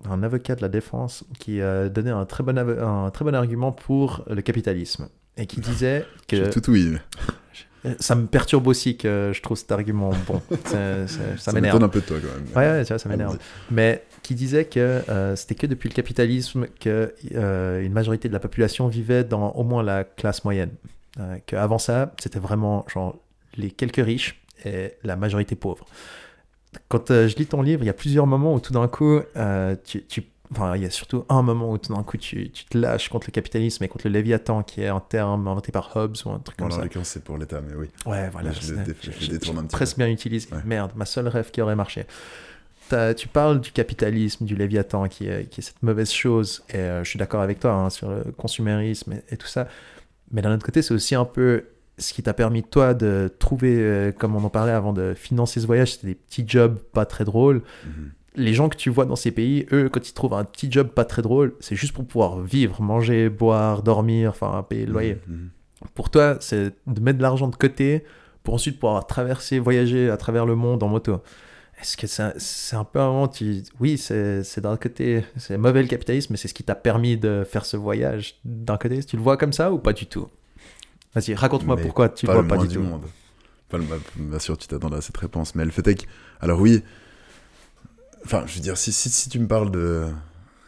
un 0.10 0.24
avocat 0.24 0.56
de 0.56 0.62
la 0.62 0.70
défense 0.70 1.24
qui 1.40 1.60
euh, 1.62 1.90
donnait 1.90 2.12
un 2.12 2.26
très, 2.26 2.44
bon 2.44 2.58
un 2.58 3.10
très 3.12 3.26
bon 3.26 3.34
argument 3.36 3.72
pour 3.72 4.24
le 4.30 4.42
capitalisme 4.42 5.10
et 5.38 5.46
qui 5.46 5.60
disait 5.60 6.06
que 6.28 6.52
tout 6.52 6.72
Euh, 7.86 7.94
Ça 8.00 8.14
me 8.16 8.26
perturbe 8.28 8.68
aussi 8.68 8.98
que 8.98 9.32
je 9.34 9.42
trouve 9.42 9.58
cet 9.58 9.72
argument 9.72 10.12
bon. 10.28 10.42
C'est- 10.66 11.08
ça 11.08 11.38
Ça 11.38 11.52
m'énerve. 11.54 11.76
m'étonne 11.76 11.84
un 11.84 11.90
peu 11.90 12.02
de 12.02 12.06
toi 12.06 12.18
quand 12.22 12.60
même. 12.62 12.78
Ouais, 12.78 12.84
ça 12.86 13.10
m'énerve. 13.10 13.38
Mais 13.72 14.04
qui 14.22 14.36
disait 14.36 14.66
que 14.66 14.80
euh, 15.10 15.36
c'était 15.38 15.56
que 15.56 15.66
depuis 15.66 15.88
le 15.90 15.94
capitalisme 15.96 16.68
que 16.80 17.14
euh, 17.36 17.82
une 17.82 17.94
majorité 17.94 18.28
de 18.28 18.34
la 18.34 18.40
population 18.42 18.88
vivait 18.90 19.24
dans 19.24 19.52
au 19.52 19.64
moins 19.64 19.82
la 19.84 20.04
classe 20.04 20.44
moyenne. 20.44 20.72
Qu'avant 21.48 21.80
ça, 21.80 22.14
c'était 22.22 22.40
vraiment 22.40 22.86
genre 22.88 23.18
les 23.58 23.72
quelques 23.72 24.04
riches 24.06 24.42
et 24.64 24.94
la 25.04 25.16
majorité 25.18 25.56
pauvre. 25.56 25.86
Quand 26.88 27.12
euh, 27.12 27.28
je 27.28 27.36
lis 27.36 27.46
ton 27.48 27.62
livre, 27.62 27.84
il 27.84 27.88
y 27.88 27.90
a 27.90 27.94
plusieurs 27.94 28.28
moments 28.28 28.54
où 28.54 28.60
tout 28.60 28.74
d'un 28.74 28.88
coup, 28.88 29.20
euh, 29.36 29.76
tu, 29.84 30.04
tu- 30.06 30.24
Enfin, 30.52 30.76
il 30.76 30.82
y 30.82 30.86
a 30.86 30.90
surtout 30.90 31.26
un 31.30 31.44
moment 31.44 31.70
où 31.72 31.78
tout 31.78 31.94
d'un 31.94 32.02
coup 32.02 32.18
tu, 32.18 32.50
tu 32.50 32.66
te 32.66 32.76
lâches 32.76 33.10
contre 33.10 33.28
le 33.28 33.32
capitalisme 33.34 33.84
et 33.84 33.88
contre 33.88 34.08
le 34.08 34.14
Léviathan, 34.14 34.64
qui 34.64 34.82
est 34.82 34.88
un 34.88 35.00
terme 35.00 35.48
inventé 35.48 35.72
par 35.72 35.96
Hobbes 35.96 36.16
ou 36.26 36.32
un 36.32 36.40
truc 36.40 36.58
comme 36.58 36.70
en 36.70 36.72
ça. 36.72 36.82
l'occurrence, 36.82 37.10
c'est 37.10 37.24
pour 37.24 37.38
l'État, 37.38 37.62
mais 37.62 37.76
oui. 37.76 37.88
Ouais, 38.08 38.32
voilà. 38.32 38.52
je 38.54 38.74
le 38.74 38.80
je 39.20 39.30
détourne 39.30 39.60
un 39.60 39.62
petit 39.66 39.76
presque 39.76 39.98
bien 39.98 40.08
utilisé. 40.10 40.48
Ouais. 40.52 40.58
Merde, 40.66 40.94
ma 40.96 41.06
seule 41.06 41.28
rêve 41.28 41.52
qui 41.52 41.62
aurait 41.62 41.76
marché. 41.76 42.08
Tu 43.16 43.28
parles 43.28 43.62
du 43.62 43.72
capitalisme, 43.72 44.46
du 44.46 44.56
Léviathan, 44.56 45.08
qui 45.08 45.28
est, 45.28 45.48
qui 45.52 45.62
est 45.62 45.64
cette 45.64 45.84
mauvaise 45.84 46.12
chose, 46.12 46.64
et 46.70 46.78
euh, 46.78 47.04
je 47.04 47.10
suis 47.12 47.20
d'accord 47.20 47.42
avec 47.42 47.60
toi 47.60 47.74
hein, 47.74 47.92
sur 47.92 48.10
le 48.10 48.24
consumérisme 48.32 49.14
et, 49.14 49.24
et 49.36 49.38
tout 49.38 49.46
ça. 49.46 49.68
Mais 50.32 50.42
d'un 50.42 50.56
autre 50.56 50.66
côté, 50.66 50.82
c'est 50.82 50.96
aussi 50.96 51.14
un 51.14 51.26
peu 51.26 51.66
ce 52.00 52.14
qui 52.14 52.24
t'a 52.24 52.34
permis, 52.34 52.64
toi, 52.64 52.94
de 52.94 53.30
trouver, 53.40 53.76
euh, 53.78 54.12
comme 54.12 54.36
on 54.36 54.44
en 54.44 54.50
parlait 54.50 54.72
avant, 54.72 54.94
de 54.94 55.14
financer 55.14 55.60
ce 55.60 55.68
voyage, 55.68 55.94
c'était 55.94 56.08
des 56.08 56.16
petits 56.16 56.44
jobs 56.48 56.80
pas 56.94 57.06
très 57.06 57.26
drôles. 57.26 57.62
Mhm. 57.86 58.12
Les 58.36 58.54
gens 58.54 58.70
que 58.70 58.78
tu 58.78 58.90
vois 58.90 59.06
dans 59.06 59.16
ces 59.16 59.32
pays, 59.32 59.66
eux, 59.74 59.90
quand 59.90 60.08
ils 60.08 60.14
trouvent 60.14 60.34
un 60.34 60.44
petit 60.46 60.72
job 60.72 60.88
pas 60.90 61.04
très 61.06 61.22
drôle, 61.22 61.56
c'est 61.60 61.76
juste 61.76 61.94
pour 61.94 62.06
pouvoir 62.06 62.40
vivre, 62.40 62.82
manger, 62.82 63.30
boire, 63.30 63.84
dormir, 63.84 64.30
enfin, 64.30 64.66
payer 64.68 64.86
le 64.86 64.94
loyer. 64.94 65.18
Mhm. 65.28 65.50
Pour 65.94 66.10
toi, 66.10 66.38
c'est 66.40 66.74
de 66.88 67.00
mettre 67.02 67.18
de 67.18 67.24
l'argent 67.24 67.48
de 67.48 67.56
côté 67.56 68.04
pour 68.44 68.54
ensuite 68.54 68.80
pouvoir 68.80 69.06
traverser, 69.08 69.60
voyager 69.60 70.10
à 70.10 70.18
travers 70.18 70.46
le 70.46 70.56
monde 70.56 70.82
en 70.84 70.88
moto. 70.88 71.22
Est-ce 71.82 71.96
que 71.96 72.08
c'est 72.08 72.76
un- 72.76 72.84
peu 72.84 73.00
un 73.00 73.08
moment, 73.08 73.28
tu... 73.30 73.64
oui, 73.80 73.98
c'est 73.98 74.44
c'est 74.44 74.60
d'un 74.62 74.76
côté, 74.76 75.24
c'est 75.38 75.58
mauvais 75.58 75.82
le 75.82 75.88
capitalisme, 75.88 76.34
mais 76.34 76.38
c'est 76.38 76.50
ce 76.50 76.54
qui 76.54 76.64
t'a 76.64 76.76
permis 76.76 77.18
de 77.18 77.46
faire 77.46 77.66
ce 77.66 77.78
voyage 77.78 78.36
d'un 78.44 78.76
côté? 78.78 79.02
Tu 79.04 79.16
le 79.16 79.22
vois 79.22 79.38
comme 79.38 79.54
ça 79.54 79.72
ou 79.72 79.80
pas 79.80 79.94
du 79.94 80.06
tout? 80.06 80.28
Vas-y, 81.16 81.34
raconte-moi 81.34 81.76
pourquoi 81.78 82.10
tu 82.10 82.26
pas 82.26 82.34
vois 82.34 82.48
pas 82.48 82.58
du 82.58 82.68
du 82.68 82.76
tout. 82.76 82.82
monde. 82.82 83.06
Pas 83.70 83.78
le, 83.78 83.86
bien 84.16 84.40
sûr, 84.40 84.58
tu 84.58 84.68
t'attendais 84.68 84.98
à 84.98 85.02
cette 85.02 85.18
réponse. 85.18 85.56
Mais 85.56 85.66
le 85.66 85.72
fait 85.72 85.88
est 85.88 85.96
que. 85.96 86.06
Alors, 86.40 86.60
oui. 86.60 86.84
Enfin, 88.26 88.44
je 88.48 88.56
veux 88.56 88.62
dire, 88.62 88.78
si, 88.78 88.92
si, 88.92 89.10
si 89.10 89.30
tu 89.30 89.40
me 89.40 89.48
parles 89.48 89.72
de. 89.72 90.08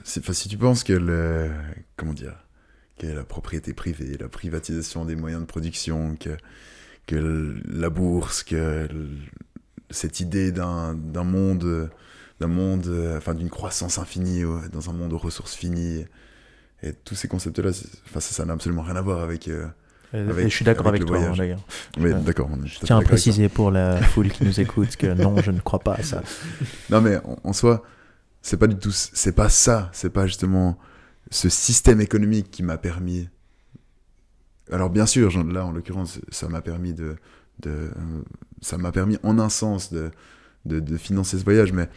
si- 0.03 0.19
Enfin, 0.19 0.33
si 0.33 0.49
tu 0.49 0.57
penses 0.57 0.83
que 0.83 0.93
le. 0.93 1.51
Comment 1.97 2.13
dire 2.13 2.35
Que 2.99 3.07
la 3.07 3.23
propriété 3.23 3.73
privée, 3.73 4.17
la 4.19 4.29
privatisation 4.29 5.05
des 5.05 5.15
moyens 5.15 5.41
de 5.41 5.47
production, 5.47 6.15
que, 6.15 6.37
que 7.07 7.55
la 7.67 7.89
bourse, 7.89 8.43
que 8.43 8.87
cette 9.89 10.19
idée 10.19 10.51
d'un 10.51 10.93
monde. 11.23 11.89
D'un 12.39 12.47
monde. 12.47 12.87
euh, 12.87 13.17
Enfin, 13.17 13.33
d'une 13.35 13.49
croissance 13.49 13.99
infinie, 13.99 14.45
ouais, 14.45 14.69
dans 14.69 14.89
un 14.89 14.93
monde 14.93 15.13
aux 15.13 15.17
ressources 15.19 15.53
finies. 15.55 16.05
Et 16.83 16.93
tous 16.93 17.13
ces 17.15 17.27
concepts-là, 17.27 17.69
enfin, 18.09 18.19
ça 18.19 18.43
n'a 18.45 18.53
absolument 18.53 18.81
rien 18.81 18.95
à 18.95 19.01
voir 19.01 19.21
avec. 19.21 19.47
euh, 19.47 19.65
Euh, 19.65 19.67
Avec- 20.13 20.45
et 20.45 20.49
je 20.49 20.55
suis 20.55 20.65
d'accord 20.65 20.87
avec 20.87 21.01
avec, 21.03 21.13
le 21.13 21.19
toi, 21.25 21.35
d'ailleurs. 21.37 21.59
Oui, 21.97 22.11
Ouais. 22.11 22.19
d'accord. 22.21 22.49
Je 22.65 22.79
tiens 22.79 22.95
à 22.95 22.99
avec 22.99 23.07
préciser 23.07 23.47
pour 23.49 23.71
la 23.71 24.01
foule 24.01 24.29
qui 24.29 24.43
nous 24.43 24.59
écoute 24.59 24.95
que 24.97 25.07
non, 25.07 25.35
je 25.41 25.51
ne 25.51 25.59
crois 25.59 25.79
pas 25.79 25.93
à 25.95 26.03
ça. 26.03 26.21
Non, 26.89 26.99
mais 27.01 27.17
en, 27.17 27.37
en 27.43 27.53
soi, 27.53 27.83
c'est 28.41 28.57
pas 28.57 28.67
du 28.67 28.75
tout. 28.75 28.91
C'est 28.91 29.31
pas 29.35 29.47
ça. 29.49 29.89
C'est 29.93 30.09
pas 30.11 30.27
justement 30.27 30.77
ce 31.29 31.47
système 31.49 32.01
économique 32.01 32.51
qui 32.51 32.61
m'a 32.63 32.77
permis. 32.77 33.29
Alors, 34.71 34.89
bien 34.89 35.05
sûr, 35.05 35.31
là, 35.45 35.65
en 35.65 35.71
l'occurrence, 35.71 36.19
ça 36.29 36.47
m'a 36.47 36.61
permis 36.61 36.93
de. 36.93 37.15
de 37.61 37.69
euh, 37.69 37.89
ça 38.61 38.77
m'a 38.77 38.91
permis, 38.91 39.17
en 39.23 39.39
un 39.39 39.49
sens, 39.49 39.91
de, 39.91 40.11
de, 40.65 40.79
de 40.79 40.97
financer 40.97 41.37
ce 41.39 41.43
voyage, 41.43 41.71
mais 41.73 41.89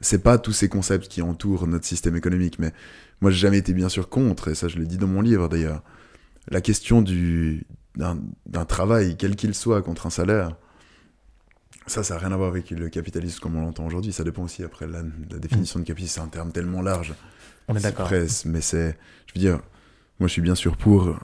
c'est 0.00 0.22
pas 0.22 0.36
tous 0.38 0.52
ces 0.52 0.68
concepts 0.68 1.06
qui 1.08 1.22
entourent 1.22 1.66
notre 1.66 1.84
système 1.86 2.16
économique. 2.16 2.58
Mais 2.58 2.72
moi, 3.20 3.30
j'ai 3.30 3.38
jamais 3.38 3.58
été, 3.58 3.72
bien 3.72 3.88
sûr, 3.88 4.08
contre, 4.08 4.48
et 4.48 4.54
ça, 4.54 4.68
je 4.68 4.78
l'ai 4.78 4.86
dit 4.86 4.98
dans 4.98 5.06
mon 5.06 5.20
livre 5.20 5.48
d'ailleurs. 5.48 5.82
La 6.50 6.60
question 6.60 7.02
du 7.02 7.66
d'un 7.94 8.64
travail, 8.64 9.16
quel 9.18 9.36
qu'il 9.36 9.54
soit, 9.54 9.82
contre 9.82 10.06
un 10.06 10.10
salaire, 10.10 10.56
ça, 11.86 12.02
ça 12.02 12.14
n'a 12.14 12.20
rien 12.20 12.32
à 12.32 12.36
voir 12.36 12.48
avec 12.48 12.70
le 12.70 12.88
capitalisme 12.88 13.38
comme 13.40 13.56
on 13.56 13.60
l'entend 13.60 13.84
aujourd'hui. 13.86 14.12
Ça 14.12 14.24
dépend 14.24 14.42
aussi, 14.42 14.62
après, 14.64 14.86
la, 14.86 15.02
la 15.30 15.38
définition 15.38 15.78
de 15.80 15.84
capitalisme, 15.84 16.14
c'est 16.14 16.20
un 16.20 16.28
terme 16.28 16.52
tellement 16.52 16.80
large. 16.80 17.14
On 17.68 17.76
est 17.76 17.80
d'accord. 17.80 18.08
mais 18.46 18.60
c'est. 18.60 18.96
Je 19.26 19.34
veux 19.34 19.40
dire, 19.40 19.60
moi, 20.18 20.26
je 20.28 20.32
suis 20.32 20.42
bien 20.42 20.54
sûr 20.54 20.76
pour. 20.76 21.14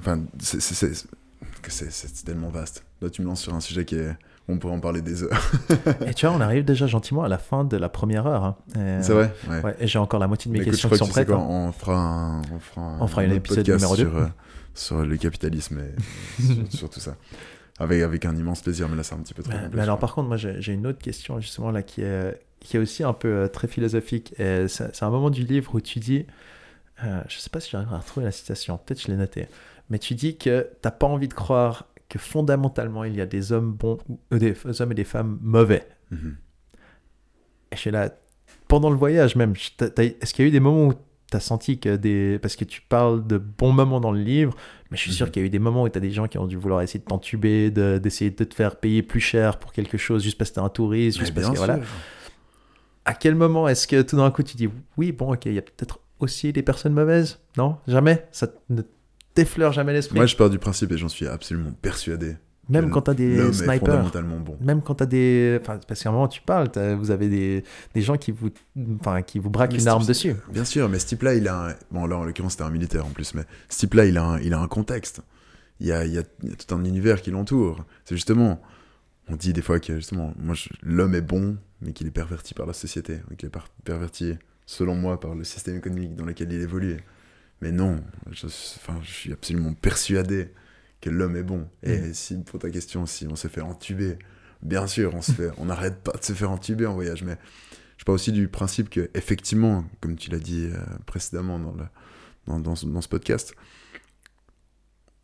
Enfin, 0.00 0.22
c'est- 0.40 2.24
tellement 2.24 2.48
vaste. 2.48 2.84
Là, 3.02 3.10
tu 3.10 3.22
me 3.22 3.26
lances 3.26 3.42
sur 3.42 3.54
un 3.54 3.60
sujet 3.60 3.84
qui 3.84 3.96
est. 3.96 4.16
On 4.46 4.58
pourrait 4.58 4.74
en 4.74 4.80
parler 4.80 5.00
des 5.00 5.22
heures. 5.22 5.52
Et 6.06 6.12
tu 6.12 6.26
vois, 6.26 6.34
on 6.34 6.40
arrive 6.40 6.64
déjà 6.66 6.86
gentiment 6.86 7.22
à 7.22 7.28
la 7.28 7.38
fin 7.38 7.64
de 7.64 7.76
la 7.78 7.88
première 7.88 8.26
heure. 8.26 8.44
hein. 8.44 8.56
C'est 9.00 9.12
vrai? 9.14 9.32
Ouais. 9.48 9.62
Ouais, 9.62 9.76
et 9.80 9.86
j'ai 9.86 9.98
encore 9.98 10.20
la 10.20 10.26
moitié 10.28 10.50
de 10.50 10.52
mes 10.52 10.58
Mais 10.58 10.64
écoute, 10.66 10.78
je 10.78 10.86
questions 10.88 10.88
crois 10.88 10.98
qui 10.98 11.04
que 11.04 11.06
sont 11.06 11.12
prêtes. 11.12 11.30
hein. 11.30 11.46
on 11.48 11.72
fera 11.72 11.96
un, 11.98 12.42
on 12.52 12.58
fera 12.58 12.80
un, 12.82 13.00
On 13.00 13.06
fera 13.06 13.22
un 13.22 13.26
autre 13.26 13.34
épisode 13.36 13.66
numéro 13.70 13.96
deux. 13.96 14.02
sur, 14.02 14.16
euh, 14.18 14.26
sur 14.74 15.04
le 15.04 15.16
capitalisme 15.16 15.80
et 15.80 16.42
sur, 16.42 16.72
sur 16.72 16.90
tout 16.90 17.00
ça. 17.00 17.16
Avec, 17.78 18.02
avec 18.02 18.24
un 18.24 18.36
immense 18.36 18.62
plaisir, 18.62 18.88
mais 18.88 18.96
là, 18.96 19.02
c'est 19.02 19.14
un 19.14 19.18
petit 19.18 19.34
peu 19.34 19.42
trop 19.42 19.50
Mais, 19.50 19.58
complexe, 19.58 19.76
mais 19.76 19.82
alors, 19.82 19.98
quoi. 19.98 20.08
par 20.08 20.14
contre, 20.14 20.28
moi, 20.28 20.36
j'ai 20.36 20.72
une 20.72 20.86
autre 20.86 21.00
question 21.00 21.40
justement 21.40 21.72
là 21.72 21.82
qui 21.82 22.02
est, 22.02 22.40
qui 22.60 22.76
est 22.76 22.80
aussi 22.80 23.02
un 23.02 23.12
peu 23.12 23.28
euh, 23.28 23.48
très 23.48 23.66
philosophique. 23.66 24.34
C'est 24.38 25.02
un 25.02 25.10
moment 25.10 25.30
du 25.30 25.42
livre 25.42 25.74
où 25.74 25.80
tu 25.80 25.98
dis, 25.98 26.26
euh, 27.02 27.22
je 27.28 27.38
sais 27.38 27.50
pas 27.50 27.60
si 27.60 27.70
j'arrive 27.70 27.92
à 27.92 27.98
retrouver 27.98 28.24
la 28.24 28.32
citation, 28.32 28.78
peut-être 28.78 29.02
je 29.02 29.08
l'ai 29.08 29.16
noté, 29.16 29.48
mais 29.90 29.98
tu 29.98 30.14
dis 30.14 30.36
que 30.38 30.68
t'as 30.80 30.92
pas 30.92 31.06
envie 31.06 31.28
de 31.28 31.34
croire 31.34 31.88
que 32.08 32.18
fondamentalement 32.18 33.02
il 33.02 33.16
y 33.16 33.20
a 33.20 33.26
des 33.26 33.50
hommes 33.50 33.72
bons, 33.72 33.98
euh, 34.32 34.38
des 34.38 34.80
hommes 34.80 34.92
et 34.92 34.94
des 34.94 35.04
femmes 35.04 35.38
mauvais. 35.42 35.88
Mhm. 36.10 36.36
Et 37.72 37.76
je 37.76 37.80
suis 37.80 37.90
là, 37.90 38.10
pendant 38.68 38.90
le 38.90 38.96
voyage 38.96 39.34
même, 39.34 39.54
est-ce 39.54 40.34
qu'il 40.34 40.44
y 40.44 40.46
a 40.46 40.48
eu 40.48 40.52
des 40.52 40.60
moments 40.60 40.86
où 40.86 40.94
tu 41.34 41.36
as 41.36 41.40
senti 41.40 41.78
que 41.78 41.96
des. 41.96 42.38
Parce 42.40 42.56
que 42.56 42.64
tu 42.64 42.80
parles 42.82 43.26
de 43.26 43.38
bons 43.38 43.72
moments 43.72 44.00
dans 44.00 44.12
le 44.12 44.20
livre, 44.20 44.54
mais 44.90 44.96
je 44.96 45.02
suis 45.02 45.12
sûr 45.12 45.26
Mhm. 45.26 45.32
qu'il 45.32 45.42
y 45.42 45.44
a 45.44 45.46
eu 45.46 45.50
des 45.50 45.58
moments 45.58 45.82
où 45.82 45.88
tu 45.88 45.98
as 45.98 46.00
des 46.00 46.10
gens 46.10 46.26
qui 46.28 46.38
ont 46.38 46.46
dû 46.46 46.56
vouloir 46.56 46.82
essayer 46.82 47.00
de 47.00 47.04
t'entuber, 47.04 47.70
de- 47.70 47.98
d'essayer 47.98 48.30
de 48.30 48.44
te 48.44 48.54
faire 48.54 48.76
payer 48.76 49.02
plus 49.02 49.20
cher 49.20 49.58
pour 49.58 49.72
quelque 49.72 49.98
chose 49.98 50.22
juste 50.22 50.38
parce 50.38 50.50
que 50.50 50.54
t'es 50.56 50.60
un 50.60 50.68
touriste, 50.68 51.18
Mais 51.18 51.24
juste 51.26 51.34
parce 51.34 51.50
que 51.50 51.56
voilà. 51.56 51.74
sûr. 51.76 51.84
À 53.04 53.12
quel 53.14 53.34
moment 53.34 53.68
est-ce 53.68 53.86
que 53.86 54.00
tout 54.02 54.16
d'un 54.16 54.30
coup 54.30 54.42
tu 54.42 54.56
dis 54.56 54.68
oui, 54.96 55.12
bon, 55.12 55.32
ok, 55.34 55.46
il 55.46 55.52
y 55.54 55.58
a 55.58 55.62
peut-être 55.62 55.98
aussi 56.20 56.52
des 56.52 56.62
personnes 56.62 56.94
mauvaises? 56.94 57.38
Non? 57.58 57.76
Jamais? 57.86 58.26
Ça 58.32 58.46
ne 58.70 58.82
t'effleure 59.34 59.72
jamais 59.72 59.92
l'esprit? 59.92 60.16
Moi, 60.16 60.26
je 60.26 60.36
pars 60.36 60.48
du 60.48 60.58
principe, 60.58 60.90
et 60.92 60.96
j'en 60.96 61.08
suis 61.08 61.26
absolument 61.26 61.72
persuadé, 61.82 62.36
Même 62.68 62.90
quand 62.90 63.02
tu 63.02 63.10
as 63.10 63.14
des 63.14 63.52
snipers 63.52 64.10
bon. 64.10 64.56
même 64.60 64.80
quand 64.82 64.94
t'as 64.94 65.06
des. 65.06 65.58
Enfin, 65.60 65.78
parce 65.86 66.02
qu'à 66.02 66.08
un 66.08 66.12
moment, 66.12 66.28
tu 66.28 66.40
parles, 66.40 66.70
t'as- 66.70 66.94
vous 66.94 67.10
avez 67.10 67.28
des, 67.28 67.64
des 67.94 68.00
gens 68.02 68.16
qui 68.16 68.32
vous, 68.32 68.50
enfin, 69.00 69.20
qui 69.22 69.38
vous 69.38 69.50
braquent 69.50 69.72
Mais 69.72 69.80
une 69.82 69.88
arme 69.88 70.06
dessus. 70.06 70.34
Bien 70.50 70.64
sûr, 70.64 70.88
mais 70.88 70.98
ce 70.98 71.06
type-là, 71.06 71.34
il 71.34 71.46
a 71.48 71.68
un... 71.68 71.74
Bon, 71.90 72.06
là, 72.06 72.16
en 72.16 72.24
l'occurrence, 72.24 72.52
c'était 72.52 72.64
un 72.64 72.70
militaire 72.70 73.04
en 73.04 73.10
plus, 73.10 73.34
mais 73.34 73.42
ce 73.68 73.78
type-là, 73.78 74.06
il, 74.06 74.16
a 74.16 74.24
un... 74.24 74.38
il 74.40 74.54
a 74.54 74.58
un 74.60 74.68
contexte. 74.68 75.20
Il 75.80 75.86
y 75.88 75.92
a, 75.92 76.04
il 76.04 76.12
y 76.14 76.18
a- 76.18 76.22
il 76.42 76.50
y 76.50 76.52
a 76.52 76.56
tout 76.56 76.74
un 76.74 76.84
univers 76.84 77.20
qui 77.22 77.30
l'entoure. 77.30 77.84
C'est 78.04 78.14
justement... 78.16 78.60
On 79.28 79.36
dit 79.36 79.52
des 79.54 79.62
fois 79.62 79.80
que, 79.80 79.96
justement, 79.96 80.34
moi, 80.38 80.54
je- 80.54 80.68
l'homme 80.82 81.14
est 81.14 81.20
bon, 81.22 81.56
mais 81.80 81.92
qu'il 81.92 82.06
est 82.06 82.10
perverti 82.10 82.54
par 82.54 82.66
la 82.66 82.72
société. 82.74 83.20
Qu'il 83.38 83.46
est 83.46 83.50
par- 83.50 83.68
perverti, 83.84 84.34
selon 84.66 84.94
moi, 84.94 85.18
par 85.20 85.34
le 85.34 85.44
système 85.44 85.76
économique 85.76 86.14
dans 86.14 86.24
lequel 86.24 86.52
il 86.52 86.60
évolue. 86.60 86.96
Mais 87.60 87.72
non, 87.72 88.00
je, 88.30 88.46
enfin, 88.46 88.98
je 89.02 89.10
suis 89.12 89.32
absolument 89.32 89.72
persuadé 89.74 90.48
que 91.04 91.10
l'homme 91.10 91.36
est 91.36 91.42
bon. 91.42 91.68
Et 91.82 91.98
Mm. 91.98 92.14
si, 92.14 92.38
pour 92.38 92.58
ta 92.58 92.70
question, 92.70 93.04
si 93.06 93.26
on 93.26 93.36
se 93.36 93.48
fait 93.48 93.60
entuber, 93.60 94.16
bien 94.62 94.86
sûr, 94.86 95.14
on 95.14 95.20
se 95.22 95.32
fait, 95.32 95.50
on 95.58 95.66
n'arrête 95.66 96.02
pas 96.02 96.12
de 96.12 96.24
se 96.24 96.32
faire 96.32 96.50
entuber 96.50 96.86
en 96.86 96.94
voyage, 96.94 97.22
mais 97.22 97.36
je 97.98 98.04
pars 98.04 98.14
aussi 98.14 98.32
du 98.32 98.48
principe 98.48 98.88
que, 98.90 99.10
effectivement, 99.14 99.84
comme 100.00 100.16
tu 100.16 100.30
l'as 100.30 100.38
dit 100.38 100.68
euh, 100.72 100.78
précédemment 101.06 101.58
dans, 101.58 101.72
le, 101.72 101.84
dans, 102.46 102.58
dans 102.58 102.74
ce, 102.74 102.86
dans 102.86 103.00
ce 103.02 103.08
podcast, 103.08 103.54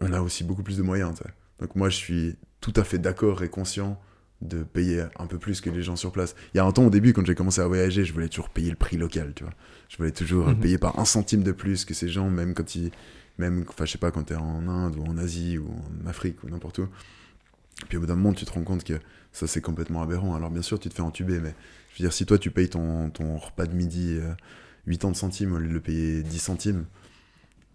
on 0.00 0.12
a 0.12 0.20
aussi 0.20 0.44
beaucoup 0.44 0.62
plus 0.62 0.76
de 0.78 0.82
moyens. 0.82 1.14
Donc 1.58 1.74
moi, 1.76 1.88
je 1.88 1.96
suis 1.96 2.36
tout 2.60 2.72
à 2.76 2.84
fait 2.84 2.98
d'accord 2.98 3.42
et 3.42 3.48
conscient 3.48 4.00
de 4.40 4.62
payer 4.62 5.04
un 5.18 5.26
peu 5.26 5.38
plus 5.38 5.60
que 5.60 5.68
les 5.68 5.82
gens 5.82 5.96
sur 5.96 6.12
place. 6.12 6.34
Il 6.54 6.56
y 6.56 6.60
a 6.60 6.64
un 6.64 6.72
temps 6.72 6.86
au 6.86 6.90
début, 6.90 7.12
quand 7.12 7.24
j'ai 7.26 7.34
commencé 7.34 7.60
à 7.60 7.66
voyager, 7.66 8.04
je 8.06 8.12
voulais 8.14 8.28
toujours 8.28 8.48
payer 8.48 8.70
le 8.70 8.76
prix 8.76 8.96
local, 8.96 9.32
tu 9.36 9.44
vois. 9.44 9.52
Je 9.90 9.98
voulais 9.98 10.12
toujours 10.12 10.48
Mhm. 10.48 10.60
payer 10.60 10.78
par 10.78 10.98
un 10.98 11.04
centime 11.04 11.42
de 11.42 11.52
plus 11.52 11.84
que 11.84 11.92
ces 11.94 12.08
gens, 12.08 12.30
même 12.30 12.54
quand 12.54 12.74
ils... 12.74 12.90
Même, 13.38 13.64
enfin, 13.68 13.84
je 13.86 13.92
sais 13.92 13.98
pas, 13.98 14.10
quand 14.10 14.24
t'es 14.24 14.34
en 14.34 14.68
Inde 14.68 14.96
ou 14.96 15.04
en 15.04 15.16
Asie 15.18 15.58
ou 15.58 15.68
en 16.04 16.06
Afrique 16.08 16.42
ou 16.44 16.48
n'importe 16.50 16.78
où. 16.78 16.88
Puis 17.88 17.96
au 17.96 18.00
bout 18.00 18.06
d'un 18.06 18.16
moment, 18.16 18.34
tu 18.34 18.44
te 18.44 18.52
rends 18.52 18.62
compte 18.64 18.84
que 18.84 19.00
ça, 19.32 19.46
c'est 19.46 19.60
complètement 19.62 20.02
aberrant. 20.02 20.34
Alors 20.34 20.50
bien 20.50 20.62
sûr, 20.62 20.78
tu 20.78 20.88
te 20.90 20.94
fais 20.94 21.00
entuber, 21.02 21.40
mais 21.40 21.54
je 21.94 22.02
veux 22.02 22.08
dire, 22.08 22.12
si 22.12 22.26
toi, 22.26 22.38
tu 22.38 22.50
payes 22.50 22.68
ton, 22.68 23.08
ton 23.10 23.38
repas 23.38 23.64
de 23.66 23.74
midi 23.74 24.18
euh, 24.20 24.32
80 24.86 25.14
centimes 25.14 25.52
au 25.54 25.58
lieu 25.58 25.68
de 25.68 25.72
le 25.74 25.80
payer 25.80 26.22
10 26.22 26.38
centimes, 26.38 26.84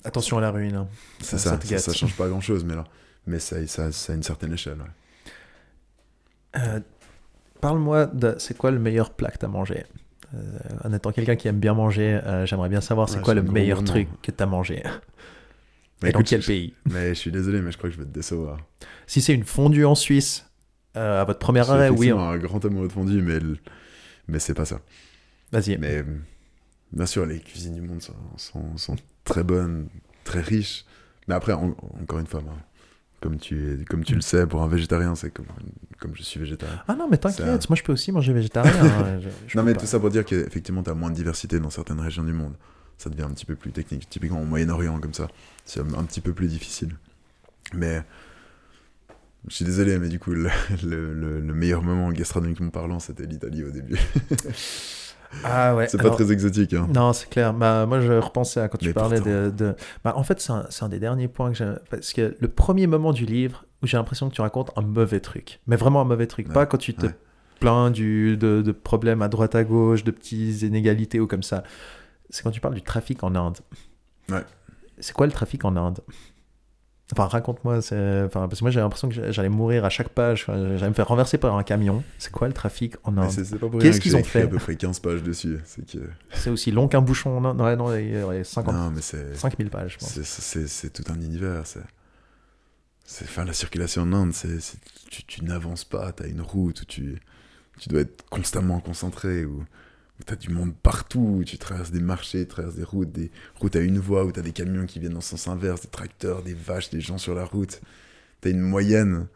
Attention 0.04 0.38
à 0.38 0.42
la 0.42 0.52
ruine. 0.52 0.76
hein. 0.76 0.88
c'est 1.20 1.40
Ça- 1.40 1.60
ça, 1.60 1.78
ça 1.80 1.94
change 1.94 2.16
pas 2.16 2.28
grand-chose, 2.28 2.64
mais 2.64 2.76
là... 2.76 2.84
Mais 3.26 3.40
ça, 3.40 3.66
ça, 3.66 3.92
ça 3.92 4.14
a 4.14 4.16
une 4.16 4.22
certaine 4.22 4.54
échelle, 4.54 4.78
ouais. 4.78 5.32
Euh, 6.62 6.80
Parle-moi 7.62 8.06
de 8.06 8.36
c'est 8.38 8.56
quoi 8.56 8.70
le 8.70 8.78
meilleur 8.80 9.12
plat 9.14 9.32
que 9.32 9.40
tu 9.40 9.46
as 9.46 9.50
mangé? 9.50 9.84
Euh, 10.36 10.38
En 10.84 10.94
étant 10.94 11.12
quelqu'un 11.12 11.36
qui 11.36 11.48
aime 11.48 11.60
bien 11.60 11.74
manger, 11.74 12.20
euh, 12.24 12.46
j'aimerais 12.46 12.70
bien 12.70 12.82
savoir 12.82 13.10
c'est 13.10 13.18
Ouais, 13.18 13.24
quoi 13.24 13.34
le 13.34 13.42
meilleur 13.42 13.84
truc 13.84 14.08
que 14.22 14.30
tu 14.32 14.44
as 14.44 14.46
mangé. 14.46 14.84
Mais 16.04 16.12
dans 16.12 16.22
quel 16.22 16.42
je- 16.42 16.48
pays 16.48 16.74
Mais 16.92 17.10
je 17.10 17.14
suis 17.20 17.32
désolé, 17.32 17.62
mais 17.62 17.72
je 17.72 17.78
crois 17.78 17.90
que 17.90 17.96
je 17.96 18.00
vais 18.02 18.06
te 18.06 18.14
décevoir. 18.14 18.60
Si 19.08 19.22
c'est 19.22 19.34
une 19.34 19.44
fondue 19.46 19.86
en 19.86 19.96
Suisse, 19.96 20.46
euh, 20.98 21.22
à 21.22 21.24
votre 21.26 21.40
suis 21.64 21.74
arrêt, 21.74 21.90
oui. 21.90 21.96
effectivement 22.08 22.30
un 22.30 22.38
grand 22.38 22.64
amoureux 22.66 22.88
de 22.88 22.92
fondue, 22.94 23.22
mais, 23.22 23.40
le- 23.40 23.58
mais 24.28 24.40
c'est 24.40 24.54
pas 24.54 24.66
ça. 24.66 24.82
Vas-y. 25.52 25.78
Mais 25.78 25.98
euh, 25.98 26.04
bien 26.92 27.06
sûr, 27.06 27.26
les 27.26 27.40
cuisines 27.40 27.76
du 27.76 27.82
monde 27.82 28.02
sont, 28.02 28.14
sont, 28.38 28.78
sont 28.78 28.96
très 29.24 29.44
bonnes, 29.44 29.88
très 30.24 30.42
riches. 30.42 30.86
Mais 31.28 31.36
après, 31.36 31.54
en- 31.54 31.76
encore 32.02 32.20
une 32.20 32.28
fois, 32.28 32.42
moi, 32.42 32.56
comme 33.22 33.38
tu, 33.38 33.56
es- 33.82 33.86
comme 33.86 34.04
tu 34.04 34.16
le 34.16 34.22
sais, 34.22 34.46
pour 34.46 34.62
un 34.62 34.68
végétarien, 34.68 35.16
c'est 35.16 35.32
comme, 35.32 35.48
comme 36.00 36.16
je 36.16 36.24
suis 36.24 36.40
végétarien. 36.40 36.82
Ah 36.88 36.96
non, 36.96 37.08
mais 37.10 37.18
t'inquiète, 37.18 37.62
Ça- 37.64 37.68
moi 37.70 37.76
je 37.78 37.84
peux 37.84 37.94
aussi 37.94 38.12
manger 38.12 38.34
végétarien. 38.34 38.72
hein, 38.84 39.20
je- 39.22 39.30
je 39.48 39.58
non, 39.58 39.64
mais 39.64 39.74
pas. 39.74 39.80
tout 39.80 39.86
ça 39.88 40.00
pour 40.00 40.10
dire 40.10 40.26
qu'effectivement, 40.26 40.84
tu 40.84 40.90
as 40.90 40.94
moins 40.94 41.10
de 41.10 41.16
diversité 41.16 41.60
dans 41.60 41.70
certaines 41.70 42.00
régions 42.02 42.24
du 42.24 42.34
monde. 42.34 42.56
Ça 42.98 43.10
devient 43.10 43.24
un 43.24 43.30
petit 43.32 43.46
peu 43.46 43.56
plus 43.56 43.72
technique. 43.72 44.10
Typiquement 44.10 44.42
au 44.42 44.46
Moyen-Orient, 44.46 45.00
comme 45.00 45.14
ça, 45.14 45.28
c'est 45.66 45.80
un, 45.82 46.04
petit 46.06 46.22
peu 46.22 46.34
plus 46.34 46.48
difficile. 46.48 46.96
Mais 47.74 48.02
je 49.48 49.56
suis 49.56 49.66
désolé, 49.66 50.00
mais 50.00 50.08
du 50.10 50.20
coup, 50.20 50.32
le, 50.32 50.50
le- 50.84 51.14
le- 51.14 51.40
le 51.42 51.54
meilleur 51.54 51.82
moment 51.84 52.12
gastronomiquement 52.12 52.70
parlant, 52.70 53.00
c'était 53.00 53.26
l'Italie 53.26 53.64
au 53.64 53.72
début. 53.72 53.98
Ah 55.44 55.76
ouais. 55.76 55.88
c'est 55.90 56.02
pas 56.02 56.12
très 56.12 56.32
exotique. 56.32 56.74
Hein. 56.74 56.88
Non, 56.94 57.12
c'est 57.12 57.30
clair. 57.30 57.54
Bah, 57.54 57.86
moi, 57.86 58.00
je 58.00 58.14
repensais 58.14 58.62
à 58.62 58.70
quand 58.70 58.78
tu 58.78 58.88
Mais 58.88 58.94
parlais 58.94 59.18
pourtant. 59.18 59.32
de. 59.32 59.50
de- 59.50 59.76
Bah, 60.04 60.14
en 60.16 60.24
fait, 60.24 60.40
c'est 60.40 60.84
un, 60.84 60.88
des 60.90 61.00
derniers 61.00 61.28
points 61.28 61.52
que 61.52 61.58
j'ai. 61.58 61.74
Parce 61.90 62.14
que 62.14 62.38
le 62.40 62.48
premier 62.48 62.88
moment 62.88 63.12
du 63.12 63.26
livre 63.26 63.66
où 63.84 63.88
j'ai 63.88 63.98
l'impression 63.98 64.30
que 64.30 64.36
tu 64.36 64.40
racontes 64.42 64.72
un 64.78 64.82
mauvais 64.82 65.20
truc. 65.20 65.60
Mais 65.68 65.76
vraiment 65.76 66.00
un 66.02 66.06
mauvais 66.06 66.28
truc. 66.28 66.48
Ouais. 66.48 66.54
Pas 66.54 66.66
quand 66.66 66.78
tu 66.78 66.94
te 66.94 67.08
Ouais. 67.08 67.16
plains 67.60 67.92
du, 67.92 68.38
de, 68.38 68.62
de 68.62 68.72
problèmes 68.72 69.22
à 69.22 69.28
droite 69.28 69.56
à 69.56 69.66
gauche, 69.66 70.06
de 70.06 70.12
petites 70.12 70.62
inégalités 70.62 71.20
ou 71.20 71.28
comme 71.28 71.44
ça. 71.44 71.64
C'est 72.30 72.44
quand 72.44 72.52
tu 72.52 72.62
parles 72.62 72.76
du 72.76 72.82
trafic 72.82 73.24
en 73.24 73.36
Inde. 73.36 73.58
Ouais. 74.30 74.44
C'est 75.00 75.14
quoi 75.14 75.26
le 75.26 75.32
trafic 75.32 75.64
en 75.66 75.76
Inde? 75.76 76.00
Enfin, 77.14 77.26
raconte-moi. 77.26 77.78
Enfin, 77.78 78.30
parce 78.48 78.60
que 78.60 78.64
moi, 78.64 78.72
j'ai 78.72 78.80
l'impression 78.80 79.10
que 79.10 79.32
j'allais 79.32 79.50
mourir 79.50 79.86
à 79.86 79.90
chaque 79.90 80.10
page. 80.10 80.44
Enfin, 80.48 80.76
J'allais 80.78 80.90
me 80.90 80.96
faire 80.96 81.08
renverser 81.08 81.38
par 81.38 81.56
un 81.56 81.62
camion. 81.64 82.04
C'est 82.18 82.32
quoi 82.32 82.48
le 82.48 82.54
trafic 82.54 82.96
en 83.04 83.16
Inde? 83.18 83.30
c'est 83.30 83.46
c'est 83.46 83.60
pas 83.60 83.70
pour 83.70 83.80
Qu'est-ce 83.80 84.02
qu'ils 84.02 84.12
j'ai 84.14 84.18
ont 84.18 84.24
fait 84.24 84.42
à 84.44 84.48
peu 84.48 84.58
près 84.58 84.76
15 84.76 85.00
pages 85.00 85.22
dessus. 85.22 85.60
C'est 85.66 85.86
que... 85.86 86.50
Aussi 86.50 86.72
long 86.72 86.88
qu'un 86.88 87.02
bouchon 87.02 87.38
en 87.38 87.46
Inde? 87.46 87.62
Ouais, 87.62 87.76
non, 87.76 87.96
il 87.96 88.10
y 88.16 88.22
aurait 88.22 88.44
50, 88.44 88.74
Non, 88.74 88.90
mais 88.90 89.02
c'est... 89.02 89.36
5000 89.36 89.70
pages, 89.70 89.94
je 89.94 89.98
pense. 90.00 90.20
C'est- 90.22 90.90
tout 90.90 91.12
un 91.12 91.22
univers. 91.22 91.62
C'est, 91.68 93.26
enfin, 93.26 93.46
la 93.46 93.54
circulation 93.54 94.02
en 94.02 94.14
Inde, 94.14 94.34
c'est, 94.34 94.58
tu, 95.12 95.24
tu 95.26 95.44
n'avances 95.44 95.84
pas. 95.84 96.12
Tu 96.12 96.24
as 96.24 96.28
une 96.28 96.42
route 96.42 96.82
où 96.82 96.86
tu, 96.86 97.22
tu 97.78 97.90
dois 97.90 98.02
être 98.02 98.26
constamment 98.32 98.80
concentré, 98.80 99.46
où, 99.46 99.64
où 100.20 100.24
tu 100.24 100.34
as 100.34 100.36
du 100.36 100.50
monde 100.50 100.74
partout, 100.76 101.38
où 101.40 101.44
tu 101.44 101.58
traverses 101.58 101.92
des 101.92 102.00
marchés, 102.00 102.42
tu 102.42 102.48
traverses 102.48 102.76
des 102.76 102.84
routes, 102.84 103.12
des 103.12 103.32
routes 103.56 103.76
à 103.76 103.80
une 103.80 104.00
voie, 104.00 104.26
où 104.26 104.32
tu 104.32 104.40
as 104.40 104.44
des 104.44 104.52
camions 104.52 104.86
qui 104.86 105.00
viennent 105.00 105.14
dans 105.14 105.22
sens 105.22 105.48
inverse, 105.48 105.82
des 105.82 105.90
tracteurs, 105.90 106.42
des 106.42 106.54
vaches, 106.54 106.90
des 106.90 107.02
gens 107.02 107.18
sur 107.18 107.36
la 107.36 107.46
route. 107.46 107.82
Tu 108.42 108.48
as 108.48 108.52
une 108.52 108.62
moyenne. 108.62 109.28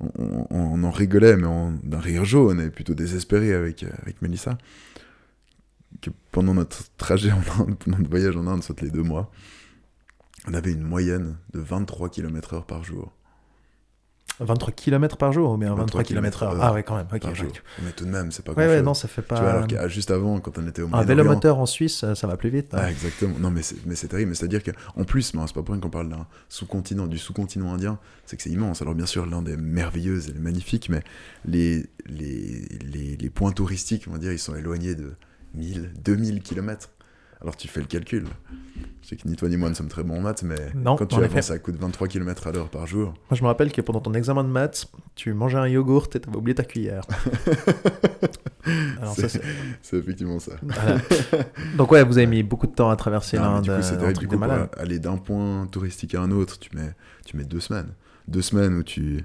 On, 0.00 0.82
en 0.82 0.90
rigolait, 0.90 1.36
mais 1.36 1.46
d'un 1.82 2.00
rire 2.00 2.24
jaune 2.24 2.58
et 2.58 2.70
plutôt 2.70 2.94
désespéré 2.94 3.52
avec, 3.52 3.82
euh, 3.82 3.90
avec. 4.00 4.16
Que 6.00 6.08
pendant 6.32 6.54
notre 6.54 6.84
trajet 6.96 7.32
en 7.32 7.40
Inde, 7.60 7.76
pendant 7.78 7.98
notre 7.98 8.08
voyage 8.08 8.34
en 8.34 8.46
Inde, 8.46 8.62
soit 8.62 8.80
les 8.80 8.90
deux 8.90 9.02
mois, 9.02 9.30
on 10.46 10.54
avait 10.54 10.72
une 10.72 10.84
moyenne 10.84 11.36
de 11.52 11.60
23 11.60 12.08
km/h 12.08 12.64
par 12.64 12.82
jour. 12.82 13.12
23 14.40 14.72
km 14.72 15.16
par 15.16 15.32
jour 15.32 15.52
ou 15.52 15.56
bien 15.56 15.74
23 15.74 16.02
km 16.02 16.42
heure 16.42 16.56
Ah 16.60 16.72
ouais, 16.72 16.82
quand 16.82 16.96
même. 16.96 17.06
Par 17.06 17.34
jour. 17.34 17.52
Mais 17.84 17.92
tout 17.92 18.04
de 18.04 18.10
même, 18.10 18.32
c'est 18.32 18.44
pas 18.44 18.52
Ouais, 18.52 18.66
ouais, 18.66 18.82
non, 18.82 18.94
ça 18.94 19.06
fait 19.08 19.22
pas. 19.22 19.36
Tu 19.36 19.42
vois, 19.42 19.50
alors 19.52 19.66
que 19.66 19.88
juste 19.88 20.10
avant, 20.10 20.40
quand 20.40 20.58
on 20.58 20.66
était 20.66 20.82
au 20.82 20.88
un 20.92 21.02
vélomoteur 21.04 21.58
en 21.58 21.66
Suisse, 21.66 22.04
ça, 22.14 22.26
va 22.26 22.36
plus 22.36 22.50
vite. 22.50 22.74
hein. 22.74 22.78
Ah, 22.82 22.90
exactement. 22.90 23.34
Non, 23.38 23.50
mais 23.50 23.62
c'est, 23.62 23.76
mais 23.86 23.94
terrible. 23.94 24.30
Mais 24.30 24.34
c'est-à-dire 24.34 24.62
qu'en 24.62 25.04
plus, 25.04 25.34
mais 25.34 25.40
c'est 25.46 25.54
pas 25.54 25.62
pour 25.62 25.74
rien 25.74 25.80
qu'on 25.80 25.90
parle 25.90 26.08
d'un 26.08 26.26
sous-continent, 26.48 27.06
du 27.06 27.18
sous-continent 27.18 27.72
indien, 27.72 27.98
c'est 28.26 28.36
que 28.36 28.42
c'est 28.42 28.50
immense. 28.50 28.82
Alors, 28.82 28.94
bien 28.94 29.06
sûr, 29.06 29.26
l'Inde 29.26 29.48
est 29.48 29.56
merveilleuse, 29.56 30.28
elle 30.30 30.36
est 30.36 30.40
magnifique, 30.40 30.88
mais 30.88 31.02
les, 31.44 31.86
les, 32.06 32.66
les, 32.92 33.16
les 33.16 33.30
points 33.30 33.52
touristiques, 33.52 34.04
on 34.08 34.12
va 34.12 34.18
dire, 34.18 34.32
ils 34.32 34.38
sont 34.38 34.54
éloignés 34.56 34.94
de 34.94 35.12
1000, 35.54 35.92
2000 36.02 36.42
km. 36.42 36.90
Alors, 37.42 37.56
tu 37.56 37.68
fais 37.68 37.80
le 37.80 37.86
calcul. 37.86 38.24
Je 39.02 39.08
sais 39.08 39.16
que 39.16 39.26
ni 39.26 39.34
toi 39.34 39.48
ni 39.48 39.56
moi 39.56 39.70
ne 39.70 39.74
sommes 39.74 39.88
très 39.88 40.02
bons 40.04 40.18
en 40.18 40.20
maths, 40.20 40.42
mais 40.42 40.56
Non, 40.74 40.96
quand 40.96 41.06
tu 41.06 41.16
avances 41.16 41.46
effet. 41.46 41.52
à 41.54 41.58
coup 41.58 41.72
de 41.72 41.78
23 41.78 42.06
km 42.06 42.46
à 42.46 42.52
l'heure 42.52 42.68
par 42.68 42.86
jour, 42.86 43.06
Moi, 43.30 43.36
je 43.36 43.42
me 43.42 43.46
rappelle 43.48 43.72
que 43.72 43.80
pendant 43.80 44.00
ton 44.00 44.12
examen 44.12 44.44
de 44.44 44.50
maths, 44.50 44.90
tu 45.14 45.32
mangeais 45.32 45.56
un 45.58 45.66
yogourt 45.66 46.08
et 46.14 46.20
t'avais 46.20 46.36
oublié 46.36 46.54
ta 46.54 46.64
cuillère. 46.64 47.04
C'est- 49.16 49.40
c'est 49.82 49.96
effectivement 49.96 50.38
ça. 50.38 50.52
voilà. 50.62 50.98
Donc, 51.78 51.90
ouais, 51.92 52.04
vous 52.04 52.18
avez 52.18 52.26
mis 52.26 52.42
beaucoup 52.42 52.66
de 52.66 52.72
temps 52.72 52.90
à 52.90 52.96
traverser 52.96 53.38
l'Inde. 53.38 53.62
du 53.64 53.70
coup, 53.70 53.76
c'est 53.80 53.94
euh, 53.94 53.96
un 53.96 53.98
terrible. 54.12 54.18
Du 54.20 54.26
coup, 54.28 54.38
pour 54.38 54.78
aller 54.78 54.98
d'un 54.98 55.16
point 55.16 55.66
touristique 55.66 56.14
à 56.14 56.20
un 56.20 56.30
autre, 56.30 56.58
tu 56.58 56.76
mets, 56.76 56.92
tu 57.24 57.36
mets 57.36 57.44
deux 57.44 57.60
semaines. 57.60 57.88
Deux 58.28 58.42
semaines 58.42 58.74
où 58.74 58.82
tu, 58.82 59.24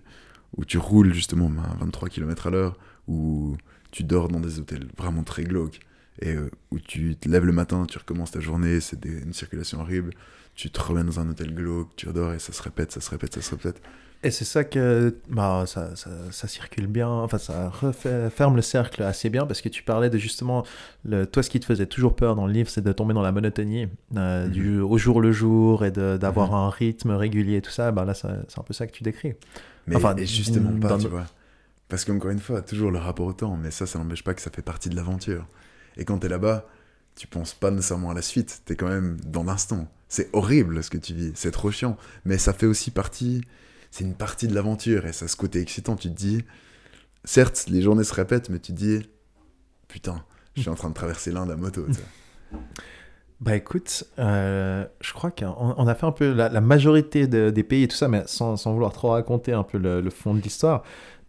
où 0.57 0.63
tu 0.65 0.77
roules 0.77 1.13
justement 1.13 1.51
à 1.63 1.75
23 1.83 2.09
km 2.09 2.47
à 2.47 2.49
l'heure, 2.49 2.77
où 3.07 3.55
tu 3.91 4.03
dors 4.03 4.29
dans 4.29 4.39
des 4.39 4.57
hôtels 4.59 4.87
vraiment 4.97 5.23
très 5.23 5.43
glauques, 5.43 5.79
et 6.21 6.33
euh, 6.33 6.49
où 6.71 6.79
tu 6.79 7.15
te 7.17 7.27
lèves 7.29 7.45
le 7.45 7.51
matin, 7.53 7.85
tu 7.87 7.97
recommences 7.97 8.31
ta 8.31 8.39
journée, 8.39 8.79
c'est 8.79 8.99
des- 8.99 9.21
une 9.23 9.33
circulation 9.33 9.81
horrible, 9.81 10.11
tu 10.55 10.69
te 10.71 10.81
remets 10.81 11.03
dans 11.03 11.19
un 11.19 11.29
hôtel 11.29 11.53
glauque, 11.53 11.89
tu 11.95 12.07
redors 12.07 12.33
et 12.33 12.39
ça 12.39 12.53
se 12.53 12.61
répète, 12.63 12.91
ça 12.91 13.01
se 13.01 13.09
répète, 13.09 13.33
ça 13.35 13.41
se 13.41 13.51
répète. 13.51 13.81
Et 14.23 14.31
c'est 14.31 14.45
ça 14.45 14.63
que 14.63 15.15
bah, 15.29 15.65
ça, 15.67 15.95
ça, 15.95 16.09
ça 16.31 16.47
circule 16.47 16.87
bien, 16.87 17.07
enfin 17.09 17.37
ça 17.37 17.69
refait, 17.69 18.29
ferme 18.31 18.55
le 18.55 18.63
cercle 18.63 19.03
assez 19.03 19.29
bien 19.29 19.45
parce 19.45 19.61
que 19.61 19.69
tu 19.69 19.83
parlais 19.83 20.09
de 20.09 20.17
justement, 20.17 20.65
le, 21.03 21.27
toi 21.27 21.43
ce 21.43 21.49
qui 21.51 21.59
te 21.59 21.65
faisait 21.65 21.85
toujours 21.85 22.15
peur 22.15 22.35
dans 22.35 22.47
le 22.47 22.53
livre 22.53 22.67
c'est 22.69 22.81
de 22.81 22.91
tomber 22.91 23.13
dans 23.13 23.21
la 23.21 23.31
monotonie 23.31 23.87
euh, 24.15 24.47
Mhm. 24.47 24.51
du, 24.51 24.79
au 24.79 24.97
jour 24.97 25.21
le 25.21 25.31
jour 25.31 25.85
et 25.85 25.91
d'avoir 25.91 26.49
Mhm. 26.49 26.55
un 26.55 26.69
rythme 26.71 27.11
régulier 27.11 27.57
et 27.57 27.61
tout 27.61 27.69
ça, 27.71 27.91
bah 27.91 28.03
là 28.05 28.13
c'est 28.15 28.27
un 28.27 28.63
peu 28.63 28.73
ça 28.73 28.87
que 28.87 28.93
tu 28.93 29.03
décris. 29.03 29.33
Mais 29.85 29.95
Enfin, 29.95 30.15
et 30.17 30.25
justement 30.25 30.71
pas, 30.79 30.89
dans 30.89 30.97
tu 30.97 31.07
vois. 31.07 31.25
Parce 31.87 32.03
qu'encore 32.05 32.31
une 32.31 32.39
fois, 32.39 32.61
toujours 32.63 32.89
le 32.89 32.97
rapport 32.97 33.27
au 33.27 33.33
temps, 33.33 33.57
mais 33.61 33.69
ça, 33.69 33.85
ça 33.85 33.99
n'empêche 33.99 34.23
pas 34.23 34.33
que 34.33 34.41
ça 34.41 34.49
fait 34.49 34.63
partie 34.63 34.89
de 34.89 34.95
l'aventure. 34.95 35.45
Et 35.97 36.05
quand 36.05 36.19
t'es 36.19 36.29
là-bas, 36.29 36.65
tu 37.15 37.27
penses 37.27 37.53
pas 37.53 37.71
nécessairement 37.71 38.11
à 38.11 38.13
la 38.13 38.21
suite, 38.21 38.61
t'es 38.65 38.75
quand 38.75 38.87
même 38.87 39.17
dans 39.25 39.43
l'instant. 39.43 39.87
C'est 40.09 40.29
horrible 40.33 40.83
ce 40.83 40.89
que 40.89 40.97
tu 40.97 41.13
vis, 41.13 41.31
c'est 41.35 41.51
trop 41.51 41.71
chiant, 41.71 41.97
mais 42.25 42.37
ça 42.37 42.53
fait 42.53 42.65
aussi 42.65 42.91
partie, 42.91 43.41
c'est 43.91 44.03
une 44.03 44.15
partie 44.15 44.47
de 44.47 44.53
l'aventure, 44.53 45.05
et 45.05 45.13
ça 45.13 45.27
ce 45.27 45.35
côté 45.35 45.61
excitant, 45.61 45.95
tu 45.95 46.09
te 46.09 46.13
dis, 46.15 46.43
certes, 47.23 47.65
les 47.69 47.81
journées 47.81 48.03
se 48.03 48.13
répètent, 48.13 48.49
mais 48.49 48.59
tu 48.59 48.73
te 48.73 48.77
dis, 48.77 49.09
putain, 49.87 50.23
je 50.55 50.61
suis 50.61 50.69
en 50.69 50.75
train 50.75 50.89
de 50.89 50.93
traverser 50.93 51.31
l'Inde 51.31 51.51
à 51.51 51.55
moto. 51.55 51.85
Bah 53.41 53.53
écoute, 53.53 54.05
euh, 54.17 54.85
je 55.01 55.11
crois 55.11 55.29
qu'on 55.29 55.75
on 55.77 55.87
a 55.87 55.93
fait 55.93 56.05
un 56.05 56.13
peu 56.13 56.31
la, 56.31 56.61
majorité 56.61 57.27
de- 57.27 57.49
des 57.49 57.63
pays 57.63 57.83
et 57.83 57.87
tout 57.89 57.95
ça, 57.97 58.07
mais 58.07 58.23
sans, 58.27 58.55
sans 58.55 58.71
vouloir 58.71 58.93
trop 58.93 59.09
raconter 59.09 59.51
un 59.51 59.63
peu 59.63 59.77
le 59.77 60.09
fond 60.09 60.33
de 60.33 60.39
l'histoire. 60.39 60.83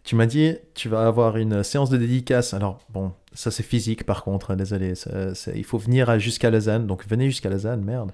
Tu 0.07 0.15
m'as 0.15 0.25
dit, 0.25 0.55
tu 0.73 0.87
vas 0.87 1.05
avoir 1.05 1.35
une 1.35 1.63
séance 1.65 1.89
de 1.89 1.97
dédicace. 1.97 2.53
Alors, 2.53 2.79
bon, 2.89 3.11
ça 3.33 3.51
c'est 3.51 3.61
physique 3.61 4.05
par 4.05 4.23
contre, 4.23 4.55
désolé. 4.55 4.95
ça- 4.95 5.35
ça- 5.35 5.51
il 5.53 5.65
faut 5.65 5.77
venir 5.77 6.17
jusqu'à 6.17 6.49
Lausanne, 6.49 6.87
donc 6.87 7.05
venez 7.09 7.25
jusqu'à 7.25 7.49
Lausanne, 7.49 7.83
merde. 7.83 8.13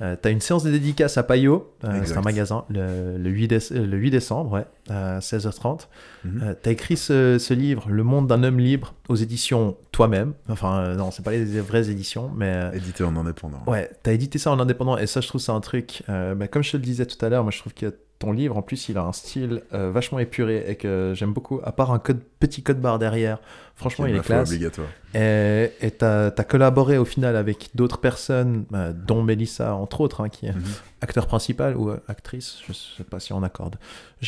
Euh, 0.00 0.14
T'as 0.20 0.30
une 0.30 0.40
séance 0.40 0.62
de 0.62 0.70
dédicace 0.70 1.18
à 1.18 1.24
Payot, 1.24 1.74
euh, 1.82 2.00
c'est 2.04 2.16
un 2.16 2.20
magasin, 2.22 2.64
le, 2.70 3.18
le 3.18 3.30
8 3.30 3.48
déce- 3.48 3.72
euh, 3.72 3.84
le 3.84 3.96
8 3.98 4.10
décembre, 4.12 4.52
ouais, 4.52 4.64
à 4.88 5.20
16h30. 5.20 5.88
Mhm. 6.24 6.40
Euh, 6.44 6.54
T'as 6.62 6.70
écrit 6.70 6.96
ce, 6.96 7.38
ce 7.40 7.54
livre, 7.54 7.86
Le 7.88 8.04
monde 8.04 8.28
d'un 8.28 8.44
homme 8.44 8.60
libre, 8.60 8.94
aux 9.08 9.16
éditions 9.16 9.76
toi-même. 9.90 10.34
Enfin, 10.48 10.78
euh, 10.78 10.94
non, 10.94 11.10
c'est 11.10 11.24
pas 11.24 11.32
les 11.32 11.44
vraies 11.60 11.90
éditions, 11.90 12.30
mais. 12.36 12.52
euh, 12.54 12.70
Édité 12.72 13.02
en 13.02 13.16
indépendant. 13.16 13.64
Ouais, 13.66 13.90
t'as 14.04 14.12
édité 14.12 14.38
ça 14.38 14.52
en 14.52 14.60
indépendant 14.60 14.96
et 14.96 15.08
ça, 15.08 15.20
je 15.20 15.26
trouve, 15.26 15.40
c'est 15.40 15.50
un 15.50 15.60
truc. 15.60 16.04
bah, 16.06 16.46
comme 16.46 16.62
je 16.62 16.70
te 16.70 16.76
le 16.76 16.84
disais 16.84 17.04
tout 17.06 17.22
à 17.24 17.28
l'heure, 17.28 17.42
moi, 17.42 17.50
je 17.50 17.58
trouve 17.58 17.74
que 17.74 17.92
ton 18.22 18.32
livre, 18.32 18.56
en 18.56 18.62
plus, 18.62 18.88
il 18.88 18.96
a 18.98 19.02
un 19.02 19.12
style 19.12 19.62
euh, 19.74 19.90
vachement 19.90 20.18
épuré 20.18 20.64
et 20.68 20.76
que 20.76 21.12
j'aime 21.14 21.32
beaucoup. 21.32 21.60
À 21.64 21.72
part 21.72 21.90
un 21.92 21.98
code, 21.98 22.20
petit 22.40 22.62
code 22.62 22.80
barre 22.80 22.98
derrière, 22.98 23.38
franchement, 23.74 24.06
il 24.06 24.16
est 24.16 24.20
classe. 24.20 24.48
obligatoire. 24.48 24.86
Et 25.14 25.90
t'as 25.98 26.26
as 26.28 26.44
collaboré 26.44 26.98
au 26.98 27.04
final 27.04 27.36
avec 27.36 27.70
d'autres 27.74 27.98
personnes, 27.98 28.64
euh, 28.74 28.92
dont 28.92 29.22
Mélissa, 29.22 29.74
entre 29.74 30.00
autres, 30.00 30.20
hein, 30.20 30.28
qui 30.28 30.46
est 30.46 30.52
Mhm. 30.52 30.62
acteur 31.00 31.26
principal 31.26 31.76
ou 31.76 31.90
euh, 31.90 31.98
actrice, 32.08 32.58
je 32.66 32.72
sais 32.72 33.04
pas 33.04 33.18
si 33.20 33.32
on 33.32 33.42
accorde. 33.42 33.76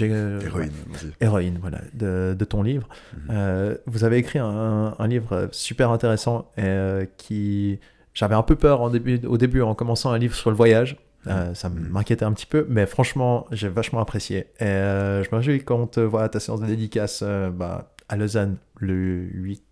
Euh, 0.00 0.40
Héroïne, 0.40 0.72
héroïne, 1.20 1.58
voilà, 1.60 1.78
de, 1.94 2.34
de 2.38 2.44
ton 2.44 2.62
livre. 2.62 2.88
Mhm. 3.14 3.20
Euh, 3.30 3.76
vous 3.86 4.04
avez 4.04 4.16
écrit 4.18 4.40
un, 4.40 4.94
un 4.98 5.06
livre 5.06 5.48
super 5.52 5.90
intéressant 5.90 6.50
et, 6.58 7.08
qui... 7.16 7.78
J'avais 8.12 8.36
un 8.36 8.42
peu 8.44 8.54
peur 8.54 8.80
en 8.80 8.90
début, 8.90 9.20
au 9.26 9.38
début 9.38 9.60
en 9.62 9.74
commençant 9.74 10.12
un 10.12 10.18
livre 10.18 10.36
sur 10.36 10.48
le 10.50 10.56
voyage. 10.56 10.96
Euh, 11.26 11.54
ça 11.54 11.68
Mhm. 11.68 11.88
m'inquiétait 11.90 12.24
un 12.24 12.32
petit 12.32 12.46
peu, 12.46 12.66
mais 12.68 12.86
franchement, 12.86 13.46
j'ai 13.50 13.68
vachement 13.68 14.00
apprécié. 14.00 14.46
Et 14.60 14.64
euh, 14.64 15.22
je 15.24 15.28
me 15.32 15.36
réjouis 15.36 15.64
quand 15.64 15.76
on 15.76 15.86
te 15.86 16.00
voit 16.00 16.22
à 16.24 16.28
ta 16.28 16.40
séance 16.40 16.60
de 16.60 16.66
dédicace 16.66 17.20
euh, 17.22 17.50
bah, 17.50 17.92
à 18.08 18.16
Lausanne 18.16 18.56
le 18.78 18.94
8 19.32 19.62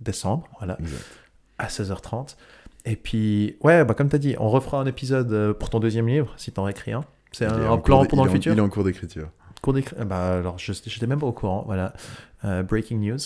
décembre, 0.00 0.48
voilà, 0.58 0.76
Exact. 0.80 1.04
à 1.58 1.68
16h30. 1.68 2.36
Et 2.84 2.96
puis, 2.96 3.56
ouais, 3.62 3.84
bah, 3.84 3.94
comme 3.94 4.08
tu 4.08 4.16
as 4.16 4.18
dit, 4.20 4.36
on 4.38 4.48
refera 4.48 4.78
un 4.80 4.86
épisode 4.86 5.32
euh, 5.32 5.52
pour 5.54 5.70
ton 5.70 5.80
deuxième 5.80 6.06
livre, 6.08 6.32
si 6.36 6.52
t'en 6.52 6.66
écris 6.68 6.92
un. 6.92 7.04
C'est 7.32 7.44
un, 7.46 7.76
plan 7.78 8.04
pour 8.06 8.16
dans 8.18 8.24
le 8.24 8.30
en- 8.30 8.32
futur 8.32 8.52
Il 8.52 8.58
est 8.58 8.62
en 8.62 8.68
cours 8.68 8.84
d'écriture. 8.84 9.28
Cours 9.62 9.72
d'écrit- 9.72 9.96
Bah 10.04 10.34
alors, 10.38 10.58
je 10.58 10.72
j'étais 10.72 11.06
même 11.06 11.18
pas 11.18 11.26
au 11.26 11.32
courant, 11.32 11.64
voilà. 11.66 11.92
Euh, 12.44 12.62
breaking 12.62 12.98
news. 12.98 13.18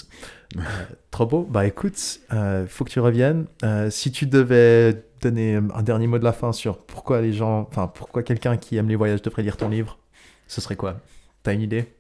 Euh, 0.57 0.61
trop 1.11 1.27
beau. 1.27 1.43
Bah 1.45 1.67
écoute, 1.67 2.21
euh, 2.33 2.67
faut 2.67 2.85
que 2.85 2.91
tu 2.91 3.01
reviennes. 3.01 3.47
Euh, 3.65 3.91
si 3.91 4.11
tu 4.13 4.27
devais 4.27 5.05
donner 5.21 5.57
un 5.57 5.83
dernier 5.83 6.07
mot 6.07 6.19
de 6.19 6.25
la 6.25 6.33
fin 6.33 6.53
sur 6.53 6.79
pourquoi 6.79 7.21
les 7.21 7.33
gens, 7.33 7.67
enfin 7.69 7.87
pourquoi 7.89 8.23
quelqu'un 8.23 8.57
qui 8.57 8.77
aime 8.77 8.89
les 8.89 8.97
voyages 8.97 9.21
devrait 9.21 9.43
lire 9.43 9.57
ton 9.59 9.69
livre, 9.69 9.99
ce 10.47 10.61
serait 10.61 10.77
quoi? 10.77 11.01
T'as 11.43 11.53
une 11.53 11.61
idée? 11.61 11.93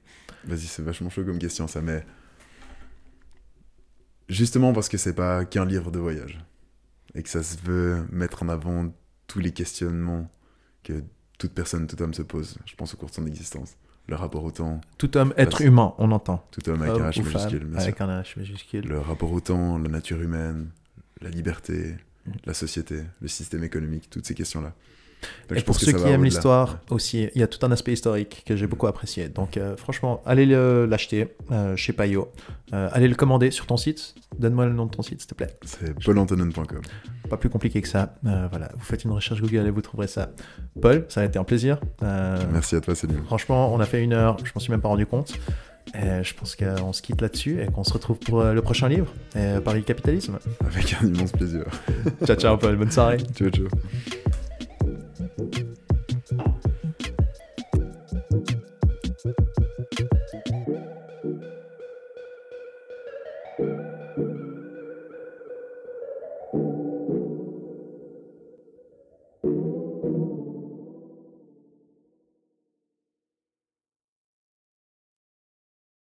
Vas-y, 0.44 0.60
c'est 0.60 0.82
vachement 0.82 1.10
chaud 1.10 1.24
comme 1.24 1.38
question 1.38 1.66
ça, 1.68 1.82
mais 1.82 2.02
justement 4.28 4.72
parce 4.72 4.88
que 4.88 4.96
c'est 4.96 5.14
pas 5.14 5.44
qu'un 5.44 5.64
livre 5.66 5.90
de 5.90 5.98
voyage 5.98 6.38
et 7.14 7.22
que 7.22 7.28
ça 7.28 7.42
se 7.42 7.58
veut 7.58 8.06
mettre 8.10 8.42
en 8.42 8.48
avant 8.48 8.92
tous 9.26 9.40
les 9.40 9.52
questionnements 9.52 10.30
que 10.82 11.02
toute 11.38 11.52
personne, 11.52 11.86
tout 11.86 12.00
homme 12.00 12.14
se 12.14 12.22
pose, 12.22 12.56
je 12.64 12.74
pense 12.76 12.94
au 12.94 12.96
cours 12.96 13.08
de 13.10 13.14
son 13.14 13.26
existence. 13.26 13.76
Le 14.09 14.16
rapport 14.16 14.42
au 14.44 14.51
temps, 14.51 14.80
Tout 14.98 15.16
homme, 15.16 15.32
être 15.36 15.59
c'est- 15.59 15.64
humain, 15.64 15.94
on 15.98 16.11
entend. 16.11 16.44
tout 16.51 16.68
homme 16.68 16.82
avec 16.82 16.94
Homme 16.94 17.03
un 17.03 17.11
H 17.11 17.14
femme, 17.22 17.24
majuscule, 17.32 17.68
sûr. 17.70 17.78
avec 17.80 18.01
un 18.01 18.20
H 18.22 18.38
majuscule. 18.38 18.86
Le 18.88 18.98
rapport 18.98 19.30
au 19.32 19.40
temps, 19.40 19.78
la 19.78 19.88
nature 19.88 20.20
humaine, 20.20 20.70
la 21.20 21.30
liberté, 21.30 21.94
Mm. 22.26 22.30
la 22.44 22.55
société, 22.55 23.03
le 23.20 23.28
système 23.28 23.62
économique, 23.64 24.11
toutes 24.11 24.26
ces 24.26 24.34
questions-là. 24.34 24.72
Donc, 25.48 25.58
Et 25.58 25.62
pour 25.62 25.74
ceux 25.78 25.92
qui 25.92 26.02
aiment 26.08 26.24
l'histoire 26.24 26.78
aussi, 26.90 27.28
il 27.34 27.40
y 27.40 27.42
a 27.42 27.46
tout 27.46 27.64
un 27.66 27.72
aspect 27.72 27.92
historique 27.92 28.42
que 28.46 28.56
j'ai 28.56 28.66
beaucoup 28.66 28.86
apprécié. 28.86 29.28
Donc 29.28 29.56
euh, 29.56 29.76
franchement, 29.76 30.22
allez 30.26 30.46
le- 30.46 30.86
l'acheter 30.86 31.28
euh, 31.50 31.76
chez 31.76 31.92
Payot. 31.92 32.30
Euh, 32.72 32.88
allez 32.92 33.08
le 33.08 33.14
commander 33.14 33.50
sur 33.50 33.66
ton 33.66 33.76
site. 33.76 34.14
Donne-moi 34.38 34.66
le 34.66 34.72
nom 34.72 34.86
de 34.86 34.90
ton 34.90 35.02
site, 35.02 35.20
s'il 35.20 35.28
te 35.28 35.34
plaît. 35.34 35.56
C'est 35.64 35.98
paulantonen.com. 36.04 36.80
Pas 37.28 37.36
plus 37.36 37.48
compliqué 37.50 37.82
que 37.82 37.88
ça. 37.88 38.14
Voilà, 38.22 38.70
vous 38.74 38.84
faites 38.84 39.04
une 39.04 39.10
recherche 39.12 39.40
Google 39.40 39.66
et 39.66 39.70
vous 39.70 39.82
trouverez 39.82 40.06
ça. 40.08 40.30
Paul, 40.80 41.04
ça 41.08 41.20
a 41.20 41.24
été 41.24 41.38
un 41.38 41.44
plaisir. 41.44 41.78
Merci 42.52 42.76
à 42.76 42.80
toi, 42.80 42.94
Céline. 42.94 43.22
franchement, 43.24 43.72
on 43.74 43.80
a 43.80 43.86
fait 43.86 44.02
une 44.02 44.12
heure, 44.12 44.36
je 44.44 44.50
m'en 44.54 44.60
suis 44.60 44.70
même 44.70 44.80
pas 44.80 44.88
rendu 44.88 45.06
compte. 45.06 45.32
Et 45.94 46.22
je 46.22 46.34
pense 46.34 46.54
qu'on 46.54 46.92
se 46.92 47.02
quitte 47.02 47.20
là-dessus 47.20 47.60
et 47.62 47.66
qu'on 47.66 47.82
se 47.82 47.92
retrouve 47.92 48.18
pour 48.18 48.44
le 48.44 48.62
prochain 48.62 48.88
livre, 48.88 49.12
Paris 49.64 49.82
Capitalisme. 49.82 50.38
Avec 50.64 50.94
un 51.02 51.06
immense 51.06 51.32
plaisir. 51.32 51.64
ciao, 52.24 52.36
ciao, 52.36 52.56
Paul, 52.56 52.76
bonne 52.76 52.90
soirée. 52.92 53.18
ciao, 53.34 53.48
ciao. 53.50 53.66
Thank 55.41 55.59
you. 55.59 55.69